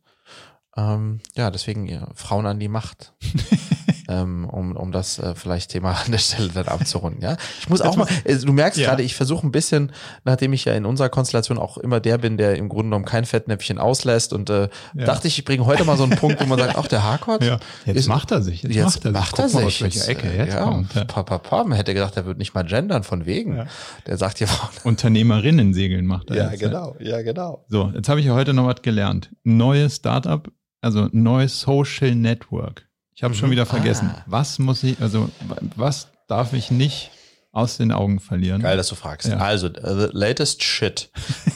Ähm, 0.77 1.21
ja, 1.35 1.51
deswegen 1.51 1.87
ja, 1.87 2.07
Frauen 2.15 2.47
an 2.47 2.61
die 2.61 2.69
Macht. 2.69 3.15
ähm, 4.09 4.49
um, 4.49 4.77
um 4.77 4.93
das 4.93 5.19
äh, 5.19 5.35
vielleicht 5.35 5.71
Thema 5.71 5.93
an 6.05 6.11
der 6.13 6.19
Stelle 6.19 6.49
dann 6.49 6.69
abzurunden. 6.69 7.23
Ja, 7.23 7.37
ich 7.61 7.69
muss 7.69 7.81
auch 7.81 7.97
mal. 7.97 8.07
äh, 8.25 8.37
Du 8.37 8.53
merkst 8.53 8.79
Ja. 8.79 8.89
gerade, 8.91 9.03
ich 9.03 9.15
versuche 9.15 9.47
ein 9.47 9.53
bisschen, 9.53 9.93
nachdem 10.25 10.53
ich 10.53 10.65
ja 10.67 10.75
in 10.75 10.85
unserer 10.85 11.09
Konstellation 11.09 11.59
auch 11.59 11.79
immer 11.79 12.01
der 12.01 12.19
bin, 12.19 12.37
der 12.37 12.57
im 12.57 12.69
Grunde 12.69 12.85
genommen 12.85 13.05
kein 13.05 13.25
Fettnäpfchen 13.25 13.79
auslässt 13.79 14.33
und 14.33 14.51
äh, 14.51 14.69
Ja. 14.95 15.05
dachte 15.07 15.29
ich, 15.29 15.39
ich 15.39 15.45
bringe 15.45 15.65
heute 15.67 15.85
mal 15.85 15.97
so 15.97 16.03
einen 16.05 16.17
Punkt, 16.17 16.41
wo 16.41 16.47
man 16.47 16.59
sagt, 16.59 16.77
ach 16.77 16.87
der 16.87 17.03
Harcourt. 17.05 17.43
Ja. 17.45 17.59
Jetzt 17.87 17.97
Ist- 17.97 18.09
macht 18.09 18.31
er 18.31 18.43
sich. 18.43 18.63
Jetzt, 18.63 18.75
Jetzt 18.75 19.05
macht 19.05 19.39
er 19.39 19.49
sich. 19.49 19.61
macht 19.61 19.63
er 19.65 19.71
sich. 19.71 19.81
Jetzt, 19.81 20.09
Ecke 20.09 20.27
äh, 20.29 20.37
er 20.37 20.45
jetzt 20.47 20.55
ja, 20.55 20.63
kommt. 20.65 20.95
Ja. 20.95 21.05
Pa, 21.05 21.23
pa, 21.23 21.39
pa. 21.39 21.65
Man 21.65 21.77
hätte 21.77 21.95
gedacht, 21.95 22.17
er 22.17 22.27
wird 22.27 22.39
nicht 22.39 22.55
mal 22.55 22.65
gendern 22.65 23.03
von 23.05 23.27
wegen. 23.27 23.57
Ja. 23.57 23.67
Der 24.07 24.17
sagt 24.19 24.39
hier 24.39 24.49
Frauen. 24.49 24.71
Unternehmerinnen 24.85 25.75
segeln 25.75 26.07
macht 26.07 26.31
er 26.31 26.37
Ja, 26.37 26.51
jetzt. 26.51 26.61
genau, 26.61 26.97
ja, 27.01 27.23
genau. 27.23 27.65
So, 27.69 27.91
jetzt 27.95 28.09
habe 28.09 28.21
ich 28.21 28.27
ja 28.27 28.35
heute 28.35 28.53
noch 28.55 28.67
was 28.67 28.83
gelernt. 28.83 29.31
Neues 29.45 29.97
Startup, 29.97 30.51
also 30.81 31.09
neues 31.13 31.61
Social 31.61 32.15
Network. 32.15 32.87
Ich 33.15 33.23
habe 33.23 33.35
Mhm. 33.35 33.39
schon 33.39 33.51
wieder 33.51 33.67
vergessen. 33.67 34.11
Ah. 34.13 34.23
Was 34.27 34.59
muss 34.59 34.83
ich, 34.83 35.01
also 35.01 35.31
wa- 35.47 35.57
was 35.77 36.09
darf 36.29 36.53
ich 36.53 36.71
nicht 36.71 37.11
aus 37.53 37.77
den 37.77 37.93
Augen 37.93 38.19
verlieren? 38.19 38.61
Geil, 38.63 38.77
dass 38.77 38.89
du 38.89 38.97
fragst. 38.97 39.29
Ja. 39.29 39.37
Also, 39.37 39.69
the 39.69 40.09
latest 40.11 40.65
shit. 40.65 41.09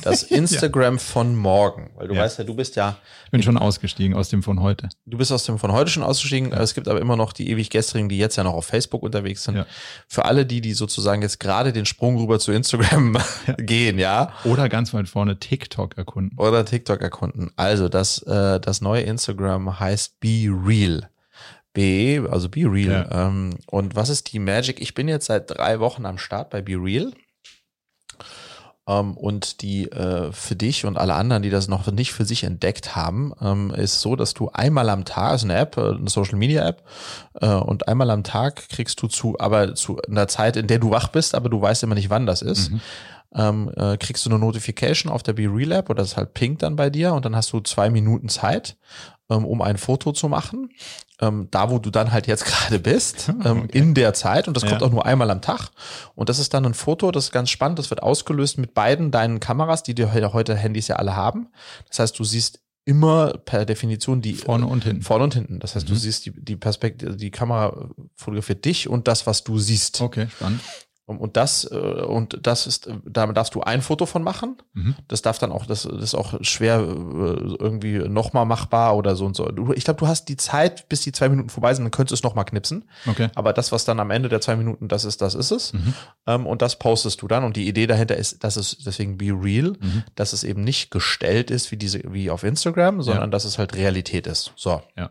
Das 0.02 0.22
Instagram 0.40 1.00
von 1.00 1.34
morgen. 1.34 1.90
Weil 1.96 2.06
du 2.06 2.14
Ja. 2.14 2.22
weißt 2.22 2.38
ja, 2.38 2.44
du 2.44 2.54
bist 2.54 2.76
ja, 2.76 2.96
Ich 3.24 3.32
bin 3.32 3.42
schon 3.42 3.59
ausgestiegen 3.59 4.14
aus 4.16 4.28
dem 4.28 4.44
von 4.44 4.61
heute. 4.62 4.88
du 5.06 5.18
bist 5.18 5.32
aus 5.32 5.44
dem 5.46 5.59
von 5.59 5.72
heute 5.72 5.90
schon 5.90 6.04
ausgestiegen. 6.04 6.52
Es 6.52 6.74
gibt 6.74 6.86
aber 6.86 7.00
immer 7.00 7.16
noch 7.16 7.32
die 7.32 7.50
ewig 7.50 7.70
gestrigen, 7.70 8.09
die 8.09 8.16
jetzt 8.18 8.36
ja 8.36 8.44
noch 8.44 8.54
auf 8.54 8.66
Facebook 8.66 9.02
unterwegs 9.02 9.42
sind. 9.42 9.56
Ja. 9.56 9.66
Für 10.06 10.24
alle 10.26 10.46
die, 10.46 10.61
die 10.61 10.72
sozusagen 10.74 11.22
jetzt 11.22 11.40
gerade 11.40 11.72
den 11.72 11.84
Sprung 11.86 12.16
rüber 12.18 12.38
zu 12.38 12.52
Instagram 12.52 13.18
gehen, 13.59 13.98
ja. 13.98 14.32
Oder 14.44 14.68
ganz 14.68 14.94
weit 14.94 15.09
vorne 15.09 15.40
TikTok 15.40 15.98
erkunden. 15.98 16.38
Oder 16.38 16.64
TikTok 16.64 17.02
erkunden. 17.02 17.50
Also 17.56 17.88
das, 17.88 18.22
äh, 18.22 18.61
das 18.61 18.80
neue 18.80 19.02
Instagram 19.02 19.80
heißt 19.80 20.20
Be 20.20 20.46
Real. 20.48 21.09
B, 21.79 22.20
also 22.29 22.49
Be 22.49 22.62
Real. 22.64 23.09
Ähm, 23.12 23.51
und 23.70 23.95
was 23.95 24.09
ist 24.09 24.33
die 24.33 24.41
Magic? 24.41 24.81
Ich 24.81 24.95
bin 24.95 25.07
jetzt 25.07 25.26
seit 25.26 25.49
drei 25.49 25.79
Wochen 25.79 26.07
am 26.07 26.18
Start 26.18 26.51
bei 26.51 26.61
Be 26.61 26.72
Real. 26.74 27.12
Ähm, 28.89 29.16
und 29.16 29.62
die 29.62 29.85
äh, 29.93 30.33
für 30.33 30.57
dich 30.57 30.87
und 30.87 30.99
alle 30.99 31.14
anderen, 31.14 31.43
die 31.45 31.51
das 31.51 31.68
noch 31.68 31.87
nicht 31.93 32.12
für 32.12 32.24
sich 32.24 32.43
entdeckt 32.43 32.97
haben, 32.97 33.33
ähm, 33.41 33.70
ist 33.70 34.01
so, 34.01 34.16
dass 34.16 34.35
du 34.35 34.49
einmal 34.53 34.89
am 34.89 35.05
Tag, 35.05 35.37
ist 35.37 35.45
eine 35.45 35.55
App, 35.57 35.76
äh, 35.76 35.91
eine 35.91 36.09
Social 36.11 36.37
Media 36.37 36.66
App, 36.66 36.83
äh, 37.35 37.47
und 37.47 37.87
einmal 37.87 38.11
am 38.11 38.24
Tag 38.24 38.68
kriegst 38.70 39.01
du 39.03 39.07
zu, 39.07 39.37
aber 39.39 39.74
zu 39.76 40.01
einer 40.03 40.26
Zeit, 40.26 40.57
in 40.57 40.66
der 40.66 40.81
du 40.81 40.91
wach 40.91 41.09
bist, 41.09 41.35
aber 41.37 41.49
du 41.49 41.61
weißt 41.61 41.85
immer 41.85 41.95
nicht, 41.95 42.11
wann 42.11 42.26
das 42.26 42.43
ist, 42.43 42.72
Mhm. 42.72 42.81
ähm, 43.35 43.70
äh, 43.76 43.97
kriegst 43.99 44.24
du 44.26 44.31
eine 44.31 44.39
Notification 44.41 45.12
auf 45.12 45.22
der 45.22 45.35
Be 45.35 45.43
Real 45.45 45.72
App 45.72 45.91
oder 45.91 46.03
das 46.03 46.16
halt 46.16 46.33
pinkt 46.35 46.62
dann 46.62 46.74
bei 46.74 46.89
dir 46.91 47.12
und 47.12 47.24
dann 47.24 47.37
hast 47.37 47.53
du 47.53 47.61
zwei 47.61 47.91
Minuten 47.91 48.29
Zeit, 48.31 48.76
ähm, 49.31 49.45
um 49.45 49.61
ein 49.62 49.76
Foto 49.79 50.12
zu 50.12 50.29
machen. 50.29 50.70
Ähm, 51.20 51.49
da, 51.51 51.70
wo 51.70 51.79
du 51.79 51.91
dann 51.91 52.12
halt 52.12 52.26
jetzt 52.29 52.45
gerade 52.47 52.79
bist, 52.79 53.29
ähm, 53.45 53.62
Okay. 53.64 53.79
in 53.79 53.95
der 53.95 54.14
Zeit. 54.14 54.47
Und 54.49 54.57
das 54.57 54.64
kommt 54.64 54.81
Ja. 54.81 54.87
auch 54.87 54.93
nur 54.93 55.05
einmal 55.07 55.31
am 55.31 55.43
Tag. 55.43 55.70
Und 56.14 56.29
das 56.29 56.39
ist 56.39 56.55
dann 56.55 56.64
ein 56.64 56.74
Foto, 56.74 57.11
das 57.11 57.24
ist 57.26 57.33
ganz 57.33 57.51
spannend. 57.51 57.79
Das 57.79 57.91
wird 57.91 58.03
ausgelöst 58.03 58.59
mit 58.59 58.74
beiden 58.74 59.11
deinen 59.11 59.41
Kameras, 59.41 59.83
die 59.83 59.95
dir 59.95 60.12
heute- 60.33 60.55
Handys 60.57 60.89
ja 60.89 60.97
alle 60.97 61.16
haben. 61.16 61.49
Das 61.89 61.99
heißt, 61.99 62.18
du 62.18 62.24
siehst 62.24 62.61
immer 62.85 63.35
per 63.45 63.66
Definition 63.66 64.22
die 64.22 64.33
Vorne 64.35 64.66
und 64.66 64.83
hinten. 64.85 65.03
Vorne 65.03 65.24
und 65.24 65.35
hinten. 65.35 65.59
Das 65.61 65.74
heißt, 65.74 65.87
du 65.89 65.93
Mhm. 65.93 65.99
siehst 65.99 66.24
die, 66.24 66.33
die 66.35 66.57
Perspektive, 66.57 67.16
die 67.16 67.31
Kamera 67.31 67.91
fotografiert 68.14 68.64
dich 68.64 68.89
und 68.89 69.09
das, 69.09 69.26
was 69.26 69.45
du 69.45 69.59
siehst. 69.59 70.01
Okay, 70.01 70.29
spannend. 70.35 70.61
Und 71.09 71.18
und 71.18 71.38
das, 71.38 71.64
äh, 71.70 71.74
und 71.74 72.38
das 72.42 72.66
ist, 72.66 72.86
äh, 72.86 72.94
da 73.06 73.26
darfst 73.28 73.54
du 73.54 73.62
ein 73.62 73.80
Foto 73.80 74.04
von 74.04 74.22
machen. 74.22 74.59
Mhm. 74.74 74.94
Das 75.09 75.22
darf 75.22 75.38
dann 75.38 75.52
auch, 75.52 75.64
das, 75.64 75.84
das 75.84 76.02
ist 76.02 76.14
auch 76.14 76.34
schwer 76.42 76.80
äh, 76.80 76.82
irgendwie 76.82 77.98
nochmal 77.98 78.44
machbar 78.44 78.94
oder 78.94 79.16
so 79.16 79.24
und 79.24 79.34
so. 79.34 79.48
Ich 79.74 79.84
glaube, 79.84 79.98
du 79.98 80.06
hast 80.06 80.26
die 80.28 80.36
Zeit, 80.36 80.88
bis 80.90 81.00
die 81.00 81.12
zwei 81.12 81.30
Minuten 81.30 81.48
vorbei 81.48 81.72
sind, 81.72 81.84
dann 81.84 81.90
könntest 81.92 82.11
du 82.12 82.14
es 82.16 82.22
nochmal 82.22 82.44
knipsen. 82.44 82.84
Okay. 83.06 83.28
Aber 83.34 83.54
das, 83.54 83.72
was 83.72 83.86
dann 83.86 84.00
am 84.00 84.11
Ende 84.11 84.28
der 84.28 84.42
zwei 84.42 84.56
Minuten, 84.56 84.86
das 84.88 85.06
ist, 85.06 85.22
das 85.22 85.34
ist 85.34 85.50
es. 85.50 85.72
Mhm. 85.72 85.94
Ähm, 86.26 86.46
und 86.46 86.61
das 86.61 86.78
postest 86.78 87.22
du 87.22 87.26
dann. 87.28 87.42
Und 87.44 87.56
die 87.56 87.66
Idee 87.66 87.86
dahinter 87.86 88.16
ist, 88.16 88.44
dass 88.44 88.56
es 88.56 88.76
deswegen 88.78 89.16
be 89.16 89.32
real, 89.32 89.72
Mhm. 89.80 90.04
dass 90.14 90.34
es 90.34 90.44
eben 90.44 90.62
nicht 90.62 90.90
gestellt 90.90 91.50
ist 91.50 91.70
wie 91.72 91.76
diese, 91.78 92.02
wie 92.12 92.30
auf 92.30 92.42
Instagram, 92.44 93.00
sondern 93.00 93.30
dass 93.30 93.44
es 93.46 93.59
halt 93.59 93.74
Realität 93.74 94.26
ist. 94.26 94.52
So. 94.56 94.82
Ja. 94.96 95.11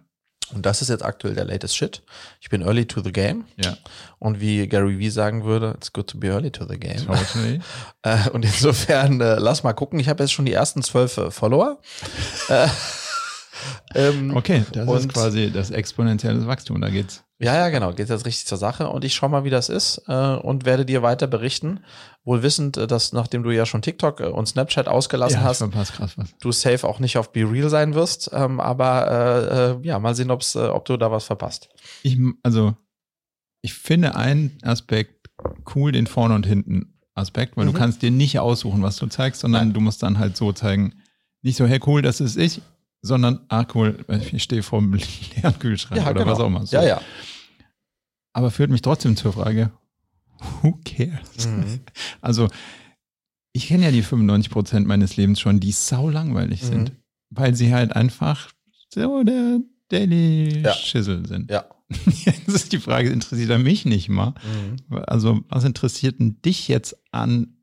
Und 0.53 0.65
das 0.65 0.81
ist 0.81 0.89
jetzt 0.89 1.03
aktuell 1.03 1.35
der 1.35 1.45
latest 1.45 1.75
Shit. 1.75 2.03
Ich 2.39 2.49
bin 2.49 2.61
early 2.61 2.85
to 2.85 3.01
the 3.01 3.11
game. 3.11 3.45
Ja, 3.57 3.77
Und 4.19 4.39
wie 4.39 4.67
Gary 4.67 4.97
Vee 4.99 5.09
sagen 5.09 5.43
würde, 5.43 5.73
it's 5.75 5.91
good 5.91 6.07
to 6.07 6.17
be 6.17 6.27
early 6.27 6.51
to 6.51 6.65
the 6.67 6.77
game. 6.79 7.05
totally. 7.05 7.59
Äh, 8.03 8.29
und 8.29 8.45
insofern, 8.45 9.19
äh, 9.19 9.35
lass 9.35 9.63
mal 9.63 9.73
gucken. 9.73 9.99
Ich 9.99 10.07
habe 10.07 10.23
jetzt 10.23 10.31
schon 10.31 10.45
die 10.45 10.53
ersten 10.53 10.81
zwölf 10.83 11.17
äh, 11.17 11.31
Follower. 11.31 11.79
äh, 12.49 12.67
ähm, 13.95 14.35
Okay, 14.35 14.63
das 14.71 14.87
ist 14.99 15.13
quasi 15.13 15.51
das 15.51 15.71
exponentielle 15.71 16.45
Wachstum, 16.47 16.79
da 16.79 16.89
geht's. 16.89 17.23
Ja, 17.39 17.53
ja, 17.55 17.69
genau. 17.69 17.93
Geht 17.93 18.09
jetzt 18.09 18.25
richtig 18.25 18.47
zur 18.47 18.57
Sache. 18.57 18.89
Und 18.89 19.05
ich 19.05 19.13
schaue 19.13 19.29
mal, 19.29 19.43
wie 19.43 19.51
das 19.51 19.69
ist 19.69 20.01
äh, 20.07 20.35
und 20.35 20.65
werde 20.65 20.85
dir 20.85 21.03
weiter 21.03 21.27
berichten. 21.27 21.81
Wohl 22.23 22.41
wissend, 22.41 22.77
äh, 22.77 22.87
dass 22.87 23.13
nachdem 23.13 23.43
du 23.43 23.51
ja 23.51 23.65
schon 23.67 23.83
TikTok 23.83 24.21
äh, 24.21 24.25
und 24.25 24.47
Snapchat 24.47 24.87
ausgelassen 24.87 25.41
ja, 25.41 25.45
hast, 25.45 25.61
du 26.41 26.51
safe 26.51 26.87
auch 26.87 26.99
nicht 26.99 27.17
auf 27.17 27.31
Be 27.31 27.41
Real 27.49 27.69
sein 27.69 27.93
wirst. 27.93 28.31
Ähm, 28.33 28.59
aber 28.59 29.11
äh, 29.11 29.71
äh, 29.71 29.87
ja, 29.87 29.99
mal 29.99 30.15
sehen, 30.15 30.31
ob's, 30.31 30.55
äh, 30.55 30.59
ob 30.67 30.85
du 30.85 30.97
da 30.97 31.11
was 31.11 31.25
verpasst. 31.25 31.69
Ich, 32.01 32.17
also, 32.41 32.75
ich 33.61 33.75
finde 33.75 34.15
einen 34.15 34.57
Aspekt 34.63 35.29
cool, 35.75 35.91
den 35.91 36.07
vorne 36.07 36.33
und 36.33 36.45
hinten 36.47 36.95
Aspekt, 37.13 37.55
weil 37.55 37.65
Mhm. 37.65 37.73
du 37.73 37.77
kannst 37.77 38.01
dir 38.01 38.11
nicht 38.11 38.39
aussuchen, 38.39 38.81
was 38.81 38.95
du 38.97 39.07
zeigst, 39.07 39.41
sondern 39.41 39.67
Nein. 39.67 39.73
du 39.73 39.81
musst 39.81 40.01
dann 40.01 40.17
halt 40.17 40.37
so 40.37 40.53
zeigen, 40.53 40.93
nicht 41.43 41.57
so, 41.57 41.65
hey 41.67 41.79
cool, 41.85 42.01
das 42.01 42.19
ist 42.19 42.35
ich, 42.37 42.61
sondern, 43.01 43.41
ah 43.49 43.65
cool, 43.75 44.03
ich 44.31 44.43
stehe 44.43 44.63
vor 44.63 44.79
dem 44.79 44.93
leeren 45.35 45.59
Kühlschrank 45.59 46.05
oder 46.09 46.25
was 46.25 46.39
auch 46.39 46.47
immer. 46.47 46.65
So. 46.65 46.77
genau. 46.77 46.83
Ja, 46.89 46.97
ja. 46.97 47.01
Aber 48.33 48.51
führt 48.51 48.69
mich 48.69 48.81
trotzdem 48.81 49.15
zur 49.15 49.33
Frage, 49.33 49.71
who 50.61 50.79
cares? 50.85 51.47
Mhm. 51.47 51.79
Also, 52.21 52.47
ich 53.53 53.67
kenne 53.67 53.85
ja 53.85 53.91
die 53.91 54.03
95 54.03 54.51
Prozent 54.51 54.87
meines 54.87 55.17
Lebens 55.17 55.39
schon, 55.39 55.59
die 55.59 55.71
sau 55.71 56.09
langweilig 56.09 56.61
Mhm. 56.63 56.67
sind, 56.67 56.91
weil 57.29 57.55
sie 57.55 57.73
halt 57.73 57.95
einfach 57.95 58.51
so 58.93 59.23
der 59.23 59.59
Daily 59.89 60.61
Ja. 60.61 60.73
Schissel 60.73 61.25
sind. 61.27 61.49
Ja. 61.49 61.65
Jetzt 62.05 62.47
ist 62.49 62.73
die 62.73 62.79
Frage, 62.79 63.09
interessiert 63.09 63.49
er 63.49 63.59
mich 63.59 63.85
nicht 63.85 64.09
mal? 64.09 64.33
Mhm. 64.89 64.97
Also, 65.07 65.41
was 65.49 65.63
interessiert 65.63 66.19
denn 66.19 66.41
dich 66.41 66.67
jetzt 66.67 66.97
an 67.11 67.53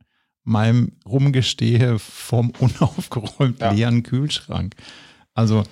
meinem 0.44 0.92
Rumgestehe 1.06 1.98
vom 1.98 2.50
unaufgeräumt 2.58 3.60
Ja. 3.60 3.70
leeren 3.72 4.02
Kühlschrank? 4.02 4.74
Also, 5.34 5.64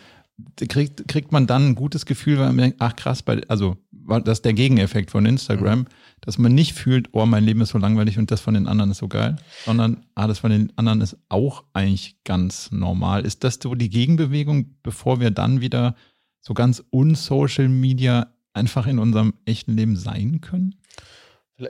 kriegt, 0.68 1.08
kriegt 1.08 1.32
man 1.32 1.46
dann 1.46 1.68
ein 1.68 1.74
gutes 1.74 2.06
Gefühl, 2.06 2.38
weil 2.38 2.46
man 2.48 2.58
denkt, 2.58 2.76
ach 2.80 2.96
krass, 2.96 3.22
bei, 3.22 3.40
also, 3.48 3.76
war 3.90 4.20
das 4.20 4.38
ist 4.38 4.44
der 4.44 4.54
Gegeneffekt 4.54 5.10
von 5.10 5.26
Instagram, 5.26 5.80
Mhm. 5.80 5.86
dass 6.20 6.38
man 6.38 6.54
nicht 6.54 6.74
fühlt, 6.74 7.08
oh, 7.12 7.26
mein 7.26 7.44
Leben 7.44 7.60
ist 7.60 7.70
so 7.70 7.78
langweilig 7.78 8.18
und 8.18 8.30
das 8.30 8.40
von 8.40 8.54
den 8.54 8.66
anderen 8.66 8.90
ist 8.90 8.98
so 8.98 9.08
geil, 9.08 9.36
sondern, 9.64 10.04
ah, 10.14 10.26
das 10.26 10.40
von 10.40 10.50
den 10.50 10.72
anderen 10.76 11.00
ist 11.00 11.16
auch 11.28 11.64
eigentlich 11.72 12.16
ganz 12.24 12.70
normal. 12.72 13.24
Ist 13.24 13.44
das 13.44 13.58
so 13.62 13.74
die 13.74 13.90
Gegenbewegung, 13.90 14.74
bevor 14.82 15.20
wir 15.20 15.30
dann 15.30 15.60
wieder 15.60 15.94
so 16.40 16.54
ganz 16.54 16.82
unsocial 16.90 17.68
Media 17.68 18.28
einfach 18.54 18.86
in 18.86 18.98
unserem 18.98 19.34
echten 19.44 19.76
Leben 19.76 19.96
sein 19.96 20.40
können? 20.40 20.74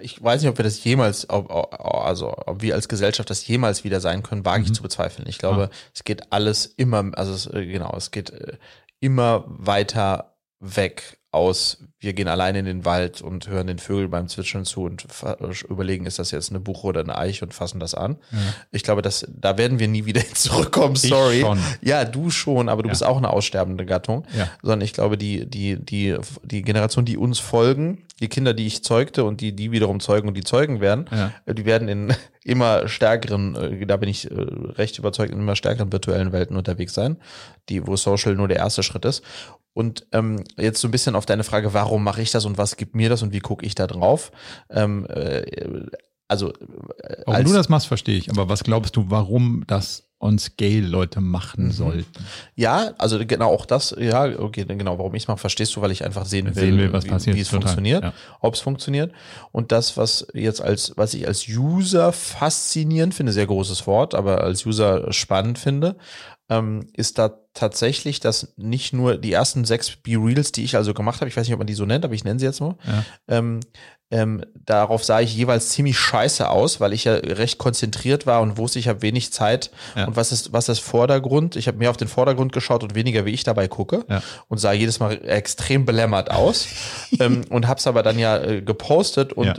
Ich 0.01 0.23
weiß 0.23 0.41
nicht, 0.43 0.51
ob 0.51 0.59
wir 0.59 0.65
das 0.65 0.83
jemals, 0.85 1.29
ob, 1.29 1.51
also 1.51 2.35
ob 2.47 2.63
wir 2.63 2.75
als 2.75 2.89
Gesellschaft 2.89 3.29
das 3.31 3.47
jemals 3.47 3.85
wieder 3.85 4.01
sein 4.01 4.23
können, 4.23 4.45
wage 4.45 4.63
ich 4.65 4.71
Mhm. 4.71 4.75
zu 4.75 4.83
bezweifeln. 4.83 5.29
Ich 5.29 5.39
glaube, 5.39 5.71
es 5.95 6.05
geht 6.05 6.33
alles 6.33 6.67
immer, 6.67 7.11
also 7.17 7.33
es, 7.33 7.47
äh, 7.47 7.67
genau, 7.67 7.95
es 7.97 8.11
geht 8.11 8.31
äh, 8.31 8.57
immer 9.01 9.45
weiter 9.47 10.37
weg 10.61 11.19
aus, 11.33 11.79
wir 11.99 12.13
gehen 12.13 12.29
alleine 12.29 12.59
in 12.59 12.65
den 12.67 12.85
Wald 12.85 13.23
und 13.23 13.49
hören 13.49 13.67
den 13.67 13.79
Vögeln 13.79 14.11
beim 14.11 14.29
Zwitschern 14.29 14.65
zu 14.67 14.83
und 14.85 15.07
überlegen, 15.69 16.05
ist 16.05 16.19
das 16.19 16.31
jetzt 16.31 16.51
eine 16.51 16.61
Buche 16.61 16.87
oder 16.89 17.01
eine 17.01 17.17
Eiche 17.17 17.45
und 17.45 17.55
fassen 17.55 17.81
das 17.81 17.95
an. 17.95 18.17
Ich 18.71 18.83
glaube, 18.83 19.01
dass, 19.03 19.27
da 19.29 19.57
werden 19.57 19.79
wir 19.79 19.89
nie 19.89 20.05
wieder 20.05 20.21
zurückkommen, 20.35 20.95
sorry. 20.97 21.45
Ja, 21.81 22.05
du 22.05 22.29
schon, 22.31 22.69
aber 22.69 22.83
du 22.83 22.89
Ja. 22.89 22.93
bist 22.93 23.05
auch 23.05 23.17
eine 23.17 23.31
aussterbende 23.31 23.87
Gattung. 23.87 24.27
Ja. 24.37 24.51
Sondern 24.63 24.83
ich 24.83 24.93
glaube, 24.93 25.17
die, 25.17 25.47
die, 25.49 25.77
die, 25.83 26.17
die 26.45 26.63
Generation, 26.63 27.05
die 27.07 27.17
uns 27.17 27.39
folgen, 27.39 28.05
die 28.21 28.29
Kinder, 28.29 28.53
die 28.55 28.67
ich 28.67 28.85
zeugte 28.85 29.25
und 29.25 29.41
die, 29.41 29.57
die 29.57 29.73
wiederum 29.73 29.99
zeugen 29.99 30.29
und 30.29 30.35
die 30.37 30.45
zeugen 30.45 30.81
werden, 30.81 31.07
Ja. 31.11 31.33
äh, 31.47 31.55
die 31.55 31.65
werden 31.65 31.89
in 31.89 32.15
immer 32.45 32.89
stärkeren, 32.89 33.55
äh, 33.57 33.87
da 33.87 33.97
bin 33.97 34.09
ich 34.09 34.31
äh, 34.31 34.35
recht 34.35 34.99
überzeugt, 34.99 35.33
in 35.33 35.39
immer 35.39 35.57
stärkeren 35.57 35.91
virtuellen 35.93 36.33
Welten 36.33 36.57
unterwegs 36.57 36.93
sein, 36.95 37.17
die, 37.69 37.87
wo 37.87 37.97
Social 37.97 38.35
nur 38.35 38.49
der 38.49 38.59
erste 38.59 38.83
Schritt 38.83 39.05
ist. 39.05 39.23
Und 39.75 40.07
ähm, 40.13 40.45
jetzt 40.59 40.81
so 40.81 40.89
ein 40.89 40.91
bisschen 40.91 41.15
auf 41.17 41.25
deine 41.27 41.45
Frage, 41.45 41.73
warum 41.73 42.05
mache 42.05 42.21
ich 42.23 42.31
das 42.31 42.45
und 42.45 42.59
was 42.59 42.77
gibt 42.77 42.95
mir 42.95 43.09
das 43.09 43.23
und 43.23 43.33
wie 43.33 43.41
gucke 43.41 43.65
ich 43.65 43.75
da 43.75 43.87
drauf? 43.87 44.31
Ähm, 44.71 45.07
äh, 45.07 45.43
also 46.29 46.53
äh, 46.53 47.23
Warum 47.27 47.45
du 47.45 47.53
das 47.53 47.69
machst, 47.69 47.87
verstehe 47.87 48.17
ich. 48.19 48.31
Aber 48.31 48.49
was 48.49 48.65
glaubst 48.65 48.97
du, 48.97 49.07
warum 49.09 49.65
das 49.67 50.09
on 50.19 50.39
Scale 50.39 50.81
Leute 50.87 51.21
machen 51.21 51.67
Mhm. 51.67 51.73
sollten? 51.73 52.25
Ja, 52.55 52.93
also 52.99 53.19
genau 53.27 53.51
auch 53.53 53.67
das, 53.67 53.95
ja, 53.99 54.25
okay, 54.39 54.65
genau, 54.65 54.97
warum 54.99 55.15
ich 55.15 55.25
es 55.25 55.29
mache, 55.29 55.39
verstehst 55.39 55.75
du, 55.75 55.81
weil 55.81 55.91
ich 55.91 56.05
einfach 56.05 56.25
sehen 56.27 56.47
will, 56.47 56.55
Sehen 56.55 56.79
will, 56.79 56.93
was 56.93 57.05
wie, 57.05 57.35
wie 57.35 57.41
es 57.41 57.49
total, 57.49 57.63
funktioniert, 57.63 58.03
ja. 58.05 58.13
ob 58.41 58.55
es 58.55 58.61
funktioniert. 58.61 59.13
Und 59.51 59.73
das, 59.73 59.97
was 59.97 60.27
jetzt 60.33 60.63
als, 60.63 60.93
was 60.97 61.13
ich 61.15 61.27
als 61.27 61.49
User 61.49 62.13
faszinierend 62.13 63.15
finde, 63.15 63.33
sehr 63.33 63.47
großes 63.47 63.87
Wort, 63.87 64.15
aber 64.15 64.43
als 64.43 64.65
User 64.65 65.13
spannend 65.13 65.59
finde, 65.59 65.97
ähm, 66.49 66.87
ist 66.95 67.19
da 67.19 67.39
tatsächlich, 67.55 68.21
dass 68.21 68.53
nicht 68.57 68.93
nur 68.93 69.17
die 69.19 69.33
ersten 69.33 69.65
sechs 69.65 69.95
B-Reels, 69.97 70.53
die 70.53 70.65
ich 70.65 70.77
also 70.77 70.95
gemacht 70.95 71.21
habe, 71.21 71.29
ich 71.29 71.37
weiß 71.37 71.47
nicht, 71.47 71.53
ob 71.55 71.59
man 71.61 71.67
die 71.67 71.75
so 71.75 71.87
nennt, 71.87 72.05
aber 72.05 72.15
ich 72.15 72.25
nenne 72.25 72.39
sie 72.41 72.47
jetzt 72.47 72.61
mal, 72.61 72.77
Ja. 72.87 73.05
ähm, 73.29 73.61
ähm, 74.13 74.45
darauf 74.55 75.03
sah 75.03 75.21
ich 75.21 75.35
jeweils 75.35 75.71
ziemlich 75.71 75.99
scheiße 75.99 76.49
aus, 76.49 76.81
weil 76.81 76.93
ich 76.93 77.05
ja 77.05 77.15
recht 77.15 77.59
konzentriert 77.59 78.27
war 78.27 78.43
und 78.43 78.59
wusste, 78.59 78.79
ich 78.79 78.87
habe 78.87 79.03
wenig 79.03 79.33
Zeit. 79.33 79.71
Ja. 79.97 80.07
Und 80.07 80.17
was 80.17 80.31
ist, 80.31 80.53
was 80.53 80.69
ist 80.69 80.81
Vordergrund? 80.81 81.57
Ich 81.57 81.67
habe 81.67 81.79
mehr 81.79 81.91
auf 81.91 81.97
den 81.97 82.09
Vordergrund 82.09 82.53
geschaut 82.53 82.83
und 82.85 82.95
weniger, 82.95 83.25
wie 83.25 83.31
ich 83.31 83.43
dabei 83.43 83.69
gucke. 83.69 84.05
Ja. 84.09 84.23
Und 84.49 84.59
sah 84.59 84.73
jedes 84.73 85.01
Mal 85.01 85.27
extrem 85.27 85.87
belämmert 85.87 86.31
aus. 86.31 86.69
ähm, 87.21 87.43
und 87.49 87.67
habe 87.67 87.79
es 87.79 87.87
aber 87.87 88.03
dann 88.03 88.19
ja 88.19 88.37
äh, 88.39 88.61
gepostet 88.63 89.33
und 89.33 89.47
Ja. 89.47 89.55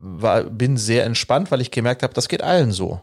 war, 0.00 0.44
bin 0.44 0.76
sehr 0.76 1.04
entspannt, 1.04 1.50
weil 1.50 1.60
ich 1.60 1.70
gemerkt 1.72 2.02
habe, 2.04 2.14
das 2.14 2.28
geht 2.28 2.42
allen 2.42 2.70
so. 2.72 3.00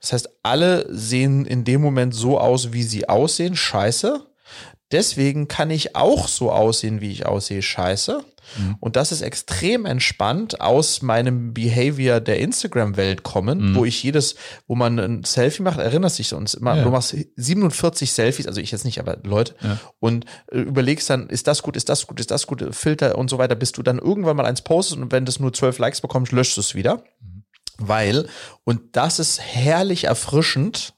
Das 0.00 0.12
heißt, 0.12 0.30
alle 0.44 0.86
sehen 0.88 1.44
in 1.44 1.64
dem 1.64 1.80
Moment 1.82 2.14
so 2.14 2.38
aus, 2.38 2.72
wie 2.72 2.84
sie 2.84 3.08
aussehen. 3.08 3.56
Scheiße. 3.56 4.24
Deswegen 4.92 5.48
kann 5.48 5.70
ich 5.70 5.96
auch 5.96 6.28
so 6.28 6.52
aussehen, 6.52 7.00
wie 7.00 7.10
ich 7.10 7.26
aussehe. 7.26 7.60
Scheiße. 7.62 8.24
Mhm. 8.56 8.76
Und 8.78 8.94
das 8.94 9.10
ist 9.10 9.22
extrem 9.22 9.84
entspannt 9.86 10.60
aus 10.60 11.02
meinem 11.02 11.52
Behavior 11.52 12.20
der 12.20 12.38
Instagram-Welt 12.38 13.24
kommen, 13.24 13.74
wo 13.74 13.84
ich 13.84 14.00
jedes, 14.04 14.36
wo 14.68 14.76
man 14.76 15.00
ein 15.00 15.24
Selfie 15.24 15.62
macht, 15.64 15.80
erinnerst 15.80 16.20
dich 16.20 16.32
uns 16.32 16.54
immer, 16.54 16.72
Mhm. 16.74 16.78
Ja. 16.78 16.84
du 16.84 16.90
machst 16.90 17.16
47 17.34 18.12
Selfies, 18.12 18.46
also 18.46 18.60
ich 18.60 18.70
jetzt 18.70 18.84
nicht, 18.84 19.00
aber 19.00 19.18
Leute, 19.24 19.56
Ja. 19.62 19.80
und 19.98 20.26
äh, 20.52 20.58
überlegst 20.58 21.10
dann, 21.10 21.28
ist 21.28 21.48
das 21.48 21.62
gut, 21.64 21.76
ist 21.76 21.88
das 21.88 22.06
gut, 22.06 22.20
ist 22.20 22.30
das 22.30 22.46
gut, 22.46 22.64
Filter 22.70 23.18
und 23.18 23.28
so 23.28 23.38
weiter, 23.38 23.56
bis 23.56 23.72
du 23.72 23.82
dann 23.82 23.98
irgendwann 23.98 24.36
mal 24.36 24.46
eins 24.46 24.62
postest 24.62 25.00
und 25.02 25.10
wenn 25.10 25.24
das 25.24 25.40
nur 25.40 25.52
12 25.52 25.78
Likes 25.78 26.00
bekommst, 26.00 26.30
löschst 26.30 26.56
du 26.56 26.60
es 26.60 26.76
wieder. 26.76 27.02
Mhm. 27.20 27.42
Weil, 27.78 28.28
und 28.62 28.94
das 28.96 29.18
ist 29.18 29.40
herrlich 29.40 30.04
erfrischend, 30.04 30.94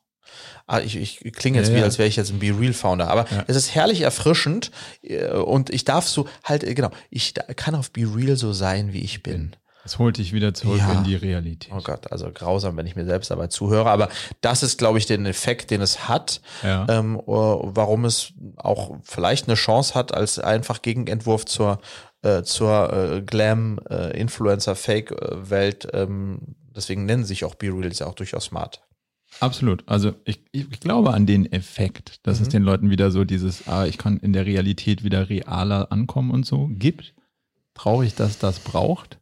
Ah, 0.68 0.80
ich, 0.80 0.96
ich 0.96 1.32
klinge 1.32 1.58
jetzt 1.58 1.68
Ja, 1.70 1.74
wie, 1.74 1.78
ja. 1.78 1.84
als 1.84 1.98
wäre 1.98 2.08
ich 2.08 2.16
jetzt 2.16 2.30
ein 2.30 2.38
Be 2.38 2.54
Real 2.58 2.72
Founder, 2.74 3.08
aber 3.08 3.26
Ja. 3.30 3.44
es 3.48 3.56
ist 3.56 3.74
herrlich 3.74 4.02
erfrischend 4.02 4.70
äh, 5.02 5.28
und 5.30 5.70
ich 5.70 5.84
darf 5.84 6.06
so 6.06 6.28
halt 6.44 6.62
äh, 6.62 6.74
genau, 6.74 6.90
ich 7.10 7.34
kann 7.56 7.74
auf 7.74 7.90
Be 7.90 8.02
Real 8.14 8.36
so 8.36 8.52
sein, 8.52 8.92
wie 8.92 9.00
ich 9.00 9.22
bin. 9.22 9.56
Das 9.84 9.98
holt 9.98 10.18
dich 10.18 10.34
wieder 10.34 10.52
zurück 10.52 10.82
in 10.92 11.04
die 11.04 11.14
Realität. 11.14 11.72
Oh 11.74 11.80
Gott, 11.82 12.12
also 12.12 12.30
grausam, 12.30 12.76
wenn 12.76 12.86
ich 12.86 12.94
mir 12.94 13.06
selbst 13.06 13.30
dabei 13.30 13.46
zuhöre, 13.46 13.88
aber 13.88 14.10
das 14.42 14.62
ist, 14.62 14.76
glaube 14.76 14.98
ich, 14.98 15.06
den 15.06 15.24
Effekt, 15.24 15.70
den 15.70 15.80
es 15.80 16.06
hat, 16.06 16.42
ähm, 16.62 17.16
äh, 17.16 17.22
warum 17.26 18.04
es 18.04 18.34
auch 18.56 18.96
vielleicht 19.02 19.48
eine 19.48 19.54
Chance 19.54 19.94
hat 19.94 20.12
als 20.12 20.38
einfach 20.38 20.82
Gegenentwurf 20.82 21.46
zur 21.46 21.78
äh, 22.20 22.42
zur 22.42 22.92
äh, 22.92 23.22
Glam 23.22 23.80
äh, 23.88 24.18
Influencer 24.20 24.74
Fake 24.74 25.12
äh, 25.12 25.48
Welt 25.48 25.88
ähm, 25.94 26.40
deswegen 26.76 27.06
nennen 27.06 27.24
sich 27.24 27.44
auch 27.46 27.54
B-Reels 27.54 28.00
ja 28.00 28.06
auch 28.08 28.14
durchaus 28.14 28.44
smart. 28.46 28.82
Absolut. 29.40 29.84
Also 29.86 30.14
ich, 30.24 30.42
ich 30.52 30.80
glaube 30.80 31.14
an 31.14 31.26
den 31.26 31.50
Effekt, 31.52 32.26
dass 32.26 32.38
mhm. 32.38 32.42
es 32.42 32.48
den 32.48 32.62
Leuten 32.62 32.90
wieder 32.90 33.10
so 33.10 33.24
dieses, 33.24 33.68
ah, 33.68 33.86
ich 33.86 33.98
kann 33.98 34.18
in 34.18 34.32
der 34.32 34.46
Realität 34.46 35.04
wieder 35.04 35.28
realer 35.28 35.92
ankommen 35.92 36.30
und 36.30 36.46
so 36.46 36.68
gibt. 36.72 37.14
Traurig, 37.74 38.14
dass 38.14 38.38
das 38.38 38.60
braucht. 38.60 39.18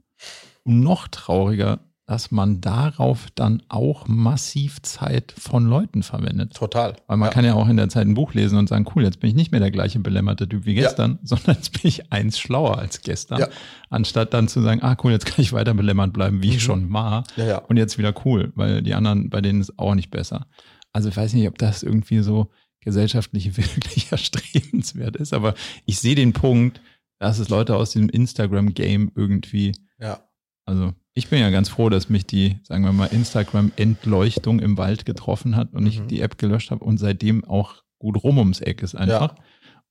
Und 0.64 0.80
noch 0.80 1.08
trauriger, 1.08 1.80
dass 2.06 2.30
man 2.30 2.60
darauf 2.60 3.26
dann 3.34 3.64
auch 3.68 4.06
massiv 4.06 4.80
Zeit 4.82 5.34
von 5.36 5.66
Leuten 5.66 6.04
verwendet. 6.04 6.54
Total. 6.54 6.94
Weil 7.08 7.16
man 7.16 7.28
ja. 7.28 7.32
kann 7.32 7.44
ja 7.44 7.54
auch 7.54 7.68
in 7.68 7.76
der 7.76 7.88
Zeit 7.88 8.06
ein 8.06 8.14
Buch 8.14 8.32
lesen 8.32 8.58
und 8.58 8.68
sagen, 8.68 8.86
cool, 8.94 9.02
jetzt 9.02 9.18
bin 9.18 9.30
ich 9.30 9.34
nicht 9.34 9.50
mehr 9.50 9.60
der 9.60 9.72
gleiche 9.72 9.98
belämmerte 9.98 10.48
Typ 10.48 10.66
wie 10.66 10.74
gestern, 10.74 11.12
ja. 11.12 11.18
sondern 11.24 11.56
jetzt 11.56 11.72
bin 11.72 11.82
ich 11.84 12.12
eins 12.12 12.38
schlauer 12.38 12.78
als 12.78 13.02
gestern. 13.02 13.40
Ja. 13.40 13.48
Anstatt 13.90 14.34
dann 14.34 14.46
zu 14.46 14.62
sagen, 14.62 14.82
ah 14.82 14.96
cool, 15.02 15.12
jetzt 15.12 15.26
kann 15.26 15.42
ich 15.42 15.52
weiter 15.52 15.74
belämmert 15.74 16.12
bleiben, 16.12 16.42
wie 16.42 16.48
mhm. 16.48 16.52
ich 16.54 16.62
schon 16.62 16.92
war. 16.92 17.24
Ja, 17.36 17.58
Und 17.58 17.76
jetzt 17.76 17.98
wieder 17.98 18.14
cool, 18.24 18.52
weil 18.54 18.82
die 18.82 18.94
anderen, 18.94 19.28
bei 19.28 19.40
denen 19.40 19.60
ist 19.60 19.76
auch 19.78 19.96
nicht 19.96 20.10
besser. 20.10 20.46
Also 20.92 21.08
ich 21.08 21.16
weiß 21.16 21.32
nicht, 21.34 21.48
ob 21.48 21.58
das 21.58 21.82
irgendwie 21.82 22.20
so 22.20 22.50
gesellschaftlich 22.80 23.56
wirklich 23.56 24.12
erstrebenswert 24.12 25.16
ist, 25.16 25.32
aber 25.32 25.54
ich 25.86 25.98
sehe 25.98 26.14
den 26.14 26.32
Punkt, 26.32 26.80
dass 27.18 27.40
es 27.40 27.48
Leute 27.48 27.74
aus 27.74 27.90
dem 27.92 28.08
Instagram-Game 28.08 29.10
irgendwie 29.16 29.74
ja. 29.98 30.20
Also 30.66 30.92
ich 31.16 31.30
bin 31.30 31.40
ja 31.40 31.48
ganz 31.48 31.70
froh, 31.70 31.88
dass 31.88 32.10
mich 32.10 32.26
die, 32.26 32.60
sagen 32.62 32.84
wir 32.84 32.92
mal, 32.92 33.06
Instagram-Entleuchtung 33.06 34.60
im 34.60 34.76
Wald 34.76 35.06
getroffen 35.06 35.56
hat 35.56 35.72
und 35.72 35.80
mhm. 35.80 35.86
ich 35.88 36.02
die 36.02 36.20
App 36.20 36.36
gelöscht 36.36 36.70
habe 36.70 36.84
und 36.84 36.98
seitdem 36.98 37.42
auch 37.46 37.82
gut 37.98 38.22
rum 38.22 38.36
ums 38.36 38.60
Eck 38.60 38.82
ist 38.82 38.94
einfach. 38.94 39.34
Ja. 39.34 39.44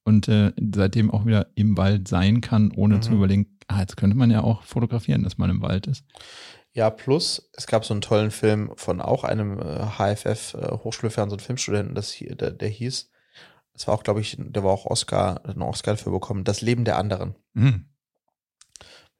Und 0.03 0.27
äh, 0.27 0.53
seitdem 0.75 1.09
auch 1.09 1.25
wieder 1.25 1.47
im 1.55 1.77
Wald 1.77 2.07
sein 2.07 2.41
kann, 2.41 2.71
ohne 2.71 2.97
mhm. 2.97 3.01
zu 3.01 3.11
überlegen, 3.13 3.57
ah, 3.67 3.79
jetzt 3.79 3.97
könnte 3.97 4.15
man 4.15 4.29
ja 4.29 4.43
auch 4.43 4.61
fotografieren, 4.61 5.23
dass 5.23 5.39
man 5.39 5.49
im 5.49 5.63
Wald 5.63 5.87
ist. 5.87 6.05
Ja, 6.73 6.91
plus 6.91 7.49
es 7.53 7.65
gab 7.65 7.85
so 7.85 7.95
einen 7.95 8.01
tollen 8.01 8.29
Film 8.29 8.71
von 8.75 9.01
auch 9.01 9.23
einem 9.23 9.59
äh, 9.59 9.87
HFF 9.97 10.53
äh, 10.53 10.67
Hochschulfernseh- 10.75 11.31
und 11.31 11.41
Filmstudenten, 11.41 11.95
das 11.95 12.11
hier, 12.11 12.35
der, 12.35 12.51
der 12.51 12.69
hieß, 12.69 13.09
das 13.73 13.87
war 13.87 13.95
auch, 13.95 14.03
glaube 14.03 14.21
ich, 14.21 14.37
der 14.37 14.63
war 14.63 14.71
auch 14.71 14.85
Oscar, 14.85 15.43
einen 15.43 15.63
Oscar 15.63 15.93
dafür 15.93 16.11
bekommen, 16.11 16.43
Das 16.43 16.61
Leben 16.61 16.85
der 16.85 16.99
anderen. 16.99 17.33
Mhm. 17.53 17.85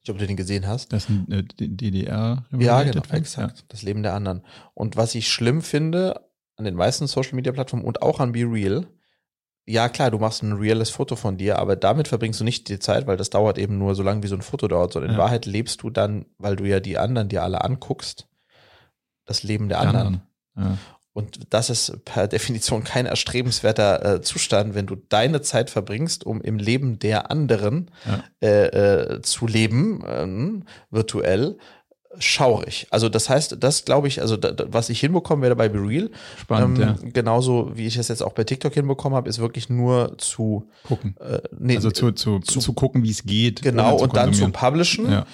Ich 0.05 0.11
ob 0.11 0.19
du 0.19 0.27
den 0.27 0.37
gesehen 0.37 0.67
hast. 0.67 0.93
Das 0.93 1.05
ist 1.05 1.09
ein 1.09 1.31
äh, 1.31 1.43
DDR. 1.43 2.45
Ja, 2.55 2.83
genau, 2.83 3.01
exakt. 3.09 3.57
Ja. 3.57 3.63
Das 3.69 3.81
Leben 3.81 4.03
der 4.03 4.13
anderen. 4.13 4.43
Und 4.75 4.97
was 4.97 5.15
ich 5.15 5.27
schlimm 5.27 5.63
finde 5.63 6.21
an 6.57 6.65
den 6.65 6.75
meisten 6.75 7.07
Social 7.07 7.33
Media 7.33 7.51
Plattformen 7.51 7.83
und 7.83 8.03
auch 8.03 8.19
an 8.19 8.31
Be 8.31 8.41
Real, 8.41 8.85
ja 9.65 9.89
klar, 9.89 10.11
du 10.11 10.19
machst 10.19 10.43
ein 10.43 10.53
reales 10.53 10.91
Foto 10.91 11.15
von 11.15 11.37
dir, 11.37 11.57
aber 11.57 11.75
damit 11.75 12.07
verbringst 12.07 12.39
du 12.39 12.43
nicht 12.43 12.69
die 12.69 12.77
Zeit, 12.77 13.07
weil 13.07 13.17
das 13.17 13.31
dauert 13.31 13.57
eben 13.57 13.79
nur 13.79 13.95
so 13.95 14.03
lange, 14.03 14.21
wie 14.21 14.27
so 14.27 14.35
ein 14.35 14.43
Foto 14.43 14.67
dauert, 14.67 14.93
sondern 14.93 15.13
in 15.13 15.17
Wahrheit 15.17 15.47
lebst 15.47 15.81
du 15.81 15.89
dann, 15.89 16.27
weil 16.37 16.55
du 16.55 16.65
ja 16.65 16.79
die 16.79 16.99
anderen 16.99 17.27
dir 17.27 17.41
alle 17.41 17.63
anguckst, 17.63 18.27
das 19.25 19.41
Leben 19.41 19.69
der, 19.69 19.79
der 19.79 19.87
anderen. 19.87 20.21
anderen. 20.55 20.71
Ja. 20.73 20.77
Und 21.15 21.53
das 21.53 21.69
ist 21.69 22.03
per 22.03 22.27
Definition 22.27 22.83
kein 22.83 23.05
erstrebenswerter 23.05 24.15
äh, 24.15 24.21
Zustand, 24.21 24.75
wenn 24.75 24.85
du 24.85 24.97
deine 24.97 25.41
Zeit 25.41 25.69
verbringst, 25.69 26.25
um 26.25 26.41
im 26.41 26.57
Leben 26.57 26.99
der 26.99 27.31
anderen 27.31 27.89
ja. 28.05 28.21
äh, 28.45 28.65
äh, 28.65 29.21
zu 29.21 29.47
leben, 29.47 30.03
ähm, 30.05 30.63
virtuell, 30.91 31.57
schaurig. 32.19 32.87
Also 32.89 33.07
das 33.07 33.29
heißt, 33.29 33.55
das 33.61 33.85
glaube 33.85 34.09
ich, 34.09 34.19
also 34.19 34.35
da, 34.35 34.53
was 34.67 34.89
ich 34.89 34.99
hinbekommen 34.99 35.41
werde 35.41 35.55
bei 35.55 35.69
BeReal, 35.69 36.11
Spannend, 36.37 36.79
ähm, 36.79 36.95
ja. 37.01 37.09
genauso 37.13 37.71
wie 37.75 37.87
ich 37.87 37.95
es 37.95 38.09
jetzt 38.09 38.21
auch 38.21 38.33
bei 38.33 38.43
TikTok 38.43 38.73
hinbekommen 38.73 39.15
habe, 39.15 39.29
ist 39.29 39.39
wirklich 39.39 39.69
nur 39.69 40.17
zu 40.17 40.67
gucken. 40.83 41.15
Äh, 41.21 41.39
nee, 41.57 41.77
also 41.77 41.91
zu, 41.91 42.11
zu, 42.11 42.39
zu, 42.39 42.59
zu 42.59 42.73
gucken, 42.73 43.03
wie 43.03 43.11
es 43.11 43.23
geht. 43.23 43.61
Genau, 43.61 43.95
und 43.95 44.17
dann 44.17 44.33
zu 44.33 44.49
publishen. 44.49 45.09
Ja 45.09 45.25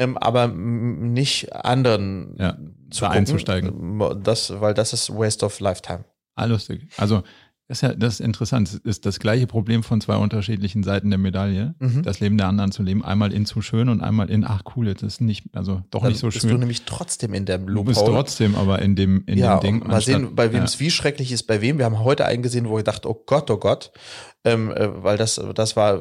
ähm, 0.00 0.16
aber 0.16 0.48
nicht 0.48 1.54
anderen 1.54 2.34
ja, 2.38 2.56
zu 2.90 3.04
da 3.04 3.10
einzusteigen. 3.10 4.02
Das, 4.22 4.60
weil 4.60 4.72
das 4.72 4.94
ist 4.94 5.10
Waste 5.10 5.44
of 5.44 5.60
Lifetime. 5.60 6.04
Ah, 6.36 6.46
lustig. 6.46 6.88
Also 6.96 7.22
das 7.68 7.78
ist 7.78 7.82
ja 7.82 7.94
das 7.94 8.14
ist 8.14 8.20
interessant. 8.20 8.72
Das 8.72 8.80
ist 8.82 9.04
das 9.04 9.20
gleiche 9.20 9.46
Problem 9.46 9.82
von 9.82 10.00
zwei 10.00 10.16
unterschiedlichen 10.16 10.82
Seiten 10.82 11.10
der 11.10 11.18
Medaille. 11.18 11.74
Mhm. 11.78 12.02
Das 12.02 12.18
Leben 12.18 12.38
der 12.38 12.48
anderen 12.48 12.72
zu 12.72 12.82
leben. 12.82 13.04
Einmal 13.04 13.32
in 13.32 13.44
zu 13.44 13.60
schön 13.60 13.90
und 13.90 14.00
einmal 14.00 14.30
in, 14.30 14.44
ach 14.44 14.62
cool, 14.74 14.86
das 14.86 15.02
ist 15.02 15.20
nicht, 15.20 15.44
also 15.52 15.82
doch 15.90 16.00
Dann 16.00 16.12
nicht 16.12 16.20
so 16.20 16.30
schön. 16.30 16.40
Bist 16.40 16.52
du 16.52 16.58
nämlich 16.58 16.82
trotzdem 16.86 17.34
in 17.34 17.44
der 17.44 17.58
Loophole. 17.58 17.74
Du 17.74 17.84
bist 17.84 18.04
trotzdem 18.06 18.54
aber 18.54 18.80
in 18.80 18.96
dem, 18.96 19.22
in 19.26 19.38
ja, 19.38 19.58
dem 19.58 19.80
Ding. 19.80 19.86
Mal 19.86 20.00
sehen, 20.00 20.34
bei 20.34 20.52
wem 20.52 20.62
es 20.62 20.74
ja. 20.74 20.80
wie 20.80 20.90
schrecklich 20.90 21.30
ist, 21.30 21.42
bei 21.42 21.60
wem. 21.60 21.76
Wir 21.76 21.84
haben 21.84 22.00
heute 22.00 22.24
einen 22.24 22.42
gesehen, 22.42 22.68
wo 22.68 22.78
ich 22.78 22.84
dachte, 22.84 23.08
oh 23.08 23.22
Gott, 23.26 23.50
oh 23.50 23.58
Gott 23.58 23.92
ähm, 24.44 24.70
äh, 24.70 25.02
weil 25.02 25.18
das, 25.18 25.40
das 25.54 25.76
war 25.76 26.00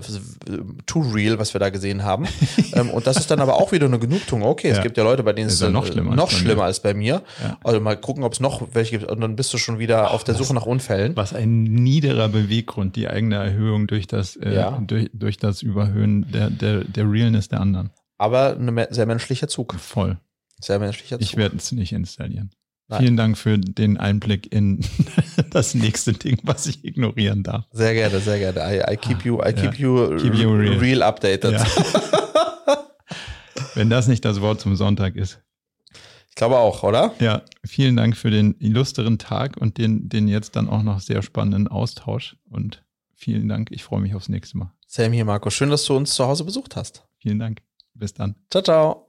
too 0.85 1.01
real, 1.01 1.39
was 1.39 1.53
wir 1.53 1.59
da 1.59 1.69
gesehen 1.69 2.03
haben. 2.03 2.25
ähm, 2.73 2.89
und 2.89 3.05
das 3.05 3.17
ist 3.17 3.29
dann 3.29 3.41
aber 3.41 3.55
auch 3.55 3.71
wieder 3.71 3.85
eine 3.85 3.99
Genugtuung. 3.99 4.43
Okay, 4.43 4.69
ja. 4.69 4.75
es 4.75 4.81
gibt 4.81 4.97
ja 4.97 5.03
Leute, 5.03 5.23
bei 5.23 5.33
denen 5.33 5.49
es 5.49 5.59
ja 5.59 5.69
noch 5.69 5.85
schlimmer, 5.85 6.15
noch 6.15 6.27
als, 6.27 6.33
bei 6.33 6.39
schlimmer 6.39 6.63
als 6.63 6.79
bei 6.79 6.93
mir. 6.93 7.23
Ja. 7.43 7.57
Also 7.63 7.81
mal 7.81 7.97
gucken, 7.97 8.23
ob 8.23 8.33
es 8.33 8.39
noch 8.39 8.69
welche 8.73 8.99
gibt. 8.99 9.11
Und 9.11 9.19
dann 9.19 9.35
bist 9.35 9.53
du 9.53 9.57
schon 9.57 9.77
wieder 9.77 10.07
Ach, 10.07 10.13
auf 10.13 10.23
der 10.23 10.35
Suche 10.35 10.53
nach 10.53 10.65
Unfällen. 10.65 11.15
Was 11.17 11.33
ein 11.33 11.63
niederer 11.63 12.29
Beweggrund, 12.29 12.95
die 12.95 13.09
eigene 13.09 13.35
Erhöhung 13.35 13.87
durch 13.87 14.07
das, 14.07 14.37
äh, 14.37 14.71
durch, 14.87 15.09
durch 15.13 15.37
das 15.37 15.61
Überhöhen 15.61 16.31
der, 16.31 16.49
der, 16.49 16.85
der 16.85 17.11
Realness 17.11 17.49
der 17.49 17.59
anderen. 17.59 17.91
Aber 18.17 18.55
ein 18.57 18.87
sehr 18.89 19.05
menschlicher 19.05 19.47
Zug. 19.47 19.75
Voll. 19.75 20.17
Sehr 20.61 20.79
menschlicher 20.79 21.17
Zug. 21.17 21.27
Ich 21.27 21.35
werde 21.35 21.57
es 21.57 21.71
nicht 21.71 21.91
installieren. 21.91 22.51
Nein. 22.89 23.01
Vielen 23.01 23.17
Dank 23.17 23.37
für 23.37 23.59
den 23.59 23.97
Einblick 23.97 24.51
in 24.51 24.79
das 25.51 25.75
nächste 25.75 26.13
Ding, 26.13 26.39
was 26.43 26.65
ich 26.65 26.83
ignorieren 26.83 27.43
darf. 27.43 27.65
Sehr 27.71 27.93
gerne, 27.93 28.19
sehr 28.19 28.39
gerne. 28.39 28.59
I, 28.61 28.93
I 28.93 28.97
keep 28.97 29.23
you, 29.23 29.39
I 29.41 29.53
keep, 29.53 29.75
ja. 29.75 29.79
you, 29.79 30.17
keep 30.17 30.33
you 30.33 30.51
real. 30.51 30.77
real 30.79 31.03
updated. 31.03 31.51
Ja. 31.51 31.65
Wenn 33.75 33.91
das 33.91 34.07
nicht 34.07 34.25
das 34.25 34.41
Wort 34.41 34.59
zum 34.59 34.75
Sonntag 34.75 35.15
ist. 35.15 35.39
Ich 36.29 36.35
glaube 36.35 36.57
auch, 36.57 36.81
oder? 36.81 37.13
Ja, 37.19 37.43
vielen 37.63 37.95
Dank 37.95 38.17
für 38.17 38.31
den 38.31 38.55
illustren 38.59 39.19
Tag 39.19 39.57
und 39.57 39.77
den, 39.77 40.09
den 40.09 40.27
jetzt 40.27 40.55
dann 40.55 40.67
auch 40.67 40.81
noch 40.81 40.99
sehr 40.99 41.21
spannenden 41.21 41.67
Austausch. 41.67 42.37
Und 42.49 42.83
vielen 43.13 43.47
Dank. 43.47 43.69
Ich 43.71 43.83
freue 43.83 44.01
mich 44.01 44.15
aufs 44.15 44.29
nächste 44.29 44.57
Mal. 44.57 44.73
Sam 44.87 45.11
hier, 45.11 45.25
Marco. 45.25 45.51
Schön, 45.51 45.69
dass 45.69 45.85
du 45.85 45.95
uns 45.95 46.15
zu 46.15 46.25
Hause 46.25 46.43
besucht 46.43 46.75
hast. 46.75 47.05
Vielen 47.19 47.37
Dank. 47.37 47.61
Bis 47.93 48.15
dann. 48.15 48.35
Ciao, 48.49 48.63
ciao. 48.63 49.08